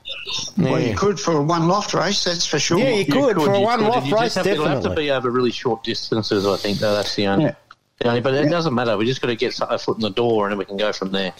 Well, 0.57 0.79
you 0.81 0.95
could 0.95 1.19
for 1.19 1.33
a 1.37 1.41
one 1.41 1.67
loft 1.67 1.93
race, 1.93 2.23
that's 2.25 2.45
for 2.45 2.59
sure. 2.59 2.79
Yeah, 2.79 2.89
you 2.89 3.05
could 3.05 3.35
for 3.37 3.53
a 3.53 3.59
one 3.59 3.79
could. 3.79 3.87
loft 3.87 4.07
You 4.07 4.11
just 4.11 4.21
race, 4.21 4.35
have 4.35 4.43
to, 4.45 4.51
it'll 4.51 4.67
have 4.67 4.83
to 4.83 4.89
be 4.95 5.11
over 5.11 5.29
really 5.29 5.51
short 5.51 5.83
distances, 5.83 6.45
I 6.45 6.57
think. 6.57 6.79
Though 6.79 6.93
that's 6.93 7.15
the 7.15 7.27
only. 7.27 7.45
Yeah. 7.45 7.55
the 7.99 8.07
only- 8.09 8.21
but 8.21 8.33
it 8.33 8.49
doesn't 8.49 8.73
matter. 8.73 8.97
We 8.97 9.05
just 9.05 9.21
got 9.21 9.27
to 9.27 9.35
get 9.35 9.57
a 9.61 9.77
foot 9.77 9.97
in 9.97 10.01
the 10.01 10.09
door, 10.09 10.45
and 10.45 10.51
then 10.51 10.57
we 10.59 10.65
can 10.65 10.77
go 10.77 10.91
from 10.91 11.11
there. 11.11 11.33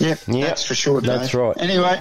Yep, 0.00 0.20
that's 0.26 0.64
for 0.64 0.74
sure. 0.74 1.00
Dave. 1.00 1.20
That's 1.20 1.32
right. 1.34 1.56
Anyway, 1.58 2.00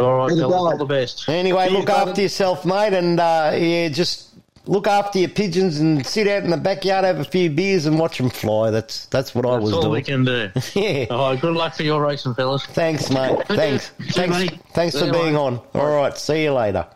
All 0.00 0.16
right, 0.16 0.28
Good 0.30 0.38
fellas, 0.40 0.54
all 0.54 0.76
the 0.76 0.84
best. 0.84 1.28
Anyway, 1.28 1.68
Cheers, 1.68 1.78
look 1.78 1.90
after 1.90 2.20
yourself, 2.22 2.64
mate, 2.66 2.92
and 2.94 3.20
uh, 3.20 3.52
yeah, 3.56 3.88
just 3.88 4.31
look 4.66 4.86
after 4.86 5.18
your 5.18 5.28
pigeons 5.28 5.80
and 5.80 6.06
sit 6.06 6.28
out 6.28 6.44
in 6.44 6.50
the 6.50 6.56
backyard, 6.56 7.04
have 7.04 7.18
a 7.18 7.24
few 7.24 7.50
beers, 7.50 7.86
and 7.86 7.98
watch 7.98 8.18
them 8.18 8.30
fly. 8.30 8.70
That's 8.70 9.06
that's 9.06 9.34
what 9.34 9.44
I 9.46 9.52
That's 9.52 9.64
was 9.64 9.72
all 9.74 9.82
doing. 9.82 9.92
we 9.92 10.02
can 10.02 10.24
do. 10.24 10.50
yeah. 10.74 11.06
All 11.10 11.30
right, 11.30 11.40
good 11.40 11.54
luck 11.54 11.74
for 11.74 11.82
your 11.82 12.00
racing, 12.00 12.34
fellas. 12.34 12.64
Thanks, 12.66 13.10
mate. 13.10 13.38
Thanks. 13.48 13.88
Thanks. 14.12 14.32
buddy. 14.36 14.48
Thanks 14.72 14.98
for 14.98 15.10
being 15.12 15.36
on. 15.36 15.60
All 15.74 15.94
right. 15.94 16.16
See 16.16 16.44
you 16.44 16.52
later. 16.52 16.86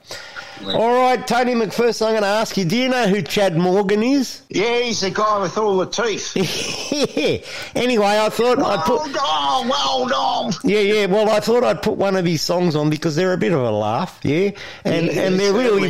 All 0.65 0.95
right, 0.95 1.27
Tony 1.27 1.55
McPherson, 1.55 2.07
I'm 2.07 2.13
going 2.13 2.23
to 2.23 2.29
ask 2.29 2.57
you, 2.57 2.65
do 2.65 2.77
you 2.77 2.89
know 2.89 3.07
who 3.09 3.23
Chad 3.23 3.57
Morgan 3.57 4.03
is? 4.03 4.43
yeah, 4.49 4.81
he's 4.81 5.01
the 5.01 5.11
guy 5.11 5.41
with 5.41 5.59
all 5.59 5.77
the 5.77 5.87
teeth. 5.87 6.37
yeah. 7.17 7.39
Anyway, 7.75 8.07
I 8.07 8.29
thought 8.29 8.59
I'd 8.59 8.85
put... 8.85 8.99
Well 8.99 9.13
done, 9.13 9.69
well 9.69 10.09
done. 10.09 10.53
Yeah, 10.65 10.81
yeah. 10.81 11.07
Well, 11.07 11.31
I 11.31 11.41
thought 11.41 11.65
I'd 11.65 11.83
put 11.83 11.97
one 11.97 12.17
of 12.17 12.25
his 12.25 12.43
songs 12.43 12.75
on 12.77 12.91
because 12.91 13.17
they're 13.17 13.33
a 13.33 13.39
bit 13.39 13.53
of 13.53 13.61
a 13.61 13.71
laugh, 13.71 14.19
yeah, 14.23 14.51
and 14.85 15.07
Yeah, 15.07 15.23
and 15.23 15.39
they're 15.39 15.53
they 15.53 15.59
really 15.59 15.89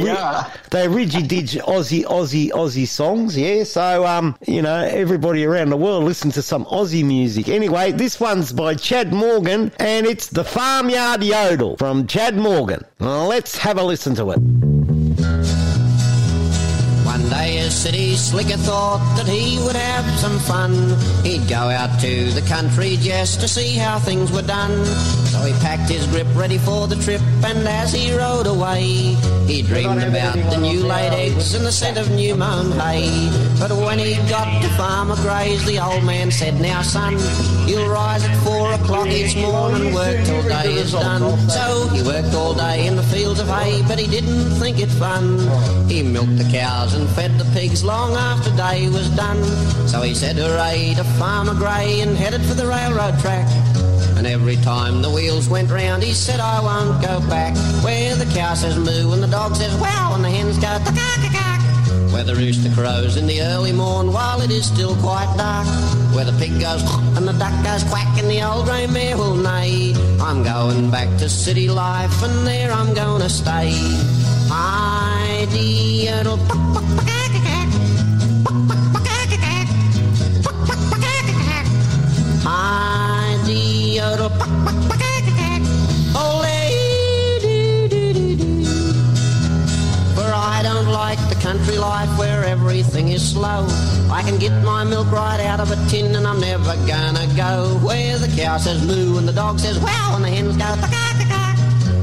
they're 0.71 0.91
rigid 0.91 1.29
Aussie 1.29 2.05
Aussie 2.05 2.51
Aussie 2.51 2.87
songs, 2.87 3.37
yeah. 3.37 3.65
So 3.65 4.07
um, 4.07 4.37
you 4.47 4.63
know, 4.63 4.77
everybody 4.77 5.45
around 5.45 5.71
the 5.71 5.77
world 5.77 6.05
listen 6.05 6.31
to 6.33 6.43
some 6.43 6.65
Aussie 6.67 7.05
music. 7.05 7.49
Anyway, 7.49 7.93
this 7.93 8.19
one's 8.21 8.53
by 8.53 8.75
Chad 8.75 9.13
Morgan, 9.13 9.73
and 9.79 10.07
it's 10.07 10.29
the 10.29 10.45
Farmyard 10.45 11.23
Yodel 11.23 11.77
from 11.77 12.07
Chad 12.07 12.37
Morgan. 12.37 12.85
Let's 12.99 13.57
have 13.59 13.79
a 13.79 13.83
listen 13.83 14.15
to 14.17 14.31
it. 14.33 14.39
Thank 14.61 14.91
you. 14.91 14.95
One 17.37 17.73
city 17.73 18.15
slicker 18.15 18.57
thought 18.59 19.03
that 19.17 19.27
he 19.27 19.59
would 19.65 19.75
have 19.75 20.05
some 20.21 20.39
fun. 20.39 20.73
He'd 21.25 21.49
go 21.49 21.57
out 21.57 21.99
to 22.01 22.31
the 22.31 22.43
country 22.43 22.97
just 23.01 23.41
to 23.41 23.49
see 23.49 23.75
how 23.75 23.99
things 23.99 24.31
were 24.31 24.43
done. 24.43 24.85
So 25.33 25.39
he 25.43 25.53
packed 25.61 25.91
his 25.91 26.07
grip 26.07 26.29
ready 26.37 26.59
for 26.59 26.87
the 26.87 26.95
trip, 26.95 27.21
and 27.45 27.67
as 27.67 27.93
he 27.93 28.15
rode 28.17 28.47
away, 28.47 29.17
he 29.47 29.63
dreamed 29.63 30.03
about 30.03 30.37
the 30.51 30.59
new 30.59 30.85
laid 30.85 31.13
eggs 31.13 31.55
and 31.55 31.67
the 31.67 31.73
scent 31.73 31.99
of 31.99 32.09
new 32.13 32.37
mown 32.37 32.71
hay. 32.71 33.11
But 33.59 33.73
when 33.73 33.99
he 33.99 34.15
got 34.29 34.63
to 34.63 34.69
Farmer 34.71 35.17
Gray's, 35.17 35.65
the 35.67 35.81
old 35.81 36.05
man 36.05 36.31
said, 36.31 36.61
Now 36.61 36.83
son, 36.83 37.15
you'll 37.67 37.89
rise 37.89 38.25
at 38.25 38.37
four 38.45 38.73
o'clock 38.75 39.09
each 39.09 39.37
morning 39.37 39.87
and 39.87 39.95
work 39.95 40.25
till 40.25 40.43
day 40.45 40.75
is 40.75 40.93
done. 40.93 41.37
So 41.49 41.89
he 41.89 42.03
worked 42.03 42.35
all 42.35 42.55
day 42.55 42.87
in 42.87 42.95
the 42.95 43.03
fields 43.05 43.41
of 43.41 43.49
hay, 43.49 43.83
but 43.89 43.99
he 43.99 44.07
didn't 44.07 44.51
think 44.61 44.79
it 44.79 44.91
fun. 44.91 45.39
He 45.89 46.03
milked 46.03 46.39
the 46.39 46.49
cows 46.51 46.95
and 46.95 47.09
fed 47.11 47.26
the 47.32 47.51
pigs 47.53 47.82
long 47.82 48.15
after 48.15 48.55
day 48.57 48.89
was 48.89 49.09
done. 49.11 49.43
So 49.89 50.03
he 50.03 50.15
said 50.15 50.36
hooray 50.36 50.94
to 50.97 51.05
Farmer 51.19 51.55
Gray 51.55 52.01
and 52.01 52.16
headed 52.16 52.43
for 52.43 52.55
the 52.55 52.66
railroad 52.66 53.19
track. 53.20 53.47
And 54.16 54.27
every 54.27 54.57
time 54.57 55.03
the 55.03 55.11
wheels 55.11 55.48
went 55.48 55.70
round, 55.70 56.03
he 56.03 56.15
said, 56.15 56.40
I 56.40 56.61
won't 56.61 57.03
go 57.03 57.20
back. 57.28 57.55
Where 57.85 58.15
the 58.15 58.24
cow 58.27 58.55
says 58.55 58.77
moo 58.78 59.12
and 59.12 59.23
the 59.23 59.28
dog 59.28 59.55
says 59.57 59.74
wow 59.81 60.12
and 60.15 60.24
the 60.24 60.31
hens 60.31 60.57
go 60.57 60.78
ta 60.78 62.11
Where 62.12 62.24
the 62.24 62.35
rooster 62.35 62.70
crows 62.70 63.16
in 63.16 63.27
the 63.27 63.43
early 63.43 63.73
morn 63.73 64.12
while 64.12 64.40
it 64.40 64.51
is 64.51 64.66
still 64.66 64.97
quite 64.97 65.32
dark. 65.36 65.66
Where 66.15 66.24
the 66.24 66.36
pig 66.39 66.61
goes 66.61 66.82
and 67.16 67.28
the 67.28 67.32
duck 67.35 67.53
goes 67.65 67.85
quack 67.85 68.19
and 68.19 68.31
the 68.31 68.43
old 68.43 68.65
grey 68.65 68.86
mare 68.86 69.16
will 69.16 69.36
neigh. 69.36 69.94
I'm 70.20 70.43
going 70.43 70.90
back 70.90 71.19
to 71.19 71.28
city 71.28 71.69
life 71.69 72.23
and 72.23 72.47
there 72.47 72.73
I'm 72.73 72.94
gonna 72.94 73.28
stay. 73.28 73.73
Hi, 74.48 75.47
dear, 75.51 76.23
dear, 87.41 88.65
For 90.15 90.31
I 90.33 90.61
don't 90.62 90.89
like 90.89 91.19
the 91.28 91.35
country 91.41 91.78
life 91.78 92.16
where 92.19 92.45
everything 92.45 93.09
is 93.09 93.33
slow. 93.33 93.66
I 94.11 94.23
can 94.23 94.39
get 94.39 94.53
my 94.62 94.85
milk 94.85 95.11
right 95.11 95.41
out 95.41 95.61
of 95.61 95.70
a 95.70 95.77
tin 95.89 96.15
and 96.15 96.27
I'm 96.27 96.41
never 96.41 96.77
gonna 96.87 97.27
go. 97.37 97.78
Where 97.83 98.19
the 98.19 98.28
cow 98.28 98.59
says 98.59 98.87
moo 98.87 99.19
and 99.19 99.27
the 99.27 99.33
dog 99.33 99.59
says 99.59 99.78
wow 99.78 100.12
and 100.15 100.24
the 100.24 100.31
hens 100.31 100.57
go 100.57 101.16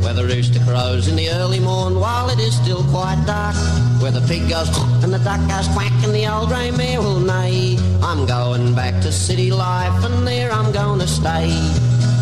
where 0.03 0.13
the 0.13 0.25
rooster 0.25 0.59
crows 0.65 1.07
in 1.07 1.15
the 1.15 1.29
early 1.29 1.59
morn 1.59 1.99
while 1.99 2.29
it 2.29 2.39
is 2.39 2.55
still 2.55 2.83
quite 2.85 3.21
dark. 3.25 3.55
Where 4.01 4.11
the 4.11 4.21
pig 4.27 4.49
goes 4.49 4.69
and 5.03 5.13
the 5.13 5.19
duck 5.19 5.39
goes 5.47 5.67
quack 5.69 5.91
and 6.03 6.13
the 6.13 6.27
old 6.27 6.49
grey 6.49 6.71
mare 6.71 7.01
will 7.01 7.19
neigh. 7.19 7.77
I'm 8.01 8.25
going 8.25 8.75
back 8.75 9.01
to 9.03 9.11
city 9.11 9.51
life 9.51 10.03
and 10.03 10.27
there 10.27 10.51
I'm 10.51 10.71
gonna 10.71 11.07
stay. 11.07 11.49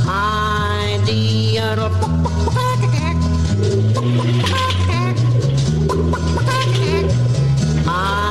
Hi, 0.05 1.01
dear. 1.05 1.75
Hi, 7.93 8.30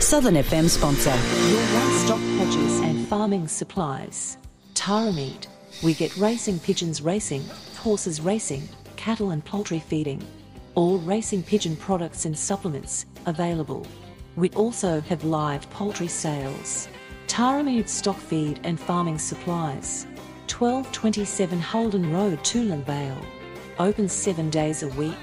Southern 0.00 0.34
FM 0.34 0.68
sponsor. 0.68 1.10
Your 1.10 1.60
one-stop 1.74 2.18
produce 2.38 2.80
and 2.80 3.06
farming 3.08 3.48
supplies. 3.48 4.38
Taramead. 4.74 5.48
We 5.82 5.92
get 5.92 6.16
racing 6.16 6.60
pigeons 6.60 7.02
racing, 7.02 7.44
horses 7.76 8.20
racing, 8.20 8.68
cattle 8.96 9.32
and 9.32 9.44
poultry 9.44 9.80
feeding. 9.80 10.24
All 10.76 10.98
racing 10.98 11.42
pigeon 11.42 11.74
products 11.74 12.26
and 12.26 12.38
supplements 12.38 13.06
available. 13.26 13.86
We 14.36 14.50
also 14.50 15.00
have 15.02 15.24
live 15.24 15.68
poultry 15.70 16.08
sales. 16.08 16.88
Taramead 17.26 17.88
stock 17.88 18.16
feed 18.16 18.60
and 18.62 18.78
farming 18.78 19.18
supplies. 19.18 20.06
1227 20.46 21.60
Holden 21.60 22.12
Road, 22.12 22.38
Toolern 22.40 22.84
Vale. 22.84 23.20
Open 23.80 24.08
seven 24.08 24.48
days 24.48 24.84
a 24.84 24.88
week. 24.90 25.14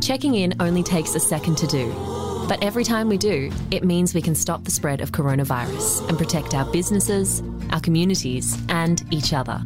Checking 0.00 0.34
in 0.34 0.54
only 0.60 0.82
takes 0.82 1.14
a 1.14 1.20
second 1.20 1.58
to 1.58 1.66
do. 1.66 2.15
But 2.48 2.62
every 2.62 2.84
time 2.84 3.08
we 3.08 3.18
do, 3.18 3.50
it 3.72 3.82
means 3.82 4.14
we 4.14 4.22
can 4.22 4.36
stop 4.36 4.62
the 4.64 4.70
spread 4.70 5.00
of 5.00 5.10
coronavirus 5.10 6.08
and 6.08 6.16
protect 6.16 6.54
our 6.54 6.64
businesses, 6.72 7.42
our 7.70 7.80
communities, 7.80 8.56
and 8.68 9.02
each 9.10 9.32
other. 9.32 9.60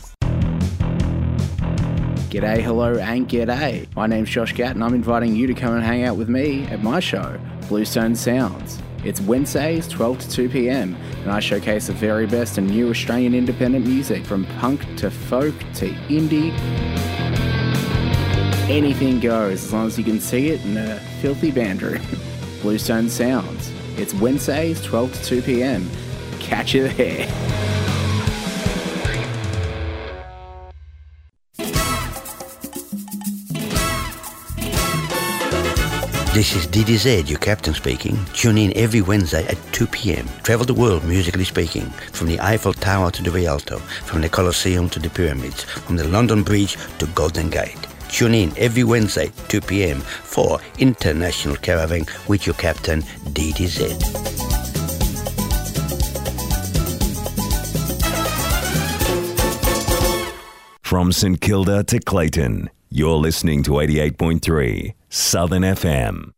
G'day, 2.34 2.64
hello, 2.64 2.96
and 2.96 3.30
g'day. 3.30 3.86
My 3.96 4.08
name's 4.08 4.28
Josh 4.28 4.54
Gatt, 4.54 4.74
and 4.74 4.84
I'm 4.84 4.96
inviting 4.96 5.36
you 5.36 5.46
to 5.46 5.54
come 5.54 5.76
and 5.76 5.84
hang 5.84 6.02
out 6.02 6.18
with 6.18 6.30
me 6.30 6.64
at 6.64 6.82
my 6.82 7.00
show, 7.00 7.40
Bluestone 7.68 8.16
Sounds. 8.16 8.82
It's 9.04 9.22
Wednesdays, 9.22 9.88
12 9.88 10.18
to 10.18 10.30
2 10.32 10.50
pm, 10.50 10.96
and 11.22 11.30
I 11.30 11.40
showcase 11.40 11.86
the 11.86 11.94
very 11.94 12.26
best 12.26 12.58
and 12.58 12.68
new 12.68 12.90
Australian 12.90 13.36
independent 13.36 13.86
music 13.86 14.26
from 14.26 14.46
punk 14.60 14.84
to 14.96 15.12
folk 15.12 15.54
to 15.76 15.92
indie. 16.10 16.52
Anything 18.68 19.20
goes 19.20 19.66
as 19.66 19.72
long 19.72 19.86
as 19.86 20.00
you 20.00 20.04
can 20.04 20.20
see 20.20 20.48
it 20.48 20.66
in 20.66 20.76
a 20.76 21.00
filthy 21.22 21.52
band 21.52 21.84
room. 21.84 22.02
Bluestone 22.64 23.10
Sounds. 23.10 23.72
It's 23.96 24.16
Wednesdays, 24.16 24.82
12 24.82 25.14
to 25.14 25.24
2 25.24 25.42
pm. 25.44 25.88
Catch 26.40 26.74
you 26.74 26.88
there. 26.88 27.83
This 36.34 36.56
is 36.56 36.66
DDZ, 36.66 37.30
your 37.30 37.38
captain 37.38 37.76
speaking. 37.76 38.18
Tune 38.34 38.58
in 38.58 38.76
every 38.76 39.02
Wednesday 39.02 39.46
at 39.46 39.58
2 39.72 39.86
p.m. 39.86 40.28
Travel 40.42 40.66
the 40.66 40.74
world 40.74 41.04
musically 41.04 41.44
speaking, 41.44 41.86
from 42.12 42.26
the 42.26 42.40
Eiffel 42.40 42.74
Tower 42.74 43.12
to 43.12 43.22
the 43.22 43.30
Rialto, 43.30 43.78
from 43.78 44.22
the 44.22 44.30
Colosseum 44.30 44.90
to 44.90 45.00
the 45.00 45.12
Pyramids, 45.12 45.62
from 45.62 45.96
the 45.96 46.08
London 46.08 46.42
Bridge 46.42 46.76
to 46.98 47.06
Golden 47.14 47.52
Gate. 47.52 47.78
Tune 48.10 48.34
in 48.34 48.52
every 48.58 48.84
Wednesday, 48.84 49.32
2 49.50 49.62
p.m. 49.62 50.02
for 50.02 50.60
International 50.80 51.56
Caravan 51.56 52.04
with 52.28 52.48
your 52.48 52.56
captain, 52.56 53.04
DDZ. 53.36 53.94
From 60.82 61.12
St 61.12 61.40
Kilda 61.40 61.84
to 61.84 62.00
Clayton, 62.00 62.72
you're 62.90 63.18
listening 63.18 63.62
to 63.64 63.74
88.3 63.74 64.96
Southern 65.16 65.62
FM. 65.62 66.32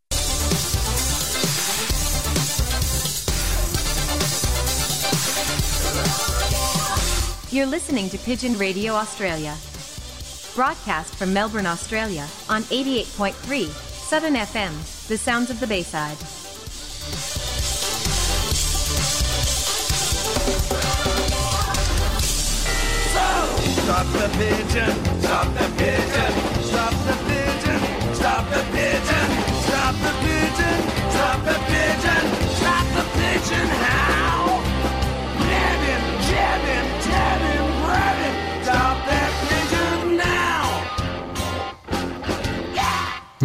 You're 7.54 7.68
listening 7.68 8.10
to 8.10 8.18
Pigeon 8.18 8.58
Radio 8.58 8.92
Australia. 8.92 9.56
Broadcast 10.56 11.16
from 11.16 11.32
Melbourne, 11.32 11.66
Australia 11.66 12.28
on 12.50 12.64
88.3 12.64 13.68
Southern 13.70 14.34
FM, 14.34 15.08
the 15.08 15.18
sounds 15.18 15.50
of 15.50 15.62
the 15.62 15.68
Bayside. 15.68 16.18
Stop 23.86 24.06
the 24.12 24.30
pigeon, 24.38 25.22
stop 25.22 25.54
the 25.54 25.74
pigeon, 25.78 26.64
stop 26.66 26.92
the 26.92 27.08
pigeon, 27.18 27.24
stop 27.24 27.28
the 27.30 27.35
pigeon, 28.86 29.30
stop 29.66 29.95
the 30.06 30.14
pigeon, 30.22 30.80
stop 31.10 31.40
the 31.44 31.57
pigeon, 31.70 32.24
stop 32.56 32.86
the 32.95 33.03
pigeon, 33.18 34.05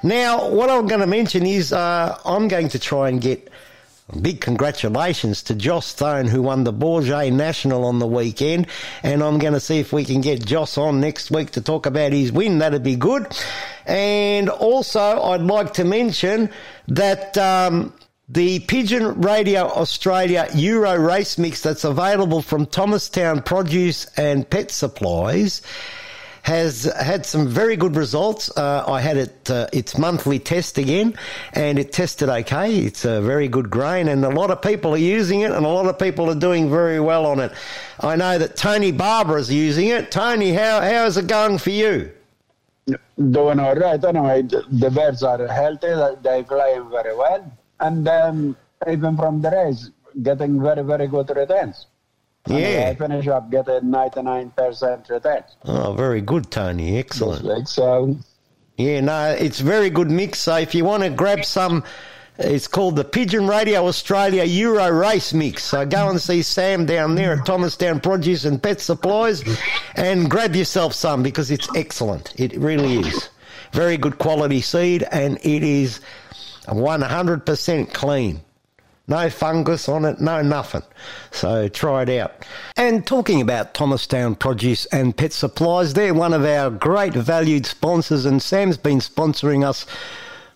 Now, 0.02 0.50
what 0.50 0.70
I'm 0.70 0.88
going 0.88 1.02
to 1.02 1.08
mention 1.08 1.46
is 1.46 1.74
uh, 1.74 2.18
I'm 2.26 2.48
going 2.48 2.70
to 2.70 2.80
try 2.80 3.10
and 3.10 3.22
get 3.22 3.50
big 4.22 4.42
congratulations 4.42 5.44
to 5.44 5.56
Joss 5.56 5.86
Stone, 5.86 6.28
who 6.28 6.42
won 6.42 6.64
the 6.64 6.74
Bourget 6.74 7.32
National 7.32 7.86
on 7.86 8.00
the 8.00 8.08
weekend, 8.08 8.68
and 9.04 9.22
I'm 9.24 9.38
going 9.38 9.54
to 9.54 9.60
see 9.60 9.80
if 9.80 9.94
we 9.94 10.06
can 10.06 10.22
get 10.22 10.46
Joss 10.46 10.78
on 10.78 11.00
next 11.00 11.32
week 11.32 11.52
to 11.52 11.62
talk 11.62 11.86
about 11.86 12.12
his 12.12 12.32
win. 12.32 12.60
That'd 12.60 12.84
be 12.84 12.96
good. 12.96 13.28
And 13.86 14.50
also, 14.50 15.22
I'd 15.22 15.42
like 15.42 15.74
to 15.74 15.84
mention 15.84 16.50
that. 16.88 17.38
Um, 17.38 17.94
the 18.32 18.60
Pigeon 18.60 19.20
Radio 19.20 19.64
Australia 19.64 20.48
Euro 20.56 20.96
Race 20.96 21.38
Mix 21.38 21.62
that's 21.62 21.84
available 21.84 22.42
from 22.42 22.66
Thomastown 22.66 23.42
Produce 23.42 24.06
and 24.16 24.50
Pet 24.50 24.72
Supplies 24.72 25.62
has 26.44 26.84
had 26.84 27.26
some 27.26 27.50
very 27.50 27.76
good 27.76 27.98
results. 27.98 28.50
Uh, 28.56 28.86
I 28.88 29.02
had 29.02 29.18
it 29.18 29.52
uh, 29.52 29.68
its 29.74 29.98
monthly 29.98 30.40
test 30.40 30.78
again, 30.78 31.16
and 31.54 31.78
it 31.78 31.92
tested 31.92 32.30
okay. 32.30 32.80
It's 32.80 33.04
a 33.04 33.22
very 33.22 33.50
good 33.50 33.70
grain, 33.70 34.08
and 34.08 34.24
a 34.24 34.30
lot 34.30 34.50
of 34.50 34.62
people 34.62 34.94
are 34.94 34.98
using 34.98 35.42
it, 35.42 35.52
and 35.52 35.66
a 35.66 35.70
lot 35.70 35.88
of 35.88 36.00
people 36.00 36.30
are 36.30 36.40
doing 36.40 36.70
very 36.70 37.02
well 37.02 37.26
on 37.26 37.42
it. 37.42 37.52
I 38.00 38.16
know 38.16 38.38
that 38.38 38.56
Tony 38.56 38.94
Barber 38.94 39.38
is 39.40 39.52
using 39.52 39.90
it. 39.90 40.10
Tony, 40.10 40.54
how 40.54 40.80
how 40.80 41.06
is 41.06 41.18
it 41.18 41.28
going 41.28 41.58
for 41.58 41.72
you? 41.72 42.12
Doing 43.18 43.60
all 43.60 43.76
right. 43.76 44.04
Anyway, 44.04 44.44
the 44.44 44.90
birds 44.90 45.22
are 45.22 45.46
healthy. 45.48 45.94
They 46.24 46.44
fly 46.44 46.82
very 46.90 47.16
well, 47.16 47.52
and 47.82 48.08
um, 48.08 48.56
even 48.90 49.18
from 49.18 49.42
the 49.42 49.52
race, 49.52 49.90
getting 50.24 50.62
very 50.62 50.84
very 50.84 51.08
good 51.08 51.30
returns. 51.36 51.88
Anyway, 52.48 52.74
Yeah. 52.74 52.90
I 52.90 52.96
finish 52.96 53.28
up 53.28 53.52
getting 53.52 53.92
ninety 53.92 54.22
nine 54.22 54.52
percent 54.52 55.10
returns. 55.10 55.56
Oh, 55.66 55.94
very 55.94 56.22
good, 56.22 56.50
Tony. 56.52 56.98
Excellent. 56.98 57.68
So. 57.68 58.16
Yeah, 58.78 59.02
no, 59.02 59.30
it's 59.32 59.60
very 59.60 59.92
good 59.92 60.10
mix. 60.10 60.40
So 60.40 60.56
if 60.58 60.74
you 60.74 60.86
want 60.86 61.04
to 61.04 61.10
grab 61.12 61.46
some, 61.46 61.84
it's 62.40 62.68
called 62.68 62.96
the 62.96 63.04
Pigeon 63.04 63.46
Radio 63.46 63.86
Australia 63.86 64.44
Euro 64.44 64.90
Race 64.90 65.34
Mix. 65.36 65.66
So 65.66 65.86
go 65.86 66.10
and 66.10 66.20
see 66.20 66.42
Sam 66.42 66.88
down 66.88 67.14
there 67.14 67.34
at 67.34 67.46
Thomastown 67.46 68.00
Produce 68.00 68.46
and 68.46 68.64
Pet 68.64 68.82
Supplies 68.82 69.44
and 69.96 70.32
grab 70.32 70.56
yourself 70.56 70.94
some 70.94 71.22
because 71.22 71.52
it's 71.52 71.68
excellent. 71.76 72.34
It 72.40 72.58
really 72.58 72.96
is. 73.02 73.30
Very 73.72 73.98
good 73.98 74.18
quality 74.18 74.62
seed 74.62 75.04
and 75.12 75.38
it 75.46 75.62
is 75.62 76.00
100% 76.68 77.94
clean. 77.94 78.42
No 79.08 79.30
fungus 79.30 79.90
on 79.90 80.06
it, 80.06 80.22
no 80.22 80.42
nothing. 80.42 80.84
So 81.32 81.68
try 81.68 82.04
it 82.04 82.10
out. 82.10 82.46
And 82.78 83.06
talking 83.06 83.42
about 83.42 83.74
Thomastown 83.74 84.36
Produce 84.36 84.86
and 84.86 85.18
Pet 85.18 85.34
Supplies, 85.34 85.94
they're 85.94 86.14
one 86.14 86.34
of 86.34 86.46
our 86.46 86.70
great 86.70 87.14
valued 87.14 87.66
sponsors, 87.66 88.26
and 88.26 88.42
Sam's 88.42 88.78
been 88.78 89.00
sponsoring 89.00 89.68
us 89.68 89.86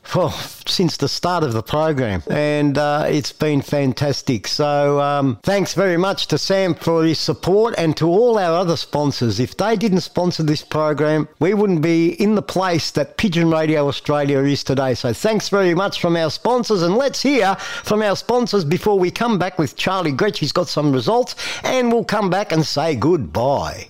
for, 0.06 0.32
since 0.66 0.98
the 0.98 1.08
start 1.08 1.44
of 1.44 1.54
the 1.54 1.64
program, 1.64 2.24
and 2.30 2.78
uh, 2.78 3.06
it's 3.08 3.32
been 3.32 3.62
fantastic. 3.62 4.48
So 4.48 5.00
um, 5.02 5.40
thanks 5.44 5.74
very 5.74 5.98
much 5.98 6.28
to 6.28 6.38
Sam 6.38 6.76
for 6.76 7.04
his 7.04 7.20
support 7.20 7.76
and 7.78 7.98
to 7.98 8.08
all 8.08 8.38
our 8.38 8.58
other 8.58 8.78
sponsors. 8.78 9.40
If 9.40 9.58
they 9.58 9.76
didn't 9.76 10.02
sponsor 10.02 10.44
this 10.44 10.64
program, 10.64 11.28
we 11.40 11.54
wouldn't 11.54 11.82
be 11.82 12.10
in 12.22 12.36
the 12.36 12.42
place 12.42 12.92
that 12.92 13.18
Pigeon 13.18 13.50
Radio 13.50 13.88
Australia 13.88 14.40
is 14.40 14.64
today. 14.64 14.94
So 14.94 15.14
thanks 15.14 15.50
very 15.50 15.74
much 15.74 16.00
from 16.00 16.16
our 16.16 16.30
sponsors, 16.30 16.82
and 16.82 16.96
let's 16.96 17.22
hear 17.22 17.56
from 17.84 18.02
our 18.02 18.16
sponsors 18.16 18.64
before 18.64 19.00
we 19.00 19.12
come 19.12 19.38
back 19.38 19.58
with 19.60 19.76
Charlie 19.76 20.14
Gretsch. 20.14 20.38
He's 20.38 20.52
got 20.52 20.68
some 20.68 20.92
results, 20.92 21.36
and 21.64 21.92
we'll 21.92 22.06
come 22.06 22.30
back 22.30 22.52
and 22.52 22.66
say 22.66 22.96
goodbye. 22.96 23.90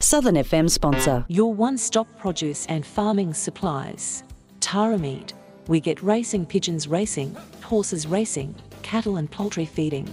Southern 0.00 0.36
FM 0.36 0.70
sponsor. 0.70 1.24
Your 1.26 1.52
one 1.52 1.76
stop 1.76 2.06
produce 2.18 2.66
and 2.66 2.86
farming 2.86 3.34
supplies. 3.34 4.22
Taramead. 4.60 5.32
We 5.66 5.80
get 5.80 6.00
racing 6.00 6.46
pigeons 6.46 6.86
racing, 6.86 7.36
horses 7.64 8.06
racing, 8.06 8.54
cattle 8.82 9.16
and 9.16 9.28
poultry 9.28 9.64
feeding. 9.64 10.08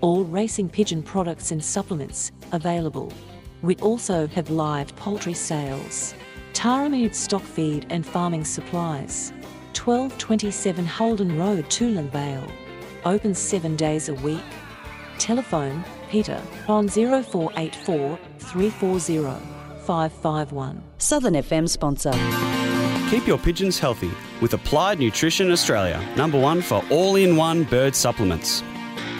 All 0.00 0.24
racing 0.24 0.68
pigeon 0.70 1.04
products 1.04 1.52
and 1.52 1.64
supplements 1.64 2.32
available. 2.50 3.12
We 3.62 3.76
also 3.76 4.26
have 4.26 4.50
live 4.50 4.94
poultry 4.96 5.34
sales. 5.34 6.14
Taramead 6.52 7.14
stock 7.14 7.42
feed 7.42 7.86
and 7.90 8.04
farming 8.04 8.44
supplies. 8.44 9.30
1227 9.72 10.84
Holden 10.84 11.38
Road, 11.38 11.64
Toolern 11.66 12.10
Vale. 12.10 12.50
Open 13.04 13.36
seven 13.36 13.76
days 13.76 14.08
a 14.08 14.14
week. 14.14 14.42
Telephone 15.20 15.84
Peter 16.08 16.40
on 16.68 16.88
0484 16.88 18.18
340 18.38 19.58
551. 19.84 20.82
Southern 20.98 21.34
FM 21.34 21.68
sponsor. 21.68 22.12
Keep 23.10 23.26
your 23.26 23.38
pigeons 23.38 23.78
healthy 23.78 24.10
with 24.42 24.52
Applied 24.52 24.98
Nutrition 24.98 25.50
Australia, 25.50 26.06
number 26.16 26.38
one 26.38 26.60
for 26.60 26.84
all 26.90 27.16
in 27.16 27.36
one 27.36 27.64
bird 27.64 27.96
supplements. 27.96 28.62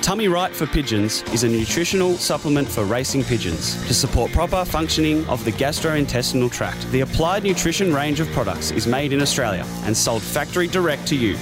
Tummy 0.02 0.28
Right 0.28 0.54
for 0.54 0.66
Pigeons 0.66 1.22
is 1.34 1.42
a 1.42 1.48
nutritional 1.48 2.14
supplement 2.14 2.68
for 2.68 2.84
racing 2.84 3.24
pigeons 3.24 3.74
to 3.86 3.94
support 3.94 4.30
proper 4.32 4.64
functioning 4.64 5.26
of 5.26 5.44
the 5.44 5.52
gastrointestinal 5.52 6.50
tract. 6.50 6.90
The 6.92 7.00
Applied 7.00 7.44
Nutrition 7.44 7.94
range 7.94 8.20
of 8.20 8.28
products 8.28 8.70
is 8.70 8.86
made 8.86 9.12
in 9.12 9.20
Australia 9.20 9.64
and 9.84 9.96
sold 9.96 10.22
factory 10.22 10.66
direct 10.66 11.06
to 11.08 11.16
you. 11.16 11.36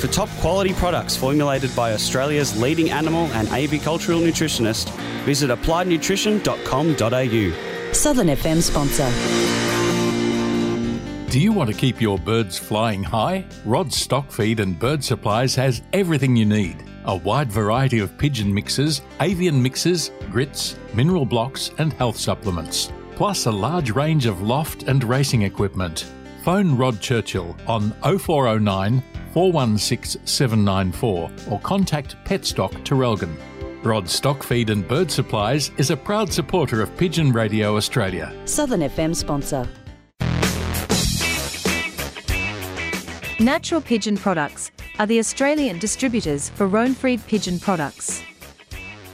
For 0.00 0.08
top 0.08 0.28
quality 0.40 0.72
products 0.74 1.16
formulated 1.16 1.74
by 1.74 1.94
Australia's 1.94 2.60
leading 2.60 2.90
animal 2.90 3.24
and 3.32 3.48
avicultural 3.48 4.22
nutritionist, 4.22 4.90
visit 5.24 5.48
appliednutrition.com.au. 5.50 7.92
Southern 7.92 8.26
FM 8.28 8.60
sponsor. 8.60 9.08
Do 11.30 11.40
you 11.40 11.52
want 11.52 11.70
to 11.70 11.76
keep 11.76 12.00
your 12.00 12.18
birds 12.18 12.56
flying 12.58 13.02
high? 13.02 13.44
Rod 13.64 13.92
Stock 13.92 14.30
Feed 14.30 14.60
and 14.60 14.78
Bird 14.78 15.02
Supplies 15.02 15.56
has 15.56 15.82
everything 15.92 16.36
you 16.36 16.46
need. 16.46 16.84
A 17.06 17.16
wide 17.16 17.50
variety 17.50 17.98
of 17.98 18.16
pigeon 18.18 18.54
mixes, 18.54 19.02
avian 19.20 19.60
mixes, 19.60 20.12
grits, 20.30 20.76
mineral 20.94 21.26
blocks, 21.26 21.72
and 21.78 21.92
health 21.92 22.16
supplements. 22.16 22.92
Plus 23.16 23.46
a 23.46 23.50
large 23.50 23.90
range 23.90 24.26
of 24.26 24.42
loft 24.42 24.84
and 24.84 25.02
racing 25.02 25.42
equipment. 25.42 26.06
Phone 26.44 26.76
Rod 26.76 27.00
Churchill 27.00 27.56
on 27.66 27.90
0409 28.02 29.02
416 29.34 30.24
794 30.24 31.30
or 31.50 31.58
contact 31.58 32.14
Petstock 32.24 32.70
Traralgon. 32.84 33.36
Rod 33.82 34.08
Stock 34.08 34.44
Feed 34.44 34.70
and 34.70 34.86
Bird 34.86 35.10
Supplies 35.10 35.72
is 35.76 35.90
a 35.90 35.96
proud 35.96 36.32
supporter 36.32 36.80
of 36.80 36.96
Pigeon 36.96 37.32
Radio 37.32 37.76
Australia. 37.76 38.32
Southern 38.44 38.82
FM 38.82 39.12
sponsor. 39.14 39.68
Natural 43.40 43.80
Pigeon 43.80 44.16
Products 44.16 44.70
are 45.00 45.06
the 45.06 45.18
Australian 45.18 45.80
distributors 45.80 46.50
for 46.50 46.68
Rohnfried 46.68 47.26
Pigeon 47.26 47.58
Products. 47.58 48.22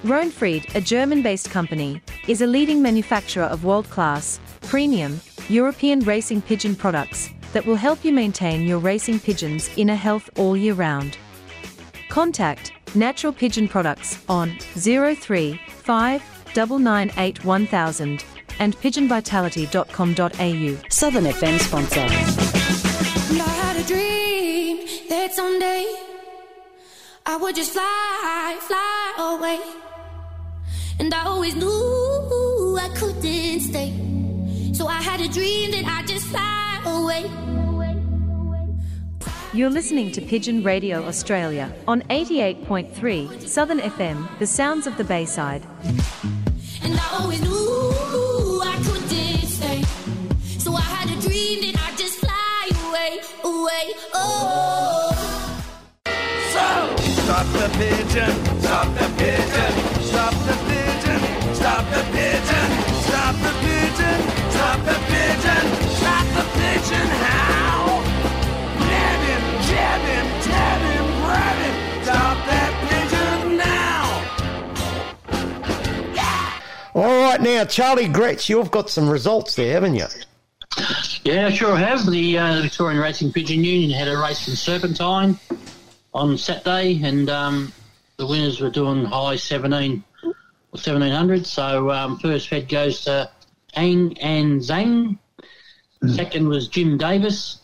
Rohnfried, 0.05 0.75
a 0.75 0.83
German 0.83 1.23
based 1.23 1.51
company, 1.51 2.03
is 2.29 2.43
a 2.43 2.47
leading 2.47 2.83
manufacturer 2.83 3.45
of 3.45 3.65
world 3.65 3.89
class, 3.89 4.39
premium, 4.61 5.19
European 5.49 6.01
racing 6.01 6.43
pigeon 6.43 6.77
products 6.77 7.31
that 7.53 7.67
will 7.67 7.77
help 7.77 8.05
you 8.05 8.13
maintain 8.13 8.67
your 8.67 8.79
racing 8.79 9.21
pigeon's 9.21 9.71
inner 9.77 9.95
health 9.95 10.31
all 10.39 10.57
year 10.57 10.75
round. 10.75 11.19
Contact 12.09 12.73
Natural 12.95 13.33
Pigeon 13.33 13.69
Products 13.69 14.19
on 14.29 14.57
035 14.59 16.23
998 16.57 17.45
1000 17.45 18.25
and 18.59 18.77
pigeonvitality.com.au. 18.77 20.89
Southern 20.91 21.25
FM 21.25 21.59
sponsor. 21.61 22.01
And 23.33 23.41
I 23.41 23.49
had 23.49 23.77
a 23.77 23.85
dream 23.87 24.87
that 25.09 25.33
someday 25.33 25.87
I 27.27 27.37
would 27.37 27.55
just 27.55 27.73
fly, 27.73 28.59
fly 28.61 29.13
away. 29.19 29.61
And 30.99 31.15
I 31.15 31.25
always 31.25 31.55
knew 31.57 32.77
I 32.79 32.89
couldn't 32.97 33.61
stay. 33.61 33.95
So 34.75 34.87
I 34.87 35.01
had 35.01 35.21
a 35.21 35.29
dream 35.29 35.71
that 35.71 35.85
I'd 35.87 36.07
just 36.07 36.27
fly 36.27 36.65
away. 36.65 36.70
You're 39.53 39.69
listening 39.69 40.13
to 40.13 40.21
Pigeon 40.21 40.63
Radio 40.63 41.05
Australia 41.05 41.71
on 41.89 42.03
88.3 42.03 43.47
Southern 43.49 43.81
FM, 43.81 44.39
the 44.39 44.47
sounds 44.47 44.87
of 44.87 44.97
the 44.97 45.03
Bayside. 45.05 45.63
And 46.83 46.99
I 46.99 47.19
always 47.21 47.43
knew 47.43 48.63
I 48.65 48.81
couldn't 48.85 49.09
stay. 49.49 49.83
So 50.59 50.73
I 50.75 50.81
had 50.81 51.11
a 51.11 51.21
dream 51.21 51.61
that 51.63 51.83
I'd 51.83 51.99
just 51.99 52.21
fly 52.21 52.71
away, 52.87 53.21
away, 53.45 53.93
oh. 54.15 55.11
So, 56.53 56.97
stop 57.25 57.47
the 57.53 57.69
pigeon, 57.77 58.61
stop 58.61 58.87
the 58.95 59.11
pigeon, 59.19 60.03
stop 60.05 60.33
the 60.47 60.55
pigeon, 60.69 60.80
All 77.01 77.23
right, 77.23 77.41
now, 77.41 77.65
Charlie 77.65 78.09
Gretsch, 78.09 78.51
you've 78.51 78.71
got 78.71 78.91
some 78.91 79.09
results 79.09 79.55
there, 79.55 79.73
haven't 79.73 79.95
you? 79.95 80.05
Yeah, 81.25 81.47
I 81.47 81.51
sure 81.51 81.75
have. 81.75 82.05
The 82.05 82.37
uh, 82.37 82.61
Victorian 82.61 83.01
Racing 83.01 83.33
Pigeon 83.33 83.65
Union 83.65 83.91
had 83.91 84.07
a 84.07 84.19
race 84.19 84.47
in 84.49 84.55
Serpentine 84.55 85.39
on 86.13 86.37
Saturday, 86.37 87.03
and 87.03 87.31
um, 87.31 87.73
the 88.19 88.27
winners 88.27 88.61
were 88.61 88.69
doing 88.69 89.07
high 89.07 89.37
17 89.37 90.05
or 90.23 90.35
1700. 90.73 91.47
So 91.47 91.91
um, 91.91 92.19
first 92.19 92.49
fed 92.49 92.69
goes 92.69 93.05
to 93.05 93.31
Ang 93.73 94.19
and 94.19 94.61
Zhang. 94.61 95.17
Second 96.07 96.49
was 96.49 96.69
Jim 96.69 96.99
Davis. 96.99 97.61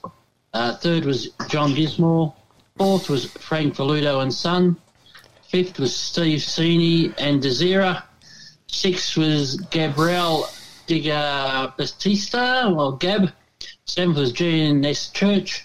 Uh, 0.55 0.77
third 0.77 1.05
was 1.05 1.29
John 1.49 1.75
Gismore. 1.75 2.35
Fourth 2.79 3.11
was 3.11 3.27
Frank 3.33 3.75
Valuto 3.75 4.23
and 4.23 4.33
Son. 4.33 4.79
Fifth 5.47 5.79
was 5.79 5.95
Steve 5.95 6.39
Sini 6.39 7.13
and 7.19 7.43
Desira. 7.43 8.03
Sixth 8.69 9.17
was 9.17 9.57
Gabrielle 9.71 10.49
Digger 10.87 11.73
Batista, 11.77 12.73
well, 12.73 12.93
Gab. 12.93 13.33
Seventh 13.85 14.19
was 14.19 14.33
G&S 14.33 15.11
Church. 15.11 15.65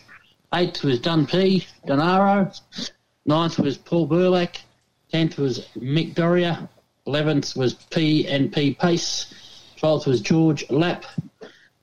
Eighth 0.53 0.83
was 0.83 0.99
Dun 0.99 1.25
P, 1.25 1.65
Donaro. 1.87 2.59
Ninth 3.25 3.59
was 3.59 3.77
Paul 3.77 4.07
Burlack. 4.07 4.61
Tenth 5.11 5.37
was 5.37 5.67
Mick 5.77 6.15
Doria. 6.15 6.69
Eleventh 7.05 7.55
was 7.55 7.73
P 7.73 8.27
and 8.27 8.51
P 8.51 8.73
Pace. 8.73 9.33
Twelfth 9.77 10.07
was 10.07 10.21
George 10.21 10.69
Lapp. 10.69 11.05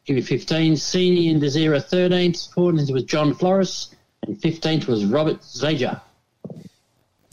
Give 0.05 0.17
you 0.17 0.23
15. 0.23 0.77
Senior 0.77 1.33
and 1.33 1.43
Desira 1.43 1.81
13th. 1.85 2.55
14th 2.55 2.93
was 2.93 3.03
John 3.05 3.35
Flores. 3.35 3.95
And 4.23 4.41
15th 4.41 4.87
was 4.87 5.05
Robert 5.05 5.41
Zager. 5.43 6.01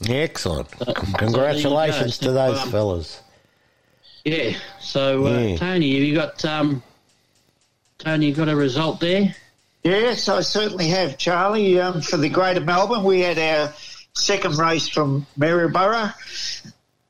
Excellent. 0.06 0.68
Uh, 0.80 0.92
Congratulations 0.92 2.16
so 2.16 2.26
to 2.26 2.32
those 2.32 2.62
go. 2.64 2.70
fellas. 2.70 3.22
Yeah. 4.26 4.56
So, 4.80 5.28
uh, 5.28 5.38
Yeah. 5.38 5.56
Tony, 5.56 5.94
have 5.94 6.02
you 6.02 6.14
got 6.16 6.44
um, 6.44 6.82
Tony? 7.98 8.26
You 8.26 8.34
got 8.34 8.48
a 8.48 8.56
result 8.56 8.98
there? 8.98 9.32
Yes, 9.84 10.28
I 10.28 10.40
certainly 10.40 10.88
have, 10.88 11.16
Charlie. 11.16 11.78
Um, 11.78 12.00
for 12.02 12.16
the 12.16 12.28
Greater 12.28 12.60
Melbourne, 12.60 13.04
we 13.04 13.20
had 13.20 13.38
our 13.38 13.72
second 14.14 14.58
race 14.58 14.88
from 14.88 15.28
Maryborough, 15.38 16.12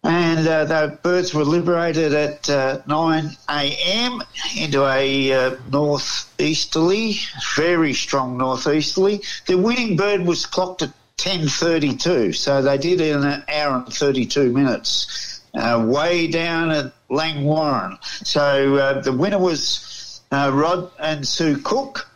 and 0.04 0.46
uh, 0.46 0.66
the 0.66 0.98
birds 1.02 1.32
were 1.32 1.46
liberated 1.46 2.12
at 2.12 2.50
uh, 2.50 2.82
9 2.86 3.30
a.m. 3.48 4.22
into 4.58 4.84
a 4.84 5.32
uh, 5.32 5.56
northeasterly, 5.72 7.16
very 7.56 7.94
strong 7.94 8.36
northeasterly. 8.36 9.22
The 9.46 9.56
winning 9.56 9.96
bird 9.96 10.20
was 10.20 10.44
clocked 10.44 10.82
at 10.82 10.92
10:32, 11.16 12.34
so 12.36 12.60
they 12.60 12.76
did 12.76 13.00
it 13.00 13.16
in 13.16 13.24
an 13.24 13.42
hour 13.48 13.76
and 13.76 13.90
32 13.90 14.52
minutes, 14.52 15.35
uh, 15.56 15.84
way 15.88 16.26
down 16.26 16.70
at 16.70 16.92
Langwarrin. 17.08 17.98
So 18.26 18.76
uh, 18.76 19.00
the 19.00 19.12
winner 19.12 19.38
was 19.38 20.20
uh, 20.30 20.50
Rod 20.52 20.90
and 20.98 21.26
Sue 21.26 21.58
Cook. 21.58 22.08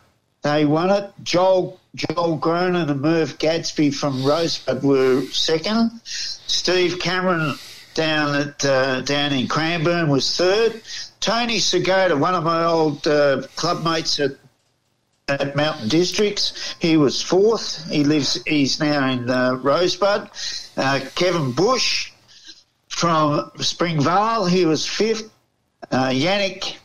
They 0.43 0.65
won 0.65 0.89
it. 0.89 1.11
Joel 1.23 1.79
Joel 1.95 2.37
Gronin 2.39 2.89
and 2.89 3.01
Merv 3.01 3.37
Gadsby 3.37 3.91
from 3.91 4.23
Rosebud 4.23 4.83
were 4.83 5.21
second. 5.25 5.91
Steve 6.03 6.99
Cameron 6.99 7.55
down 7.93 8.35
at 8.35 8.65
uh, 8.65 9.01
down 9.01 9.33
in 9.33 9.47
Cranbourne 9.47 10.09
was 10.09 10.35
third. 10.35 10.81
Tony 11.19 11.57
Segota, 11.57 12.17
one 12.17 12.33
of 12.33 12.43
my 12.43 12.63
old 12.63 13.05
uh, 13.05 13.43
club 13.55 13.83
mates 13.83 14.19
at 14.19 14.31
at 15.27 15.55
Mountain 15.55 15.87
Districts, 15.87 16.75
he 16.79 16.97
was 16.97 17.21
fourth. 17.21 17.89
He 17.89 18.03
lives. 18.03 18.41
He's 18.45 18.79
now 18.79 19.07
in 19.09 19.29
uh, 19.29 19.53
Rosebud. 19.53 20.29
Uh, 20.75 20.99
Kevin 21.15 21.51
Bush 21.51 22.10
from 23.01 23.49
Springvale, 23.57 24.45
he 24.45 24.63
was 24.63 24.87
fifth. 24.87 25.31
Uh, 25.89 26.09
Yannick, 26.09 26.77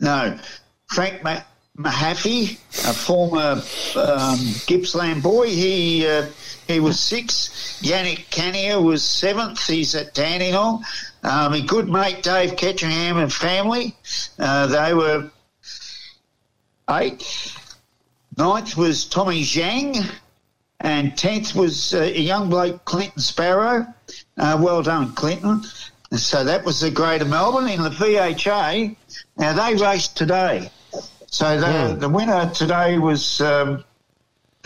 no, 0.00 0.36
Frank 0.88 1.22
Ma- 1.22 1.44
Mahaffey, 1.78 2.58
a 2.88 2.92
former 2.92 3.62
um, 3.94 4.38
Gippsland 4.66 5.22
boy, 5.22 5.46
he 5.46 6.04
uh, 6.04 6.26
he 6.66 6.80
was 6.80 6.98
sixth. 6.98 7.82
Yannick 7.82 8.26
Canier 8.30 8.82
was 8.82 9.04
seventh. 9.04 9.64
He's 9.64 9.94
at 9.94 10.12
Dandenong. 10.12 10.84
Um, 11.22 11.52
a 11.52 11.60
good 11.60 11.88
mate, 11.88 12.24
Dave 12.24 12.56
Ketchingham 12.56 13.22
and 13.22 13.32
family, 13.32 13.94
uh, 14.40 14.66
they 14.66 14.92
were 14.92 15.30
eighth. 16.90 17.76
Ninth 18.36 18.76
was 18.76 19.04
Tommy 19.04 19.42
Zhang, 19.42 20.04
and 20.80 21.16
tenth 21.16 21.54
was 21.54 21.94
uh, 21.94 22.00
a 22.00 22.20
young 22.20 22.50
bloke, 22.50 22.84
Clinton 22.84 23.20
Sparrow. 23.20 23.86
Uh, 24.36 24.58
well 24.60 24.82
done, 24.82 25.12
Clinton. 25.14 25.62
So 26.12 26.44
that 26.44 26.64
was 26.64 26.80
the 26.80 26.90
Greater 26.90 27.24
Melbourne 27.24 27.68
in 27.68 27.82
the 27.82 27.90
VHA. 27.90 28.96
Now 29.36 29.52
they 29.52 29.76
raced 29.82 30.16
today. 30.16 30.70
So 31.26 31.58
the, 31.60 31.96
the 31.98 32.08
winner 32.08 32.50
today 32.54 32.98
was 32.98 33.40
um, 33.40 33.84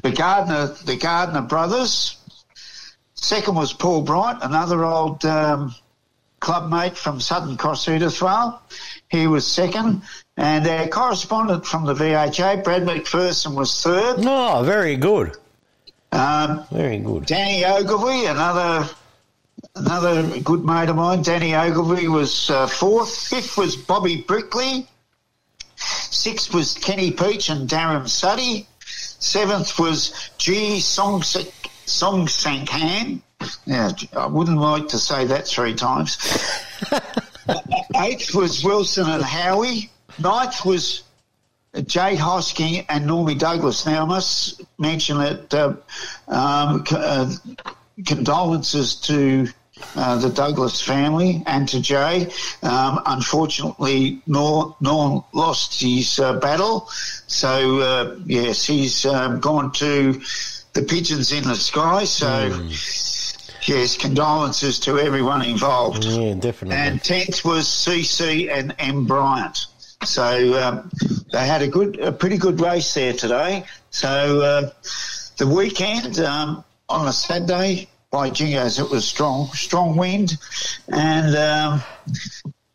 the 0.02 0.10
Gardner, 0.10 0.74
the 0.84 0.96
Gardner 0.96 1.42
brothers. 1.42 2.16
Second 3.14 3.54
was 3.54 3.72
Paul 3.72 4.02
Bright, 4.02 4.38
another 4.42 4.84
old 4.84 5.24
um, 5.24 5.74
club 6.40 6.70
mate 6.70 6.96
from 6.96 7.20
Southern 7.20 7.56
Cross 7.56 7.86
Huddersville. 7.86 8.58
He 9.08 9.26
was 9.26 9.46
second. 9.46 10.02
And 10.36 10.66
our 10.66 10.88
correspondent 10.88 11.66
from 11.66 11.84
the 11.84 11.94
VHA, 11.94 12.64
Brad 12.64 12.82
McPherson, 12.82 13.54
was 13.54 13.82
third. 13.82 14.16
Oh, 14.20 14.62
very 14.64 14.96
good. 14.96 15.36
Um, 16.12 16.64
Very 16.72 16.98
good. 16.98 17.26
Danny 17.26 17.64
Ogilvy, 17.64 18.26
another 18.26 18.88
another 19.74 20.40
good 20.40 20.64
mate 20.64 20.88
of 20.88 20.96
mine. 20.96 21.22
Danny 21.22 21.54
Ogilvy 21.54 22.08
was 22.08 22.50
uh, 22.50 22.66
fourth. 22.66 23.14
Fifth 23.14 23.56
was 23.56 23.76
Bobby 23.76 24.22
Brickley. 24.22 24.86
Sixth 25.76 26.52
was 26.52 26.74
Kenny 26.74 27.10
Peach 27.10 27.48
and 27.48 27.68
Darren 27.68 28.08
Suddy. 28.08 28.66
Seventh 28.84 29.78
was 29.78 30.30
G 30.38 30.80
Song 30.80 31.22
Sankhan. 31.22 33.20
Yeah, 33.64 33.92
I 34.14 34.26
wouldn't 34.26 34.58
like 34.58 34.88
to 34.88 34.98
say 34.98 35.24
that 35.26 35.46
three 35.46 35.74
times. 35.74 36.18
Eighth 37.96 38.34
was 38.34 38.62
Wilson 38.62 39.08
and 39.08 39.22
Howie. 39.22 39.90
Ninth 40.18 40.64
was 40.66 41.04
Jay 41.86 42.16
Hosking 42.16 42.84
and 42.88 43.08
Normie 43.08 43.38
Douglas. 43.38 43.86
Now, 43.86 44.02
I 44.02 44.06
must 44.06 44.60
mention 44.78 45.18
that 45.18 45.54
uh, 45.54 45.74
um, 46.28 46.84
c- 46.84 46.96
uh, 46.96 47.30
condolences 48.04 48.96
to 48.96 49.48
uh, 49.96 50.18
the 50.18 50.30
Douglas 50.30 50.80
family 50.80 51.42
and 51.46 51.68
to 51.68 51.80
Jay. 51.80 52.28
Um, 52.62 53.00
unfortunately, 53.06 54.22
Norm, 54.26 54.74
Norm 54.80 55.24
lost 55.32 55.80
his 55.80 56.18
uh, 56.18 56.34
battle. 56.38 56.88
So, 57.26 57.80
uh, 57.80 58.16
yes, 58.26 58.64
he's 58.64 59.06
um, 59.06 59.40
gone 59.40 59.72
to 59.72 60.20
the 60.72 60.82
pigeons 60.82 61.32
in 61.32 61.44
the 61.44 61.56
sky. 61.56 62.04
So, 62.04 62.48
yes, 63.62 63.96
condolences 63.96 64.80
to 64.80 64.98
everyone 64.98 65.42
involved. 65.44 66.04
Yeah, 66.04 66.34
definitely. 66.34 66.76
And 66.76 67.00
10th 67.00 67.44
was 67.44 67.66
CC 67.66 68.50
and 68.50 68.74
M. 68.78 69.06
Bryant. 69.06 69.66
So 70.04 70.58
um, 70.62 70.90
they 71.30 71.46
had 71.46 71.62
a 71.62 71.68
good, 71.68 71.98
a 72.00 72.10
pretty 72.10 72.38
good 72.38 72.60
race 72.60 72.94
there 72.94 73.12
today. 73.12 73.64
So 73.90 74.40
uh, 74.40 74.70
the 75.36 75.46
weekend 75.46 76.18
um, 76.20 76.64
on 76.88 77.06
a 77.06 77.12
Saturday, 77.12 77.88
by 78.10 78.30
jingos, 78.30 78.80
it 78.80 78.90
was 78.90 79.06
strong, 79.06 79.46
strong 79.48 79.96
wind, 79.96 80.36
and 80.88 81.36
um, 81.36 81.82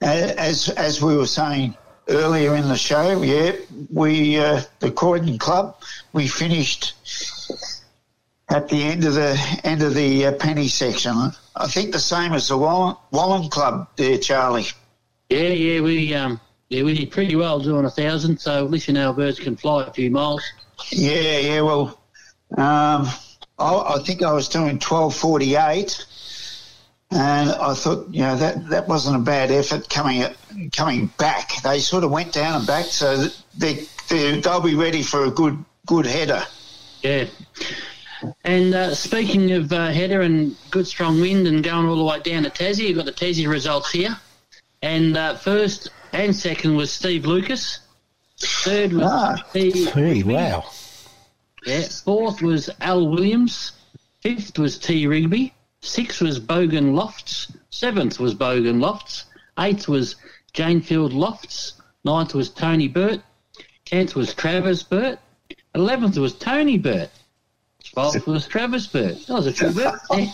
as 0.01 0.69
as 0.69 1.01
we 1.01 1.15
were 1.17 1.25
saying 1.25 1.75
earlier 2.07 2.55
in 2.55 2.67
the 2.67 2.77
show, 2.77 3.21
yeah, 3.21 3.53
we 3.91 4.37
uh, 4.39 4.61
the 4.79 4.91
Croydon 4.91 5.37
Club, 5.37 5.77
we 6.13 6.27
finished 6.27 6.93
at 8.49 8.69
the 8.69 8.81
end 8.83 9.03
of 9.05 9.15
the 9.15 9.59
end 9.63 9.81
of 9.81 9.93
the 9.93 10.27
uh, 10.27 10.31
penny 10.33 10.67
section. 10.67 11.31
I 11.55 11.67
think 11.67 11.91
the 11.91 11.99
same 11.99 12.33
as 12.33 12.47
the 12.47 12.55
Wallan, 12.55 12.97
Wallan 13.11 13.49
Club 13.49 13.87
there, 13.95 14.17
Charlie. 14.17 14.67
Yeah, 15.29 15.49
yeah, 15.49 15.81
we 15.81 16.13
um, 16.13 16.39
yeah, 16.69 16.83
we 16.83 16.93
did 16.93 17.11
pretty 17.11 17.35
well 17.35 17.59
doing 17.59 17.85
a 17.85 17.89
thousand. 17.89 18.39
So 18.39 18.63
at 18.63 18.71
least 18.71 18.89
our 18.89 19.13
birds 19.13 19.39
can 19.39 19.57
fly 19.57 19.85
a 19.85 19.91
few 19.91 20.11
miles. 20.11 20.43
Yeah, 20.91 21.39
yeah. 21.39 21.61
Well, 21.61 21.99
um, 22.57 23.09
I, 23.57 23.95
I 23.95 23.99
think 23.99 24.21
I 24.23 24.33
was 24.33 24.49
doing 24.49 24.79
twelve 24.79 25.15
forty 25.15 25.55
eight, 25.55 26.05
and 27.11 27.49
I 27.49 27.73
thought 27.73 28.07
you 28.09 28.21
know 28.21 28.35
that 28.35 28.69
that 28.69 28.87
wasn't 28.87 29.17
a 29.17 29.19
bad 29.19 29.51
effort 29.51 29.89
coming 29.89 30.25
coming 30.71 31.07
back. 31.17 31.61
They 31.63 31.79
sort 31.79 32.03
of 32.03 32.11
went 32.11 32.33
down 32.33 32.55
and 32.55 32.67
back, 32.67 32.85
so 32.85 33.27
they, 33.57 33.85
they 34.09 34.39
they'll 34.39 34.61
be 34.61 34.75
ready 34.75 35.01
for 35.01 35.25
a 35.25 35.31
good 35.31 35.63
good 35.85 36.05
header. 36.05 36.43
Yeah. 37.01 37.25
And 38.43 38.73
uh, 38.73 38.95
speaking 38.95 39.51
of 39.51 39.71
uh, 39.71 39.89
header 39.89 40.21
and 40.21 40.55
good 40.71 40.87
strong 40.87 41.21
wind 41.21 41.47
and 41.47 41.63
going 41.63 41.85
all 41.85 41.97
the 41.97 42.03
way 42.03 42.19
down 42.21 42.43
to 42.43 42.49
Tassie, 42.49 42.87
you've 42.87 42.97
got 42.97 43.05
the 43.05 43.11
Tassie 43.11 43.47
results 43.47 43.91
here. 43.91 44.17
And 44.81 45.15
uh, 45.15 45.35
first 45.35 45.89
and 46.11 46.35
second 46.35 46.75
was 46.75 46.91
Steve 46.91 47.25
Lucas. 47.25 47.79
Third 48.37 48.93
was 48.93 49.39
Steve 49.49 49.93
Hey, 49.93 50.23
wow. 50.23 50.65
Yeah. 51.65 51.81
Fourth 52.03 52.41
was 52.41 52.69
Al 52.81 53.07
Williams. 53.07 53.71
Fifth 54.21 54.57
was 54.57 54.77
T. 54.77 55.07
Rigby. 55.07 55.53
Sixth 55.81 56.21
was 56.21 56.39
Bogan 56.39 56.93
Lofts. 56.95 57.51
Seventh 57.69 58.19
was 58.19 58.33
Bogan 58.33 58.81
Lofts. 58.81 59.25
Eighth 59.59 59.87
was 59.87 60.15
Janefield 60.53 61.13
Lofts. 61.13 61.73
Ninth 62.03 62.33
was 62.33 62.49
Tony 62.49 62.87
Burt. 62.87 63.21
Tenth 63.85 64.15
was 64.15 64.33
Travis 64.33 64.83
Burt. 64.83 65.19
Eleventh 65.75 66.17
was 66.17 66.33
Tony 66.33 66.77
Burt. 66.77 67.09
Twelfth 67.83 68.25
was 68.27 68.47
Travis 68.47 68.87
Burt. 68.87 69.25
That 69.27 69.33
was 69.33 69.47
a 69.47 69.53
true 69.53 69.71
Burt. 69.71 69.99
Yeah, 70.09 70.27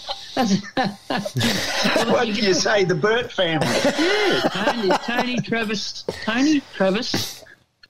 what 2.12 2.26
do 2.26 2.32
you 2.32 2.54
say, 2.54 2.86
the 2.86 2.96
Burt 2.96 3.32
family? 3.32 3.68
yeah, 3.68 4.42
Tony, 4.54 4.90
Tony, 5.06 5.42
Travis, 5.42 6.04
Tony, 6.24 6.62
Travis. 6.74 7.41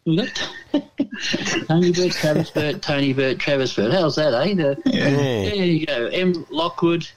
We 0.05 0.17
Tony 1.67 1.91
Burt, 1.91 2.11
Travis 2.11 2.49
Burt, 2.49 2.81
Tony 2.81 3.13
Burt, 3.13 3.37
Travis 3.37 3.75
Burt. 3.75 3.91
How's 3.91 4.15
that, 4.15 4.33
eh? 4.33 4.53
The, 4.55 4.81
Yeah. 4.85 5.09
There 5.09 5.55
you 5.55 5.85
go. 5.85 6.07
M. 6.07 6.45
Lockwood. 6.49 7.07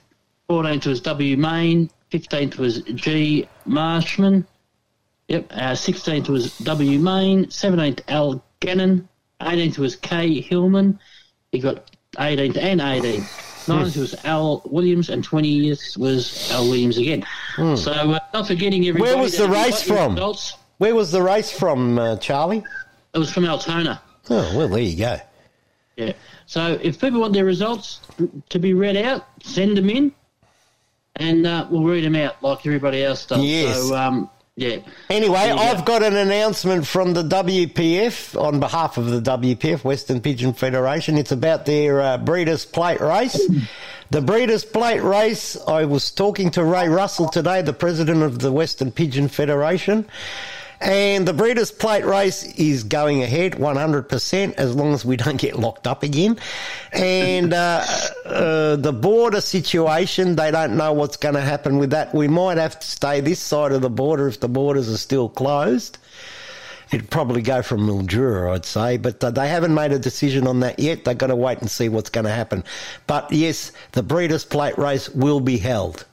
14th 0.50 0.86
was 0.86 1.00
W. 1.00 1.36
Main. 1.36 1.90
15th 2.12 2.58
was 2.58 2.82
G. 2.82 3.48
Marshman. 3.64 4.46
Yep. 5.28 5.46
Uh, 5.50 5.72
16th 5.72 6.28
was 6.28 6.58
W. 6.58 6.98
Main. 6.98 7.46
17th, 7.46 8.00
Al 8.08 8.44
Gannon. 8.60 9.08
18th 9.40 9.78
was 9.78 9.96
K. 9.96 10.40
Hillman. 10.40 10.98
He 11.52 11.60
got 11.60 11.90
18th 12.16 12.58
and 12.58 12.80
18th. 12.80 13.22
19th 13.64 13.96
was 13.96 14.14
Al 14.26 14.60
Williams, 14.66 15.08
and 15.08 15.26
20th 15.26 15.96
was 15.96 16.50
Al 16.52 16.68
Williams 16.68 16.98
again. 16.98 17.24
So, 17.56 17.92
uh, 17.92 18.18
not 18.34 18.46
forgetting 18.46 18.86
everybody. 18.86 19.10
Hmm. 19.10 19.16
Where 19.16 19.22
was 19.22 19.38
the 19.38 19.48
race 19.48 19.82
from? 19.82 20.14
results. 20.14 20.58
Where 20.78 20.94
was 20.94 21.12
the 21.12 21.22
race 21.22 21.50
from, 21.50 21.98
uh, 21.98 22.16
Charlie? 22.16 22.64
It 23.12 23.18
was 23.18 23.30
from 23.30 23.44
Altona. 23.44 24.02
Oh, 24.30 24.56
well, 24.56 24.68
there 24.68 24.80
you 24.80 24.96
go. 24.96 25.18
Yeah. 25.96 26.12
So 26.46 26.78
if 26.82 27.00
people 27.00 27.20
want 27.20 27.32
their 27.32 27.44
results 27.44 28.00
to 28.48 28.58
be 28.58 28.74
read 28.74 28.96
out, 28.96 29.26
send 29.42 29.76
them 29.76 29.88
in, 29.88 30.12
and 31.16 31.46
uh, 31.46 31.66
we'll 31.70 31.84
read 31.84 32.04
them 32.04 32.16
out 32.16 32.42
like 32.42 32.66
everybody 32.66 33.04
else 33.04 33.24
does. 33.26 33.44
Yes. 33.44 33.88
So 33.88 33.96
um, 33.96 34.30
yeah. 34.56 34.78
Anyway, 35.10 35.36
I've 35.36 35.84
go. 35.84 35.98
got 35.98 36.02
an 36.04 36.16
announcement 36.16 36.86
from 36.86 37.12
the 37.12 37.22
WPF 37.22 38.40
on 38.40 38.60
behalf 38.60 38.98
of 38.98 39.06
the 39.06 39.20
WPF, 39.20 39.82
Western 39.82 40.20
Pigeon 40.20 40.52
Federation. 40.52 41.18
It's 41.18 41.32
about 41.32 41.66
their 41.66 42.00
uh, 42.00 42.18
Breeders' 42.18 42.64
Plate 42.64 43.00
race. 43.00 43.40
The 44.10 44.20
Breeders' 44.20 44.64
Plate 44.64 45.02
race, 45.02 45.56
I 45.66 45.86
was 45.86 46.12
talking 46.12 46.50
to 46.52 46.62
Ray 46.62 46.88
Russell 46.88 47.28
today, 47.28 47.62
the 47.62 47.72
president 47.72 48.22
of 48.22 48.38
the 48.38 48.52
Western 48.52 48.92
Pigeon 48.92 49.26
Federation. 49.28 50.06
And 50.80 51.26
the 51.26 51.32
Breeders' 51.32 51.70
Plate 51.70 52.04
race 52.04 52.42
is 52.42 52.84
going 52.84 53.22
ahead 53.22 53.52
100% 53.52 54.54
as 54.54 54.74
long 54.74 54.92
as 54.92 55.04
we 55.04 55.16
don't 55.16 55.36
get 55.36 55.58
locked 55.58 55.86
up 55.86 56.02
again. 56.02 56.38
And 56.92 57.52
uh, 57.52 57.84
uh, 58.24 58.76
the 58.76 58.92
border 58.92 59.40
situation, 59.40 60.36
they 60.36 60.50
don't 60.50 60.76
know 60.76 60.92
what's 60.92 61.16
going 61.16 61.34
to 61.34 61.40
happen 61.40 61.78
with 61.78 61.90
that. 61.90 62.14
We 62.14 62.28
might 62.28 62.58
have 62.58 62.78
to 62.78 62.86
stay 62.86 63.20
this 63.20 63.40
side 63.40 63.72
of 63.72 63.82
the 63.82 63.90
border 63.90 64.28
if 64.28 64.40
the 64.40 64.48
borders 64.48 64.90
are 64.90 64.98
still 64.98 65.28
closed. 65.28 65.98
It'd 66.92 67.10
probably 67.10 67.42
go 67.42 67.62
from 67.62 67.86
Mildura, 67.86 68.52
I'd 68.54 68.64
say, 68.64 68.98
but 68.98 69.22
uh, 69.24 69.30
they 69.30 69.48
haven't 69.48 69.74
made 69.74 69.92
a 69.92 69.98
decision 69.98 70.46
on 70.46 70.60
that 70.60 70.78
yet. 70.78 71.04
They've 71.04 71.16
got 71.16 71.28
to 71.28 71.36
wait 71.36 71.58
and 71.58 71.70
see 71.70 71.88
what's 71.88 72.10
going 72.10 72.26
to 72.26 72.30
happen. 72.30 72.62
But 73.06 73.32
yes, 73.32 73.72
the 73.92 74.02
Breeders' 74.02 74.44
Plate 74.44 74.76
race 74.78 75.08
will 75.08 75.40
be 75.40 75.56
held. 75.56 76.04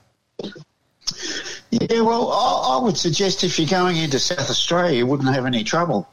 Yeah, 1.72 2.02
well, 2.02 2.30
I, 2.30 2.76
I 2.78 2.82
would 2.84 2.98
suggest 2.98 3.44
if 3.44 3.58
you're 3.58 3.66
going 3.68 3.96
into 3.96 4.18
South 4.18 4.50
Australia, 4.50 4.98
you 4.98 5.06
wouldn't 5.06 5.34
have 5.34 5.46
any 5.46 5.64
trouble 5.64 6.06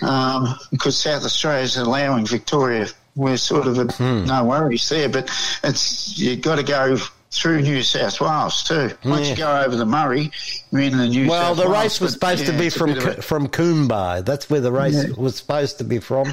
um, 0.00 0.54
because 0.70 0.96
South 0.96 1.24
Australia 1.24 1.64
is 1.64 1.76
allowing 1.76 2.24
Victoria. 2.24 2.86
We're 3.16 3.36
sort 3.36 3.66
of 3.66 3.78
a, 3.78 3.84
Hmm. 3.92 4.26
no 4.26 4.44
worries 4.44 4.88
there, 4.88 5.08
but 5.08 5.28
it's 5.64 6.16
you've 6.16 6.40
got 6.42 6.56
to 6.56 6.62
go 6.62 6.98
through 7.32 7.62
New 7.62 7.82
South 7.82 8.20
Wales 8.20 8.62
too. 8.62 8.92
Once 9.04 9.28
you 9.28 9.34
go 9.36 9.60
over 9.60 9.74
the 9.74 9.84
Murray, 9.86 10.30
you're 10.70 10.82
in 10.82 10.96
the 10.96 11.08
New 11.08 11.28
Well, 11.28 11.54
South 11.54 11.64
the 11.64 11.70
Wales. 11.70 11.82
race 11.82 12.00
was 12.00 12.16
but, 12.16 12.36
supposed 12.38 12.46
yeah, 12.46 12.52
to 12.52 12.58
be 12.64 12.70
from 12.70 12.90
a- 12.90 13.22
from 13.22 13.48
Coombe. 13.48 14.22
That's 14.24 14.48
where 14.48 14.60
the 14.60 14.70
race 14.70 14.94
Yeah. 14.94 15.14
was 15.16 15.34
supposed 15.34 15.78
to 15.78 15.84
be 15.84 15.98
from. 15.98 16.32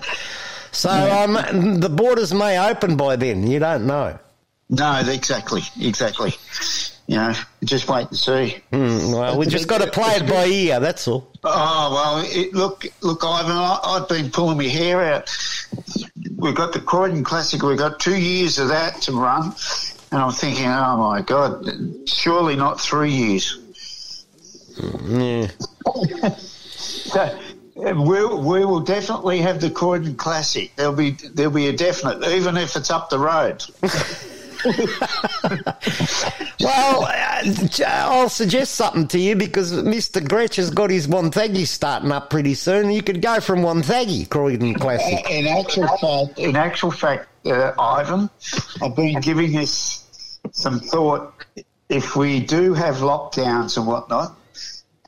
So 0.72 0.90
um, 0.92 1.80
the 1.80 1.90
borders 1.90 2.34
may 2.34 2.60
open 2.60 2.98
by 2.98 3.16
then. 3.16 3.48
You 3.48 3.58
don't 3.60 3.88
know. 3.88 4.20
No, 4.70 5.00
exactly, 5.08 5.62
exactly. 5.80 6.34
You 7.08 7.18
know, 7.18 7.34
just 7.64 7.90
wait 7.90 8.08
and 8.08 8.18
see. 8.18 8.58
Hmm, 8.72 9.12
well, 9.12 9.38
we 9.38 9.46
just 9.46 9.68
got 9.68 9.82
to 9.82 9.92
play 9.92 10.16
it 10.16 10.28
by 10.28 10.46
ear. 10.46 10.80
That's 10.80 11.08
all. 11.08 11.30
Oh 11.44 11.92
well, 11.94 12.26
it, 12.26 12.54
look, 12.54 12.86
look, 13.02 13.24
Ivan, 13.26 13.52
I, 13.52 13.80
I've 13.84 14.08
been 14.08 14.32
pulling 14.32 14.58
my 14.58 14.68
hair 14.68 15.02
out. 15.02 15.30
We've 16.38 16.56
got 16.56 16.72
the 16.72 16.80
Croydon 16.80 17.24
Classic. 17.24 17.62
We've 17.62 17.78
got 17.78 18.00
two 18.00 18.18
years 18.18 18.58
of 18.58 18.70
that 18.70 19.02
to 19.04 19.12
run, 19.12 19.54
and 20.12 20.22
I'm 20.22 20.32
thinking, 20.32 20.68
oh 20.68 20.98
my 20.98 21.22
God, 21.22 21.66
surely 22.08 22.56
not 22.56 22.80
three 22.80 23.12
years. 23.12 24.26
Yeah. 25.06 25.48
So 27.14 27.40
we'll, 27.76 28.42
we 28.42 28.66
will 28.66 28.80
definitely 28.80 29.40
have 29.40 29.62
the 29.62 29.70
Croydon 29.70 30.16
Classic. 30.16 30.76
There'll 30.76 30.94
be 30.94 31.12
there'll 31.12 31.52
be 31.52 31.68
a 31.68 31.74
definite, 31.74 32.28
even 32.28 32.58
if 32.58 32.76
it's 32.76 32.90
up 32.90 33.10
the 33.10 33.20
road. 33.20 33.64
Well, 36.64 37.04
uh, 37.04 37.44
I'll 37.86 38.30
suggest 38.30 38.76
something 38.76 39.08
to 39.10 39.20
you 39.20 39.36
because 39.36 39.74
Mr. 39.74 40.22
Gretsch 40.22 40.56
has 40.56 40.70
got 40.70 40.90
his 40.90 41.08
Wonthaggi 41.08 41.68
starting 41.68 42.12
up 42.12 42.30
pretty 42.30 42.54
soon. 42.54 42.90
You 42.90 43.02
could 43.02 43.22
go 43.22 43.40
from 43.42 43.60
Wonthaggi, 43.60 44.30
Croydon 44.30 44.74
Classic. 44.76 45.30
In 45.30 45.48
actual 45.48 45.88
fact, 45.88 46.40
in 46.40 46.56
actual 46.56 46.92
fact, 46.92 47.28
uh, 47.46 47.74
Ivan, 47.78 48.30
I've 48.82 48.96
been 48.96 49.20
giving 49.20 49.52
this 49.52 50.40
some 50.52 50.80
thought. 50.80 51.34
If 51.90 52.16
we 52.16 52.40
do 52.40 52.74
have 52.74 52.96
lockdowns 52.98 53.76
and 53.78 53.86
whatnot, 53.86 54.36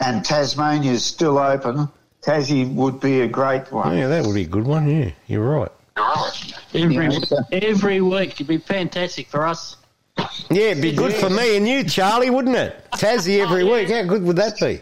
and 0.01 0.25
Tasmania 0.25 0.91
is 0.91 1.05
still 1.05 1.37
open, 1.37 1.87
Tassie 2.21 2.71
would 2.73 2.99
be 2.99 3.21
a 3.21 3.27
great 3.27 3.71
one. 3.71 3.97
Yeah, 3.97 4.07
that 4.07 4.25
would 4.25 4.35
be 4.35 4.43
a 4.43 4.47
good 4.47 4.65
one. 4.65 4.89
Yeah, 4.89 5.11
you're 5.27 5.47
right. 5.47 5.71
Every, 5.97 7.07
Yeah, 7.07 7.41
every 7.51 8.01
week. 8.01 8.31
It'd 8.33 8.47
be 8.47 8.57
fantastic 8.57 9.27
for 9.27 9.45
us. 9.45 9.77
Yeah, 10.49 10.71
it'd 10.71 10.81
be 10.81 10.93
good 10.93 11.13
for 11.13 11.29
me 11.29 11.57
and 11.57 11.67
you, 11.67 11.83
Charlie, 11.83 12.29
wouldn't 12.29 12.55
it? 12.55 12.85
Tassie 12.91 13.39
every 13.39 13.63
oh, 13.63 13.73
week. 13.73 13.89
How 13.89 14.03
good 14.03 14.23
would 14.23 14.37
that 14.37 14.57
be? 14.59 14.79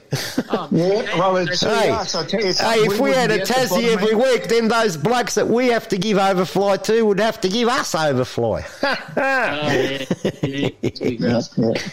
Oh, 0.50 0.68
yeah, 0.72 1.18
well, 1.18 1.38
it's 1.38 1.62
Hey, 1.62 1.90
us, 1.90 2.14
I 2.14 2.26
tell 2.26 2.40
you 2.40 2.54
hey, 2.54 2.80
if 2.82 3.00
we 3.00 3.12
had 3.12 3.32
a 3.32 3.40
wouldn't 3.40 3.48
be 3.50 3.54
at 3.56 3.70
the 3.70 3.76
Tassie 3.76 3.94
every 3.94 4.12
end. 4.12 4.22
week, 4.22 4.48
then 4.48 4.68
those 4.68 4.96
blokes 4.96 5.36
that 5.36 5.48
we 5.48 5.68
have 5.68 5.88
to 5.90 5.98
give 5.98 6.18
overfly 6.18 6.78
to 6.78 7.04
would 7.04 7.20
have 7.20 7.42
to 7.42 7.50
give 7.50 7.68
us 7.68 7.96
overfly. 7.96 8.64
Oh, 9.16 9.70
yeah, 9.72 10.06
yeah, 10.42 10.70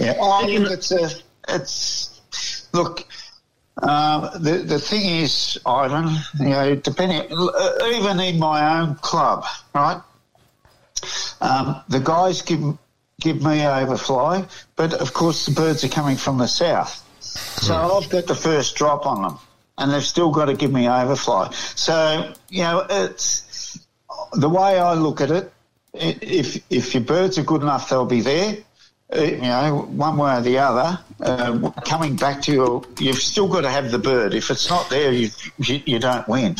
yeah. 0.00 0.14
I 0.20 0.42
think 0.46 0.70
it's 0.70 0.92
a, 0.92 1.10
it's 1.48 2.20
look. 2.72 3.06
Um, 3.82 4.28
the 4.42 4.62
the 4.66 4.78
thing 4.78 5.06
is, 5.22 5.58
Ivan, 5.64 6.16
you 6.38 6.50
know, 6.50 6.74
depending, 6.74 7.26
uh, 7.32 7.72
even 7.94 8.20
in 8.20 8.38
my 8.38 8.80
own 8.80 8.96
club, 8.96 9.44
right? 9.74 10.00
Um, 11.40 11.80
the 11.88 12.00
guys 12.00 12.42
give 12.42 12.76
give 13.20 13.42
me 13.42 13.66
overfly, 13.66 14.44
but 14.76 14.92
of 14.94 15.14
course 15.14 15.46
the 15.46 15.52
birds 15.52 15.82
are 15.84 15.88
coming 15.88 16.16
from 16.16 16.36
the 16.38 16.46
south, 16.46 17.02
so 17.20 17.74
I've 17.74 18.10
got 18.10 18.26
the 18.26 18.34
first 18.34 18.76
drop 18.76 19.06
on 19.06 19.22
them, 19.22 19.38
and 19.78 19.92
they've 19.92 20.04
still 20.04 20.30
got 20.30 20.46
to 20.46 20.54
give 20.54 20.72
me 20.72 20.88
overfly. 20.88 21.50
So 21.74 22.34
you 22.50 22.62
know, 22.62 22.86
it's 22.90 23.80
the 24.32 24.48
way 24.48 24.78
I 24.78 24.92
look 24.92 25.22
at 25.22 25.30
it. 25.30 25.52
If 25.94 26.62
if 26.70 26.94
your 26.94 27.02
birds 27.02 27.38
are 27.38 27.44
good 27.44 27.62
enough, 27.62 27.88
they'll 27.88 28.04
be 28.04 28.20
there. 28.20 28.58
Uh, 29.14 29.22
you 29.22 29.36
know, 29.38 29.88
one 29.90 30.16
way 30.16 30.36
or 30.36 30.40
the 30.40 30.58
other. 30.58 30.98
Uh, 31.20 31.70
coming 31.84 32.16
back 32.16 32.40
to 32.42 32.52
your, 32.52 32.82
you've 32.98 33.16
still 33.16 33.48
got 33.48 33.62
to 33.62 33.70
have 33.70 33.90
the 33.90 33.98
bird. 33.98 34.34
If 34.34 34.50
it's 34.50 34.70
not 34.70 34.88
there, 34.88 35.12
you 35.12 35.30
you, 35.58 35.82
you 35.84 35.98
don't 35.98 36.26
win. 36.28 36.56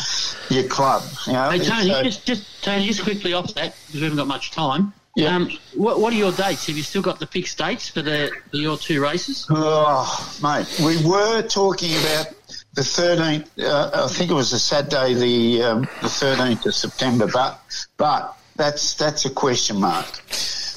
Your 0.49 0.65
club. 0.65 1.03
You 1.27 1.33
know, 1.33 1.49
Hey 1.49 1.59
Tony, 1.59 1.89
so- 1.89 2.03
just 2.03 2.25
just 2.25 2.63
Tony, 2.63 2.85
just 2.85 3.03
quickly 3.03 3.33
off 3.33 3.53
that 3.53 3.75
because 3.87 4.01
we 4.01 4.01
haven't 4.01 4.17
got 4.17 4.27
much 4.27 4.51
time. 4.51 4.93
Um, 5.27 5.49
what, 5.75 5.99
what 5.99 6.13
are 6.13 6.15
your 6.15 6.31
dates? 6.31 6.67
Have 6.67 6.77
you 6.77 6.83
still 6.83 7.01
got 7.01 7.19
the 7.19 7.27
fixed 7.27 7.57
dates 7.57 7.89
for 7.89 8.01
the 8.01 8.31
for 8.49 8.57
your 8.57 8.77
two 8.77 9.01
races? 9.01 9.45
Oh, 9.49 10.39
mate, 10.41 10.67
we 10.83 11.03
were 11.05 11.41
talking 11.41 11.91
about 11.91 12.27
the 12.73 12.81
13th, 12.81 13.47
uh, 13.61 14.05
I 14.05 14.07
think 14.07 14.31
it 14.31 14.33
was 14.33 14.53
a 14.53 14.59
Saturday, 14.59 15.13
the 15.13 15.63
um, 15.63 15.81
the 15.81 16.07
13th 16.07 16.65
of 16.65 16.73
September, 16.73 17.27
but 17.27 17.59
but 17.97 18.37
that's 18.55 18.93
that's 18.95 19.25
a 19.25 19.29
question 19.29 19.79
mark. 19.79 20.07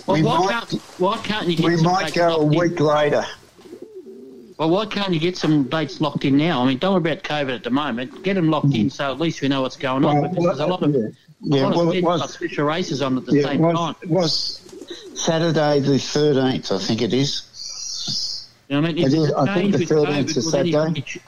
Well, 0.07 0.17
we 0.17 0.23
why 0.23 0.39
might, 0.39 0.69
can't 0.69 0.83
why 0.99 1.19
can't 1.19 1.49
you 1.49 1.57
get 1.57 1.67
we 1.67 1.77
some 1.77 1.87
might 1.87 2.13
go 2.15 2.29
a 2.29 2.37
locked 2.37 2.55
in? 2.55 2.61
week 2.61 2.81
later. 2.81 3.25
Well, 4.59 4.71
why 4.71 4.87
can't 4.87 5.13
you 5.13 5.19
get 5.19 5.37
some 5.37 5.65
dates 5.65 6.01
locked 6.01 6.25
in 6.25 6.37
now? 6.37 6.63
I 6.63 6.67
mean, 6.67 6.79
don't 6.79 6.93
worry 6.93 7.13
about 7.13 7.25
COVID 7.25 7.55
at 7.57 7.65
the 7.65 7.71
moment. 7.71 8.23
Get 8.23 8.35
them 8.35 8.51
locked 8.51 8.67
in 8.67 8.87
mm. 8.87 8.93
so 8.93 9.11
at 9.11 9.19
least 9.19 9.41
we 9.43 9.49
know 9.49 9.63
what's 9.63 9.77
going 9.77 10.05
on. 10.05 10.21
Well, 10.21 10.29
because 10.29 10.45
there's 10.45 10.61
a 10.61 10.67
lot 10.67 10.83
of, 10.83 10.95
yeah. 10.95 11.01
a 11.01 11.67
lot 11.67 11.77
well, 11.77 11.89
of 11.91 11.97
it 11.97 12.05
was- 12.05 12.59
races 12.59 13.03
on 13.03 13.19
at 13.19 13.27
the 13.27 13.37
Yeah, 13.37 13.43
same 13.49 13.61
was, 13.61 13.77
time. 13.77 13.95
it 14.03 14.09
was 14.09 14.61
Saturday 15.15 15.81
the 15.81 15.95
13th, 15.95 16.71
I 16.71 16.79
think 16.79 17.03
it 17.03 17.13
is. 17.13 18.47
You 18.69 18.81
know 18.81 18.87
I 18.87 18.93
mean? 18.93 19.05
It 19.05 19.13
is, 19.13 19.33
I 19.33 19.55
think 19.55 19.73
the 19.73 19.79
13th 19.79 20.07
COVID, 20.07 20.37
is 20.37 20.45
well, 20.45 20.53
then 20.53 20.67
it 20.67 20.73
Saturday. 20.73 20.73
can 20.73 20.93
be 20.93 21.23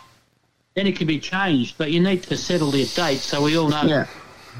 Then 0.74 0.86
it 0.86 0.97
can 0.97 1.07
be 1.09 1.19
changed, 1.19 1.78
but 1.78 1.90
you 1.90 2.01
need 2.01 2.23
to 2.24 2.36
settle 2.36 2.70
their 2.70 2.86
date 2.86 3.19
so 3.19 3.43
we 3.43 3.59
all 3.59 3.69
know. 3.69 3.82
Yeah. 3.82 4.07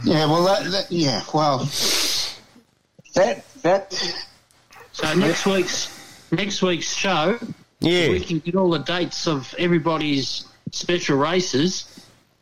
Yeah, 0.05 0.27
well, 0.27 0.45
that, 0.45 0.71
that 0.73 0.93
yeah, 0.93 1.23
well, 1.33 1.59
that 3.15 3.45
that 3.67 3.93
So 4.93 5.15
next 5.15 5.45
week's 5.47 5.79
next 6.33 6.63
week's 6.63 6.93
show, 6.93 7.39
yeah, 7.81 8.09
we 8.11 8.21
can 8.21 8.39
get 8.41 8.55
all 8.57 8.71
the 8.71 8.79
dates 8.79 9.27
of 9.27 9.55
everybody's 9.59 10.47
special 10.73 11.17
races. 11.19 11.69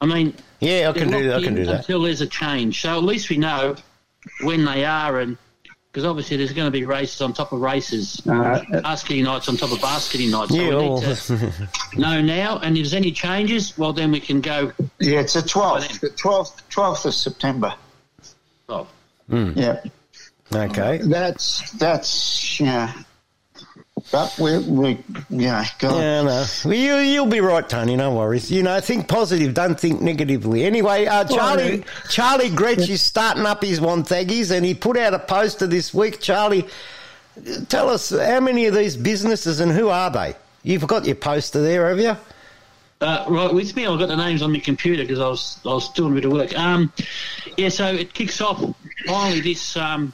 I 0.00 0.06
mean, 0.06 0.34
Yeah, 0.60 0.90
I 0.90 0.98
can 0.98 1.10
do 1.10 1.24
that. 1.28 1.36
I 1.40 1.42
can 1.42 1.54
do 1.54 1.64
that. 1.66 1.76
until 1.80 2.02
there's 2.02 2.20
a 2.20 2.26
change. 2.26 2.80
So 2.82 2.90
at 2.96 3.02
least 3.04 3.30
we 3.30 3.38
know 3.38 3.76
when 4.42 4.64
they 4.64 4.84
are, 4.84 5.20
and 5.20 5.36
because 5.90 6.04
obviously 6.04 6.36
there's 6.36 6.52
going 6.52 6.66
to 6.66 6.70
be 6.80 6.84
races 6.84 7.20
on 7.20 7.32
top 7.32 7.52
of 7.52 7.60
races, 7.60 8.20
Uh, 8.26 8.60
basketing 8.82 9.24
nights 9.24 9.48
on 9.48 9.56
top 9.56 9.72
of 9.72 9.80
basketing 9.80 10.30
nights. 10.30 10.50
So 10.50 10.56
Yeah, 10.56 10.68
we 10.70 10.74
well, 10.74 11.00
need 11.00 11.16
to 11.16 11.68
know 11.96 12.20
now, 12.20 12.58
and 12.58 12.76
if 12.76 12.82
there's 12.82 12.94
any 12.94 13.12
changes, 13.12 13.76
well 13.78 13.92
then 13.92 14.10
we 14.12 14.20
can 14.20 14.40
go. 14.40 14.72
yeah, 15.00 15.20
it's 15.20 15.34
the 15.34 15.40
12th, 15.40 16.00
the 16.00 16.10
12th, 16.10 16.62
12th 16.70 17.04
of 17.06 17.14
September. 17.14 17.74
Oh, 18.68 18.86
Hmm. 19.30 19.52
Yeah. 19.56 19.80
Okay. 20.52 20.98
That's 21.02 21.70
that's 21.72 22.60
yeah. 22.60 22.92
But 24.12 24.36
we 24.38 24.58
we 24.58 24.98
yeah 25.30 25.64
go. 25.78 25.98
Yeah, 25.98 26.22
no. 26.22 26.44
Well, 26.64 26.74
you, 26.74 26.96
you'll 26.96 27.26
be 27.26 27.40
right, 27.40 27.66
Tony. 27.66 27.96
No 27.96 28.14
worries. 28.14 28.50
You 28.50 28.62
know, 28.62 28.78
think 28.80 29.08
positive. 29.08 29.54
Don't 29.54 29.78
think 29.78 30.00
negatively. 30.00 30.64
Anyway, 30.64 31.06
uh, 31.06 31.24
Charlie 31.24 31.78
Well, 31.78 32.10
Charlie 32.10 32.50
Gretsch 32.50 32.88
is 32.88 33.04
starting 33.04 33.46
up 33.46 33.62
his 33.62 33.80
Wonthaggies, 33.80 34.50
and 34.50 34.64
he 34.64 34.74
put 34.74 34.96
out 34.96 35.14
a 35.14 35.18
poster 35.18 35.66
this 35.66 35.94
week. 35.94 36.20
Charlie, 36.20 36.66
tell 37.68 37.88
us 37.88 38.10
how 38.10 38.40
many 38.40 38.66
of 38.66 38.74
these 38.74 38.96
businesses 38.96 39.60
and 39.60 39.72
who 39.72 39.88
are 39.88 40.10
they? 40.10 40.34
You've 40.62 40.86
got 40.86 41.06
your 41.06 41.16
poster 41.16 41.62
there, 41.62 41.88
have 41.88 41.98
you? 41.98 42.16
Uh, 43.00 43.24
right, 43.28 43.52
with 43.52 43.74
me, 43.76 43.86
I've 43.86 43.98
got 43.98 44.08
the 44.08 44.16
names 44.16 44.42
on 44.42 44.52
my 44.52 44.60
computer 44.60 45.02
because 45.02 45.20
I 45.20 45.28
was 45.28 45.58
I 45.64 45.68
was 45.68 45.90
doing 45.92 46.12
a 46.12 46.14
bit 46.14 46.24
of 46.24 46.32
work. 46.32 46.58
Um, 46.58 46.92
yeah, 47.56 47.68
so 47.68 47.86
it 47.86 48.14
kicks 48.14 48.40
off 48.40 48.62
finally 49.06 49.40
this 49.40 49.76
um, 49.76 50.12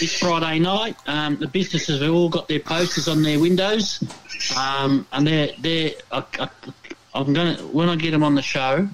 this 0.00 0.18
Friday 0.18 0.58
night. 0.58 0.96
Um, 1.06 1.36
the 1.36 1.48
businesses 1.48 2.00
have 2.00 2.12
all 2.12 2.28
got 2.28 2.48
their 2.48 2.60
posters 2.60 3.08
on 3.08 3.22
their 3.22 3.40
windows, 3.40 4.02
um, 4.56 5.06
and 5.12 5.26
they're 5.26 5.50
they're. 5.58 5.92
I, 6.12 6.48
I'm 7.14 7.32
gonna 7.32 7.56
when 7.56 7.88
I 7.88 7.96
get 7.96 8.12
them 8.12 8.22
on 8.22 8.34
the 8.34 8.42
show. 8.42 8.88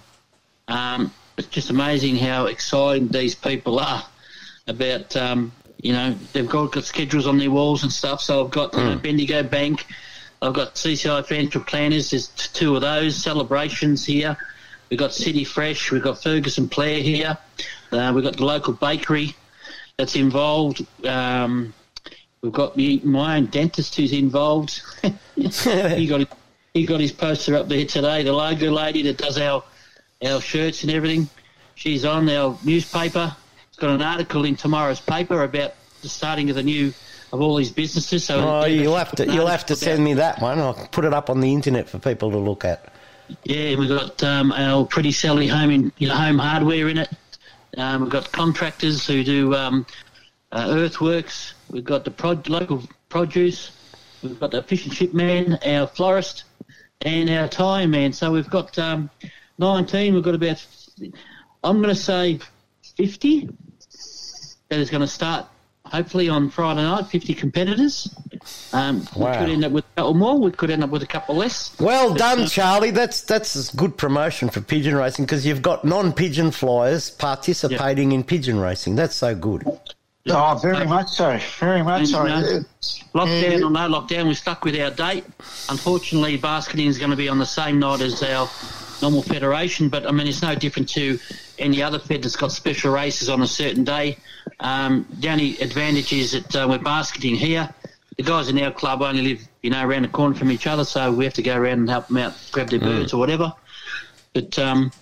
Um, 0.68 1.12
it's 1.36 1.48
just 1.48 1.70
amazing 1.70 2.16
how 2.16 2.46
excited 2.46 3.12
these 3.12 3.34
people 3.34 3.78
are 3.80 4.04
about. 4.66 5.16
Um, 5.16 5.52
you 5.82 5.92
know, 5.92 6.14
they've 6.32 6.48
got, 6.48 6.70
got 6.70 6.84
schedules 6.84 7.26
on 7.26 7.38
their 7.38 7.50
walls 7.50 7.82
and 7.82 7.92
stuff. 7.92 8.20
So 8.20 8.44
I've 8.44 8.52
got 8.52 8.74
uh, 8.76 8.94
Bendigo 8.96 9.42
Bank. 9.42 9.84
I've 10.40 10.54
got 10.54 10.76
CCI 10.76 11.26
Financial 11.26 11.60
Planners. 11.60 12.10
There's 12.10 12.28
t- 12.28 12.50
two 12.52 12.76
of 12.76 12.82
those 12.82 13.16
celebrations 13.16 14.04
here. 14.04 14.36
We've 14.90 14.98
got 14.98 15.12
City 15.12 15.42
Fresh. 15.42 15.90
We've 15.90 16.02
got 16.02 16.22
Ferguson 16.22 16.66
Blair 16.66 17.00
here. 17.00 17.36
Uh, 17.90 18.12
we've 18.14 18.22
got 18.22 18.36
the 18.36 18.44
local 18.44 18.74
bakery 18.74 19.34
that's 19.96 20.16
involved. 20.16 20.86
Um, 21.06 21.74
we've 22.42 22.52
got 22.52 22.76
me, 22.76 23.00
my 23.04 23.36
own 23.36 23.46
dentist 23.46 23.94
who's 23.96 24.12
involved. 24.12 24.82
he 25.36 26.06
got 26.06 26.28
he 26.74 26.86
got 26.86 27.00
his 27.00 27.12
poster 27.12 27.56
up 27.56 27.68
there 27.68 27.84
today. 27.84 28.22
The 28.22 28.32
logo 28.32 28.70
lady 28.70 29.02
that 29.02 29.18
does 29.18 29.38
our 29.38 29.62
our 30.24 30.40
shirts 30.40 30.82
and 30.82 30.92
everything. 30.92 31.28
She's 31.74 32.04
on 32.04 32.28
our 32.28 32.58
newspaper. 32.64 33.34
It's 33.68 33.78
got 33.78 33.90
an 33.90 34.02
article 34.02 34.44
in 34.44 34.56
tomorrow's 34.56 35.00
paper 35.00 35.42
about 35.42 35.74
the 36.02 36.08
starting 36.08 36.50
of 36.50 36.56
the 36.56 36.62
new 36.62 36.92
of 37.32 37.40
all 37.40 37.56
these 37.56 37.72
businesses. 37.72 38.24
So 38.24 38.40
Oh, 38.40 38.64
you'll 38.66 38.96
have 38.96 39.12
to 39.12 39.26
you'll 39.26 39.46
have 39.46 39.66
to 39.66 39.76
send 39.76 40.04
me 40.04 40.14
that 40.14 40.40
one. 40.40 40.58
I'll 40.58 40.74
put 40.74 41.04
it 41.04 41.14
up 41.14 41.30
on 41.30 41.40
the 41.40 41.52
internet 41.52 41.88
for 41.88 41.98
people 41.98 42.30
to 42.30 42.38
look 42.38 42.64
at. 42.64 42.92
Yeah, 43.44 43.76
we've 43.76 43.88
got 43.88 44.22
um, 44.22 44.52
our 44.52 44.84
pretty 44.84 45.12
Sally 45.12 45.46
home 45.46 45.70
in 45.70 45.92
you 45.96 46.08
know, 46.08 46.14
home 46.14 46.38
hardware 46.38 46.88
in 46.88 46.98
it. 46.98 47.08
Um, 47.76 48.02
we've 48.02 48.10
got 48.10 48.30
contractors 48.32 49.06
who 49.06 49.24
do 49.24 49.54
um, 49.54 49.86
uh, 50.52 50.66
earthworks. 50.70 51.54
We've 51.70 51.84
got 51.84 52.04
the 52.04 52.10
prod- 52.10 52.48
local 52.48 52.82
produce. 53.08 53.70
We've 54.22 54.38
got 54.38 54.50
the 54.50 54.62
fish 54.62 54.84
and 54.84 54.94
chip 54.94 55.14
man, 55.14 55.58
our 55.64 55.86
florist, 55.86 56.44
and 57.00 57.30
our 57.30 57.48
tyre 57.48 57.88
man. 57.88 58.12
So 58.12 58.30
we've 58.30 58.48
got 58.50 58.78
um, 58.78 59.10
19. 59.58 60.14
We've 60.14 60.22
got 60.22 60.34
about, 60.34 60.64
I'm 61.64 61.78
going 61.82 61.94
to 61.94 62.00
say 62.00 62.38
50 62.96 63.48
that 64.68 64.78
is 64.78 64.90
going 64.90 65.00
to 65.00 65.06
start 65.06 65.46
hopefully 65.92 66.28
on 66.28 66.48
Friday 66.50 66.82
night, 66.82 67.06
50 67.06 67.34
competitors. 67.34 68.12
Um, 68.72 69.06
Wow. 69.14 69.30
We 69.30 69.36
could 69.36 69.50
end 69.50 69.64
up 69.64 69.72
with 69.72 69.84
a 69.84 69.96
couple 69.96 70.14
more. 70.14 70.38
We 70.38 70.50
could 70.50 70.70
end 70.70 70.82
up 70.82 70.90
with 70.90 71.02
a 71.02 71.06
couple 71.06 71.36
less. 71.36 71.78
Well 71.78 72.10
But, 72.10 72.18
done, 72.18 72.40
uh, 72.40 72.48
Charlie. 72.48 72.90
That's 72.90 73.22
that's 73.22 73.72
a 73.72 73.76
good 73.76 73.96
promotion 73.96 74.48
for 74.48 74.60
pigeon 74.60 74.96
racing 74.96 75.26
because 75.26 75.44
you've 75.46 75.62
got 75.62 75.84
non-pigeon 75.84 76.50
flyers 76.52 77.10
participating 77.10 78.12
in 78.12 78.24
pigeon 78.24 78.58
racing. 78.58 78.96
That's 78.96 79.14
so 79.14 79.34
good. 79.34 79.64
Oh, 80.28 80.58
very 80.62 80.86
much 80.86 81.08
so. 81.10 81.38
Very 81.58 81.82
much 81.82 82.06
so. 82.06 82.24
And, 82.24 82.44
uh, 82.44 82.60
Lockdown 83.14 83.58
yeah, 83.58 83.66
or 83.66 83.70
no 83.70 83.88
lockdown, 83.88 84.26
we're 84.26 84.34
stuck 84.34 84.64
with 84.64 84.78
our 84.80 84.90
date. 84.90 85.24
Unfortunately, 85.68 86.36
basketing 86.36 86.86
is 86.86 86.98
going 86.98 87.10
to 87.10 87.16
be 87.16 87.28
on 87.28 87.38
the 87.38 87.46
same 87.46 87.78
night 87.78 88.00
as 88.00 88.22
our 88.22 88.48
normal 89.02 89.22
federation, 89.22 89.88
but 89.88 90.06
I 90.06 90.12
mean, 90.12 90.28
it's 90.28 90.40
no 90.42 90.54
different 90.54 90.88
to 90.90 91.18
any 91.58 91.82
other 91.82 91.98
fed 91.98 92.22
that's 92.22 92.36
got 92.36 92.52
special 92.52 92.92
races 92.92 93.28
on 93.28 93.42
a 93.42 93.46
certain 93.46 93.84
day. 93.84 94.16
Um, 94.62 95.06
the 95.18 95.28
only 95.28 95.58
advantage 95.60 96.12
is 96.12 96.32
that 96.32 96.54
uh, 96.56 96.66
we're 96.68 96.78
basketing 96.78 97.34
here. 97.34 97.68
The 98.16 98.22
guys 98.22 98.48
in 98.48 98.58
our 98.62 98.70
club 98.70 99.02
only 99.02 99.22
live, 99.22 99.48
you 99.62 99.70
know, 99.70 99.84
around 99.84 100.02
the 100.02 100.08
corner 100.08 100.34
from 100.34 100.50
each 100.52 100.66
other, 100.66 100.84
so 100.84 101.10
we 101.12 101.24
have 101.24 101.34
to 101.34 101.42
go 101.42 101.56
around 101.56 101.80
and 101.80 101.90
help 101.90 102.08
them 102.08 102.18
out, 102.18 102.34
grab 102.52 102.70
their 102.70 102.78
Mm. 102.78 102.84
birds 102.84 103.12
or 103.12 103.16
whatever. 103.18 103.52
But 104.34 104.58
um, 104.58 104.92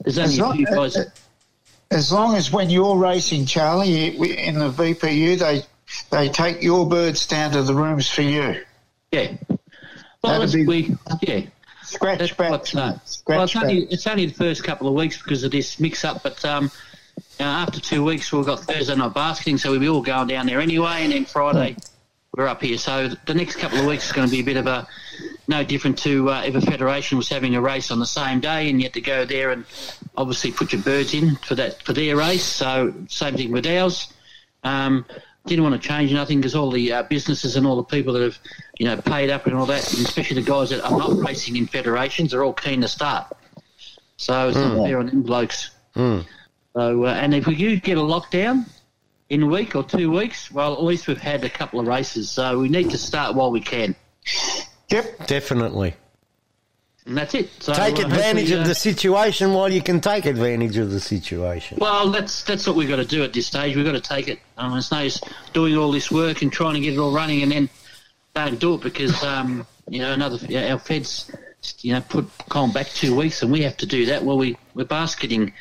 there's 0.00 0.18
only 0.18 0.30
As 0.32 0.38
a 0.38 0.42
long, 0.42 0.56
few 0.56 0.66
guys. 0.66 0.96
uh, 0.96 1.04
as 1.90 2.12
long 2.12 2.34
as 2.36 2.52
when 2.52 2.68
you're 2.68 2.96
racing, 2.96 3.46
Charlie, 3.46 4.08
in 4.08 4.58
the 4.58 4.70
VPU, 4.70 5.38
they 5.38 5.62
they 6.10 6.28
take 6.28 6.62
your 6.62 6.86
birds 6.86 7.26
down 7.26 7.52
to 7.52 7.62
the 7.62 7.74
rooms 7.74 8.10
for 8.10 8.20
you. 8.22 8.62
Yeah. 9.10 9.32
Well, 10.22 10.40
That'd 10.40 10.52
be- 10.52 10.66
we, 10.66 10.96
yeah. 11.22 11.46
Scratch 11.82 12.36
back. 12.36 12.50
No. 12.74 13.00
Scratch 13.06 13.24
well, 13.26 13.44
it's 13.44 13.56
only, 13.56 13.78
it's 13.84 14.06
only 14.06 14.26
the 14.26 14.34
first 14.34 14.62
couple 14.64 14.86
of 14.88 14.92
weeks 14.94 15.22
because 15.22 15.44
of 15.44 15.50
this 15.52 15.80
mix-up, 15.80 16.22
but 16.22 16.44
um, 16.44 16.70
uh, 17.40 17.44
after 17.44 17.80
two 17.80 18.02
weeks 18.04 18.32
we've 18.32 18.46
got 18.46 18.60
Thursday 18.60 18.94
night 18.94 19.14
basketing, 19.14 19.58
so 19.58 19.70
we'll 19.70 19.80
be 19.80 19.88
all 19.88 20.02
going 20.02 20.28
down 20.28 20.46
there 20.46 20.60
anyway, 20.60 21.02
and 21.04 21.12
then 21.12 21.24
Friday 21.24 21.76
we're 22.36 22.46
up 22.46 22.62
here. 22.62 22.78
So 22.78 23.08
the 23.26 23.34
next 23.34 23.56
couple 23.56 23.78
of 23.78 23.86
weeks 23.86 24.06
is 24.06 24.12
going 24.12 24.28
to 24.28 24.30
be 24.30 24.40
a 24.40 24.44
bit 24.44 24.56
of 24.56 24.66
a 24.66 24.86
no 25.48 25.64
different 25.64 25.98
to 26.00 26.30
uh, 26.30 26.42
if 26.44 26.54
a 26.54 26.60
federation 26.60 27.16
was 27.16 27.28
having 27.28 27.54
a 27.54 27.60
race 27.60 27.90
on 27.90 27.98
the 27.98 28.06
same 28.06 28.40
day, 28.40 28.68
and 28.68 28.80
you 28.80 28.84
had 28.86 28.94
to 28.94 29.00
go 29.00 29.24
there 29.24 29.50
and 29.50 29.64
obviously 30.16 30.52
put 30.52 30.72
your 30.72 30.82
birds 30.82 31.14
in 31.14 31.36
for 31.36 31.54
that 31.54 31.82
for 31.82 31.92
their 31.92 32.16
race. 32.16 32.44
So 32.44 32.92
same 33.08 33.36
thing 33.36 33.50
with 33.52 33.66
ours. 33.66 34.12
Um, 34.64 35.04
didn't 35.46 35.64
want 35.64 35.80
to 35.80 35.88
change 35.88 36.12
nothing 36.12 36.38
because 36.38 36.54
all 36.54 36.70
the 36.70 36.92
uh, 36.92 37.02
businesses 37.04 37.56
and 37.56 37.66
all 37.66 37.76
the 37.76 37.82
people 37.84 38.12
that 38.12 38.22
have, 38.22 38.38
you 38.78 38.84
know, 38.86 39.00
paid 39.00 39.30
up 39.30 39.46
and 39.46 39.56
all 39.56 39.64
that, 39.66 39.90
and 39.96 40.06
especially 40.06 40.34
the 40.42 40.46
guys 40.48 40.68
that 40.70 40.84
are 40.84 40.98
not 40.98 41.16
racing 41.18 41.56
in 41.56 41.66
federations, 41.66 42.34
are 42.34 42.44
all 42.44 42.52
keen 42.52 42.82
to 42.82 42.88
start. 42.88 43.32
So 44.18 44.48
it's 44.48 44.58
Mm. 44.58 44.76
not 44.76 44.86
fair 44.86 44.98
on 44.98 45.06
them 45.06 45.22
blokes. 45.22 45.70
Mm. 45.96 46.26
So, 46.78 47.06
uh, 47.06 47.08
and 47.08 47.34
if 47.34 47.48
we 47.48 47.56
do 47.56 47.74
get 47.80 47.98
a 47.98 48.02
lockdown 48.02 48.64
in 49.30 49.42
a 49.42 49.46
week 49.46 49.74
or 49.74 49.82
two 49.82 50.12
weeks, 50.12 50.52
well, 50.52 50.74
at 50.74 50.84
least 50.84 51.08
we've 51.08 51.20
had 51.20 51.42
a 51.42 51.50
couple 51.50 51.80
of 51.80 51.88
races. 51.88 52.30
So 52.30 52.60
we 52.60 52.68
need 52.68 52.90
to 52.90 52.98
start 52.98 53.34
while 53.34 53.50
we 53.50 53.60
can. 53.60 53.96
Yep. 54.88 55.26
Definitely. 55.26 55.96
And 57.04 57.16
that's 57.18 57.34
it. 57.34 57.50
So, 57.58 57.72
take 57.72 57.98
uh, 57.98 58.02
advantage 58.02 58.50
hopefully, 58.50 58.52
of 58.52 58.60
uh, 58.60 58.68
the 58.68 58.74
situation 58.76 59.54
while 59.54 59.72
you 59.72 59.82
can 59.82 60.00
take 60.00 60.24
advantage 60.24 60.76
of 60.76 60.92
the 60.92 61.00
situation. 61.00 61.78
Well, 61.80 62.12
that's 62.12 62.44
that's 62.44 62.64
what 62.64 62.76
we've 62.76 62.88
got 62.88 62.96
to 62.96 63.04
do 63.04 63.24
at 63.24 63.32
this 63.32 63.48
stage. 63.48 63.74
We've 63.74 63.84
got 63.84 63.92
to 63.92 64.00
take 64.00 64.28
it. 64.28 64.38
Um, 64.56 64.78
it's 64.78 64.92
no 64.92 65.00
use 65.00 65.20
doing 65.52 65.76
all 65.76 65.90
this 65.90 66.12
work 66.12 66.42
and 66.42 66.52
trying 66.52 66.74
to 66.74 66.80
get 66.80 66.92
it 66.92 66.98
all 67.00 67.10
running 67.12 67.42
and 67.42 67.50
then 67.50 67.68
don't 68.34 68.60
do 68.60 68.74
it 68.74 68.82
because 68.82 69.20
um, 69.24 69.66
you 69.88 69.98
know 69.98 70.12
another 70.12 70.38
yeah, 70.48 70.70
our 70.70 70.78
feds 70.78 71.28
you 71.80 71.92
know 71.92 72.02
put 72.02 72.30
Colin 72.50 72.70
back 72.70 72.86
two 72.86 73.16
weeks 73.16 73.42
and 73.42 73.50
we 73.50 73.62
have 73.62 73.76
to 73.78 73.86
do 73.86 74.06
that. 74.06 74.22
Well, 74.22 74.38
we 74.38 74.56
we're 74.74 74.84
basketing. 74.84 75.52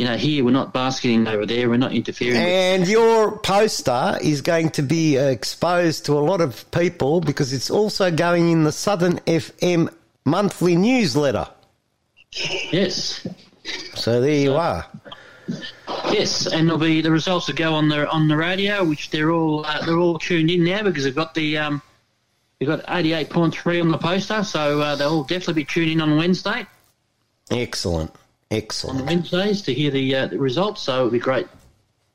You 0.00 0.06
know, 0.06 0.16
here 0.16 0.42
we're 0.46 0.50
not 0.50 0.72
basketing 0.72 1.28
over 1.28 1.44
there. 1.44 1.68
We're 1.68 1.76
not 1.76 1.92
interfering. 1.92 2.34
And 2.34 2.88
your 2.88 3.36
poster 3.36 4.16
is 4.22 4.40
going 4.40 4.70
to 4.70 4.82
be 4.82 5.18
exposed 5.18 6.06
to 6.06 6.14
a 6.14 6.20
lot 6.20 6.40
of 6.40 6.70
people 6.70 7.20
because 7.20 7.52
it's 7.52 7.70
also 7.70 8.10
going 8.10 8.50
in 8.50 8.64
the 8.64 8.72
Southern 8.72 9.18
FM 9.18 9.92
monthly 10.24 10.74
newsletter. 10.74 11.48
Yes. 12.72 13.26
So 13.94 14.22
there 14.22 14.36
you 14.36 14.54
are. 14.54 14.86
Yes, 16.10 16.46
and 16.46 16.66
there'll 16.66 16.80
be 16.80 17.02
the 17.02 17.10
results 17.10 17.48
will 17.48 17.56
go 17.56 17.74
on 17.74 17.90
the 17.90 18.08
on 18.08 18.26
the 18.26 18.38
radio, 18.38 18.82
which 18.82 19.10
they're 19.10 19.30
all 19.30 19.66
uh, 19.66 19.84
they're 19.84 19.98
all 19.98 20.18
tuned 20.18 20.50
in 20.50 20.64
now 20.64 20.82
because 20.82 21.04
they've 21.04 21.14
got 21.14 21.34
the 21.34 21.58
um, 21.58 21.82
we've 22.58 22.70
got 22.70 22.82
eighty 22.88 23.12
eight 23.12 23.28
point 23.28 23.54
three 23.54 23.82
on 23.82 23.90
the 23.90 23.98
poster, 23.98 24.44
so 24.44 24.80
uh, 24.80 24.96
they'll 24.96 25.24
definitely 25.24 25.62
be 25.62 25.64
tuned 25.66 25.90
in 25.90 26.00
on 26.00 26.16
Wednesday 26.16 26.66
Excellent. 27.50 28.12
On 28.50 28.56
Excellent. 28.56 29.06
Wednesdays 29.06 29.62
to 29.62 29.72
hear 29.74 29.90
the 29.90 30.14
uh, 30.14 30.26
the 30.26 30.38
results. 30.38 30.82
So 30.82 30.96
it'll 30.98 31.10
be 31.10 31.18
great. 31.18 31.46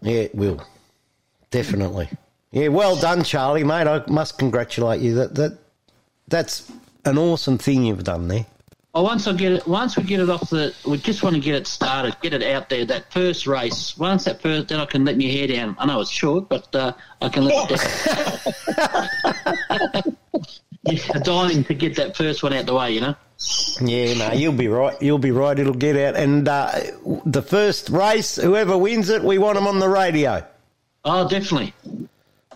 Yeah, 0.01 0.21
it 0.21 0.35
will. 0.35 0.61
Definitely. 1.49 2.09
Yeah, 2.51 2.67
well 2.69 2.95
done, 2.95 3.23
Charlie, 3.23 3.63
mate. 3.63 3.87
I 3.87 4.03
must 4.07 4.37
congratulate 4.37 5.01
you. 5.01 5.15
That 5.15 5.35
that 5.35 5.57
that's 6.27 6.71
an 7.05 7.17
awesome 7.17 7.57
thing 7.57 7.85
you've 7.85 8.03
done 8.03 8.27
there. 8.27 8.45
Well, 8.93 9.03
once 9.03 9.27
I 9.27 9.33
get 9.33 9.51
it, 9.51 9.67
once 9.67 9.97
we 9.97 10.03
get 10.03 10.21
it 10.21 10.29
off 10.29 10.49
the, 10.49 10.73
we 10.87 10.97
just 10.97 11.21
want 11.21 11.35
to 11.35 11.41
get 11.41 11.55
it 11.55 11.67
started, 11.67 12.15
get 12.21 12.33
it 12.33 12.43
out 12.43 12.69
there. 12.69 12.85
That 12.85 13.11
first 13.11 13.45
race, 13.45 13.97
once 13.97 14.23
that 14.23 14.41
first, 14.41 14.69
then 14.69 14.79
I 14.79 14.85
can 14.85 15.03
let 15.03 15.17
my 15.17 15.25
hair 15.25 15.47
down. 15.47 15.75
I 15.79 15.85
know 15.85 15.99
it's 15.99 16.09
short, 16.09 16.47
but 16.47 16.73
uh, 16.73 16.93
I 17.21 17.27
can 17.27 17.43
let 17.43 17.71
it 17.71 17.77
down. 20.05 20.17
yeah, 20.85 21.19
dying 21.23 21.63
to 21.65 21.73
get 21.73 21.95
that 21.95 22.15
first 22.15 22.43
one 22.43 22.53
out 22.53 22.65
the 22.65 22.73
way, 22.75 22.91
you 22.91 23.01
know. 23.01 23.15
Yeah, 23.81 24.13
no, 24.13 24.31
you'll 24.33 24.53
be 24.53 24.67
right. 24.67 24.99
You'll 25.01 25.17
be 25.19 25.31
right. 25.31 25.57
It'll 25.57 25.73
get 25.73 25.97
out. 25.97 26.15
And 26.15 26.47
uh, 26.47 26.71
the 27.25 27.41
first 27.41 27.89
race, 27.89 28.37
whoever 28.37 28.77
wins 28.77 29.09
it, 29.09 29.23
we 29.23 29.37
want 29.37 29.55
them 29.55 29.67
on 29.67 29.79
the 29.79 29.89
radio. 29.89 30.45
Oh, 31.03 31.27
definitely. 31.27 31.73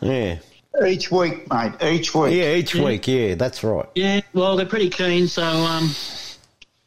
Yeah. 0.02 0.40
Each 0.86 1.12
week, 1.12 1.52
mate. 1.52 1.74
Each 1.84 2.16
week. 2.16 2.34
Yeah, 2.34 2.54
each 2.54 2.74
Yeah. 2.76 2.86
week. 2.86 3.08
Yeah, 3.08 3.36
that's 3.36 3.64
right. 3.64 3.88
Yeah, 3.96 4.22
well, 4.34 4.56
they're 4.56 4.66
pretty 4.66 4.90
keen, 4.90 5.28
so 5.28 5.44
um, 5.44 5.94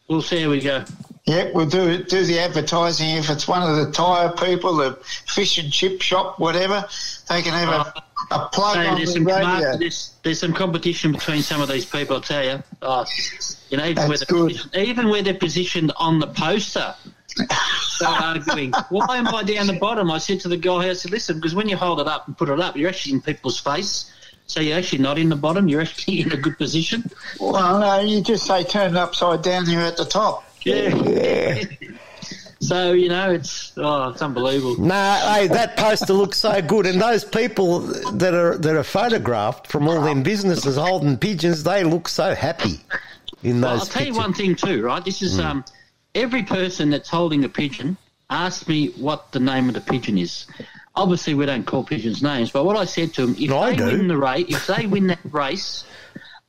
we'll 0.09 0.23
see 0.23 0.43
how 0.43 0.49
we 0.51 0.61
go. 0.61 0.85
Yeah, 1.25 1.51
we'll 1.55 1.67
do 1.67 2.03
do 2.03 2.25
the 2.25 2.41
advertising. 2.41 3.11
If 3.11 3.31
it's 3.31 3.47
one 3.47 3.63
of 3.63 3.77
the 3.77 3.93
tyre 3.93 4.33
people, 4.33 4.75
the 4.77 4.99
fish 5.27 5.59
and 5.59 5.71
chip 5.73 6.01
shop, 6.03 6.41
whatever, 6.41 6.85
they 7.29 7.43
can 7.43 7.53
have 7.53 7.69
a, 7.69 8.03
a 8.31 8.49
plug 8.49 8.77
Hey, 8.77 8.87
on 8.87 8.97
there's 8.97 9.15
the 9.15 9.21
some 9.21 9.79
there's, 9.79 10.13
there's 10.23 10.41
some 10.41 10.53
competition 10.53 11.13
between 11.13 11.43
some 11.43 11.61
of 11.61 11.69
these 11.69 11.85
people. 11.85 12.17
I'll 12.17 12.23
tell 12.23 12.45
you. 12.45 12.63
Oh, 12.81 13.05
you 13.71 13.79
know, 13.79 13.85
even 13.85 14.09
where, 14.09 14.19
That's 14.19 14.25
positioned, 14.25 14.77
even 14.77 15.09
where 15.09 15.23
they're 15.23 15.35
positioned 15.35 15.93
on 15.97 16.19
the 16.19 16.27
poster. 16.29 16.95
They're 17.37 18.09
arguing. 18.09 18.73
Why 18.91 19.17
am 19.17 19.29
I 19.29 19.43
down 19.43 19.67
the 19.67 19.79
bottom? 19.79 20.11
I 20.11 20.19
said 20.19 20.41
to 20.41 20.49
the 20.49 20.57
guy, 20.57 20.91
I 20.91 20.93
said, 20.93 21.11
listen, 21.11 21.37
because 21.37 21.55
when 21.55 21.69
you 21.69 21.77
hold 21.77 22.01
it 22.01 22.07
up 22.07 22.27
and 22.27 22.37
put 22.37 22.49
it 22.49 22.61
up, 22.61 22.77
you're 22.77 22.89
actually 22.89 23.15
in 23.15 23.21
people's 23.23 23.59
face. 23.59 24.13
So 24.47 24.61
you're 24.61 24.77
actually 24.77 24.99
not 24.99 25.19
in 25.19 25.29
the 25.29 25.37
bottom. 25.37 25.69
You're 25.69 25.81
actually 25.81 26.21
in 26.21 26.33
a 26.33 26.37
good 26.37 26.59
position. 26.59 27.11
Well, 27.41 27.81
no, 27.81 28.01
you 28.01 28.21
just 28.23 28.47
say 28.47 28.65
turn 28.65 28.91
it 28.91 28.97
upside 28.97 29.43
down. 29.43 29.69
You're 29.71 29.83
at 29.83 29.97
the 29.97 30.05
top. 30.05 30.45
Yeah. 30.65 31.65
so 32.63 32.93
you 32.93 33.09
know, 33.09 33.33
it's 33.33 33.73
oh, 33.77 34.11
it's 34.11 34.23
unbelievable. 34.23 34.81
No, 34.85 34.95
hey, 35.35 35.49
that 35.49 35.77
poster 35.77 36.13
looks 36.13 36.39
so 36.39 36.63
good, 36.63 36.87
and 36.87 37.01
those 37.01 37.25
people 37.25 37.81
that 37.81 38.35
are 38.35 38.57
that 38.59 38.77
are 38.77 38.85
photographed 38.85 39.67
from 39.67 39.89
all 39.89 40.01
them 40.01 40.23
businesses 40.23 40.77
holding 40.77 41.17
pigeons, 41.17 41.65
they 41.65 41.83
look 41.85 42.09
so 42.09 42.35
happy 42.35 42.81
in 43.43 43.61
Well, 43.61 43.73
those 43.73 43.81
I'll 43.81 43.87
tell 43.87 44.07
you 44.07 44.15
one 44.15 44.33
thing 44.33 44.55
too, 44.55 44.83
right? 44.83 45.05
This 45.05 45.23
is 45.23 45.39
Mm. 45.39 45.45
um, 45.45 45.65
every 46.15 46.43
person 46.45 46.91
that's 46.91 47.09
holding 47.09 47.45
a 47.45 47.49
pigeon 47.49 47.97
asks 48.31 48.69
me 48.69 48.89
what 48.91 49.33
the 49.33 49.41
name 49.41 49.69
of 49.69 49.75
the 49.75 49.81
pigeon 49.81 50.17
is. 50.17 50.47
Obviously, 50.95 51.35
we 51.35 51.47
don't 51.47 51.67
call 51.67 51.83
pigeons 51.83 52.23
names, 52.23 52.51
but 52.51 52.65
what 52.65 52.77
I 52.77 52.85
said 52.85 53.13
to 53.15 53.27
them, 53.27 53.37
if 53.39 53.51
I 53.51 53.75
they 53.75 53.97
win 53.97 54.09
the 54.09 54.17
race, 54.17 54.45
if 54.49 54.67
they 54.67 54.87
win 54.87 55.07
that 55.09 55.19
race, 55.31 55.85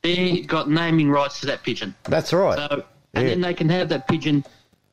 they 0.02 0.42
got 0.42 0.70
naming 0.70 1.10
rights 1.10 1.40
to 1.40 1.46
that 1.46 1.62
pigeon. 1.62 1.94
That's 2.04 2.32
right. 2.32 2.58
So, 2.58 2.84
and 3.14 3.24
Yeah. 3.24 3.30
then 3.30 3.40
they 3.40 3.54
can 3.54 3.68
have 3.70 3.88
that 3.88 4.06
pigeon 4.06 4.44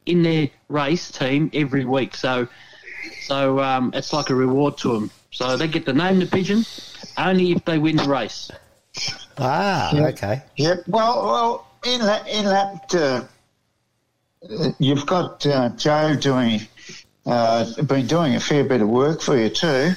in 0.05 0.23
their 0.23 0.49
race 0.69 1.11
team 1.11 1.49
every 1.53 1.85
week. 1.85 2.15
So, 2.15 2.47
so 3.23 3.59
um, 3.59 3.91
it's 3.93 4.13
like 4.13 4.29
a 4.29 4.35
reward 4.35 4.77
to 4.79 4.93
them. 4.93 5.11
So 5.31 5.55
they 5.57 5.67
get 5.67 5.85
to 5.85 5.93
name 5.93 6.19
the 6.19 6.25
pigeon 6.25 6.65
only 7.17 7.51
if 7.53 7.65
they 7.65 7.77
win 7.77 7.95
the 7.97 8.03
race. 8.09 8.51
Ah, 9.37 9.93
Yeah. 9.95 10.07
okay. 10.07 10.41
Yep. 10.57 10.83
Well, 10.87 11.23
well, 11.25 11.67
in 11.85 12.01
that, 12.01 12.27
in 12.27 12.45
that, 12.45 12.93
uh, 12.95 13.23
uh, 14.49 14.71
you've 14.79 15.05
got 15.05 15.45
uh, 15.45 15.69
Joe 15.69 16.15
doing, 16.15 16.61
uh, 17.25 17.81
been 17.83 18.07
doing 18.07 18.35
a 18.35 18.39
fair 18.39 18.63
bit 18.65 18.81
of 18.81 18.89
work 18.89 19.21
for 19.21 19.37
you 19.37 19.49
too, 19.49 19.93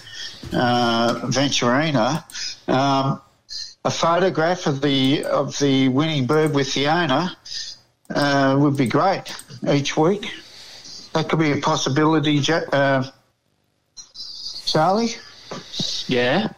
uh, 0.52 1.14
Venturina. 1.24 2.22
Um, 2.68 3.20
a 3.86 3.90
photograph 3.90 4.66
of 4.66 4.80
the 4.80 5.24
of 5.24 5.58
the 5.58 5.88
winning 5.88 6.26
bird 6.26 6.54
with 6.54 6.72
the 6.72 6.86
owner 6.88 7.30
uh, 8.10 8.56
would 8.58 8.76
be 8.76 8.86
great 8.86 9.34
each 9.68 9.96
week. 9.96 10.30
That 11.12 11.28
could 11.28 11.38
be 11.38 11.52
a 11.52 11.58
possibility, 11.58 12.40
uh, 12.50 13.04
Charlie. 14.66 15.10
Yeah. 16.08 16.48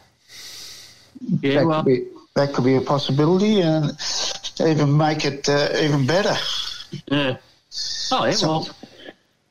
Yeah. 1.41 1.55
that 1.55 1.67
well, 1.67 1.83
could 1.83 1.89
be, 1.89 2.07
that 2.35 2.53
could 2.55 2.65
be 2.65 2.77
a 2.77 2.81
possibility, 2.81 3.61
and 3.61 3.93
even 4.61 4.97
make 4.97 5.25
it 5.25 5.49
uh, 5.49 5.69
even 5.79 6.07
better. 6.07 6.35
yeah. 7.07 7.37
Oh 8.13 8.25
yeah. 8.25 8.35
Well, 8.43 8.69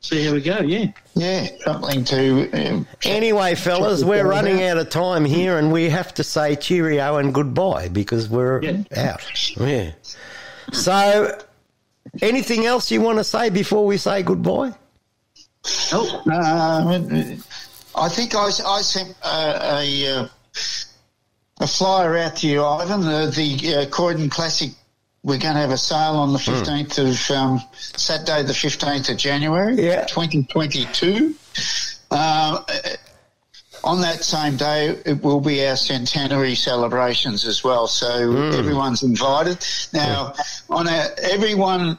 see 0.01 0.25
how 0.25 0.33
we 0.33 0.41
go. 0.41 0.59
Yeah. 0.59 0.91
Yeah, 1.13 1.47
something 1.63 2.03
to. 2.05 2.51
Um, 2.51 2.87
Anyway, 3.03 3.55
fellas, 3.55 4.01
check 4.01 4.09
we're 4.09 4.27
running 4.27 4.63
out. 4.63 4.77
out 4.77 4.77
of 4.79 4.89
time 4.89 5.23
here, 5.23 5.57
and 5.57 5.71
we 5.71 5.89
have 5.89 6.13
to 6.15 6.23
say 6.23 6.55
cheerio 6.55 7.17
and 7.17 7.33
goodbye 7.33 7.87
because 7.87 8.29
we're 8.29 8.57
out. 8.95 9.55
Yeah. 9.57 9.91
So, 10.73 11.39
anything 12.21 12.65
else 12.65 12.91
you 12.91 13.01
want 13.01 13.17
to 13.17 13.23
say 13.23 13.49
before 13.49 13.85
we 13.85 13.97
say 13.97 14.23
goodbye? 14.23 14.73
Oh. 15.91 16.21
Um, 16.31 17.43
I 17.95 18.09
think 18.09 18.35
I, 18.35 18.49
I 18.65 18.81
sent 18.81 19.15
uh, 19.23 19.79
a 19.81 20.07
uh, 20.15 20.27
a 21.61 21.67
flyer 21.67 22.17
out 22.17 22.35
to 22.37 22.47
you, 22.47 22.63
Ivan. 22.63 23.01
The, 23.01 23.31
the 23.35 23.75
uh, 23.75 23.85
Croydon 23.89 24.29
Classic. 24.29 24.71
We're 25.23 25.39
going 25.39 25.55
to 25.55 25.59
have 25.61 25.71
a 25.71 25.77
sale 25.77 26.17
on 26.17 26.33
the 26.33 26.37
Hmm. 26.39 26.53
fifteenth 26.53 26.99
of 26.99 27.31
um, 27.35 27.59
Saturday, 27.73 28.43
the 28.43 28.53
fifteenth 28.53 29.09
of 29.09 29.17
January, 29.17 29.73
Yeah. 29.83 30.05
twenty 30.05 30.43
twenty 30.43 30.85
two. 30.93 31.33
Um, 32.11 32.63
on 33.83 34.01
that 34.01 34.23
same 34.23 34.55
day, 34.55 34.89
it 35.05 35.23
will 35.23 35.41
be 35.41 35.65
our 35.67 35.77
centenary 35.77 36.53
celebrations 36.53 37.43
as 37.45 37.63
well. 37.63 37.87
So 37.87 38.07
Mm. 38.07 38.53
everyone's 38.59 39.01
invited. 39.01 39.65
Now, 39.93 40.33
on 40.69 40.87
our, 40.87 41.07
everyone, 41.23 41.97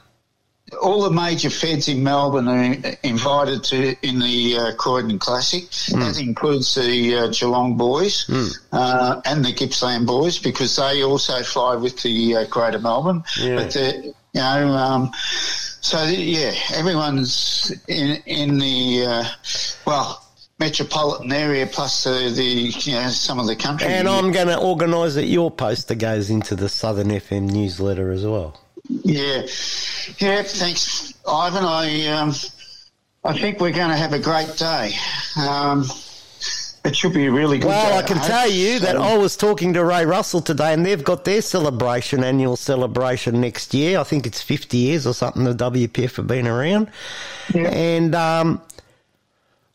all 0.83 1.03
the 1.03 1.11
major 1.11 1.51
feds 1.51 1.89
in 1.89 2.03
Melbourne 2.03 2.49
are 2.49 2.77
invited 3.05 3.63
to 3.65 3.97
in 4.07 4.19
the 4.19 4.57
uh, 4.59 4.75
Croydon 4.75 5.19
Classic. 5.19 5.65
Hmm. 5.71 6.01
That 6.01 6.21
includes 6.21 6.75
the 6.75 7.17
uh, 7.17 7.27
Geelong 7.29 7.77
boys 7.77 8.29
uh, 8.73 9.21
and 9.25 9.45
the 9.45 9.53
Gippsland 9.53 10.07
boys 10.07 10.39
because 10.39 10.75
they 10.77 11.03
also 11.03 11.43
fly 11.43 11.77
with 11.77 12.03
the 12.03 12.37
uh, 12.37 12.45
Greater 12.47 12.81
Melbourne. 12.81 13.23
Yeah. 13.41 13.57
But 13.57 13.75
you 13.77 14.15
know, 14.35 14.69
um, 14.69 15.13
so 15.15 16.03
yeah, 16.05 16.53
everyone's 16.75 17.73
in 17.87 18.21
in 18.27 18.59
the 18.59 19.07
uh, 19.09 19.25
well 19.87 20.23
metropolitan 20.59 21.31
area 21.33 21.67
plus 21.67 22.05
the, 22.05 22.33
the 22.35 22.43
you 22.43 22.93
know 22.93 23.09
some 23.09 23.39
of 23.39 23.47
the 23.47 23.55
country. 23.55 23.87
And 23.87 24.09
I'm 24.09 24.33
going 24.33 24.49
to 24.49 24.59
organise 24.59 25.15
that 25.15 25.27
your 25.27 25.51
poster 25.51 25.95
goes 25.95 26.29
into 26.29 26.57
the 26.57 26.69
Southern 26.69 27.09
FM 27.09 27.51
newsletter 27.53 28.11
as 28.11 28.25
well. 28.25 28.61
Yeah, 28.89 29.47
yeah. 30.19 30.43
Thanks, 30.43 31.15
Ivan. 31.27 31.65
I 31.65 32.07
um, 32.09 32.33
I 33.25 33.33
think 33.39 33.61
we're 33.61 33.73
going 33.73 33.91
to 33.91 33.97
have 33.97 34.13
a 34.13 34.19
great 34.19 34.57
day. 34.57 34.93
Um, 35.37 35.85
it 36.85 36.95
should 36.95 37.13
be 37.13 37.27
a 37.27 37.33
really 37.33 37.59
good. 37.59 37.67
Well, 37.69 37.91
day, 37.91 37.99
I 37.99 38.03
can 38.03 38.17
hope. 38.19 38.27
tell 38.29 38.49
you 38.49 38.79
that 38.81 38.97
I 38.97 39.17
was 39.17 39.37
talking 39.37 39.73
to 39.75 39.85
Ray 39.85 40.07
Russell 40.07 40.41
today, 40.41 40.73
and 40.73 40.87
they've 40.87 41.03
got 41.03 41.25
their 41.25 41.43
celebration, 41.43 42.23
annual 42.23 42.57
celebration 42.57 43.41
next 43.41 43.75
year. 43.75 43.99
I 43.99 44.05
think 44.05 44.27
it's 44.27 44.41
50 44.41 44.77
years 44.77 45.07
or 45.07 45.13
something. 45.13 45.43
The 45.43 45.55
WPF 45.55 46.17
have 46.17 46.29
been 46.29 46.47
around, 46.47 46.91
and 47.55 48.15
um, 48.15 48.63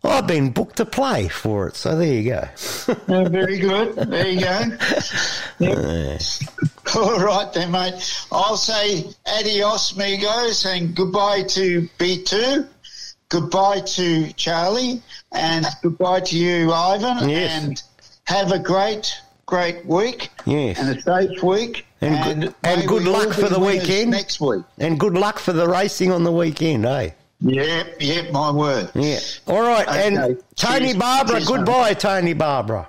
I've 0.04 0.26
been 0.26 0.52
booked 0.52 0.78
to 0.78 0.86
play 0.86 1.28
for 1.28 1.68
it. 1.68 1.76
So 1.76 1.98
there 1.98 2.14
you 2.14 2.24
go. 2.32 2.48
Yeah, 3.08 3.28
very 3.28 3.60
good. 3.60 3.96
There 3.96 4.28
you 4.28 4.40
go. 4.40 4.78
Yep. 5.60 6.22
All 6.96 7.20
right 7.20 7.52
then, 7.54 7.72
mate. 7.72 8.26
I'll 8.32 8.58
say 8.58 9.06
adios, 9.26 9.94
amigos, 9.96 10.66
and 10.66 10.96
goodbye 10.96 11.44
to 11.44 11.88
B2. 12.00 12.68
Goodbye 13.30 13.80
to 13.82 14.34
Charlie, 14.34 15.02
and 15.32 15.66
goodbye 15.82 16.20
to 16.22 16.38
you, 16.38 16.72
Ivan. 16.74 17.30
Yes. 17.30 17.64
And 17.64 17.84
have 18.26 18.52
a 18.52 18.60
great, 18.60 19.16
great 19.46 19.86
week. 19.86 20.30
Yes. 20.46 20.78
And 20.80 20.90
a 20.98 21.02
safe 21.02 21.42
week. 21.42 21.86
And, 22.02 22.16
And 22.16 22.42
good, 22.42 22.56
and 22.64 22.88
good 22.88 23.04
luck 23.04 23.34
for 23.34 23.48
the 23.48 23.60
weekend. 23.60 24.12
next 24.12 24.42
week. 24.42 24.64
And 24.80 25.00
good 25.00 25.14
luck 25.14 25.40
for 25.40 25.54
the 25.54 25.68
racing 25.68 26.12
on 26.12 26.24
the 26.24 26.32
weekend, 26.32 26.86
eh? 26.86 27.12
Yep, 27.42 27.96
yep, 28.02 28.32
my 28.32 28.52
word. 28.52 28.92
Yeah. 28.96 29.20
All 29.48 29.62
right. 29.62 29.88
And 29.88 30.38
Tony 30.56 30.88
Cheers. 30.88 30.98
Barber, 30.98 31.34
Cheers, 31.34 31.48
goodbye, 31.48 31.94
Tony 31.94 32.34
Barber. 32.34 32.88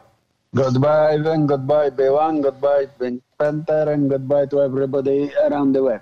Goodbye, 0.54 1.14
Ivan. 1.14 1.46
Goodbye, 1.46 1.90
B1. 1.90 2.42
Goodbye, 2.42 2.86
Pink 2.98 3.22
Panther, 3.38 3.90
and 3.90 4.10
goodbye 4.10 4.46
to 4.46 4.60
everybody 4.60 5.32
around 5.44 5.72
the 5.72 5.82
way. 5.82 5.98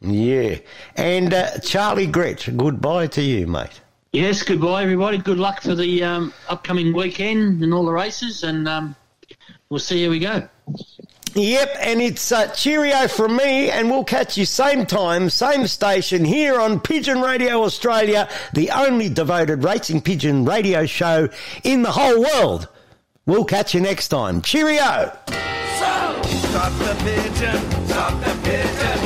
Yeah. 0.00 0.58
And 0.96 1.32
uh, 1.32 1.58
Charlie 1.60 2.06
Gretsch, 2.06 2.54
goodbye 2.54 3.06
to 3.08 3.22
you, 3.22 3.46
mate. 3.46 3.80
Yes, 4.12 4.42
goodbye, 4.42 4.82
everybody. 4.82 5.18
Good 5.18 5.38
luck 5.38 5.62
for 5.62 5.74
the 5.74 6.04
um, 6.04 6.34
upcoming 6.48 6.94
weekend 6.94 7.62
and 7.62 7.72
all 7.72 7.86
the 7.86 7.92
races, 7.92 8.42
and 8.42 8.68
um, 8.68 8.94
we'll 9.70 9.80
see 9.80 10.04
how 10.04 10.10
we 10.10 10.18
go. 10.18 10.48
Yep, 11.34 11.76
and 11.80 12.00
it's 12.00 12.32
uh, 12.32 12.48
cheerio 12.48 13.06
from 13.08 13.36
me, 13.36 13.70
and 13.70 13.90
we'll 13.90 14.04
catch 14.04 14.36
you 14.36 14.44
same 14.44 14.86
time, 14.86 15.30
same 15.30 15.66
station 15.66 16.24
here 16.24 16.60
on 16.60 16.80
Pigeon 16.80 17.20
Radio 17.20 17.62
Australia, 17.62 18.28
the 18.54 18.70
only 18.70 19.08
devoted 19.08 19.62
racing 19.62 20.00
pigeon 20.00 20.44
radio 20.44 20.84
show 20.84 21.28
in 21.64 21.82
the 21.82 21.92
whole 21.92 22.22
world. 22.22 22.68
We'll 23.28 23.44
catch 23.44 23.74
you 23.74 23.82
next 23.82 24.08
time. 24.08 24.40
Cheerio! 24.40 24.80
Stop 24.80 26.72
the 26.78 26.96
pigeon, 27.04 27.86
stop 27.86 28.18
the 28.24 28.34
pigeon, 28.42 28.97